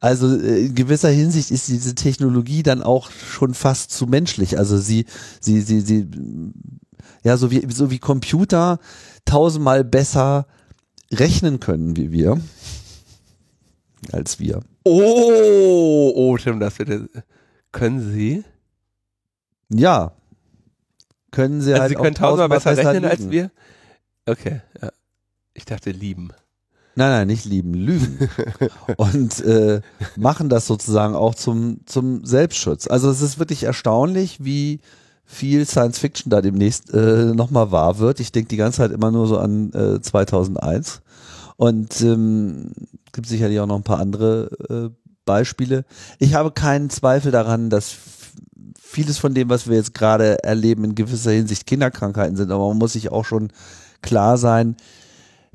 Also 0.01 0.39
äh, 0.39 0.67
in 0.67 0.75
gewisser 0.75 1.09
Hinsicht 1.09 1.51
ist 1.51 1.69
diese 1.69 1.95
Technologie 1.95 2.63
dann 2.63 2.83
auch 2.83 3.11
schon 3.11 3.55
fast 3.55 3.91
zu 3.91 4.07
menschlich. 4.07 4.59
Also 4.59 4.79
sie, 4.79 5.07
sie, 5.41 5.61
sie, 5.61 5.81
sie, 5.81 6.09
ja, 7.23 7.37
so 7.37 7.51
wie, 7.51 7.67
so 7.73 7.91
wie 7.91 7.99
Computer 7.99 8.79
tausendmal 9.25 9.85
besser 9.85 10.47
rechnen 11.13 11.61
können 11.61 11.97
wie 11.97 12.13
wir. 12.13 12.41
Als 14.13 14.39
wir. 14.39 14.61
Oh, 14.85 16.13
oh, 16.15 16.37
Tim, 16.37 16.61
das 16.61 16.75
bitte. 16.75 17.09
Können 17.73 18.13
Sie? 18.13 18.45
Ja. 19.69 20.13
Können 21.33 21.61
Sie 21.61 21.73
also 21.73 21.83
halt 21.83 21.91
Sie 21.91 21.97
können 21.97 22.15
tausendmal 22.15 22.49
besser, 22.49 22.71
besser 22.71 22.89
rechnen 22.91 23.03
liegen. 23.03 23.25
als 23.25 23.31
wir? 23.31 23.51
Okay, 24.27 24.61
ja. 24.81 24.93
Ich 25.55 25.65
dachte 25.65 25.91
lieben. 25.91 26.31
Nein, 26.99 27.11
nein, 27.11 27.27
nicht 27.27 27.45
lieben, 27.45 27.75
lügen. 27.75 28.29
und 28.97 29.45
äh, 29.45 29.83
machen 30.17 30.49
das 30.49 30.67
sozusagen 30.67 31.15
auch 31.15 31.35
zum, 31.35 31.81
zum 31.85 32.25
Selbstschutz. 32.25 32.87
Also 32.87 33.11
es 33.11 33.21
ist 33.21 33.39
wirklich 33.39 33.65
erstaunlich, 33.65 34.43
wie 34.43 34.81
viel 35.27 35.67
Science 35.67 35.99
Fiction 35.99 36.31
da 36.31 36.41
demnächst 36.41 36.95
äh, 36.95 37.35
nochmal 37.35 37.71
wahr 37.71 37.99
wird. 37.99 38.21
Ich 38.21 38.33
denke 38.33 38.49
die 38.49 38.57
ganze 38.57 38.79
Zeit 38.79 38.93
immer 38.93 39.11
nur 39.11 39.27
so 39.27 39.39
an 39.39 39.73
äh, 39.75 40.01
2001. 40.01 41.03
Und 41.57 42.01
ähm, 42.01 42.73
gibt 43.13 43.27
sicherlich 43.27 43.61
auch 43.61 43.67
noch 43.67 43.77
ein 43.77 43.83
paar 43.83 44.01
andere 44.01 44.49
äh, 44.71 44.91
Beispiele. 45.27 45.85
Ich 46.19 46.33
habe 46.33 46.51
keinen 46.51 46.89
Zweifel 46.89 47.31
daran, 47.31 47.69
dass 47.69 47.95
vieles 48.81 49.19
von 49.19 49.35
dem, 49.35 49.51
was 49.51 49.69
wir 49.69 49.77
jetzt 49.77 49.93
gerade 49.93 50.43
erleben, 50.45 50.85
in 50.85 50.95
gewisser 50.95 51.33
Hinsicht 51.33 51.67
Kinderkrankheiten 51.67 52.37
sind. 52.37 52.51
Aber 52.51 52.69
man 52.69 52.79
muss 52.79 52.95
sich 52.95 53.13
auch 53.13 53.27
schon 53.27 53.53
klar 54.01 54.39
sein, 54.39 54.77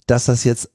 dass 0.06 0.26
das 0.26 0.44
jetzt 0.44 0.70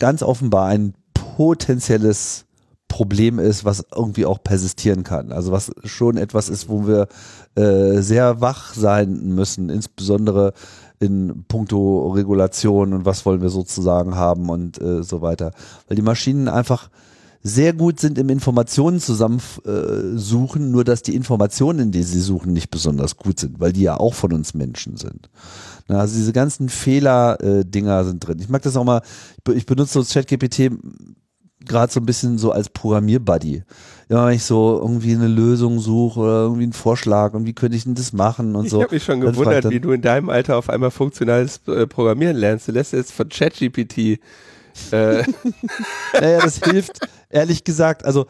ganz 0.00 0.24
offenbar 0.24 0.66
ein 0.66 0.94
potenzielles 1.14 2.46
Problem 2.88 3.38
ist, 3.38 3.64
was 3.64 3.86
irgendwie 3.94 4.26
auch 4.26 4.42
persistieren 4.42 5.04
kann. 5.04 5.30
Also 5.30 5.52
was 5.52 5.70
schon 5.84 6.16
etwas 6.16 6.48
ist, 6.48 6.68
wo 6.68 6.88
wir 6.88 7.06
äh, 7.54 8.00
sehr 8.00 8.40
wach 8.40 8.74
sein 8.74 9.34
müssen, 9.34 9.70
insbesondere 9.70 10.52
in 10.98 11.44
puncto 11.46 12.08
Regulation 12.08 12.92
und 12.92 13.04
was 13.04 13.24
wollen 13.24 13.42
wir 13.42 13.48
sozusagen 13.48 14.16
haben 14.16 14.50
und 14.50 14.80
äh, 14.82 15.04
so 15.04 15.22
weiter. 15.22 15.52
Weil 15.86 15.96
die 15.96 16.02
Maschinen 16.02 16.48
einfach 16.48 16.90
sehr 17.42 17.72
gut 17.72 17.98
sind 17.98 18.18
im 18.18 18.28
Informationen 18.28 19.00
zusammensuchen, 19.00 20.70
nur 20.70 20.84
dass 20.84 21.02
die 21.02 21.14
Informationen, 21.14 21.90
die 21.90 22.02
sie 22.02 22.20
suchen, 22.20 22.52
nicht 22.52 22.70
besonders 22.70 23.16
gut 23.16 23.40
sind, 23.40 23.60
weil 23.60 23.72
die 23.72 23.82
ja 23.82 23.96
auch 23.96 24.14
von 24.14 24.32
uns 24.32 24.52
Menschen 24.52 24.96
sind. 24.96 25.30
Na, 25.88 26.00
also 26.00 26.16
diese 26.16 26.32
ganzen 26.32 26.68
Fehler-Dinger 26.68 28.04
sind 28.04 28.20
drin. 28.20 28.38
Ich 28.40 28.48
mag 28.48 28.62
das 28.62 28.76
auch 28.76 28.84
mal, 28.84 29.02
ich 29.54 29.64
benutze 29.64 30.02
so 30.02 30.12
ChatGPT 30.12 30.70
gerade 31.66 31.92
so 31.92 32.00
ein 32.00 32.06
bisschen 32.06 32.38
so 32.38 32.52
als 32.52 32.68
Programmierbuddy. 32.70 33.62
Ja, 34.08 34.26
wenn 34.26 34.34
ich 34.34 34.44
so 34.44 34.78
irgendwie 34.80 35.14
eine 35.14 35.28
Lösung 35.28 35.78
suche 35.78 36.20
oder 36.20 36.42
irgendwie 36.42 36.64
einen 36.64 36.72
Vorschlag 36.72 37.32
und 37.34 37.46
wie 37.46 37.52
könnte 37.52 37.76
ich 37.76 37.84
denn 37.84 37.94
das 37.94 38.12
machen 38.12 38.56
und 38.56 38.68
so. 38.68 38.78
Ich 38.78 38.84
habe 38.84 38.94
mich 38.94 39.04
schon 39.04 39.20
gewundert, 39.20 39.68
wie 39.70 39.80
du 39.80 39.92
in 39.92 40.02
deinem 40.02 40.30
Alter 40.30 40.56
auf 40.56 40.68
einmal 40.68 40.90
funktionales 40.90 41.60
äh, 41.68 41.86
Programmieren 41.86 42.36
lernst. 42.36 42.68
Du 42.68 42.72
lässt 42.72 42.92
jetzt 42.92 43.12
von 43.12 43.28
ChatGPT 43.28 44.18
äh. 44.90 45.22
naja, 46.20 46.40
das 46.40 46.58
hilft, 46.58 47.00
ehrlich 47.30 47.64
gesagt, 47.64 48.04
also 48.04 48.26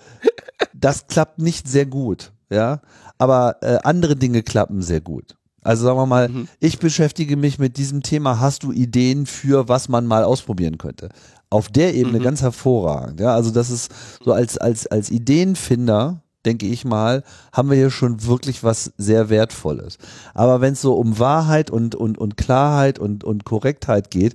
das 0.74 1.06
klappt 1.06 1.38
nicht 1.38 1.68
sehr 1.68 1.86
gut, 1.86 2.32
ja, 2.50 2.80
aber 3.18 3.56
äh, 3.62 3.78
andere 3.82 4.16
Dinge 4.16 4.42
klappen 4.42 4.82
sehr 4.82 5.00
gut. 5.00 5.36
Also 5.62 5.84
sagen 5.84 5.98
wir 5.98 6.06
mal, 6.06 6.28
mhm. 6.28 6.48
ich 6.58 6.78
beschäftige 6.78 7.36
mich 7.36 7.58
mit 7.58 7.76
diesem 7.76 8.02
Thema. 8.02 8.40
Hast 8.40 8.62
du 8.62 8.72
Ideen 8.72 9.26
für, 9.26 9.68
was 9.68 9.90
man 9.90 10.06
mal 10.06 10.24
ausprobieren 10.24 10.78
könnte? 10.78 11.10
Auf 11.50 11.68
der 11.68 11.94
Ebene 11.94 12.18
mhm. 12.18 12.22
ganz 12.22 12.40
hervorragend. 12.40 13.20
Ja, 13.20 13.34
also 13.34 13.50
das 13.50 13.70
ist 13.70 13.92
so 14.24 14.32
als 14.32 14.56
als 14.56 14.86
als 14.86 15.10
Ideenfinder 15.10 16.22
denke 16.44 16.66
ich 16.66 16.84
mal, 16.84 17.22
haben 17.52 17.70
wir 17.70 17.76
hier 17.76 17.90
schon 17.90 18.24
wirklich 18.24 18.64
was 18.64 18.92
sehr 18.96 19.28
Wertvolles. 19.28 19.98
Aber 20.34 20.60
wenn 20.60 20.72
es 20.72 20.80
so 20.80 20.94
um 20.94 21.18
Wahrheit 21.18 21.70
und, 21.70 21.94
und, 21.94 22.18
und 22.18 22.36
Klarheit 22.36 22.98
und, 22.98 23.24
und 23.24 23.44
Korrektheit 23.44 24.10
geht, 24.10 24.34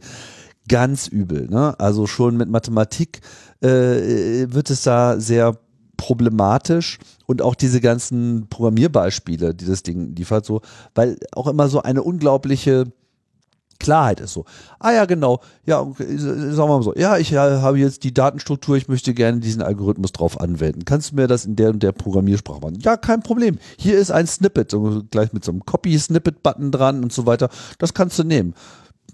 ganz 0.68 1.08
übel. 1.08 1.48
Ne? 1.50 1.80
Also 1.80 2.08
schon 2.08 2.38
mit 2.38 2.50
Mathematik 2.50 3.22
äh, 3.62 4.48
wird 4.50 4.70
es 4.70 4.84
da 4.84 5.20
sehr 5.20 5.58
problematisch 5.98 7.00
und 7.26 7.42
auch 7.42 7.56
diese 7.56 7.82
ganzen 7.82 8.48
Programmierbeispiele, 8.50 9.56
die 9.56 9.66
das 9.66 9.84
Ding 9.84 10.16
liefert, 10.16 10.46
so, 10.46 10.62
weil 10.94 11.18
auch 11.34 11.48
immer 11.48 11.68
so 11.70 11.82
eine 11.82 12.04
unglaubliche 12.04 12.86
Klarheit 13.80 14.20
ist 14.20 14.34
so. 14.34 14.46
Ah 14.80 14.94
ja, 14.94 15.06
genau. 15.06 15.42
Ja, 15.66 15.86
sagen 15.98 16.58
wir 16.58 16.68
mal 16.68 16.82
so. 16.84 16.96
Ja, 16.96 17.18
ich 17.18 17.36
habe 17.36 17.78
jetzt 17.78 18.04
die 18.04 18.14
Datenstruktur, 18.14 18.78
ich 18.78 18.88
möchte 18.88 19.14
gerne 19.14 19.40
diesen 19.40 19.62
Algorithmus 19.62 20.14
drauf 20.14 20.40
anwenden. 20.40 20.86
Kannst 20.86 21.12
du 21.12 21.16
mir 21.16 21.28
das 21.28 21.46
in 21.46 21.56
der 21.56 21.72
und 21.72 21.84
der 21.84 21.92
Programmiersprache 21.92 22.62
machen? 22.62 22.80
Ja, 22.80 22.96
kein 22.96 23.22
Problem. 23.22 23.58
Hier 23.78 23.98
ist 23.98 24.12
ein 24.12 24.28
Snippet, 24.28 24.72
so, 24.72 25.04
gleich 25.12 25.34
mit 25.34 25.44
so 25.44 25.52
einem 25.52 25.66
Copy-Snippet-Button 25.66 26.72
dran 26.72 27.04
und 27.04 27.12
so 27.12 27.26
weiter. 27.26 27.50
Das 27.78 27.94
kannst 27.94 28.18
du 28.18 28.24
nehmen. 28.24 28.54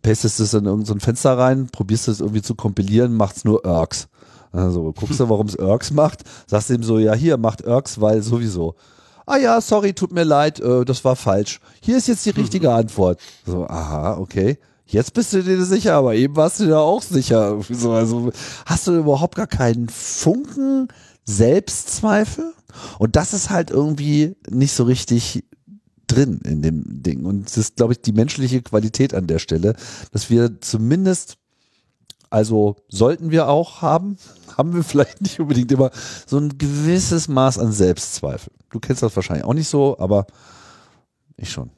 Pastest 0.02 0.40
es 0.40 0.54
in 0.54 0.66
irgendein 0.66 1.00
so 1.00 1.06
Fenster 1.06 1.38
rein, 1.38 1.68
probierst 1.72 2.08
es 2.08 2.20
irgendwie 2.20 2.42
zu 2.42 2.56
kompilieren, 2.56 3.16
macht's 3.16 3.46
nur 3.46 3.64
Irks. 3.66 4.08
Also 4.52 4.92
guckst 4.92 5.20
du, 5.20 5.30
warum 5.30 5.48
es 5.48 5.56
Irks 5.56 5.92
macht, 5.92 6.24
sagst 6.48 6.70
ihm 6.70 6.84
so, 6.84 7.00
ja, 7.00 7.14
hier 7.14 7.38
macht 7.38 7.62
Irks, 7.62 8.02
weil 8.02 8.22
sowieso 8.22 8.76
ah 9.32 9.38
ja, 9.38 9.62
sorry, 9.62 9.94
tut 9.94 10.12
mir 10.12 10.24
leid, 10.24 10.60
äh, 10.60 10.86
das 10.86 11.04
war 11.06 11.16
falsch. 11.16 11.60
Hier 11.82 11.98
ist 11.98 12.08
jetzt 12.08 12.26
die 12.26 12.32
richtige 12.32 12.72
Antwort. 12.74 13.20
So, 13.46 13.66
aha, 13.68 14.18
okay. 14.18 14.58
Jetzt 14.86 15.14
bist 15.14 15.32
du 15.32 15.42
dir 15.42 15.64
sicher, 15.64 15.94
aber 15.94 16.16
eben 16.16 16.36
warst 16.36 16.60
du 16.60 16.66
dir 16.66 16.80
auch 16.80 17.02
sicher. 17.02 17.58
So, 17.70 17.94
also 17.94 18.32
hast 18.66 18.88
du 18.88 18.98
überhaupt 18.98 19.36
gar 19.36 19.48
keinen 19.48 19.88
Funken 19.88 20.90
Selbstzweifel? 21.24 22.54
Und 23.00 23.16
das 23.16 23.34
ist 23.34 23.50
halt 23.50 23.72
irgendwie 23.72 24.36
nicht 24.50 24.74
so 24.74 24.84
richtig 24.84 25.46
drin 26.12 26.40
in 26.44 26.62
dem 26.62 27.04
Ding. 27.04 27.26
Und 27.26 27.50
es 27.50 27.58
ist, 27.58 27.76
glaube 27.78 27.94
ich, 27.94 28.02
die 28.02 28.12
menschliche 28.12 28.62
Qualität 28.62 29.14
an 29.14 29.28
der 29.28 29.40
Stelle, 29.40 29.76
dass 30.12 30.30
wir 30.30 30.60
zumindest, 30.62 31.38
also 32.30 32.76
sollten 32.88 33.32
wir 33.32 33.48
auch 33.48 33.82
haben, 33.82 34.18
haben 34.58 34.74
wir 34.74 34.84
vielleicht 34.84 35.22
nicht 35.22 35.40
unbedingt 35.40 35.72
immer 35.72 35.92
so 36.26 36.38
ein 36.38 36.58
gewisses 36.58 37.28
Maß 37.28 37.60
an 37.60 37.72
Selbstzweifel. 37.72 38.52
Du 38.70 38.80
kennst 38.80 39.04
das 39.04 39.16
wahrscheinlich 39.16 39.46
auch 39.46 39.54
nicht 39.54 39.70
so, 39.70 39.98
aber 40.00 40.28
ich 41.38 41.52
schon. 41.52 41.72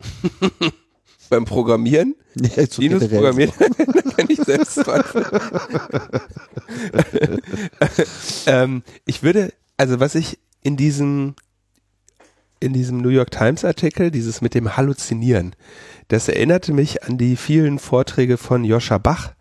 Beim 1.30 1.44
Programmieren? 1.44 2.14
Ja, 2.34 2.66
so 2.66 2.82
Linus 2.82 3.08
programmiert, 3.08 3.52
kann 4.16 4.26
ich 4.28 4.38
selbst 4.40 4.84
ähm, 8.46 8.82
Ich 9.06 9.22
würde, 9.22 9.52
also 9.76 10.00
was 10.00 10.14
ich 10.14 10.38
in 10.62 10.76
diesem 10.76 11.34
in 12.64 12.72
diesem 12.72 12.98
New 12.98 13.10
York 13.10 13.30
Times 13.30 13.64
Artikel, 13.64 14.10
dieses 14.10 14.40
mit 14.40 14.54
dem 14.54 14.76
Halluzinieren, 14.76 15.54
das 16.08 16.28
erinnerte 16.28 16.72
mich 16.72 17.04
an 17.04 17.18
die 17.18 17.36
vielen 17.36 17.78
Vorträge 17.78 18.36
von 18.36 18.64
Joscha 18.64 18.98
Bach, 18.98 19.34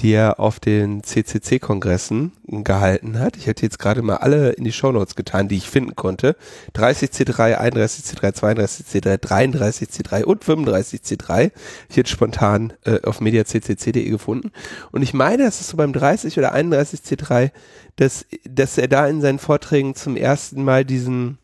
die 0.00 0.12
er 0.12 0.40
auf 0.40 0.60
den 0.60 1.02
CCC-Kongressen 1.02 2.32
gehalten 2.46 3.18
hat. 3.18 3.36
Ich 3.36 3.46
hätte 3.46 3.62
jetzt 3.62 3.78
gerade 3.78 4.02
mal 4.02 4.16
alle 4.16 4.50
in 4.50 4.64
die 4.64 4.72
Shownotes 4.72 5.14
getan, 5.14 5.48
die 5.48 5.56
ich 5.56 5.68
finden 5.68 5.94
konnte. 5.94 6.36
30C3, 6.74 7.58
31C3, 7.58 8.34
32C3, 8.34 9.18
33C3 9.18 10.24
und 10.24 10.44
35C3. 10.44 11.50
Ich 11.88 11.96
hätte 11.96 12.10
spontan 12.10 12.72
äh, 12.84 13.00
auf 13.02 13.20
mediaccc.de 13.20 14.08
gefunden. 14.08 14.52
Und 14.90 15.02
ich 15.02 15.12
meine, 15.12 15.44
das 15.44 15.60
ist 15.60 15.68
so 15.68 15.76
beim 15.76 15.92
30 15.92 16.38
oder 16.38 16.54
31C3, 16.54 17.50
dass, 17.96 18.24
dass 18.48 18.78
er 18.78 18.88
da 18.88 19.06
in 19.06 19.20
seinen 19.20 19.38
Vorträgen 19.38 19.94
zum 19.94 20.16
ersten 20.16 20.64
Mal 20.64 20.84
diesen, 20.84 21.38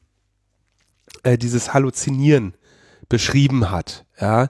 äh, 1.27 1.37
dieses 1.37 1.75
Halluzinieren 1.75 2.55
beschrieben 3.09 3.71
hat. 3.71 4.05
Ja, 4.21 4.49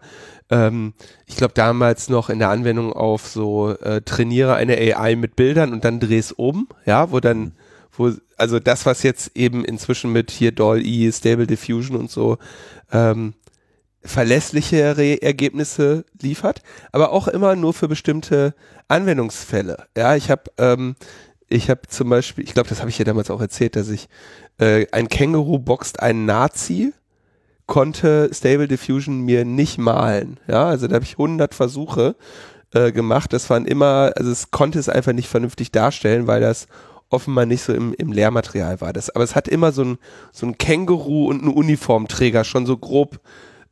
ähm, 0.50 0.92
ich 1.26 1.36
glaube 1.36 1.54
damals 1.54 2.08
noch 2.08 2.28
in 2.28 2.38
der 2.38 2.50
Anwendung 2.50 2.92
auf 2.92 3.26
so 3.26 3.70
äh, 3.70 4.02
trainiere 4.02 4.54
eine 4.54 4.76
AI 4.76 5.16
mit 5.16 5.36
Bildern 5.36 5.72
und 5.72 5.84
dann 5.84 6.00
dreh's 6.00 6.32
um, 6.32 6.68
ja, 6.84 7.10
wo 7.10 7.20
dann, 7.20 7.52
wo, 7.92 8.12
also 8.36 8.60
das, 8.60 8.86
was 8.86 9.02
jetzt 9.02 9.32
eben 9.34 9.64
inzwischen 9.64 10.12
mit 10.12 10.30
hier 10.30 10.52
DALL-E, 10.52 11.10
Stable 11.12 11.46
Diffusion 11.46 11.96
und 11.96 12.10
so, 12.10 12.36
ähm, 12.92 13.34
verlässlichere 14.02 15.20
Ergebnisse 15.22 16.04
liefert, 16.20 16.62
aber 16.92 17.10
auch 17.10 17.26
immer 17.26 17.56
nur 17.56 17.72
für 17.74 17.88
bestimmte 17.88 18.54
Anwendungsfälle. 18.86 19.86
Ja, 19.96 20.14
ich 20.14 20.30
habe 20.30 20.44
ähm, 20.58 20.94
ich 21.48 21.70
habe 21.70 21.82
zum 21.88 22.08
Beispiel, 22.08 22.44
ich 22.44 22.54
glaube, 22.54 22.68
das 22.68 22.80
habe 22.80 22.90
ich 22.90 22.98
ja 22.98 23.04
damals 23.04 23.30
auch 23.30 23.40
erzählt, 23.40 23.76
dass 23.76 23.88
ich 23.88 24.08
äh, 24.58 24.86
ein 24.92 25.08
Känguru 25.08 25.58
boxt 25.58 26.00
einen 26.00 26.24
Nazi 26.24 26.92
konnte 27.66 28.30
Stable 28.32 28.68
Diffusion 28.68 29.20
mir 29.20 29.44
nicht 29.44 29.78
malen. 29.78 30.38
Ja, 30.46 30.66
also 30.66 30.86
da 30.86 30.94
habe 30.94 31.04
ich 31.04 31.12
100 31.12 31.54
Versuche 31.54 32.16
äh, 32.72 32.92
gemacht. 32.92 33.32
Das 33.32 33.50
waren 33.50 33.66
immer, 33.66 34.12
also 34.16 34.30
es 34.30 34.50
konnte 34.50 34.78
es 34.78 34.88
einfach 34.88 35.12
nicht 35.12 35.28
vernünftig 35.28 35.72
darstellen, 35.72 36.26
weil 36.26 36.40
das 36.40 36.66
offenbar 37.08 37.46
nicht 37.46 37.62
so 37.62 37.72
im, 37.72 37.94
im 37.94 38.12
Lehrmaterial 38.12 38.80
war. 38.80 38.92
Das, 38.92 39.10
aber 39.10 39.24
es 39.24 39.34
hat 39.34 39.48
immer 39.48 39.72
so 39.72 39.82
ein, 39.82 39.98
so 40.32 40.46
ein 40.46 40.58
Känguru 40.58 41.28
und 41.28 41.44
ein 41.44 41.48
Uniformträger 41.48 42.44
schon 42.44 42.66
so 42.66 42.76
grob 42.76 43.20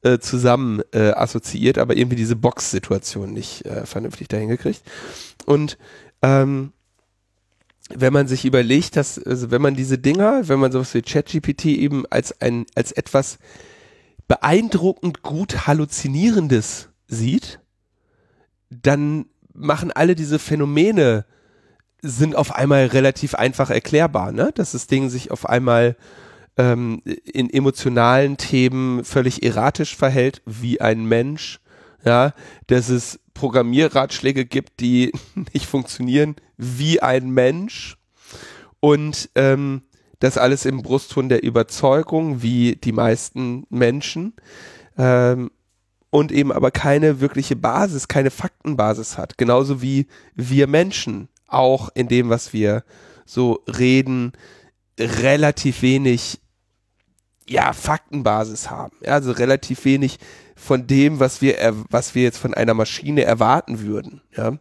äh, 0.03 0.19
zusammen 0.19 0.83
äh, 0.93 1.11
assoziiert, 1.11 1.79
aber 1.79 1.97
irgendwie 1.97 2.17
diese 2.17 2.37
Box-Situation 2.37 3.33
nicht 3.33 3.65
äh, 3.67 3.87
vernünftig 3.87 4.29
dahin 4.29 4.49
gekriegt. 4.49 4.83
Und 5.47 5.79
ähm, 6.23 6.73
wenn 7.91 8.13
man 8.13 8.29
sich 8.29 8.45
überlegt, 8.45 8.97
dass, 8.97 9.19
also 9.19 9.51
wenn 9.51 9.61
man 9.63 9.75
diese 9.75 9.99
Dinger, 9.99 10.49
wenn 10.49 10.59
man 10.59 10.73
sowas 10.73 10.95
wie 10.95 11.03
ChatGPT 11.03 11.67
eben 11.67 12.05
als 12.07 12.41
ein, 12.41 12.65
als 12.75 12.93
etwas 12.93 13.39
beeindruckend 14.27 15.23
gut 15.23 15.67
Halluzinierendes 15.67 16.89
sieht, 17.09 17.61
dann 18.71 19.27
machen 19.53 19.93
alle 19.93 20.15
diese 20.15 20.39
Phänomene 20.39 21.27
sind 22.01 22.37
auf 22.37 22.55
einmal 22.55 22.87
relativ 22.87 23.35
einfach 23.35 23.71
erklärbar, 23.71 24.33
ne? 24.33 24.51
Dass 24.55 24.73
das 24.73 24.87
Ding 24.87 25.09
sich 25.09 25.31
auf 25.31 25.49
einmal 25.49 25.97
ähm, 26.57 27.03
in 27.25 27.51
emotionalen 27.51 28.37
Themen 28.37 29.05
völlig 29.05 29.43
erratisch 29.43 29.97
verhält, 29.97 30.43
wie 30.45 30.81
ein 30.81 31.05
Mensch, 31.07 31.61
ja, 32.05 32.35
dass 32.67 32.89
es 32.89 33.21
Programmierratschläge 33.35 34.47
gibt, 34.47 34.81
die 34.81 35.13
nicht 35.53 35.67
funktionieren, 35.67 36.37
wie 36.57 37.01
ein 37.01 37.31
Mensch 37.31 37.97
und 38.81 39.31
ähm, 39.35 39.83
das 40.21 40.39
alles 40.39 40.65
im 40.65 40.83
Brustton 40.83 41.29
der 41.29 41.43
Überzeugung, 41.43 42.43
wie 42.43 42.77
die 42.77 42.93
meisten 42.93 43.67
Menschen. 43.69 44.35
Ähm, 44.97 45.51
und 46.11 46.31
eben 46.31 46.53
aber 46.53 46.71
keine 46.71 47.21
wirkliche 47.21 47.57
Basis, 47.57 48.07
keine 48.07 48.31
Faktenbasis 48.31 49.19
hat. 49.19 49.37
Genauso 49.37 49.83
wie 49.83 50.07
wir 50.37 50.69
Menschen 50.69 51.29
auch 51.49 51.89
in 51.95 52.07
dem, 52.07 52.29
was 52.29 52.53
wir 52.53 52.85
so 53.27 53.65
reden, 53.67 54.33
relativ 54.99 55.83
wenig 55.83 56.41
ja, 57.49 57.73
Faktenbasis 57.73 58.71
haben. 58.71 58.97
also 59.05 59.33
relativ 59.33 59.85
wenig 59.85 60.19
von 60.65 60.87
dem, 60.87 61.21
was 61.21 61.43
wir, 61.43 61.57
was 61.91 62.15
wir 62.15 62.23
jetzt 62.23 62.39
von 62.39 62.55
einer 62.55 62.73
Maschine 62.73 63.25
erwarten 63.25 63.81
würden. 63.81 64.23
Ja, 64.35 64.55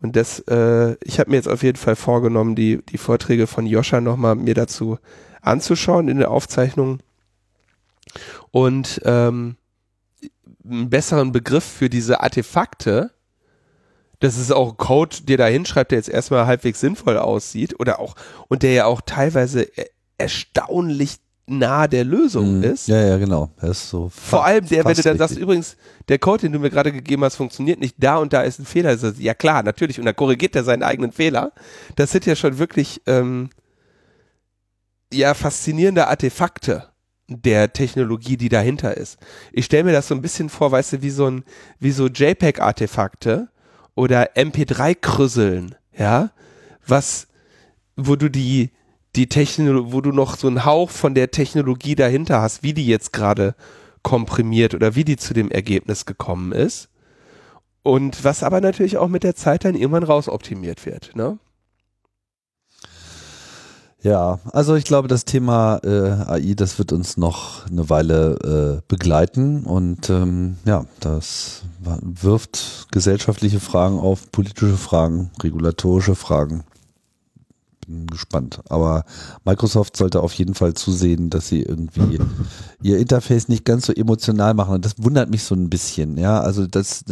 und 0.00 0.16
das, 0.16 0.40
äh, 0.40 0.96
ich 1.04 1.20
habe 1.20 1.30
mir 1.30 1.36
jetzt 1.36 1.48
auf 1.48 1.62
jeden 1.62 1.76
Fall 1.76 1.94
vorgenommen, 1.94 2.54
die 2.54 2.82
die 2.88 2.98
Vorträge 2.98 3.46
von 3.46 3.66
Joscha 3.66 4.00
nochmal 4.00 4.34
mir 4.34 4.54
dazu 4.54 4.98
anzuschauen 5.42 6.08
in 6.08 6.18
der 6.18 6.30
Aufzeichnung 6.30 7.00
und 8.50 9.00
ähm, 9.04 9.56
einen 10.64 10.88
besseren 10.90 11.32
Begriff 11.32 11.64
für 11.64 11.90
diese 11.90 12.20
Artefakte, 12.20 13.10
das 14.20 14.38
ist 14.38 14.52
auch 14.52 14.76
Code, 14.76 15.16
der 15.24 15.36
da 15.36 15.46
hinschreibt, 15.46 15.90
der 15.90 15.98
jetzt 15.98 16.08
erstmal 16.08 16.46
halbwegs 16.46 16.80
sinnvoll 16.80 17.18
aussieht 17.18 17.78
oder 17.78 17.98
auch 17.98 18.14
und 18.48 18.62
der 18.62 18.72
ja 18.72 18.84
auch 18.86 19.02
teilweise 19.04 19.68
erstaunlich 20.16 21.16
nah 21.46 21.86
der 21.88 22.04
Lösung 22.04 22.58
mhm. 22.58 22.64
ist. 22.64 22.88
Ja, 22.88 23.00
ja, 23.00 23.18
genau. 23.18 23.50
Er 23.60 23.70
ist 23.70 23.88
so 23.88 24.08
Vor 24.08 24.44
allem 24.44 24.66
der, 24.66 24.84
wenn 24.84 24.94
du 24.94 25.02
dann 25.02 25.18
sagst, 25.18 25.36
übrigens, 25.36 25.76
der 26.08 26.18
Code, 26.18 26.42
den 26.42 26.52
du 26.52 26.58
mir 26.58 26.70
gerade 26.70 26.92
gegeben 26.92 27.24
hast, 27.24 27.36
funktioniert 27.36 27.80
nicht, 27.80 27.96
da 27.98 28.16
und 28.16 28.32
da 28.32 28.42
ist 28.42 28.58
ein 28.58 28.64
Fehler. 28.64 28.92
Ist 28.92 29.18
ja 29.18 29.34
klar, 29.34 29.62
natürlich. 29.62 29.98
Und 29.98 30.06
dann 30.06 30.16
korrigiert 30.16 30.56
er 30.56 30.64
seinen 30.64 30.82
eigenen 30.82 31.12
Fehler. 31.12 31.52
Das 31.96 32.10
sind 32.10 32.26
ja 32.26 32.36
schon 32.36 32.58
wirklich 32.58 33.02
ähm, 33.06 33.50
ja 35.12 35.34
faszinierende 35.34 36.06
Artefakte 36.06 36.88
der 37.28 37.72
Technologie, 37.72 38.36
die 38.36 38.48
dahinter 38.48 38.96
ist. 38.96 39.18
Ich 39.52 39.64
stelle 39.64 39.84
mir 39.84 39.92
das 39.92 40.08
so 40.08 40.14
ein 40.14 40.22
bisschen 40.22 40.48
vor, 40.48 40.72
weißt 40.72 40.94
du, 40.94 41.02
wie 41.02 41.10
so 41.10 41.30
ein, 41.30 41.44
wie 41.78 41.92
so 41.92 42.06
JPEG-Artefakte 42.06 43.48
oder 43.94 44.36
MP3-Krüsseln, 44.36 45.74
ja, 45.96 46.30
was, 46.86 47.28
wo 47.96 48.16
du 48.16 48.28
die, 48.28 48.70
die 49.16 49.28
Technologie, 49.28 49.92
wo 49.92 50.00
du 50.00 50.12
noch 50.12 50.36
so 50.36 50.48
einen 50.48 50.64
Hauch 50.64 50.90
von 50.90 51.14
der 51.14 51.30
Technologie 51.30 51.94
dahinter 51.94 52.40
hast, 52.40 52.62
wie 52.62 52.74
die 52.74 52.86
jetzt 52.86 53.12
gerade 53.12 53.54
komprimiert 54.02 54.74
oder 54.74 54.94
wie 54.94 55.04
die 55.04 55.16
zu 55.16 55.34
dem 55.34 55.50
Ergebnis 55.50 56.06
gekommen 56.06 56.52
ist. 56.52 56.88
Und 57.82 58.24
was 58.24 58.42
aber 58.42 58.60
natürlich 58.60 58.96
auch 58.96 59.08
mit 59.08 59.24
der 59.24 59.34
Zeit 59.34 59.64
dann 59.64 59.74
irgendwann 59.74 60.04
rausoptimiert 60.04 60.86
wird, 60.86 61.14
ne? 61.16 61.38
Ja, 64.02 64.40
also 64.50 64.74
ich 64.74 64.84
glaube, 64.84 65.06
das 65.06 65.24
Thema 65.24 65.78
äh, 65.84 66.10
AI, 66.10 66.54
das 66.56 66.76
wird 66.80 66.92
uns 66.92 67.16
noch 67.16 67.68
eine 67.68 67.88
Weile 67.88 68.80
äh, 68.80 68.82
begleiten 68.88 69.62
und 69.62 70.10
ähm, 70.10 70.56
ja, 70.64 70.86
das 70.98 71.62
wirft 71.80 72.88
gesellschaftliche 72.90 73.60
Fragen 73.60 74.00
auf, 74.00 74.32
politische 74.32 74.76
Fragen, 74.76 75.30
regulatorische 75.40 76.16
Fragen 76.16 76.64
bin 77.92 78.06
gespannt. 78.06 78.60
Aber 78.68 79.04
Microsoft 79.44 79.96
sollte 79.96 80.20
auf 80.20 80.32
jeden 80.34 80.54
Fall 80.54 80.74
zusehen, 80.74 81.30
dass 81.30 81.48
sie 81.48 81.62
irgendwie 81.62 82.18
ihr 82.82 82.98
Interface 82.98 83.48
nicht 83.48 83.64
ganz 83.64 83.86
so 83.86 83.92
emotional 83.92 84.54
machen. 84.54 84.74
Und 84.74 84.84
das 84.84 84.94
wundert 84.98 85.30
mich 85.30 85.44
so 85.44 85.54
ein 85.54 85.70
bisschen, 85.70 86.16
ja. 86.16 86.40
Also 86.40 86.66
das, 86.66 87.04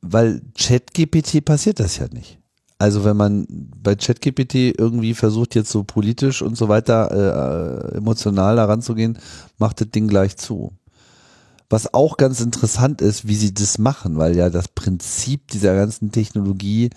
weil 0.00 0.42
ChatGPT 0.58 1.44
passiert 1.44 1.80
das 1.80 1.98
ja 1.98 2.06
nicht. 2.12 2.38
Also 2.78 3.04
wenn 3.04 3.16
man 3.16 3.46
bei 3.48 3.94
ChatGPT 3.94 4.78
irgendwie 4.78 5.14
versucht 5.14 5.54
jetzt 5.54 5.70
so 5.70 5.84
politisch 5.84 6.42
und 6.42 6.56
so 6.56 6.68
weiter 6.68 7.92
äh, 7.92 7.96
emotional 7.96 8.56
daran 8.56 8.82
zu 8.82 8.94
gehen, 8.94 9.18
macht 9.58 9.80
das 9.80 9.90
Ding 9.90 10.08
gleich 10.08 10.36
zu. 10.36 10.72
Was 11.70 11.94
auch 11.94 12.16
ganz 12.16 12.40
interessant 12.40 13.00
ist, 13.00 13.26
wie 13.26 13.36
sie 13.36 13.54
das 13.54 13.78
machen, 13.78 14.18
weil 14.18 14.36
ja 14.36 14.50
das 14.50 14.68
Prinzip 14.68 15.48
dieser 15.48 15.74
ganzen 15.74 16.12
Technologie 16.12 16.90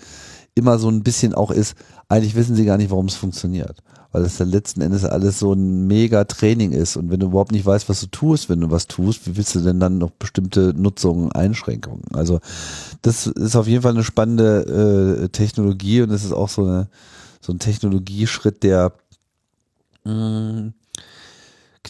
immer 0.54 0.78
so 0.78 0.90
ein 0.90 1.02
bisschen 1.02 1.34
auch 1.34 1.50
ist, 1.50 1.74
eigentlich 2.08 2.34
wissen 2.34 2.54
sie 2.54 2.64
gar 2.64 2.76
nicht, 2.76 2.90
warum 2.90 3.06
es 3.06 3.14
funktioniert. 3.14 3.82
Weil 4.12 4.22
es 4.22 4.38
dann 4.38 4.48
letzten 4.48 4.80
Endes 4.80 5.04
alles 5.04 5.38
so 5.38 5.52
ein 5.52 5.86
mega 5.86 6.24
Training 6.24 6.72
ist. 6.72 6.96
Und 6.96 7.10
wenn 7.10 7.20
du 7.20 7.26
überhaupt 7.26 7.52
nicht 7.52 7.64
weißt, 7.64 7.88
was 7.88 8.00
du 8.00 8.06
tust, 8.06 8.48
wenn 8.48 8.60
du 8.60 8.70
was 8.70 8.86
tust, 8.86 9.26
wie 9.26 9.36
willst 9.36 9.54
du 9.54 9.60
denn 9.60 9.80
dann 9.80 9.98
noch 9.98 10.10
bestimmte 10.10 10.74
Nutzungen, 10.74 11.30
Einschränkungen? 11.32 12.04
Also 12.14 12.40
das 13.02 13.26
ist 13.26 13.56
auf 13.56 13.66
jeden 13.66 13.82
Fall 13.82 13.92
eine 13.92 14.04
spannende 14.04 15.24
äh, 15.24 15.28
Technologie 15.28 16.02
und 16.02 16.10
es 16.10 16.24
ist 16.24 16.32
auch 16.32 16.48
so, 16.48 16.64
eine, 16.64 16.88
so 17.40 17.52
ein 17.52 17.58
Technologieschritt, 17.58 18.62
der 18.62 18.92
mh, 20.04 20.12
mm, 20.12 20.74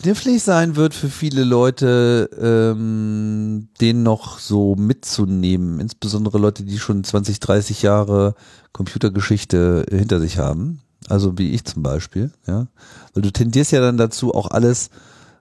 knifflig 0.02 0.42
sein 0.42 0.76
wird 0.76 0.94
für 0.94 1.08
viele 1.08 1.44
Leute, 1.44 2.30
ähm, 2.40 3.68
den 3.80 4.02
noch 4.02 4.38
so 4.38 4.74
mitzunehmen. 4.76 5.80
Insbesondere 5.80 6.38
Leute, 6.38 6.64
die 6.64 6.78
schon 6.78 7.04
20, 7.04 7.40
30 7.40 7.82
Jahre 7.82 8.34
Computergeschichte 8.72 9.86
hinter 9.90 10.20
sich 10.20 10.38
haben. 10.38 10.80
Also 11.08 11.38
wie 11.38 11.52
ich 11.52 11.64
zum 11.64 11.82
Beispiel, 11.82 12.32
ja. 12.46 12.66
Weil 13.14 13.22
du 13.22 13.32
tendierst 13.32 13.72
ja 13.72 13.80
dann 13.80 13.96
dazu, 13.96 14.34
auch 14.34 14.50
alles 14.50 14.90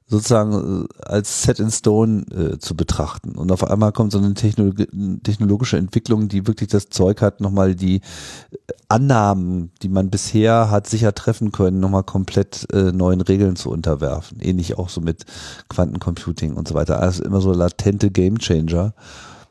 sozusagen 0.07 0.85
äh, 0.85 1.03
als 1.05 1.43
Set 1.43 1.59
in 1.59 1.69
Stone 1.69 2.25
äh, 2.31 2.59
zu 2.59 2.75
betrachten. 2.75 3.31
Und 3.31 3.51
auf 3.51 3.63
einmal 3.63 3.91
kommt 3.91 4.13
so 4.13 4.17
eine 4.17 4.34
Technolog 4.34 4.75
technologische 5.23 5.77
Entwicklung, 5.77 6.29
die 6.29 6.47
wirklich 6.47 6.69
das 6.69 6.89
Zeug 6.89 7.21
hat, 7.21 7.41
nochmal 7.41 7.75
die 7.75 7.97
äh, 7.97 8.57
Annahmen, 8.88 9.71
die 9.81 9.89
man 9.89 10.09
bisher 10.09 10.71
hat 10.71 10.88
sicher 10.88 11.13
treffen 11.13 11.51
können, 11.51 11.81
nochmal 11.81 12.03
komplett 12.03 12.67
äh, 12.71 12.93
neuen 12.93 13.21
Regeln 13.21 13.57
zu 13.57 13.69
unterwerfen. 13.69 14.39
Ähnlich 14.39 14.77
auch 14.77 14.89
so 14.89 15.01
mit 15.01 15.25
Quantencomputing 15.67 16.53
und 16.53 16.67
so 16.69 16.73
weiter. 16.73 16.99
Also 16.99 17.23
immer 17.23 17.41
so 17.41 17.51
latente 17.51 18.09
Gamechanger. 18.09 18.93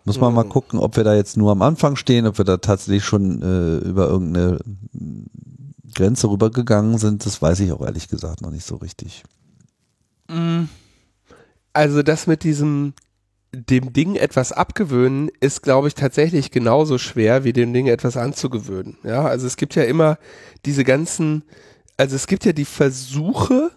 Muss 0.06 0.20
man 0.20 0.30
mhm. 0.30 0.36
mal 0.36 0.44
gucken, 0.44 0.78
ob 0.78 0.96
wir 0.96 1.04
da 1.04 1.14
jetzt 1.14 1.36
nur 1.36 1.52
am 1.52 1.62
Anfang 1.62 1.96
stehen, 1.96 2.26
ob 2.26 2.38
wir 2.38 2.44
da 2.44 2.56
tatsächlich 2.56 3.04
schon 3.04 3.42
äh, 3.42 3.76
über 3.78 4.08
irgendeine 4.08 4.58
Grenze 5.94 6.30
rübergegangen 6.30 6.96
sind. 6.96 7.26
Das 7.26 7.42
weiß 7.42 7.60
ich 7.60 7.72
auch 7.72 7.82
ehrlich 7.82 8.08
gesagt 8.08 8.40
noch 8.40 8.50
nicht 8.50 8.64
so 8.64 8.76
richtig. 8.76 9.24
Also 11.72 12.02
das 12.02 12.26
mit 12.26 12.42
diesem 12.42 12.94
dem 13.56 13.92
Ding 13.92 14.16
etwas 14.16 14.52
abgewöhnen 14.52 15.30
ist, 15.40 15.62
glaube 15.62 15.88
ich, 15.88 15.94
tatsächlich 15.94 16.50
genauso 16.50 16.98
schwer, 16.98 17.44
wie 17.44 17.52
dem 17.52 17.72
Ding 17.72 17.86
etwas 17.86 18.16
anzugewöhnen. 18.16 18.98
Ja, 19.02 19.24
also 19.24 19.46
es 19.46 19.56
gibt 19.56 19.74
ja 19.74 19.84
immer 19.84 20.18
diese 20.66 20.84
ganzen, 20.84 21.42
also 21.96 22.16
es 22.16 22.26
gibt 22.26 22.44
ja 22.44 22.52
die 22.52 22.66
Versuche, 22.66 23.70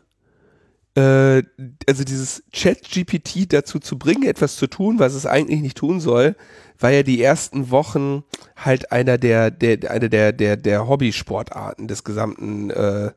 äh, 0.96 1.44
also 1.88 2.04
dieses 2.04 2.44
Chat-GPT 2.52 3.54
dazu 3.54 3.80
zu 3.80 3.98
bringen, 3.98 4.24
etwas 4.24 4.58
zu 4.58 4.68
tun, 4.68 5.00
was 5.00 5.14
es 5.14 5.26
eigentlich 5.26 5.62
nicht 5.62 5.78
tun 5.78 6.02
soll, 6.02 6.36
war 6.78 6.92
ja 6.92 7.04
die 7.04 7.22
ersten 7.22 7.72
Wochen 7.72 8.24
halt 8.58 8.92
einer 8.92 9.18
der, 9.18 9.52
der, 9.52 9.92
eine 9.92 10.10
der, 10.10 10.34
der, 10.34 10.58
der 10.58 10.88
Hobbysportarten 10.88 11.88
des 11.88 12.04
gesamten 12.04 12.70
äh, 12.70 13.12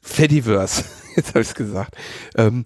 Fediverse, 0.00 0.84
jetzt 1.16 1.30
habe 1.30 1.40
ich 1.40 1.48
es 1.48 1.54
gesagt, 1.54 1.96
ähm, 2.36 2.64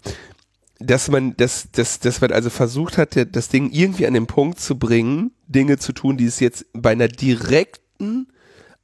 dass 0.79 1.09
man, 1.09 1.37
dass, 1.37 1.71
dass, 1.71 2.01
dass 2.01 2.21
man 2.21 2.33
also 2.33 2.51
versucht 2.51 2.99
hat, 2.99 3.17
das 3.35 3.49
Ding 3.49 3.71
irgendwie 3.71 4.07
an 4.07 4.15
den 4.15 4.27
Punkt 4.27 4.59
zu 4.59 4.79
bringen, 4.79 5.33
Dinge 5.47 5.79
zu 5.79 5.93
tun, 5.93 6.17
die 6.17 6.27
es 6.27 6.41
jetzt 6.41 6.67
bei 6.73 6.91
einer 6.91 7.09
direkten 7.09 8.29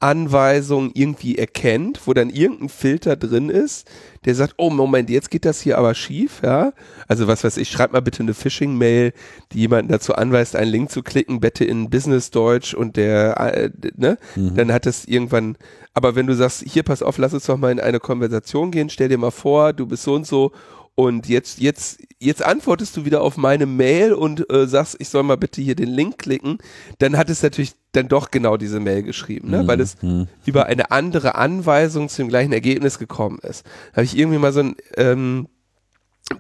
Anweisung 0.00 0.92
irgendwie 0.94 1.38
erkennt, 1.38 2.02
wo 2.06 2.14
dann 2.14 2.30
irgendein 2.30 2.68
Filter 2.68 3.16
drin 3.16 3.50
ist, 3.50 3.88
der 4.24 4.34
sagt, 4.34 4.54
oh 4.56 4.70
Moment, 4.70 5.10
jetzt 5.10 5.30
geht 5.30 5.44
das 5.44 5.60
hier 5.60 5.76
aber 5.76 5.94
schief, 5.94 6.40
ja. 6.44 6.72
Also 7.08 7.26
was 7.26 7.42
weiß 7.42 7.56
ich, 7.56 7.68
schreib 7.68 7.92
mal 7.92 8.02
bitte 8.02 8.22
eine 8.22 8.34
Phishing-Mail, 8.34 9.12
die 9.52 9.58
jemanden 9.58 9.90
dazu 9.90 10.14
anweist, 10.14 10.54
einen 10.54 10.70
Link 10.70 10.90
zu 10.90 11.02
klicken, 11.02 11.40
bette 11.40 11.64
in 11.64 11.90
Business-Deutsch 11.90 12.74
und 12.74 12.96
der, 12.96 13.40
äh, 13.40 13.70
ne, 13.96 14.18
mhm. 14.36 14.54
dann 14.54 14.72
hat 14.72 14.86
es 14.86 15.04
irgendwann, 15.06 15.56
aber 15.94 16.14
wenn 16.14 16.28
du 16.28 16.34
sagst, 16.34 16.62
hier 16.66 16.84
pass 16.84 17.02
auf, 17.02 17.18
lass 17.18 17.34
uns 17.34 17.46
doch 17.46 17.56
mal 17.56 17.72
in 17.72 17.80
eine 17.80 17.98
Konversation 17.98 18.70
gehen, 18.70 18.90
stell 18.90 19.08
dir 19.08 19.18
mal 19.18 19.32
vor, 19.32 19.72
du 19.72 19.86
bist 19.86 20.04
so 20.04 20.14
und 20.14 20.26
so 20.26 20.52
und 20.98 21.28
jetzt, 21.28 21.60
jetzt, 21.60 22.00
jetzt 22.18 22.42
antwortest 22.42 22.96
du 22.96 23.04
wieder 23.04 23.22
auf 23.22 23.36
meine 23.36 23.66
Mail 23.66 24.12
und 24.12 24.52
äh, 24.52 24.66
sagst, 24.66 24.96
ich 24.98 25.10
soll 25.10 25.22
mal 25.22 25.36
bitte 25.36 25.62
hier 25.62 25.76
den 25.76 25.86
Link 25.86 26.18
klicken, 26.18 26.58
dann 26.98 27.16
hat 27.16 27.30
es 27.30 27.40
natürlich 27.40 27.74
dann 27.92 28.08
doch 28.08 28.32
genau 28.32 28.56
diese 28.56 28.80
Mail 28.80 29.04
geschrieben, 29.04 29.48
ne? 29.48 29.62
Mhm. 29.62 29.68
weil 29.68 29.80
es 29.80 30.02
mhm. 30.02 30.26
über 30.44 30.66
eine 30.66 30.90
andere 30.90 31.36
Anweisung 31.36 32.08
zu 32.08 32.22
dem 32.22 32.28
gleichen 32.28 32.52
Ergebnis 32.52 32.98
gekommen 32.98 33.38
ist. 33.42 33.64
Habe 33.92 34.06
ich 34.06 34.18
irgendwie 34.18 34.38
mal 34.38 34.52
so 34.52 34.58
ein 34.58 34.74
ähm, 34.96 35.46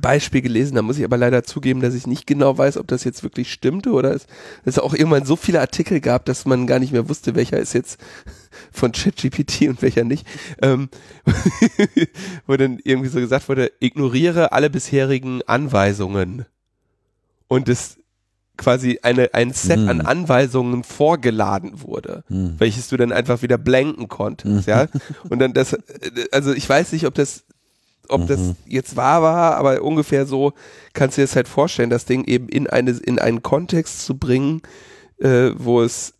Beispiel 0.00 0.42
gelesen, 0.42 0.74
da 0.74 0.82
muss 0.82 0.98
ich 0.98 1.04
aber 1.04 1.16
leider 1.16 1.44
zugeben, 1.44 1.80
dass 1.80 1.94
ich 1.94 2.06
nicht 2.06 2.26
genau 2.26 2.56
weiß, 2.56 2.76
ob 2.76 2.86
das 2.88 3.04
jetzt 3.04 3.22
wirklich 3.22 3.52
stimmte 3.52 3.92
oder 3.92 4.14
es, 4.14 4.26
es 4.64 4.78
auch 4.78 4.94
irgendwann 4.94 5.24
so 5.24 5.36
viele 5.36 5.60
Artikel 5.60 6.00
gab, 6.00 6.24
dass 6.26 6.44
man 6.44 6.66
gar 6.66 6.78
nicht 6.78 6.92
mehr 6.92 7.08
wusste, 7.08 7.34
welcher 7.34 7.58
ist 7.58 7.72
jetzt 7.72 7.98
von 8.72 8.92
ChatGPT 8.92 9.62
und 9.62 9.82
welcher 9.82 10.04
nicht, 10.04 10.26
ähm, 10.62 10.88
wo 12.46 12.56
dann 12.56 12.78
irgendwie 12.84 13.08
so 13.08 13.18
gesagt 13.18 13.48
wurde, 13.48 13.72
ignoriere 13.80 14.52
alle 14.52 14.70
bisherigen 14.70 15.40
Anweisungen 15.46 16.44
und 17.48 17.68
es 17.68 17.96
quasi 18.58 18.98
eine, 19.02 19.32
ein 19.32 19.52
Set 19.52 19.78
mm. 19.78 19.88
an 19.88 20.00
Anweisungen 20.02 20.82
vorgeladen 20.84 21.80
wurde, 21.80 22.24
mm. 22.28 22.54
welches 22.58 22.88
du 22.88 22.96
dann 22.96 23.12
einfach 23.12 23.40
wieder 23.40 23.56
blanken 23.56 24.08
konntest, 24.08 24.66
ja. 24.66 24.88
Und 25.30 25.38
dann 25.38 25.54
das, 25.54 25.76
also 26.32 26.52
ich 26.52 26.68
weiß 26.68 26.92
nicht, 26.92 27.06
ob 27.06 27.14
das 27.14 27.44
ob 28.08 28.22
mhm. 28.22 28.26
das 28.26 28.40
jetzt 28.66 28.96
wahr 28.96 29.22
war, 29.22 29.56
aber 29.56 29.82
ungefähr 29.82 30.26
so 30.26 30.52
kannst 30.92 31.16
du 31.16 31.20
dir 31.20 31.26
das 31.26 31.36
halt 31.36 31.48
vorstellen, 31.48 31.90
das 31.90 32.04
Ding 32.04 32.24
eben 32.24 32.48
in 32.48 32.66
eine 32.66 32.92
in 32.92 33.18
einen 33.18 33.42
Kontext 33.42 34.04
zu 34.04 34.16
bringen, 34.16 34.62
äh, 35.18 35.50
wo 35.56 35.82
es, 35.82 36.14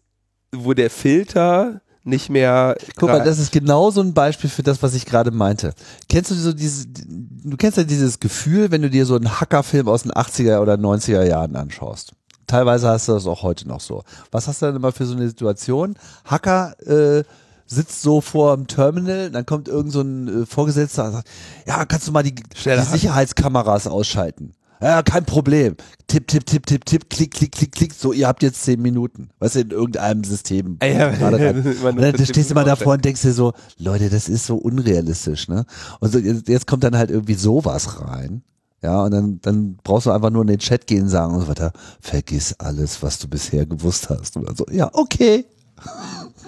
wo 0.53 0.75
der 0.75 0.91
Filter 0.91 1.81
nicht 2.05 2.31
mehr. 2.31 2.77
Guck 2.97 3.11
mal, 3.11 3.23
das 3.23 3.39
ist 3.39 3.53
genau 3.53 3.91
so 3.91 4.01
ein 4.01 4.15
Beispiel 4.15 4.51
für 4.51 4.63
das, 4.63 4.83
was 4.83 4.95
ich 4.95 5.07
gerade 5.07 5.31
meinte. 5.31 5.75
Kennst 6.09 6.31
du 6.31 6.35
so 6.35 6.53
dieses, 6.53 6.87
du 6.89 7.57
kennst 7.57 7.79
ja 7.79 7.85
dieses 7.85 8.19
Gefühl, 8.19 8.71
wenn 8.71 8.83
du 8.83 8.91
dir 8.91 9.07
so 9.07 9.15
einen 9.15 9.41
Hackerfilm 9.41 9.89
aus 9.89 10.03
den 10.03 10.13
80er 10.13 10.61
oder 10.61 10.75
90er 10.75 11.25
Jahren 11.25 11.55
anschaust. 11.55 12.13
Teilweise 12.47 12.89
hast 12.89 13.09
du 13.09 13.13
das 13.13 13.27
auch 13.27 13.43
heute 13.43 13.69
noch 13.69 13.81
so. 13.81 14.05
Was 14.31 14.49
hast 14.49 14.63
du 14.63 14.67
denn 14.67 14.77
immer 14.77 14.91
für 14.91 15.05
so 15.05 15.15
eine 15.15 15.29
Situation? 15.29 15.97
Hacker 16.25 16.75
äh, 16.87 17.25
sitzt 17.69 18.03
so 18.03 18.21
vor 18.21 18.57
dem 18.57 18.67
Terminal, 18.67 19.31
dann 19.31 19.47
kommt 19.47 19.69
irgend 19.69 19.93
so 19.93 20.01
ein 20.01 20.43
äh, 20.43 20.47
Vorgesetzter 20.47 21.05
und 21.07 21.13
sagt, 21.13 21.29
ja, 21.67 21.85
kannst 21.85 22.09
du 22.09 22.13
mal 22.13 22.23
die, 22.23 22.35
die 22.35 22.83
Sicherheitskameras 22.83 23.87
ausschalten? 23.87 24.55
Ja, 24.81 25.03
kein 25.03 25.25
Problem. 25.25 25.77
Tipp, 26.07 26.29
tipp, 26.29 26.47
tipp, 26.47 26.65
tipp, 26.67 26.85
tipp, 26.85 27.11
klick, 27.11 27.33
klick, 27.33 27.53
klick, 27.53 27.73
klick. 27.73 27.93
So, 27.95 28.13
ihr 28.13 28.29
habt 28.29 28.43
jetzt 28.43 28.63
zehn 28.63 28.81
Minuten. 28.81 29.31
Was 29.41 29.57
in 29.57 29.71
irgendeinem 29.71 30.23
System. 30.23 30.79
Ja, 30.83 31.09
und 31.11 32.01
dann 32.01 32.25
stehst 32.25 32.51
du 32.51 32.55
mal 32.55 32.65
davor 32.65 32.95
und 32.95 33.05
denkst 33.05 33.23
dir 33.23 33.33
so, 33.33 33.53
Leute, 33.79 34.09
das 34.09 34.29
ist 34.29 34.47
so 34.47 34.57
unrealistisch, 34.57 35.49
ne? 35.49 35.67
Und 36.01 36.13
so, 36.13 36.19
jetzt 36.19 36.67
kommt 36.67 36.85
dann 36.85 36.97
halt 36.97 37.11
irgendwie 37.11 37.35
sowas 37.35 38.01
rein. 38.01 38.43
Ja, 38.81 39.03
und 39.03 39.11
dann, 39.11 39.41
dann 39.43 39.77
brauchst 39.83 40.07
du 40.07 40.13
einfach 40.13 40.31
nur 40.31 40.43
in 40.43 40.49
den 40.49 40.61
Chat 40.61 40.87
gehen 40.87 41.03
und 41.03 41.09
sagen 41.09 41.35
und 41.35 41.41
so 41.41 41.49
weiter, 41.49 41.73
vergiss 42.01 42.55
alles, 42.61 43.03
was 43.03 43.19
du 43.19 43.27
bisher 43.27 43.67
gewusst 43.67 44.09
hast. 44.09 44.37
Und 44.37 44.57
so, 44.57 44.65
ja, 44.71 44.89
okay. 44.93 45.45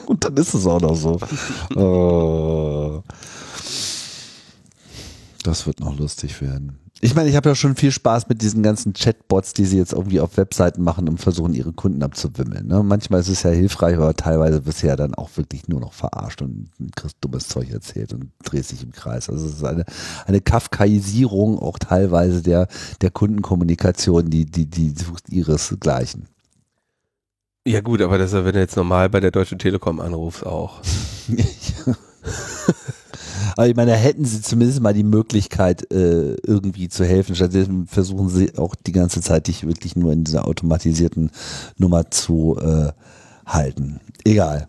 Und 0.07 0.25
dann 0.25 0.37
ist 0.37 0.55
es 0.55 0.67
auch 0.67 0.81
noch 0.81 0.97
so. 0.97 1.19
oh. 1.77 3.03
Das 5.43 5.67
wird 5.67 5.81
noch 5.81 5.99
lustig 5.99 6.41
werden. 6.43 6.79
Ich 7.03 7.15
meine, 7.15 7.31
ich 7.31 7.37
habe 7.37 7.49
ja 7.49 7.55
schon 7.55 7.77
viel 7.77 7.93
Spaß 7.93 8.29
mit 8.29 8.43
diesen 8.43 8.63
ganzen 8.63 8.93
Chatbots, 8.93 9.55
die 9.55 9.65
sie 9.65 9.79
jetzt 9.79 9.95
irgendwie 9.95 10.21
auf 10.21 10.37
Webseiten 10.37 10.83
machen 10.83 11.09
und 11.09 11.17
versuchen, 11.17 11.55
ihre 11.55 11.73
Kunden 11.73 12.03
abzuwimmeln. 12.03 12.67
Ne? 12.67 12.83
Manchmal 12.83 13.21
ist 13.21 13.29
es 13.29 13.43
ja 13.43 13.51
hilfreich, 13.51 13.97
aber 13.97 14.15
teilweise 14.15 14.61
bist 14.61 14.83
du 14.83 14.89
ja 14.89 14.97
dann 14.97 15.15
auch 15.15 15.31
wirklich 15.37 15.67
nur 15.67 15.81
noch 15.81 15.95
verarscht 15.95 16.43
und 16.43 16.69
kriegst 16.95 17.17
dummes 17.23 17.49
Zeug 17.49 17.71
erzählt 17.71 18.13
und 18.13 18.31
drehst 18.45 18.73
dich 18.73 18.83
im 18.83 18.93
Kreis. 18.93 19.31
Also 19.31 19.47
es 19.47 19.55
ist 19.55 19.65
eine, 19.65 19.87
eine 20.27 20.43
Kafkaisierung 20.43 21.59
auch 21.59 21.79
teilweise 21.79 22.43
der, 22.43 22.69
der 23.01 23.11
Kundenkommunikation, 23.11 24.29
die, 24.29 24.45
die, 24.45 24.67
die 24.67 24.91
sucht 24.91 25.31
ihresgleichen. 25.31 26.27
Ja 27.67 27.81
gut, 27.83 28.01
aber 28.01 28.17
das 28.17 28.29
ist 28.29 28.35
ja, 28.35 28.45
wenn 28.45 28.55
du 28.55 28.61
jetzt 28.61 28.77
normal 28.77 29.11
bei 29.11 29.21
der 29.21 29.31
Deutschen 29.31 29.59
Telekom 29.59 30.01
anrufst 30.01 30.47
auch. 30.47 30.81
aber 33.57 33.69
ich 33.69 33.77
meine, 33.77 33.91
da 33.91 33.97
hätten 33.99 34.25
sie 34.25 34.41
zumindest 34.41 34.81
mal 34.81 34.95
die 34.95 35.05
Möglichkeit, 35.05 35.93
äh, 35.93 36.37
irgendwie 36.47 36.89
zu 36.89 37.05
helfen. 37.05 37.35
Stattdessen 37.35 37.87
versuchen 37.87 38.31
sie 38.31 38.57
auch 38.57 38.75
die 38.75 38.93
ganze 38.93 39.21
Zeit, 39.21 39.47
dich 39.47 39.67
wirklich 39.67 39.95
nur 39.95 40.13
in 40.13 40.25
dieser 40.25 40.49
automatisierten 40.49 41.31
Nummer 41.77 42.11
zu 42.11 42.57
äh, 42.59 42.93
halten. 43.45 44.01
Egal. 44.25 44.69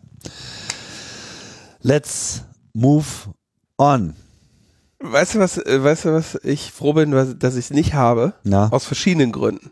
Let's 1.81 2.43
Move 2.73 3.05
on. 3.77 4.15
Weißt 4.99 5.35
du 5.35 5.39
was, 5.39 5.57
äh, 5.57 5.81
weißt 5.81 6.05
du 6.05 6.13
was 6.13 6.35
ich 6.43 6.72
froh 6.72 6.93
bin, 6.93 7.11
dass 7.11 7.55
ich 7.55 7.65
es 7.65 7.72
nicht 7.72 7.93
habe? 7.93 8.34
Na? 8.43 8.69
Aus 8.72 8.85
verschiedenen 8.85 9.31
Gründen. 9.31 9.72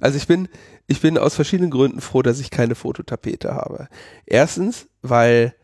Also 0.00 0.18
ich 0.18 0.26
bin, 0.26 0.48
ich 0.86 1.00
bin 1.00 1.18
aus 1.18 1.34
verschiedenen 1.34 1.70
Gründen 1.70 2.00
froh, 2.00 2.22
dass 2.22 2.38
ich 2.40 2.50
keine 2.50 2.74
Fototapete 2.74 3.54
habe. 3.54 3.88
Erstens, 4.24 4.86
weil 5.02 5.54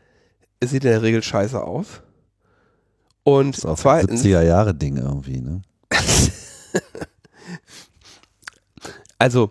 es 0.60 0.70
sieht 0.70 0.84
in 0.84 0.90
der 0.90 1.02
Regel 1.02 1.22
scheiße 1.22 1.62
aus. 1.62 2.02
Und 3.24 3.52
Das 3.52 3.58
ist 3.58 3.66
auch 3.66 3.78
zweitens, 3.78 4.22
70er 4.24 4.42
Jahre 4.42 4.74
Ding 4.74 4.96
irgendwie, 4.96 5.40
ne? 5.40 5.62
also 9.18 9.50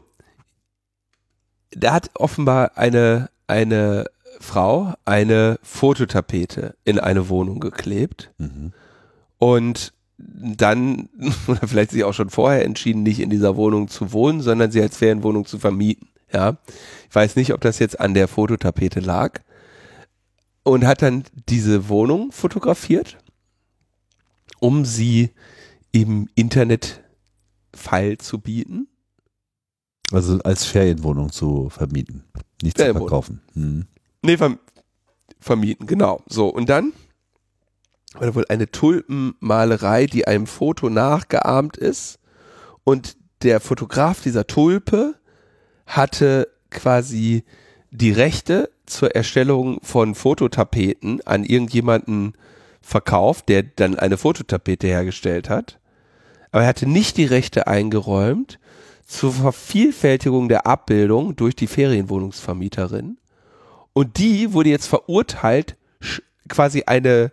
da 1.71 1.93
hat 1.93 2.09
offenbar 2.15 2.77
eine, 2.77 3.29
eine 3.47 4.05
Frau 4.39 4.93
eine 5.05 5.59
Fototapete 5.63 6.75
in 6.83 6.99
eine 6.99 7.29
Wohnung 7.29 7.59
geklebt 7.59 8.31
Mhm. 8.37 8.73
und 9.37 9.93
dann, 10.23 11.09
oder 11.47 11.67
vielleicht 11.67 11.91
sich 11.91 12.03
auch 12.03 12.13
schon 12.13 12.29
vorher 12.29 12.65
entschieden, 12.65 13.03
nicht 13.03 13.19
in 13.19 13.29
dieser 13.29 13.55
Wohnung 13.55 13.87
zu 13.87 14.11
wohnen, 14.13 14.41
sondern 14.41 14.71
sie 14.71 14.81
als 14.81 14.97
Ferienwohnung 14.97 15.45
zu 15.45 15.59
vermieten. 15.59 16.07
Ja, 16.33 16.57
ich 17.09 17.15
weiß 17.15 17.35
nicht, 17.35 17.53
ob 17.53 17.61
das 17.61 17.79
jetzt 17.79 17.99
an 17.99 18.13
der 18.13 18.27
Fototapete 18.29 19.01
lag 19.01 19.41
und 20.63 20.85
hat 20.85 21.01
dann 21.01 21.23
diese 21.49 21.89
Wohnung 21.89 22.31
fotografiert, 22.31 23.17
um 24.59 24.85
sie 24.85 25.31
im 25.91 26.29
Internet 26.35 27.03
feil 27.75 28.17
zu 28.17 28.39
bieten. 28.39 28.87
Also 30.11 30.39
als 30.39 30.65
Ferienwohnung 30.65 31.31
zu 31.31 31.69
vermieten, 31.69 32.23
nicht 32.61 32.77
zu 32.77 32.93
verkaufen. 32.93 33.41
Mhm. 33.53 33.87
Nee, 34.21 34.37
verm 34.37 34.59
vermieten, 35.39 35.87
genau. 35.87 36.21
So, 36.27 36.47
und 36.47 36.69
dann 36.69 36.93
da 38.19 38.35
wohl 38.35 38.45
eine 38.49 38.69
Tulpenmalerei, 38.69 40.05
die 40.05 40.27
einem 40.27 40.47
Foto 40.47 40.89
nachgeahmt 40.89 41.77
ist. 41.77 42.19
Und 42.83 43.15
der 43.43 43.59
Fotograf 43.59 44.21
dieser 44.21 44.47
Tulpe 44.47 45.15
hatte 45.85 46.49
quasi 46.69 47.43
die 47.91 48.11
Rechte 48.11 48.71
zur 48.85 49.15
Erstellung 49.15 49.79
von 49.81 50.15
Fototapeten 50.15 51.21
an 51.25 51.43
irgendjemanden 51.43 52.33
verkauft, 52.81 53.49
der 53.49 53.63
dann 53.63 53.97
eine 53.97 54.17
Fototapete 54.17 54.87
hergestellt 54.87 55.49
hat. 55.49 55.79
Aber 56.51 56.63
er 56.63 56.69
hatte 56.69 56.87
nicht 56.87 57.17
die 57.17 57.25
Rechte 57.25 57.67
eingeräumt 57.67 58.59
zur 59.05 59.33
Vervielfältigung 59.33 60.49
der 60.49 60.65
Abbildung 60.65 61.35
durch 61.35 61.55
die 61.55 61.67
Ferienwohnungsvermieterin. 61.67 63.17
Und 63.93 64.17
die 64.17 64.53
wurde 64.53 64.69
jetzt 64.69 64.87
verurteilt, 64.87 65.75
quasi 66.47 66.83
eine 66.85 67.31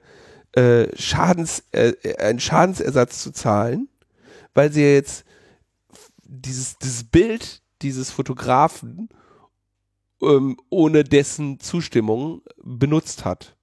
äh, 0.58 0.96
Schadens, 0.96 1.62
äh, 1.70 1.92
einen 2.18 2.40
Schadensersatz 2.40 3.22
zu 3.22 3.30
zahlen, 3.30 3.88
weil 4.54 4.72
sie 4.72 4.82
ja 4.82 4.88
jetzt 4.88 5.24
dieses, 6.24 6.78
dieses 6.78 7.04
Bild 7.04 7.62
dieses 7.80 8.10
Fotografen 8.10 9.08
ähm, 10.20 10.56
ohne 10.68 11.04
dessen 11.04 11.60
Zustimmung 11.60 12.42
benutzt 12.56 13.24
hat. 13.24 13.54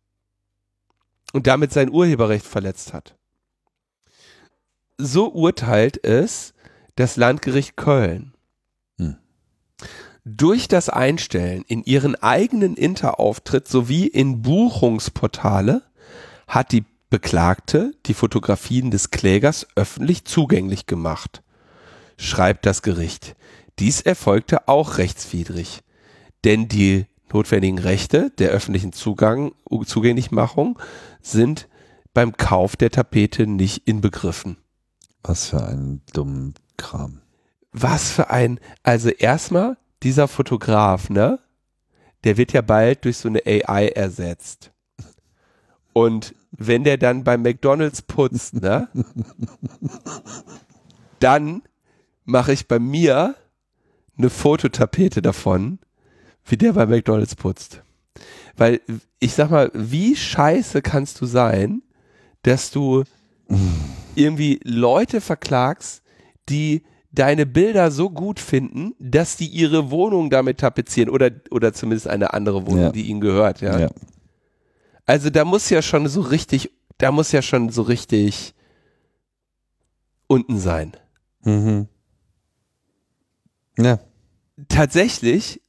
Und 1.34 1.48
damit 1.48 1.74
sein 1.74 1.92
Urheberrecht 1.92 2.46
verletzt 2.46 2.94
hat. 2.94 3.18
So 4.98 5.34
urteilt 5.34 6.02
es 6.02 6.54
das 6.96 7.18
Landgericht 7.18 7.76
Köln. 7.76 8.34
Hm. 8.98 9.18
Durch 10.24 10.70
das 10.70 10.88
Einstellen 10.88 11.66
in 11.68 11.84
ihren 11.84 12.16
eigenen 12.16 12.78
Interauftritt 12.78 13.68
sowie 13.68 14.08
in 14.08 14.42
Buchungsportale 14.44 15.84
hat 16.48 16.72
die 16.72 16.86
Beklagte 17.10 17.94
die 18.08 18.14
Fotografien 18.14 18.92
des 18.92 19.12
Klägers 19.12 19.68
öffentlich 19.76 20.26
zugänglich 20.26 20.86
gemacht, 20.86 21.44
schreibt 22.18 22.66
das 22.66 22.82
Gericht. 22.82 23.36
Dies 23.80 24.02
erfolgte 24.02 24.68
auch 24.68 24.98
rechtswidrig, 24.98 25.82
denn 26.44 26.68
die 26.68 27.06
notwendigen 27.32 27.80
Rechte 27.80 28.32
der 28.38 28.50
öffentlichen 28.50 28.94
Zugang, 28.94 29.54
Zugänglichmachung 29.86 30.80
sind 31.22 31.68
beim 32.14 32.36
Kauf 32.38 32.76
der 32.76 32.92
Tapete 32.92 33.46
nicht 33.46 33.88
inbegriffen. 33.88 34.58
Was 35.24 35.48
für 35.50 35.66
ein 35.66 36.02
dummen 36.14 36.54
Kram. 36.78 37.22
Was 37.72 38.12
für 38.12 38.30
ein, 38.30 38.60
also 38.84 39.10
erstmal 39.10 39.78
dieser 40.04 40.28
Fotograf, 40.28 41.10
ne? 41.10 41.40
Der 42.24 42.38
wird 42.38 42.54
ja 42.54 42.62
bald 42.62 43.06
durch 43.06 43.18
so 43.18 43.28
eine 43.28 43.42
AI 43.46 43.90
ersetzt. 43.90 44.72
Und 45.98 46.36
wenn 46.52 46.84
der 46.84 46.98
dann 46.98 47.24
beim 47.24 47.42
McDonalds 47.42 48.02
putzt, 48.02 48.56
ne? 48.62 48.90
Dann 51.20 51.62
mache 52.26 52.52
ich 52.52 52.68
bei 52.68 52.80
mir 52.80 53.36
eine 54.18 54.30
Fototapete 54.30 55.22
davon, 55.22 55.80
wie 56.46 56.58
der 56.58 56.74
bei 56.74 56.86
McDonalds 56.86 57.36
putzt. 57.36 57.82
Weil 58.58 58.82
ich 59.22 59.34
sag 59.34 59.50
mal, 59.52 59.72
wie 59.74 60.18
scheiße 60.18 60.82
kannst 60.82 61.22
du 61.22 61.26
sein, 61.26 61.82
dass 62.44 62.72
du 62.72 63.04
irgendwie 64.16 64.60
Leute 64.66 65.22
verklagst, 65.22 66.04
die 66.50 66.84
deine 67.14 67.46
Bilder 67.46 67.90
so 67.90 68.10
gut 68.10 68.42
finden, 68.42 68.96
dass 69.00 69.38
die 69.38 69.48
ihre 69.48 69.92
Wohnung 69.92 70.30
damit 70.30 70.58
tapezieren 70.60 71.10
oder, 71.10 71.32
oder 71.52 71.72
zumindest 71.72 72.10
eine 72.10 72.34
andere 72.34 72.68
Wohnung, 72.68 72.84
Ja. 72.84 72.92
die 72.92 73.04
ihnen 73.04 73.22
gehört, 73.22 73.62
ja. 73.62 73.80
Ja. 73.80 73.90
Also 75.06 75.30
da 75.30 75.46
muss 75.46 75.70
ja 75.70 75.82
schon 75.82 76.08
so 76.08 76.22
richtig, 76.22 76.72
da 76.98 77.12
muss 77.12 77.32
ja 77.32 77.42
schon 77.42 77.70
so 77.70 77.84
richtig 77.84 78.54
unten 80.28 80.58
sein. 80.60 80.94
Mhm. 81.44 81.88
Ja. 83.78 84.00
Tatsächlich, 84.70 85.62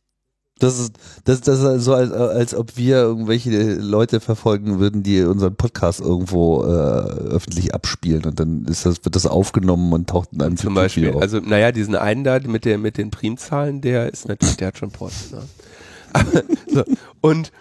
Das 0.58 0.78
ist, 0.78 0.94
das, 1.24 1.42
das 1.42 1.60
ist 1.60 1.84
so, 1.84 1.92
als, 1.92 2.12
als 2.12 2.54
ob 2.54 2.78
wir 2.78 2.96
irgendwelche 2.96 3.74
Leute 3.74 4.20
verfolgen 4.20 4.78
würden, 4.78 5.02
die 5.02 5.22
unseren 5.22 5.54
Podcast 5.54 6.00
irgendwo 6.00 6.62
äh, 6.62 6.66
öffentlich 6.66 7.74
abspielen 7.74 8.24
und 8.24 8.40
dann 8.40 8.64
ist 8.64 8.86
das, 8.86 9.04
wird 9.04 9.16
das 9.16 9.26
aufgenommen 9.26 9.92
und 9.92 10.08
taucht 10.08 10.32
in 10.32 10.40
einem 10.40 10.56
zum 10.56 10.72
Beispiel, 10.72 11.12
auf. 11.12 11.20
also 11.20 11.40
naja, 11.40 11.72
diesen 11.72 11.94
einen 11.94 12.24
da 12.24 12.38
mit, 12.38 12.64
der, 12.64 12.78
mit 12.78 12.96
den 12.96 13.10
Primzahlen, 13.10 13.82
der 13.82 14.10
ist 14.10 14.28
natürlich, 14.28 14.56
der 14.56 14.68
hat 14.68 14.78
schon 14.78 14.90
Post. 14.92 15.32
Ne? 15.32 15.42
Aber, 16.14 16.42
so, 16.72 16.84
und 17.20 17.52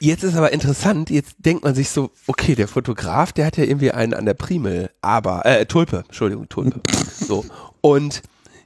jetzt 0.00 0.24
ist 0.24 0.36
aber 0.36 0.52
interessant, 0.52 1.10
jetzt 1.10 1.36
denkt 1.38 1.64
man 1.64 1.74
sich 1.74 1.90
so, 1.90 2.10
okay, 2.26 2.54
der 2.54 2.68
Fotograf, 2.68 3.32
der 3.32 3.46
hat 3.46 3.56
ja 3.56 3.64
irgendwie 3.64 3.92
einen 3.92 4.14
an 4.14 4.26
der 4.26 4.34
Primel, 4.34 4.90
aber, 5.00 5.44
äh, 5.46 5.66
Tulpe, 5.66 6.04
Entschuldigung, 6.06 6.48
Tulpe. 6.48 6.80
So. 7.14 7.44
Und 7.80 8.22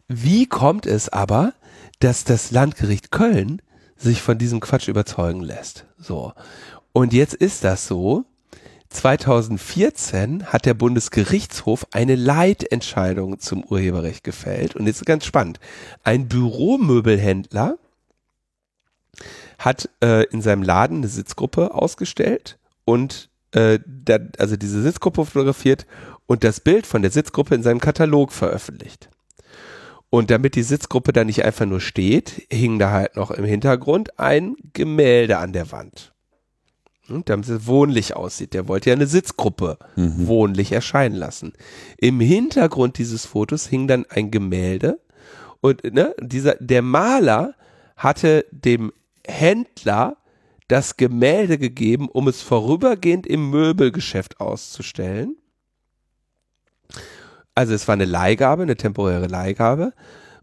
wie 0.08 0.46
kommt 0.46 0.86
es 0.86 1.08
aber, 1.08 1.52
dass 2.00 2.24
das 2.24 2.50
Landgericht 2.50 3.10
Köln 3.10 3.62
sich 3.96 4.22
von 4.22 4.38
diesem 4.38 4.60
Quatsch 4.60 4.88
überzeugen 4.88 5.42
lässt? 5.42 5.84
So. 5.98 6.32
Und 6.92 7.12
jetzt 7.12 7.34
ist 7.34 7.62
das 7.62 7.86
so, 7.86 8.24
2014 8.90 10.46
hat 10.46 10.64
der 10.64 10.74
Bundesgerichtshof 10.74 11.86
eine 11.92 12.16
Leitentscheidung 12.16 13.38
zum 13.38 13.62
Urheberrecht 13.64 14.24
gefällt. 14.24 14.76
Und 14.76 14.86
jetzt 14.86 15.00
ist 15.00 15.06
ganz 15.06 15.26
spannend. 15.26 15.60
Ein 16.04 16.26
Büromöbelhändler 16.26 17.76
hat 19.58 19.88
äh, 20.02 20.24
in 20.26 20.40
seinem 20.40 20.62
Laden 20.62 20.98
eine 20.98 21.08
Sitzgruppe 21.08 21.74
ausgestellt 21.74 22.58
und 22.84 23.28
äh, 23.52 23.78
da, 23.86 24.18
also 24.38 24.56
diese 24.56 24.82
Sitzgruppe 24.82 25.24
fotografiert 25.26 25.86
und 26.26 26.44
das 26.44 26.60
Bild 26.60 26.86
von 26.86 27.02
der 27.02 27.10
Sitzgruppe 27.10 27.54
in 27.54 27.62
seinem 27.62 27.80
Katalog 27.80 28.32
veröffentlicht. 28.32 29.10
Und 30.10 30.30
damit 30.30 30.54
die 30.54 30.62
Sitzgruppe 30.62 31.12
da 31.12 31.24
nicht 31.24 31.44
einfach 31.44 31.66
nur 31.66 31.80
steht, 31.80 32.46
hing 32.50 32.78
da 32.78 32.92
halt 32.92 33.16
noch 33.16 33.30
im 33.30 33.44
Hintergrund 33.44 34.18
ein 34.18 34.56
Gemälde 34.72 35.36
an 35.38 35.52
der 35.52 35.70
Wand. 35.70 36.12
Und 37.10 37.28
damit 37.28 37.48
es 37.48 37.66
wohnlich 37.66 38.16
aussieht. 38.16 38.52
Der 38.54 38.68
wollte 38.68 38.90
ja 38.90 38.96
eine 38.96 39.06
Sitzgruppe 39.06 39.78
Mhm. 39.96 40.26
wohnlich 40.26 40.72
erscheinen 40.72 41.14
lassen. 41.16 41.52
Im 41.98 42.20
Hintergrund 42.20 42.98
dieses 42.98 43.26
Fotos 43.26 43.66
hing 43.66 43.86
dann 43.88 44.06
ein 44.08 44.30
Gemälde 44.30 45.00
und 45.60 45.82
ne, 45.84 46.14
dieser, 46.20 46.54
der 46.56 46.82
Maler 46.82 47.54
hatte 47.96 48.44
dem 48.50 48.92
Händler 49.28 50.16
das 50.68 50.96
Gemälde 50.96 51.58
gegeben, 51.58 52.08
um 52.08 52.28
es 52.28 52.42
vorübergehend 52.42 53.26
im 53.26 53.50
Möbelgeschäft 53.50 54.40
auszustellen. 54.40 55.36
Also 57.54 57.74
es 57.74 57.88
war 57.88 57.94
eine 57.94 58.04
Leihgabe, 58.04 58.62
eine 58.62 58.76
temporäre 58.76 59.26
Leihgabe. 59.26 59.92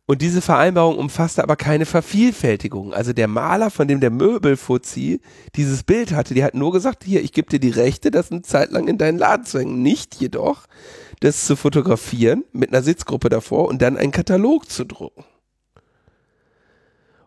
Und 0.07 0.21
diese 0.21 0.41
Vereinbarung 0.41 0.97
umfasste 0.97 1.41
aber 1.41 1.55
keine 1.55 1.85
Vervielfältigung. 1.85 2.93
Also 2.93 3.13
der 3.13 3.27
Maler, 3.27 3.71
von 3.71 3.87
dem 3.87 3.99
der 3.99 4.11
Möbelfuzzi 4.11 5.19
dieses 5.55 5.83
Bild 5.83 6.11
hatte, 6.11 6.33
die 6.35 6.43
hat 6.43 6.53
nur 6.53 6.71
gesagt, 6.71 7.03
hier, 7.03 7.23
ich 7.23 7.31
gebe 7.31 7.49
dir 7.49 7.59
die 7.59 7.71
Rechte, 7.71 8.11
das 8.11 8.31
eine 8.31 8.43
Zeit 8.43 8.71
lang 8.71 8.87
in 8.87 8.99
deinen 8.99 9.17
Laden 9.17 9.45
zu 9.45 9.59
hängen. 9.59 9.81
Nicht 9.81 10.15
jedoch, 10.15 10.67
das 11.21 11.45
zu 11.45 11.55
fotografieren 11.55 12.43
mit 12.51 12.71
einer 12.71 12.83
Sitzgruppe 12.83 13.29
davor 13.29 13.67
und 13.67 13.81
dann 13.81 13.97
einen 13.97 14.11
Katalog 14.11 14.69
zu 14.69 14.85
drucken. 14.85 15.23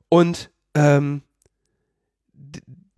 Und 0.09 0.51
ähm, 0.75 1.23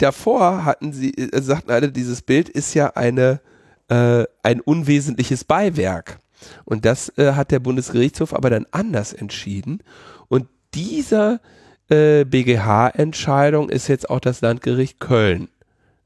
davor 0.03 0.65
hatten 0.65 0.93
sie, 0.93 1.13
äh, 1.15 1.41
sagten 1.41 1.71
alle, 1.71 1.93
dieses 1.93 2.23
Bild 2.23 2.49
ist 2.49 2.75
ja 2.75 2.89
eine, 2.95 3.41
äh, 3.89 4.25
ein 4.43 4.61
unwesentliches 4.61 5.45
Beiwerk. 5.45 6.19
Und 6.65 6.85
das 6.85 7.17
äh, 7.19 7.33
hat 7.33 7.51
der 7.51 7.61
Bundesgerichtshof 7.61 8.35
aber 8.35 8.51
dann 8.51 8.67
anders 8.71 9.13
entschieden. 9.13 9.83
Und 10.29 10.49
dieser 10.75 11.41
äh, 11.89 12.25
BGH-Entscheidung 12.25 13.69
ist 13.69 13.89
jetzt 13.89 14.09
auch 14.09 14.21
das 14.21 14.41
Landgericht 14.41 15.01
Köln 15.01 15.49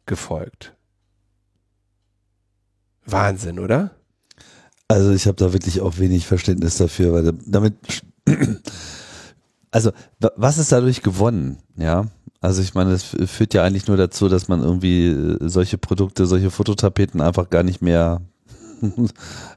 gefolgt. 0.06 0.74
Wahnsinn, 3.06 3.58
oder? 3.58 3.90
Also 4.88 5.12
ich 5.12 5.26
habe 5.26 5.36
da 5.36 5.52
wirklich 5.52 5.80
auch 5.80 5.98
wenig 5.98 6.26
Verständnis 6.26 6.76
dafür, 6.78 7.12
weil 7.12 7.32
damit, 7.46 7.74
also 9.70 9.92
was 10.18 10.58
ist 10.58 10.72
dadurch 10.72 11.02
gewonnen, 11.02 11.58
ja? 11.76 12.06
Also 12.44 12.60
ich 12.60 12.74
meine, 12.74 12.92
es 12.92 13.04
führt 13.04 13.54
ja 13.54 13.64
eigentlich 13.64 13.86
nur 13.86 13.96
dazu, 13.96 14.28
dass 14.28 14.48
man 14.48 14.62
irgendwie 14.62 15.06
äh, 15.06 15.38
solche 15.48 15.78
Produkte, 15.78 16.26
solche 16.26 16.50
Fototapeten 16.50 17.22
einfach 17.22 17.48
gar 17.48 17.62
nicht 17.62 17.80
mehr, 17.80 18.20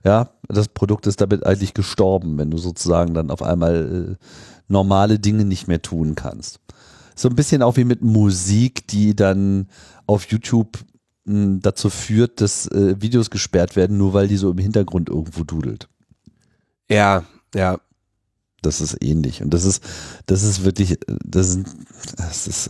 ja, 0.05 0.29
das 0.47 0.69
Produkt 0.69 1.05
ist 1.05 1.19
damit 1.19 1.45
eigentlich 1.45 1.73
gestorben, 1.73 2.37
wenn 2.37 2.49
du 2.49 2.57
sozusagen 2.57 3.13
dann 3.13 3.29
auf 3.29 3.43
einmal 3.43 4.15
äh, 4.17 4.25
normale 4.69 5.19
Dinge 5.19 5.43
nicht 5.43 5.67
mehr 5.67 5.81
tun 5.81 6.15
kannst. 6.15 6.61
So 7.13 7.27
ein 7.27 7.35
bisschen 7.35 7.61
auch 7.61 7.75
wie 7.75 7.83
mit 7.83 8.03
Musik, 8.03 8.87
die 8.87 9.17
dann 9.17 9.67
auf 10.05 10.23
YouTube 10.31 10.77
mh, 11.25 11.59
dazu 11.63 11.89
führt, 11.89 12.39
dass 12.39 12.71
äh, 12.71 13.01
Videos 13.01 13.29
gesperrt 13.29 13.75
werden, 13.75 13.97
nur 13.97 14.13
weil 14.13 14.29
die 14.29 14.37
so 14.37 14.49
im 14.49 14.59
Hintergrund 14.59 15.09
irgendwo 15.09 15.43
dudelt. 15.43 15.89
Ja, 16.89 17.25
ja. 17.53 17.79
Das 18.67 18.81
ist 18.81 19.01
ähnlich. 19.01 19.41
Und 19.41 19.53
das 19.53 19.63
ist, 19.63 19.81
das 20.25 20.43
ist 20.43 20.65
wirklich, 20.65 20.99
das 21.07 21.55
ist, 21.55 21.65
das 22.17 22.47
ist, 22.47 22.69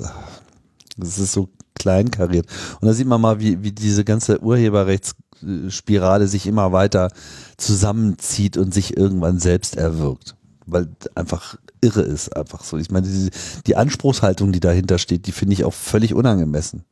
das 0.95 1.18
ist 1.18 1.32
so 1.32 1.49
kleinkariert. 1.74 2.45
Und 2.80 2.88
da 2.88 2.94
sieht 2.94 3.07
man 3.07 3.19
mal, 3.19 3.40
wie, 3.40 3.64
wie 3.64 3.72
diese 3.72 4.03
ganze 4.03 4.40
Urheberrechtsspirale 4.41 6.28
sich 6.28 6.45
immer 6.45 6.72
weiter 6.72 7.11
zusammenzieht 7.57 8.57
und 8.57 8.74
sich 8.74 8.95
irgendwann 8.95 9.40
selbst 9.40 9.76
erwirkt. 9.76 10.36
Weil 10.68 10.88
einfach 11.15 11.57
irre 11.82 12.02
ist, 12.02 12.36
einfach 12.36 12.64
so. 12.64 12.78
Ich 12.78 12.91
meine, 12.91 13.07
die, 13.07 13.32
die 13.65 13.76
Anspruchshaltung, 13.76 14.52
die 14.52 14.60
dahinter 14.60 14.99
steht, 14.99 15.26
die 15.26 15.32
finde 15.32 15.53
ich 15.53 15.64
auch 15.64 15.74
völlig 15.74 16.14
unangemessen. 16.14 16.84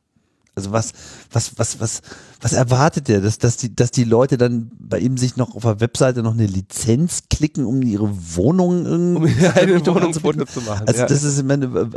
Also 0.58 0.72
was, 0.72 0.92
was, 1.30 1.52
was, 1.58 1.80
was, 1.80 2.00
was 2.40 2.52
erwartet 2.54 3.08
der, 3.08 3.20
dass, 3.20 3.36
dass, 3.36 3.58
die, 3.58 3.76
dass 3.76 3.90
die 3.90 4.04
Leute 4.04 4.38
dann 4.38 4.70
bei 4.78 4.98
ihm 4.98 5.18
sich 5.18 5.36
noch 5.36 5.54
auf 5.54 5.64
der 5.64 5.80
Webseite 5.80 6.22
noch 6.22 6.32
eine 6.32 6.46
Lizenz 6.46 7.24
klicken, 7.28 7.66
um 7.66 7.82
ihre 7.82 8.08
Wohnung 8.34 8.86
irgendwie 8.86 9.34
um 9.46 9.52
eine 9.54 9.86
Wohnung 9.86 10.14
zu 10.14 10.60
machen. 10.62 10.88
Also 10.88 11.00
ja. 11.00 11.06
das 11.06 11.24
ist, 11.24 11.44
meine, 11.44 11.90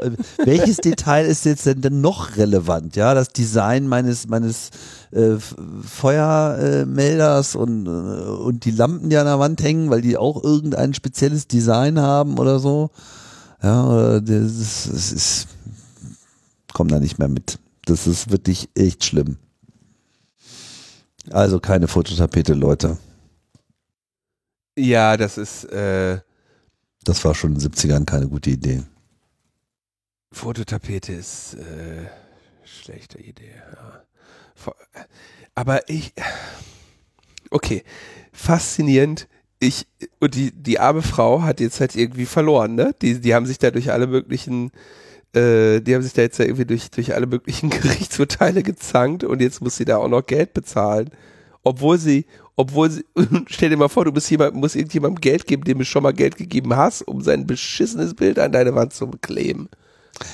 welches 0.43 0.75
Detail 0.75 1.25
ist 1.25 1.45
jetzt 1.45 1.67
denn, 1.67 1.79
denn 1.79 2.01
noch 2.01 2.35
relevant? 2.35 2.97
Ja, 2.97 3.13
das 3.13 3.29
Design 3.29 3.87
meines 3.87 4.27
meines 4.27 4.71
äh, 5.11 5.37
Feuermelders 5.81 7.55
und 7.55 7.85
äh, 7.85 7.89
und 7.89 8.65
die 8.65 8.71
Lampen, 8.71 9.09
die 9.09 9.15
an 9.15 9.25
der 9.25 9.39
Wand 9.39 9.63
hängen, 9.63 9.89
weil 9.89 10.01
die 10.01 10.17
auch 10.17 10.43
irgendein 10.43 10.93
spezielles 10.93 11.47
Design 11.47 11.97
haben 11.97 12.37
oder 12.37 12.59
so. 12.59 12.89
Ja, 13.63 13.87
oder 13.87 14.19
das 14.19 14.51
ist, 14.51 14.89
das 14.91 15.11
ist 15.13 15.47
komm 16.73 16.89
da 16.89 16.99
nicht 16.99 17.19
mehr 17.19 17.29
mit. 17.29 17.57
Das 17.89 18.05
ist 18.05 18.29
wirklich 18.29 18.69
echt 18.75 19.03
schlimm. 19.03 19.37
Also 21.31 21.59
keine 21.59 21.87
Fototapete, 21.87 22.53
Leute. 22.53 22.99
Ja, 24.77 25.17
das 25.17 25.39
ist. 25.39 25.63
Äh, 25.65 26.19
das 27.03 27.25
war 27.25 27.33
schon 27.33 27.53
in 27.53 27.59
den 27.59 27.71
70ern 27.71 28.05
keine 28.05 28.27
gute 28.27 28.51
Idee. 28.51 28.83
Fototapete 30.31 31.13
ist 31.13 31.55
äh, 31.55 32.05
schlechte 32.63 33.17
Idee. 33.17 33.55
Ja. 33.55 34.73
Aber 35.55 35.89
ich. 35.89 36.13
Okay, 37.49 37.83
faszinierend. 38.31 39.27
Ich 39.59 39.87
und 40.19 40.35
die 40.35 40.51
die 40.51 40.79
arme 40.79 41.01
Frau 41.01 41.41
hat 41.41 41.59
jetzt 41.59 41.79
halt 41.79 41.95
irgendwie 41.95 42.27
verloren, 42.27 42.75
ne? 42.75 42.93
Die 43.01 43.19
die 43.19 43.33
haben 43.33 43.47
sich 43.47 43.57
da 43.57 43.71
durch 43.71 43.91
alle 43.91 44.05
möglichen 44.05 44.71
äh, 45.33 45.79
die 45.81 45.93
haben 45.93 46.01
sich 46.01 46.13
da 46.13 46.21
jetzt 46.21 46.39
ja 46.39 46.45
irgendwie 46.45 46.65
durch, 46.65 46.89
durch 46.91 47.13
alle 47.13 47.27
möglichen 47.27 47.69
Gerichtsurteile 47.69 48.63
gezankt 48.63 49.23
und 49.23 49.41
jetzt 49.41 49.61
muss 49.61 49.77
sie 49.77 49.85
da 49.85 49.97
auch 49.97 50.09
noch 50.09 50.25
Geld 50.25 50.53
bezahlen. 50.53 51.09
Obwohl 51.63 51.97
sie, 51.97 52.25
obwohl 52.55 52.89
sie, 52.89 53.05
stell 53.47 53.69
dir 53.69 53.77
mal 53.77 53.89
vor, 53.89 54.05
du 54.05 54.11
musst 54.11 54.31
jemand, 54.31 54.55
musst 54.55 54.75
irgendjemandem 54.75 55.21
Geld 55.21 55.45
geben, 55.45 55.63
dem 55.63 55.79
du 55.79 55.85
schon 55.85 56.03
mal 56.03 56.13
Geld 56.13 56.37
gegeben 56.37 56.75
hast, 56.75 57.01
um 57.01 57.21
sein 57.21 57.45
beschissenes 57.45 58.13
Bild 58.13 58.39
an 58.39 58.51
deine 58.51 58.75
Wand 58.75 58.93
zu 58.93 59.07
kleben. 59.07 59.69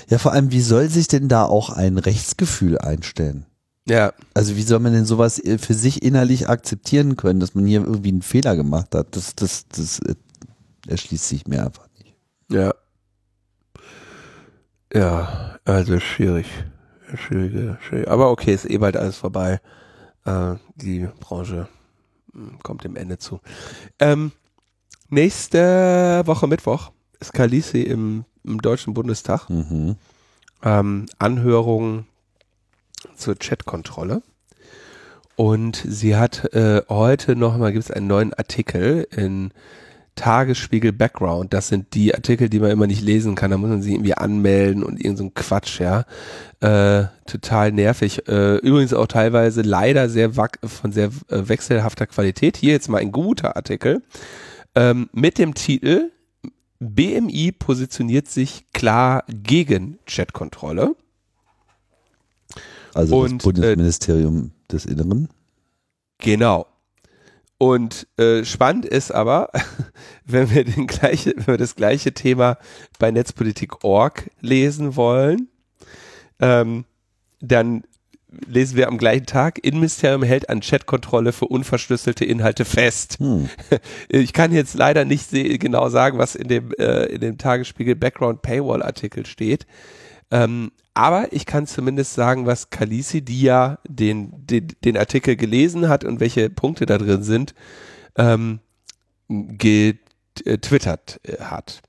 Ja, 0.09 0.17
vor 0.17 0.31
allem, 0.31 0.51
wie 0.51 0.61
soll 0.61 0.89
sich 0.89 1.07
denn 1.07 1.27
da 1.27 1.45
auch 1.45 1.69
ein 1.69 1.97
Rechtsgefühl 1.97 2.77
einstellen? 2.77 3.45
Ja. 3.87 4.13
Also 4.33 4.55
wie 4.55 4.63
soll 4.63 4.79
man 4.79 4.93
denn 4.93 5.05
sowas 5.05 5.39
äh, 5.43 5.57
für 5.57 5.73
sich 5.73 6.01
innerlich 6.01 6.49
akzeptieren 6.49 7.15
können, 7.15 7.39
dass 7.39 7.53
man 7.53 7.65
hier 7.65 7.83
irgendwie 7.83 8.09
einen 8.09 8.21
Fehler 8.21 8.55
gemacht 8.55 8.95
hat? 8.95 9.15
Das, 9.15 9.35
das, 9.35 9.67
das 9.67 9.99
äh, 9.99 10.15
erschließt 10.87 11.27
sich 11.27 11.47
mir 11.47 11.63
einfach 11.63 11.87
nicht. 11.97 12.15
Ja. 12.49 12.73
Ja, 14.93 15.59
also 15.65 15.99
schwierig. 15.99 16.47
Schwierige, 17.15 17.77
schwierig. 17.81 18.07
Aber 18.09 18.29
okay, 18.31 18.53
ist 18.53 18.69
eh 18.69 18.77
bald 18.77 18.97
alles 18.97 19.17
vorbei. 19.17 19.59
Äh, 20.25 20.55
die 20.75 21.07
Branche 21.19 21.67
hm, 22.33 22.59
kommt 22.63 22.83
dem 22.83 22.95
Ende 22.95 23.17
zu. 23.17 23.39
Ähm, 23.99 24.31
nächste 25.09 26.23
Woche 26.25 26.47
Mittwoch 26.47 26.91
ist 27.19 27.33
Kalisi 27.33 27.81
im, 27.81 28.25
im 28.43 28.61
Deutschen 28.61 28.93
Bundestag. 28.93 29.49
Mhm. 29.49 29.95
Ähm, 30.63 31.05
Anhörung 31.19 32.05
zur 33.15 33.35
Chatkontrolle. 33.35 34.21
Und 35.35 35.83
sie 35.87 36.15
hat 36.15 36.53
äh, 36.53 36.81
heute 36.87 37.35
nochmal, 37.35 37.73
gibt 37.73 37.85
es 37.85 37.91
einen 37.91 38.07
neuen 38.07 38.33
Artikel 38.33 39.07
in 39.11 39.51
Tagesspiegel 40.15 40.93
Background, 40.93 41.53
das 41.53 41.67
sind 41.67 41.93
die 41.93 42.15
Artikel, 42.15 42.49
die 42.49 42.59
man 42.59 42.71
immer 42.71 42.87
nicht 42.87 43.01
lesen 43.01 43.35
kann, 43.35 43.51
da 43.51 43.57
muss 43.57 43.69
man 43.69 43.81
sich 43.81 43.93
irgendwie 43.93 44.13
anmelden 44.13 44.83
und 44.83 45.03
irgend 45.03 45.17
so 45.17 45.23
ein 45.25 45.33
Quatsch, 45.33 45.79
ja. 45.79 46.05
Äh, 46.61 47.07
total 47.25 47.71
nervig. 47.71 48.27
Äh, 48.27 48.57
übrigens 48.57 48.93
auch 48.93 49.07
teilweise 49.07 49.61
leider 49.61 50.09
sehr 50.09 50.31
von 50.33 50.91
sehr 50.91 51.07
äh, 51.29 51.47
wechselhafter 51.47 52.07
Qualität. 52.07 52.57
Hier 52.57 52.71
jetzt 52.71 52.87
mal 52.87 53.01
ein 53.01 53.11
guter 53.11 53.55
Artikel 53.55 54.01
ähm, 54.75 55.09
mit 55.13 55.37
dem 55.37 55.53
Titel 55.53 56.11
BMI 56.79 57.51
positioniert 57.51 58.27
sich 58.27 58.65
klar 58.73 59.23
gegen 59.27 59.99
Chatkontrolle. 60.05 60.95
Also 62.93 63.17
und, 63.19 63.39
das 63.39 63.43
Bundesministerium 63.43 64.45
äh, 64.45 64.71
des 64.71 64.85
Inneren. 64.85 65.29
Genau. 66.19 66.67
Und 67.57 68.07
äh, 68.17 68.43
spannend 68.43 68.85
ist 68.85 69.11
aber, 69.11 69.49
wenn 70.25 70.49
wir, 70.53 70.65
den 70.65 70.87
gleiche, 70.87 71.33
wenn 71.37 71.47
wir 71.47 71.57
das 71.57 71.75
gleiche 71.75 72.13
Thema 72.13 72.57
bei 72.99 73.11
Netzpolitik.org 73.11 74.29
lesen 74.41 74.95
wollen, 74.95 75.47
ähm, 76.39 76.85
dann 77.39 77.83
lesen 78.47 78.75
wir 78.75 78.87
am 78.87 78.97
gleichen 78.97 79.25
Tag, 79.25 79.63
Innenministerium 79.63 80.23
hält 80.23 80.49
an 80.49 80.59
Chatkontrolle 80.59 81.31
für 81.31 81.45
unverschlüsselte 81.45 82.25
Inhalte 82.25 82.65
fest. 82.65 83.17
Hm. 83.19 83.49
Ich 84.09 84.33
kann 84.33 84.51
jetzt 84.51 84.75
leider 84.75 85.05
nicht 85.05 85.31
genau 85.31 85.89
sagen, 85.89 86.17
was 86.17 86.35
in 86.35 86.47
dem, 86.47 86.71
äh, 86.73 87.05
in 87.05 87.21
dem 87.21 87.37
Tagesspiegel 87.37 87.95
Background 87.95 88.41
Paywall 88.41 88.83
Artikel 88.83 89.25
steht. 89.25 89.65
Ähm, 90.31 90.71
aber 90.95 91.33
ich 91.33 91.45
kann 91.45 91.67
zumindest 91.67 92.13
sagen, 92.13 92.45
was 92.45 92.69
Kalisi, 92.69 93.21
die 93.21 93.41
ja 93.41 93.79
den, 93.87 94.31
den, 94.47 94.69
den 94.83 94.97
Artikel 94.97 95.35
gelesen 95.35 95.89
hat 95.89 96.05
und 96.05 96.21
welche 96.21 96.49
Punkte 96.49 96.85
da 96.85 96.97
drin 96.97 97.21
sind, 97.21 97.53
ähm, 98.17 98.59
getwittert 99.27 101.19
äh, 101.23 101.43
hat. 101.43 101.81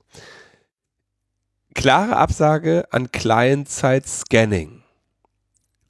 Klare 1.73 2.17
Absage 2.17 2.85
an 2.91 3.11
Client-Side-Scanning. 3.11 4.83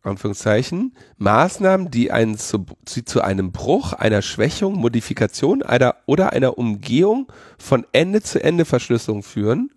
Anführungszeichen, 0.03 0.95
Maßnahmen, 1.18 1.91
die 1.91 2.11
einen 2.11 2.38
zu, 2.38 2.65
zu, 2.85 3.03
zu 3.03 3.22
einem 3.22 3.52
Bruch, 3.52 3.94
einer 3.94 4.22
Schwächung, 4.22 4.76
Modifikation 4.76 5.64
einer 5.64 5.95
oder 6.06 6.34
einer 6.34 6.57
Umgehung 6.57 7.31
von 7.57 7.85
Ende-zu-Ende-Verschlüsselung 7.91 9.23
führen, 9.23 9.72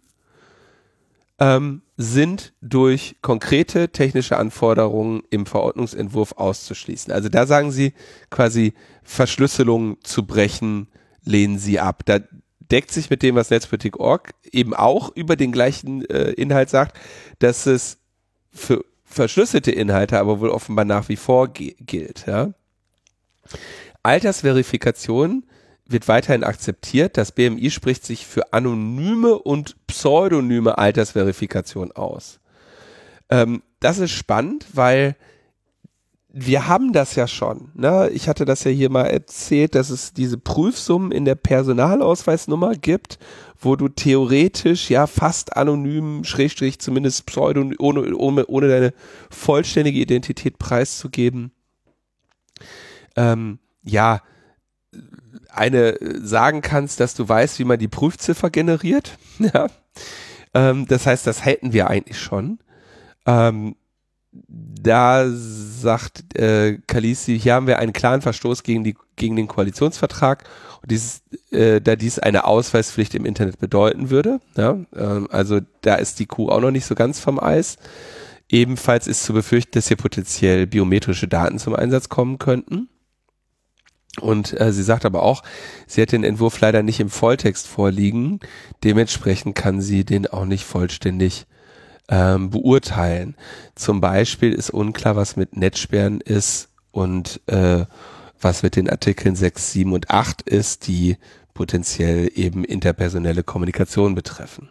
ähm, 1.41 1.83
sind 1.97 2.53
durch 2.61 3.17
konkrete 3.23 3.89
technische 3.89 4.37
Anforderungen 4.37 5.23
im 5.31 5.47
Verordnungsentwurf 5.47 6.33
auszuschließen. 6.33 7.12
Also 7.12 7.29
da 7.29 7.47
sagen 7.47 7.73
Sie 7.73 7.95
quasi 8.31 8.75
Verschlüsselung 9.03 9.97
zu 10.03 10.27
brechen, 10.27 10.89
lehnen 11.25 11.59
Sie 11.59 11.81
ab. 11.81 12.03
Da 12.05 12.21
deckt 12.71 12.93
sich 12.93 13.11
mit 13.11 13.23
dem, 13.23 13.35
was 13.35 13.51
Netzpolitik.org 13.51 14.35
eben 14.53 14.75
auch 14.75 15.15
über 15.17 15.37
den 15.37 15.51
gleichen 15.51 16.05
äh, 16.09 16.31
Inhalt 16.33 16.71
sagt, 16.71 16.99
dass 17.39 17.67
es 17.67 17.99
für 18.53 18.85
verschlüsselte 19.05 19.73
Inhalte 19.73 20.19
aber 20.21 20.41
wohl 20.41 20.51
offenbar 20.51 20.85
nach 20.85 21.09
wie 21.09 21.17
vor 21.17 21.49
gilt. 21.49 22.27
Ja? 22.27 22.53
Altersverifikation 24.03 25.45
wird 25.91 26.09
weiterhin 26.09 26.45
akzeptiert. 26.45 27.17
Das 27.17 27.33
BMI 27.33 27.71
spricht 27.71 28.05
sich 28.05 28.27
für 28.27 28.53
anonyme 28.53 29.39
und 29.39 29.77
pseudonyme 29.87 30.79
Altersverifikation 30.79 31.93
aus. 31.93 32.41
Ähm, 33.29 33.62
das 33.81 33.99
ist 33.99 34.12
spannend, 34.12 34.67
weil 34.73 35.17
wir 36.33 36.69
haben 36.69 36.93
das 36.93 37.17
ja 37.17 37.27
schon. 37.27 37.73
Ne? 37.75 38.09
Ich 38.12 38.29
hatte 38.29 38.45
das 38.45 38.62
ja 38.62 38.71
hier 38.71 38.89
mal 38.89 39.07
erzählt, 39.07 39.75
dass 39.75 39.91
es 39.91 40.12
diese 40.12 40.39
Prüfsummen 40.39 41.11
in 41.11 41.25
der 41.25 41.35
Personalausweisnummer 41.35 42.75
gibt, 42.75 43.19
wo 43.59 43.75
du 43.75 43.89
theoretisch 43.89 44.91
ja 44.91 45.07
fast 45.09 45.57
anonym, 45.57 46.23
Schrägstrich 46.23 46.79
zumindest 46.79 47.27
pseudo, 47.27 47.65
ohne, 47.79 48.15
ohne, 48.15 48.47
ohne 48.47 48.69
deine 48.69 48.95
vollständige 49.29 49.99
Identität 49.99 50.59
preiszugeben, 50.59 51.51
ähm, 53.17 53.59
ja, 53.83 54.23
eine 55.55 55.98
sagen 56.22 56.62
kannst, 56.62 57.01
dass 57.01 57.14
du 57.14 57.28
weißt, 57.28 57.59
wie 57.59 57.64
man 57.64 57.78
die 57.78 57.89
Prüfziffer 57.89 58.51
generiert. 58.51 59.18
ja. 59.39 59.68
Ähm, 60.55 60.86
das 60.86 61.06
heißt, 61.06 61.27
das 61.27 61.44
hätten 61.44 61.72
wir 61.72 61.89
eigentlich 61.89 62.18
schon. 62.18 62.59
Ähm, 63.27 63.77
da 64.32 65.28
sagt 65.28 66.36
äh, 66.39 66.78
Kalisi, 66.86 67.39
hier 67.39 67.55
haben 67.55 67.66
wir 67.66 67.78
einen 67.78 67.93
klaren 67.93 68.22
Verstoß 68.22 68.62
gegen, 68.62 68.85
die, 68.85 68.97
gegen 69.16 69.36
den 69.36 69.48
Koalitionsvertrag, 69.48 70.44
und 70.82 70.90
dieses, 70.90 71.22
äh, 71.51 71.81
da 71.81 71.97
dies 71.97 72.18
eine 72.18 72.44
Ausweispflicht 72.44 73.14
im 73.14 73.27
Internet 73.27 73.59
bedeuten 73.59 74.10
würde. 74.10 74.40
Ja, 74.56 74.78
ähm, 74.97 75.28
also 75.31 75.60
da 75.82 75.97
ist 75.97 76.18
die 76.18 76.27
Kuh 76.27 76.48
auch 76.48 76.60
noch 76.60 76.70
nicht 76.70 76.86
so 76.86 76.94
ganz 76.94 77.20
vom 77.20 77.39
Eis. 77.39 77.77
Ebenfalls 78.48 79.06
ist 79.06 79.24
zu 79.24 79.32
befürchten, 79.32 79.72
dass 79.72 79.89
hier 79.89 79.97
potenziell 79.97 80.66
biometrische 80.66 81.28
Daten 81.28 81.59
zum 81.59 81.74
Einsatz 81.74 82.09
kommen 82.09 82.39
könnten. 82.39 82.89
Und 84.19 84.59
äh, 84.61 84.73
sie 84.73 84.82
sagt 84.82 85.05
aber 85.05 85.23
auch, 85.23 85.43
sie 85.87 86.03
hat 86.03 86.12
den 86.12 86.24
Entwurf 86.24 86.61
leider 86.61 86.82
nicht 86.82 86.99
im 86.99 87.11
Volltext 87.11 87.69
vorliegen. 87.69 88.41
Dementsprechend 88.82 89.55
kann 89.55 89.81
sie 89.81 90.05
den 90.05 90.27
auch 90.27 90.47
nicht 90.47 90.65
vollständig 90.65 91.47
ähm, 92.09 92.51
beurteilen. 92.51 93.37
Zum 93.77 94.01
Beispiel 94.01 94.53
ist 94.53 94.70
unklar, 94.70 95.15
was 95.15 95.37
mit 95.37 95.57
Netzsperren 95.57 96.20
ist 96.20 96.69
und 96.91 97.41
äh, 97.47 97.85
was 98.41 98.62
mit 98.62 98.74
den 98.74 98.91
Artikeln 98.91 99.37
6, 99.37 99.73
7 99.73 99.93
und 99.93 100.11
8 100.11 100.43
ist, 100.43 100.89
die 100.89 101.16
potenziell 101.55 102.31
eben 102.35 102.65
interpersonelle 102.65 103.45
Kommunikation 103.45 104.15
betreffen. 104.15 104.70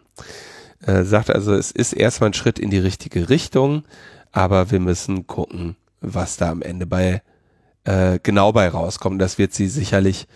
Äh, 0.84 1.04
sagt 1.04 1.30
also, 1.30 1.54
es 1.54 1.70
ist 1.70 1.92
erstmal 1.92 2.30
ein 2.30 2.34
Schritt 2.34 2.58
in 2.58 2.70
die 2.70 2.78
richtige 2.78 3.28
Richtung, 3.28 3.84
aber 4.32 4.70
wir 4.70 4.80
müssen 4.80 5.26
gucken, 5.26 5.76
was 6.00 6.36
da 6.36 6.50
am 6.50 6.62
Ende 6.62 6.86
bei 6.86 7.22
äh, 7.84 8.18
genau 8.22 8.52
bei 8.52 8.68
rauskommt. 8.68 9.20
Das 9.20 9.38
wird 9.38 9.52
sie 9.52 9.68
sicherlich 9.68 10.26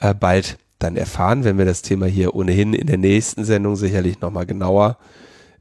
äh, 0.00 0.14
bald 0.14 0.58
dann 0.78 0.96
erfahren, 0.96 1.44
wenn 1.44 1.58
wir 1.58 1.64
das 1.64 1.82
Thema 1.82 2.06
hier 2.06 2.34
ohnehin 2.34 2.74
in 2.74 2.86
der 2.86 2.98
nächsten 2.98 3.44
Sendung 3.44 3.76
sicherlich 3.76 4.20
nochmal 4.20 4.46
genauer 4.46 4.98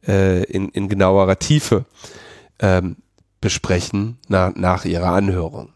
äh, 0.07 0.43
in, 0.43 0.69
in 0.69 0.89
genauerer 0.89 1.37
Tiefe 1.37 1.85
ähm, 2.59 2.97
besprechen 3.39 4.17
nach, 4.27 4.55
nach 4.55 4.85
ihrer 4.85 5.11
Anhörung. 5.11 5.69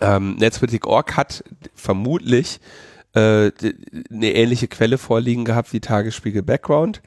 Ähm, 0.00 0.36
Netzpolitik.org 0.36 1.16
hat 1.16 1.44
vermutlich 1.74 2.60
äh, 3.14 3.50
eine 4.10 4.32
ähnliche 4.32 4.68
Quelle 4.68 4.98
vorliegen 4.98 5.44
gehabt 5.44 5.72
wie 5.72 5.80
Tagesspiegel 5.80 6.42
Background 6.42 7.02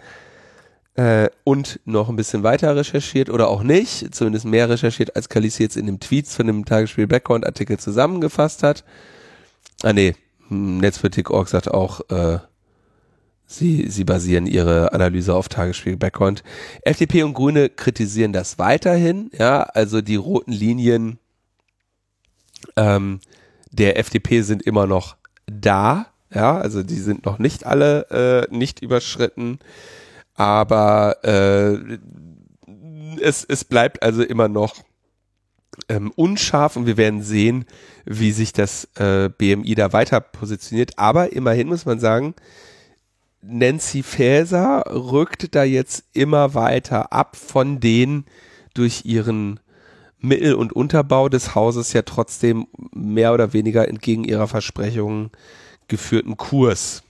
äh, 0.96 1.30
und 1.44 1.80
noch 1.86 2.10
ein 2.10 2.16
bisschen 2.16 2.44
weiter 2.44 2.76
recherchiert 2.76 3.30
oder 3.30 3.50
auch 3.50 3.64
nicht, 3.64 4.14
zumindest 4.16 4.46
mehr 4.46 4.70
recherchiert, 4.70 5.16
als 5.16 5.30
Kalisi 5.30 5.64
jetzt 5.64 5.78
in 5.78 5.86
dem 5.86 6.00
Tweets 6.00 6.36
von 6.36 6.48
dem 6.48 6.66
Tagesspiegel 6.66 7.08
Background 7.08 7.46
Artikel 7.46 7.78
zusammengefasst 7.78 8.64
hat. 8.64 8.84
Ah 9.84 9.94
nee, 9.94 10.16
Netzpolitik.org 10.50 11.48
sagt 11.50 11.70
auch, 11.70 12.02
äh, 12.10 12.40
Sie, 13.48 13.90
sie 13.90 14.06
basieren 14.06 14.48
ihre 14.48 14.92
Analyse 14.94 15.36
auf 15.36 15.50
Tagesspiegel 15.50 15.98
Background. 15.98 16.44
FDP 16.82 17.22
und 17.22 17.36
Grüne 17.36 17.70
kritisieren 17.70 18.34
das 18.34 18.58
weiterhin, 18.58 19.30
ja, 19.38 19.62
also 19.62 20.02
die 20.02 20.16
roten 20.16 20.52
Linien 20.52 21.20
ähm, 22.76 23.20
der 23.72 24.00
FDP 24.00 24.42
sind 24.42 24.64
immer 24.64 24.88
noch 24.88 25.16
da, 25.46 26.08
ja, 26.34 26.58
also 26.58 26.82
die 26.82 26.98
sind 27.00 27.26
noch 27.26 27.38
nicht 27.38 27.66
alle 27.66 28.48
äh, 28.50 28.56
nicht 28.56 28.82
überschritten, 28.82 29.60
aber 30.36 31.24
äh, 31.24 31.98
es, 33.22 33.44
es 33.44 33.64
bleibt 33.64 34.04
also 34.04 34.24
immer 34.24 34.48
noch 34.48 34.76
ähm, 35.90 36.12
unscharf 36.16 36.76
und 36.76 36.86
wir 36.86 36.98
werden 36.98 37.22
sehen, 37.22 37.66
wie 38.06 38.32
sich 38.32 38.54
das 38.54 38.88
äh, 38.96 39.30
BMI 39.30 39.76
da 39.76 39.94
weiter 39.94 40.22
positioniert. 40.22 40.98
Aber 40.98 41.34
immerhin 41.34 41.68
muss 41.68 41.86
man 41.86 42.00
sagen, 42.00 42.36
Nancy 43.42 44.04
Faeser 44.04 44.84
rückt 44.90 45.56
da 45.56 45.64
jetzt 45.64 46.06
immer 46.14 46.54
weiter 46.54 47.14
ab 47.14 47.36
von 47.36 47.80
den 47.80 48.26
durch 48.74 49.06
ihren 49.06 49.60
Mittel- 50.20 50.56
und 50.56 50.74
Unterbau 50.74 51.30
des 51.30 51.54
Hauses 51.54 51.94
ja 51.94 52.02
trotzdem 52.02 52.68
mehr 52.94 53.34
oder 53.34 53.54
weniger 53.54 53.88
entgegen 53.88 54.24
ihrer 54.24 54.48
Versprechungen 54.48 55.32
geführten 55.88 56.38
Kurs. 56.38 57.04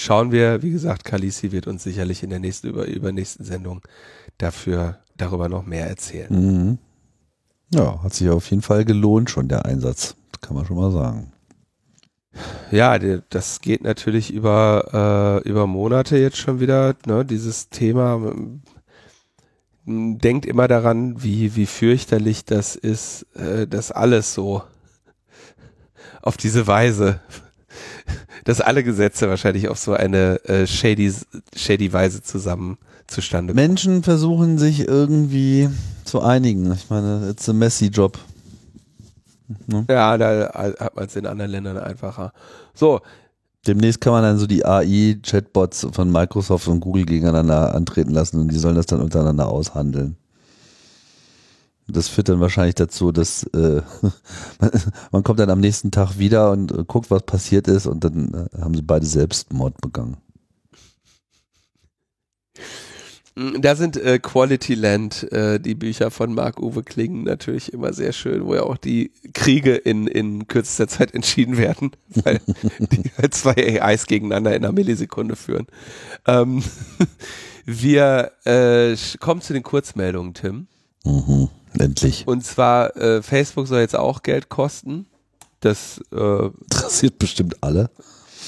Schauen 0.00 0.32
wir, 0.32 0.62
wie 0.62 0.70
gesagt, 0.70 1.04
Kalisi 1.04 1.52
wird 1.52 1.66
uns 1.66 1.82
sicherlich 1.82 2.22
in 2.22 2.30
der 2.30 2.38
nächsten, 2.38 2.68
über, 2.68 2.86
übernächsten 2.86 3.44
Sendung 3.44 3.82
dafür, 4.38 4.98
darüber 5.18 5.50
noch 5.50 5.66
mehr 5.66 5.88
erzählen. 5.88 6.30
Mhm. 6.30 6.78
Ja, 7.74 8.02
hat 8.02 8.14
sich 8.14 8.30
auf 8.30 8.48
jeden 8.48 8.62
Fall 8.62 8.86
gelohnt 8.86 9.28
schon, 9.28 9.48
der 9.48 9.66
Einsatz. 9.66 10.16
Das 10.32 10.40
kann 10.40 10.56
man 10.56 10.64
schon 10.64 10.78
mal 10.78 10.90
sagen. 10.90 11.32
Ja, 12.70 12.98
das 12.98 13.60
geht 13.60 13.84
natürlich 13.84 14.32
über, 14.32 15.42
äh, 15.44 15.46
über 15.46 15.66
Monate 15.66 16.16
jetzt 16.16 16.38
schon 16.38 16.60
wieder, 16.60 16.96
ne, 17.04 17.26
dieses 17.26 17.68
Thema. 17.68 18.32
Denkt 19.84 20.46
immer 20.46 20.66
daran, 20.66 21.22
wie, 21.22 21.56
wie 21.56 21.66
fürchterlich 21.66 22.46
das 22.46 22.74
ist, 22.74 23.26
äh, 23.36 23.66
dass 23.66 23.92
alles 23.92 24.32
so 24.32 24.62
auf 26.22 26.38
diese 26.38 26.66
Weise, 26.66 27.20
dass 28.44 28.60
alle 28.60 28.84
Gesetze 28.84 29.28
wahrscheinlich 29.28 29.68
auf 29.68 29.78
so 29.78 29.92
eine 29.92 30.44
äh, 30.44 30.66
shady, 30.66 31.12
shady 31.54 31.92
Weise 31.92 32.22
zusammen 32.22 32.78
zustande 33.06 33.52
kommen. 33.52 33.66
Menschen 33.66 34.02
versuchen 34.02 34.58
sich 34.58 34.86
irgendwie 34.86 35.68
zu 36.04 36.20
einigen. 36.22 36.72
Ich 36.72 36.90
meine, 36.90 37.28
it's 37.30 37.48
a 37.48 37.52
messy 37.52 37.86
job. 37.86 38.18
Ne? 39.66 39.84
Ja, 39.88 40.16
da 40.16 40.52
hat 40.52 40.96
man 40.96 41.06
es 41.06 41.16
in 41.16 41.26
anderen 41.26 41.50
Ländern 41.50 41.78
einfacher. 41.78 42.32
So. 42.74 43.00
Demnächst 43.66 44.00
kann 44.00 44.14
man 44.14 44.22
dann 44.22 44.38
so 44.38 44.46
die 44.46 44.64
AI-Chatbots 44.64 45.88
von 45.92 46.10
Microsoft 46.10 46.66
und 46.66 46.80
Google 46.80 47.04
gegeneinander 47.04 47.74
antreten 47.74 48.10
lassen 48.10 48.40
und 48.40 48.48
die 48.50 48.56
sollen 48.56 48.74
das 48.74 48.86
dann 48.86 49.02
untereinander 49.02 49.48
aushandeln. 49.48 50.16
Das 51.90 52.08
führt 52.08 52.28
dann 52.28 52.40
wahrscheinlich 52.40 52.74
dazu, 52.74 53.12
dass 53.12 53.44
äh, 53.54 53.82
man 55.12 55.22
kommt 55.22 55.40
dann 55.40 55.50
am 55.50 55.60
nächsten 55.60 55.90
Tag 55.90 56.18
wieder 56.18 56.50
und 56.50 56.72
äh, 56.72 56.84
guckt, 56.86 57.10
was 57.10 57.22
passiert 57.22 57.68
ist 57.68 57.86
und 57.86 58.04
dann 58.04 58.48
äh, 58.52 58.60
haben 58.60 58.74
sie 58.74 58.82
beide 58.82 59.06
Selbstmord 59.06 59.80
begangen. 59.80 60.16
Mm, 63.36 63.60
da 63.60 63.76
sind 63.76 63.96
äh, 63.96 64.18
Quality 64.18 64.74
Land, 64.74 65.32
äh, 65.32 65.60
die 65.60 65.74
Bücher 65.74 66.10
von 66.10 66.34
Marc-Uwe 66.34 66.82
Klingen 66.82 67.24
natürlich 67.24 67.72
immer 67.72 67.92
sehr 67.92 68.12
schön, 68.12 68.44
wo 68.44 68.54
ja 68.54 68.62
auch 68.62 68.76
die 68.76 69.12
Kriege 69.32 69.74
in, 69.76 70.06
in 70.06 70.46
kürzester 70.46 70.88
Zeit 70.88 71.14
entschieden 71.14 71.56
werden, 71.56 71.92
weil 72.08 72.40
die 72.78 73.10
halt 73.18 73.34
zwei 73.34 73.80
AIs 73.80 74.06
gegeneinander 74.06 74.54
in 74.54 74.64
einer 74.64 74.72
Millisekunde 74.72 75.36
führen. 75.36 75.66
Ähm, 76.26 76.62
wir 77.64 78.32
äh, 78.44 78.96
kommen 79.20 79.40
zu 79.40 79.52
den 79.52 79.62
Kurzmeldungen, 79.62 80.34
Tim. 80.34 80.66
Mhm, 81.04 81.48
endlich. 81.80 82.26
Und 82.26 82.44
zwar, 82.44 82.96
äh, 82.96 83.22
Facebook 83.22 83.66
soll 83.66 83.80
jetzt 83.80 83.96
auch 83.96 84.22
Geld 84.22 84.48
kosten. 84.48 85.06
Das 85.60 86.00
äh, 86.12 86.46
interessiert 86.46 87.18
bestimmt 87.18 87.62
alle. 87.62 87.90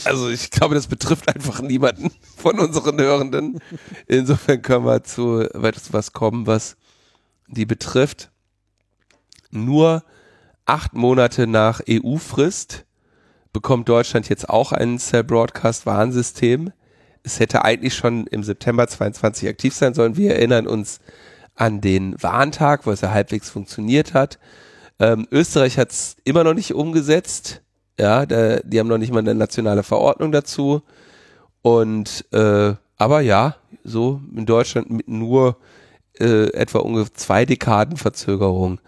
Also 0.05 0.29
ich 0.29 0.51
glaube, 0.51 0.75
das 0.75 0.87
betrifft 0.87 1.35
einfach 1.35 1.61
niemanden 1.61 2.11
von 2.37 2.59
unseren 2.59 2.99
Hörenden. 3.01 3.61
Insofern 4.07 4.63
können 4.63 4.85
wir 4.85 5.05
zu 5.05 5.47
was 5.93 6.13
kommen, 6.13 6.47
was 6.47 6.77
die 7.49 7.67
betrifft. 7.67 8.31
Nur 9.51 10.03
acht 10.65 10.95
Monate 10.95 11.47
nach 11.47 11.83
EU-Frist 11.89 12.85
bekommt 13.53 13.89
Deutschland 13.89 14.29
jetzt 14.29 14.49
auch 14.49 14.73
ein 14.73 14.99
Cell 14.99 15.25
Broadcast 15.25 15.85
Warnsystem. 15.87 16.73
Es 17.23 17.39
hätte 17.39 17.65
eigentlich 17.65 17.95
schon 17.95 18.27
im 18.27 18.43
September 18.43 18.89
22 18.89 19.49
aktiv 19.49 19.75
sein 19.75 19.95
sollen. 19.95 20.17
Wir 20.17 20.35
erinnern 20.35 20.67
uns 20.67 21.01
an 21.55 21.81
den 21.81 22.21
Warntag, 22.23 22.87
wo 22.87 22.91
es 22.91 23.01
ja 23.01 23.11
halbwegs 23.11 23.51
funktioniert 23.51 24.15
hat. 24.15 24.39
Ähm, 24.99 25.27
Österreich 25.31 25.79
hat 25.79 25.91
es 25.91 26.17
immer 26.25 26.45
noch 26.45 26.55
nicht 26.55 26.75
umgesetzt. 26.75 27.63
Ja, 27.99 28.27
da, 28.27 28.61
die 28.61 28.79
haben 28.79 28.89
noch 28.89 28.99
nicht 28.99 29.13
mal 29.13 29.19
eine 29.19 29.35
nationale 29.35 29.83
Verordnung 29.83 30.33
dazu. 30.33 30.83
Und 31.63 32.25
äh, 32.33 32.75
aber 32.97 33.21
ja, 33.21 33.57
so 33.85 34.21
in 34.35 34.47
Deutschland 34.47 34.91
mit 34.91 35.09
nur 35.09 35.57
äh, 36.19 36.53
etwa 36.53 36.79
ungefähr 36.79 37.15
zwei 37.15 37.45
Dekaden 37.45 37.97
Verzögerung 37.97 38.81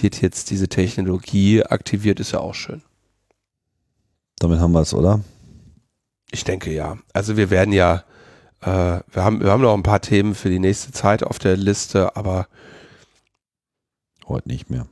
wird 0.00 0.20
jetzt 0.20 0.50
diese 0.50 0.68
Technologie 0.68 1.62
aktiviert, 1.62 2.20
ist 2.20 2.32
ja 2.32 2.40
auch 2.40 2.54
schön. 2.54 2.82
Damit 4.38 4.58
haben 4.58 4.72
wir 4.72 4.80
es, 4.80 4.92
oder? 4.92 5.20
Ich 6.30 6.44
denke 6.44 6.72
ja. 6.72 6.98
Also 7.12 7.36
wir 7.36 7.50
werden 7.50 7.72
ja 7.72 8.04
Äh, 8.64 9.00
wir, 9.12 9.24
haben, 9.24 9.40
wir 9.40 9.50
haben 9.50 9.62
noch 9.62 9.74
ein 9.74 9.82
paar 9.82 10.00
Themen 10.00 10.34
für 10.34 10.48
die 10.48 10.58
nächste 10.58 10.92
Zeit 10.92 11.22
auf 11.22 11.38
der 11.38 11.56
Liste, 11.56 12.16
aber 12.16 12.46
Heute 14.26 14.48
nicht 14.48 14.70
mehr. 14.70 14.86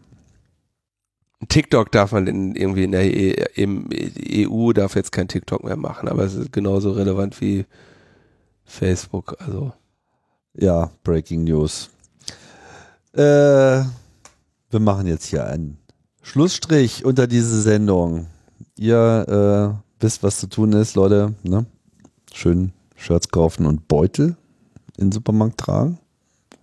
TikTok 1.49 1.91
darf 1.91 2.13
man 2.13 2.27
in, 2.27 2.55
irgendwie 2.55 2.85
in 2.85 2.93
der 2.93 3.05
e 3.05 4.47
EU 4.47 4.73
darf 4.73 4.95
jetzt 4.95 5.11
kein 5.11 5.27
TikTok 5.27 5.65
mehr 5.65 5.77
machen, 5.77 6.09
aber 6.09 6.25
es 6.25 6.35
ist 6.35 6.53
genauso 6.53 6.93
relevant 6.93 7.41
wie 7.41 7.65
Facebook. 8.65 9.37
Also 9.41 9.73
Ja, 10.55 10.91
Breaking 11.03 11.45
News. 11.45 11.91
Äh, 13.15 13.21
wir 14.71 14.81
machen 14.81 15.07
jetzt 15.07 15.27
hier 15.27 15.47
einen 15.47 15.79
Schlussstrich 16.23 17.05
unter 17.05 17.27
diese 17.27 17.61
Sendung. 17.61 18.27
Ihr 18.79 19.81
äh, 19.81 20.03
wisst, 20.03 20.23
was 20.23 20.39
zu 20.39 20.47
tun 20.47 20.73
ist, 20.75 20.95
Leute. 20.95 21.35
Ne? 21.43 21.67
Schön 22.33 22.73
Shirts 23.03 23.29
kaufen 23.29 23.67
und 23.67 23.89
Beutel 23.89 24.37
in 24.97 25.07
den 25.07 25.13
Supermarkt 25.13 25.59
tragen. 25.59 25.99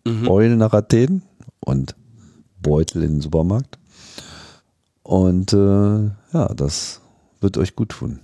mhm. 0.06 0.28
Eulen 0.28 0.57
nach 0.57 0.74
Athen 0.74 1.24
und 1.60 1.95
Beutel 2.61 3.03
in 3.03 3.14
den 3.16 3.22
Supermarkt. 3.22 3.78
Und 5.03 5.53
äh, 5.53 6.06
ja, 6.34 6.53
das 6.56 7.02
wird 7.41 7.57
euch 7.57 7.76
gut 7.76 7.90
tun. 7.90 8.20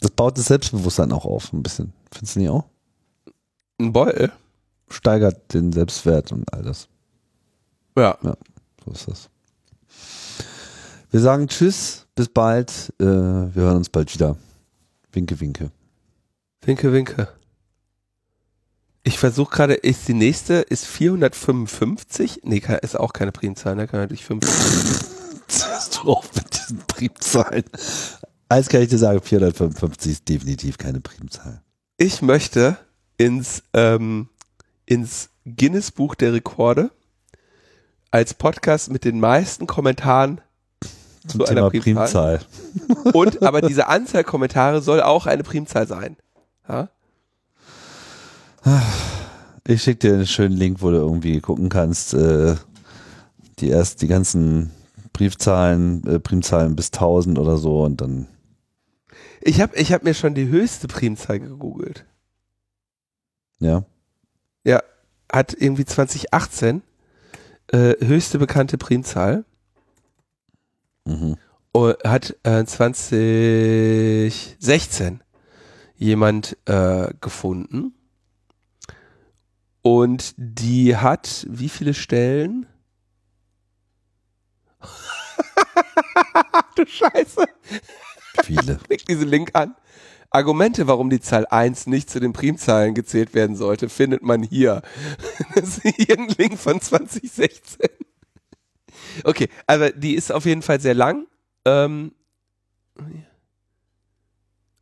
Das 0.00 0.10
baut 0.10 0.36
das 0.36 0.46
Selbstbewusstsein 0.46 1.12
auch 1.12 1.24
auf, 1.24 1.52
ein 1.52 1.62
bisschen. 1.62 1.92
Findest 2.10 2.36
du 2.36 2.40
nicht 2.40 2.48
auch? 2.50 2.64
ein 3.80 3.92
Beutel. 3.92 4.32
Steigert 4.88 5.52
den 5.54 5.72
Selbstwert 5.72 6.32
und 6.32 6.52
all 6.52 6.62
das. 6.62 6.88
Ja. 7.96 8.16
So 8.84 8.90
ist 8.92 9.08
das. 9.08 9.28
Wir 11.10 11.20
sagen 11.20 11.48
Tschüss, 11.48 12.06
bis 12.14 12.28
bald. 12.28 12.92
Äh, 12.98 13.04
wir 13.04 13.52
hören 13.54 13.76
uns 13.78 13.88
bald 13.88 14.12
wieder. 14.14 14.36
Winke, 15.12 15.38
winke. 15.40 15.70
Winke, 16.64 16.92
winke. 16.92 17.28
Ich 19.02 19.18
versuche 19.18 19.50
gerade, 19.50 19.74
ist 19.74 20.06
die 20.06 20.14
nächste, 20.14 20.54
ist 20.54 20.86
455? 20.86 22.42
Nee, 22.44 22.60
kann, 22.60 22.78
ist 22.78 22.98
auch 22.98 23.12
keine 23.12 23.32
Primzahl, 23.32 23.74
ne? 23.74 23.88
Kann 23.88 24.00
natürlich 24.00 24.24
5. 24.24 24.44
Hörst 24.44 25.96
du 25.96 26.12
auf 26.12 26.32
mit 26.36 26.54
diesen 26.54 26.78
Primzahlen? 26.86 27.64
Eins 28.48 28.68
kann 28.68 28.80
ich 28.80 28.90
dir 28.90 28.98
sagen, 28.98 29.20
455 29.20 30.12
ist 30.12 30.28
definitiv 30.28 30.78
keine 30.78 31.00
Primzahl. 31.00 31.62
Ich 31.96 32.22
möchte 32.22 32.76
ins, 33.16 33.64
ähm, 33.72 34.28
ins 34.86 35.30
Guinness 35.44 35.90
Buch 35.90 36.14
der 36.14 36.32
Rekorde 36.32 36.92
als 38.12 38.34
Podcast 38.34 38.90
mit 38.90 39.04
den 39.04 39.18
meisten 39.18 39.66
Kommentaren 39.66 40.40
Zum 41.26 41.40
zu 41.40 41.46
einer 41.46 41.70
Thema 41.70 41.82
Primzahl. 41.82 42.38
Primzahl. 42.38 43.12
Und 43.12 43.42
aber 43.42 43.62
diese 43.62 43.88
Anzahl 43.88 44.22
Kommentare 44.22 44.80
soll 44.80 45.00
auch 45.00 45.26
eine 45.26 45.42
Primzahl 45.42 45.88
sein. 45.88 46.16
Ja? 46.72 46.88
Ich 49.66 49.82
schicke 49.82 50.08
dir 50.08 50.14
einen 50.14 50.26
schönen 50.26 50.56
Link, 50.56 50.82
wo 50.82 50.90
du 50.90 50.96
irgendwie 50.96 51.40
gucken 51.40 51.68
kannst, 51.68 52.14
äh, 52.14 52.56
die 53.58 53.68
erst 53.68 54.00
die 54.02 54.08
ganzen 54.08 54.72
Briefzahlen, 55.12 56.04
äh, 56.06 56.18
Primzahlen 56.18 56.74
bis 56.74 56.90
1000 56.90 57.38
oder 57.38 57.58
so 57.58 57.84
und 57.84 58.00
dann, 58.00 58.26
Ich 59.40 59.60
habe 59.60 59.76
ich 59.76 59.92
hab 59.92 60.02
mir 60.02 60.14
schon 60.14 60.34
die 60.34 60.48
höchste 60.48 60.88
Primzahl 60.88 61.38
gegoogelt. 61.40 62.04
ja. 63.60 63.84
Ja, 64.64 64.80
hat 65.32 65.56
irgendwie 65.58 65.84
2018 65.84 66.82
äh, 67.72 67.94
höchste 67.98 68.38
bekannte 68.38 68.78
Primzahl. 68.78 69.44
Mhm. 71.04 71.36
Und 71.72 71.96
hat 72.04 72.36
äh, 72.44 72.64
2016 72.64 75.20
jemand 76.02 76.56
äh, 76.66 77.12
gefunden. 77.20 77.94
Und 79.82 80.34
die 80.36 80.96
hat 80.96 81.46
wie 81.48 81.68
viele 81.68 81.94
Stellen? 81.94 82.66
du 86.76 86.86
Scheiße. 86.86 87.44
Viele. 88.44 88.76
Klick 88.84 89.06
diesen 89.06 89.28
Link 89.28 89.50
an. 89.54 89.74
Argumente, 90.30 90.86
warum 90.86 91.10
die 91.10 91.20
Zahl 91.20 91.46
1 91.46 91.86
nicht 91.88 92.08
zu 92.08 92.18
den 92.18 92.32
Primzahlen 92.32 92.94
gezählt 92.94 93.34
werden 93.34 93.54
sollte, 93.54 93.88
findet 93.88 94.22
man 94.22 94.42
hier. 94.42 94.82
Das 95.54 95.78
ist 95.78 95.96
hier 95.96 96.18
ein 96.18 96.28
Link 96.28 96.58
von 96.58 96.80
2016. 96.80 97.88
Okay, 99.24 99.48
aber 99.66 99.90
die 99.90 100.14
ist 100.14 100.32
auf 100.32 100.46
jeden 100.46 100.62
Fall 100.62 100.80
sehr 100.80 100.94
lang. 100.94 101.26
Ähm, 101.66 102.12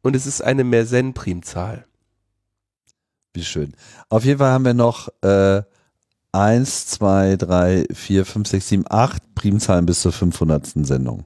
und 0.02 0.16
es 0.16 0.27
ist 0.27 0.43
eine 0.43 0.64
Mersenne-Primzahl. 0.64 1.86
Wie 3.32 3.44
schön. 3.44 3.74
Auf 4.09 4.24
jeden 4.24 4.39
Fall 4.39 4.51
haben 4.51 4.64
wir 4.64 4.74
noch 4.74 5.09
äh, 5.22 5.62
1, 6.32 6.86
2, 6.86 7.36
3, 7.36 7.86
4, 7.93 8.27
5, 8.27 8.48
6, 8.48 8.68
7, 8.68 8.85
8 8.89 9.35
Primzahlen 9.35 9.86
bis 9.86 10.02
zur 10.02 10.12
500. 10.12 10.66
Sendung. 10.86 11.24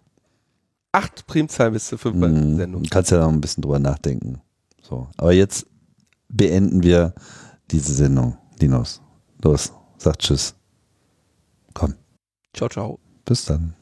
Acht 0.92 1.26
Primzahlen 1.26 1.72
bis 1.72 1.88
zur 1.88 1.98
500. 1.98 2.30
Mhm. 2.30 2.56
Sendung. 2.56 2.82
Kannst 2.84 3.10
ja 3.10 3.18
noch 3.18 3.28
ein 3.28 3.40
bisschen 3.40 3.62
drüber 3.62 3.80
nachdenken. 3.80 4.40
So. 4.80 5.08
Aber 5.16 5.32
jetzt 5.32 5.66
beenden 6.28 6.82
wir 6.82 7.14
diese 7.70 7.92
Sendung. 7.92 8.38
Linus, 8.60 9.02
los, 9.42 9.72
sag 9.98 10.18
Tschüss. 10.18 10.54
Komm, 11.74 11.94
Ciao, 12.54 12.68
ciao. 12.68 13.00
bis 13.24 13.44
dann. 13.46 13.74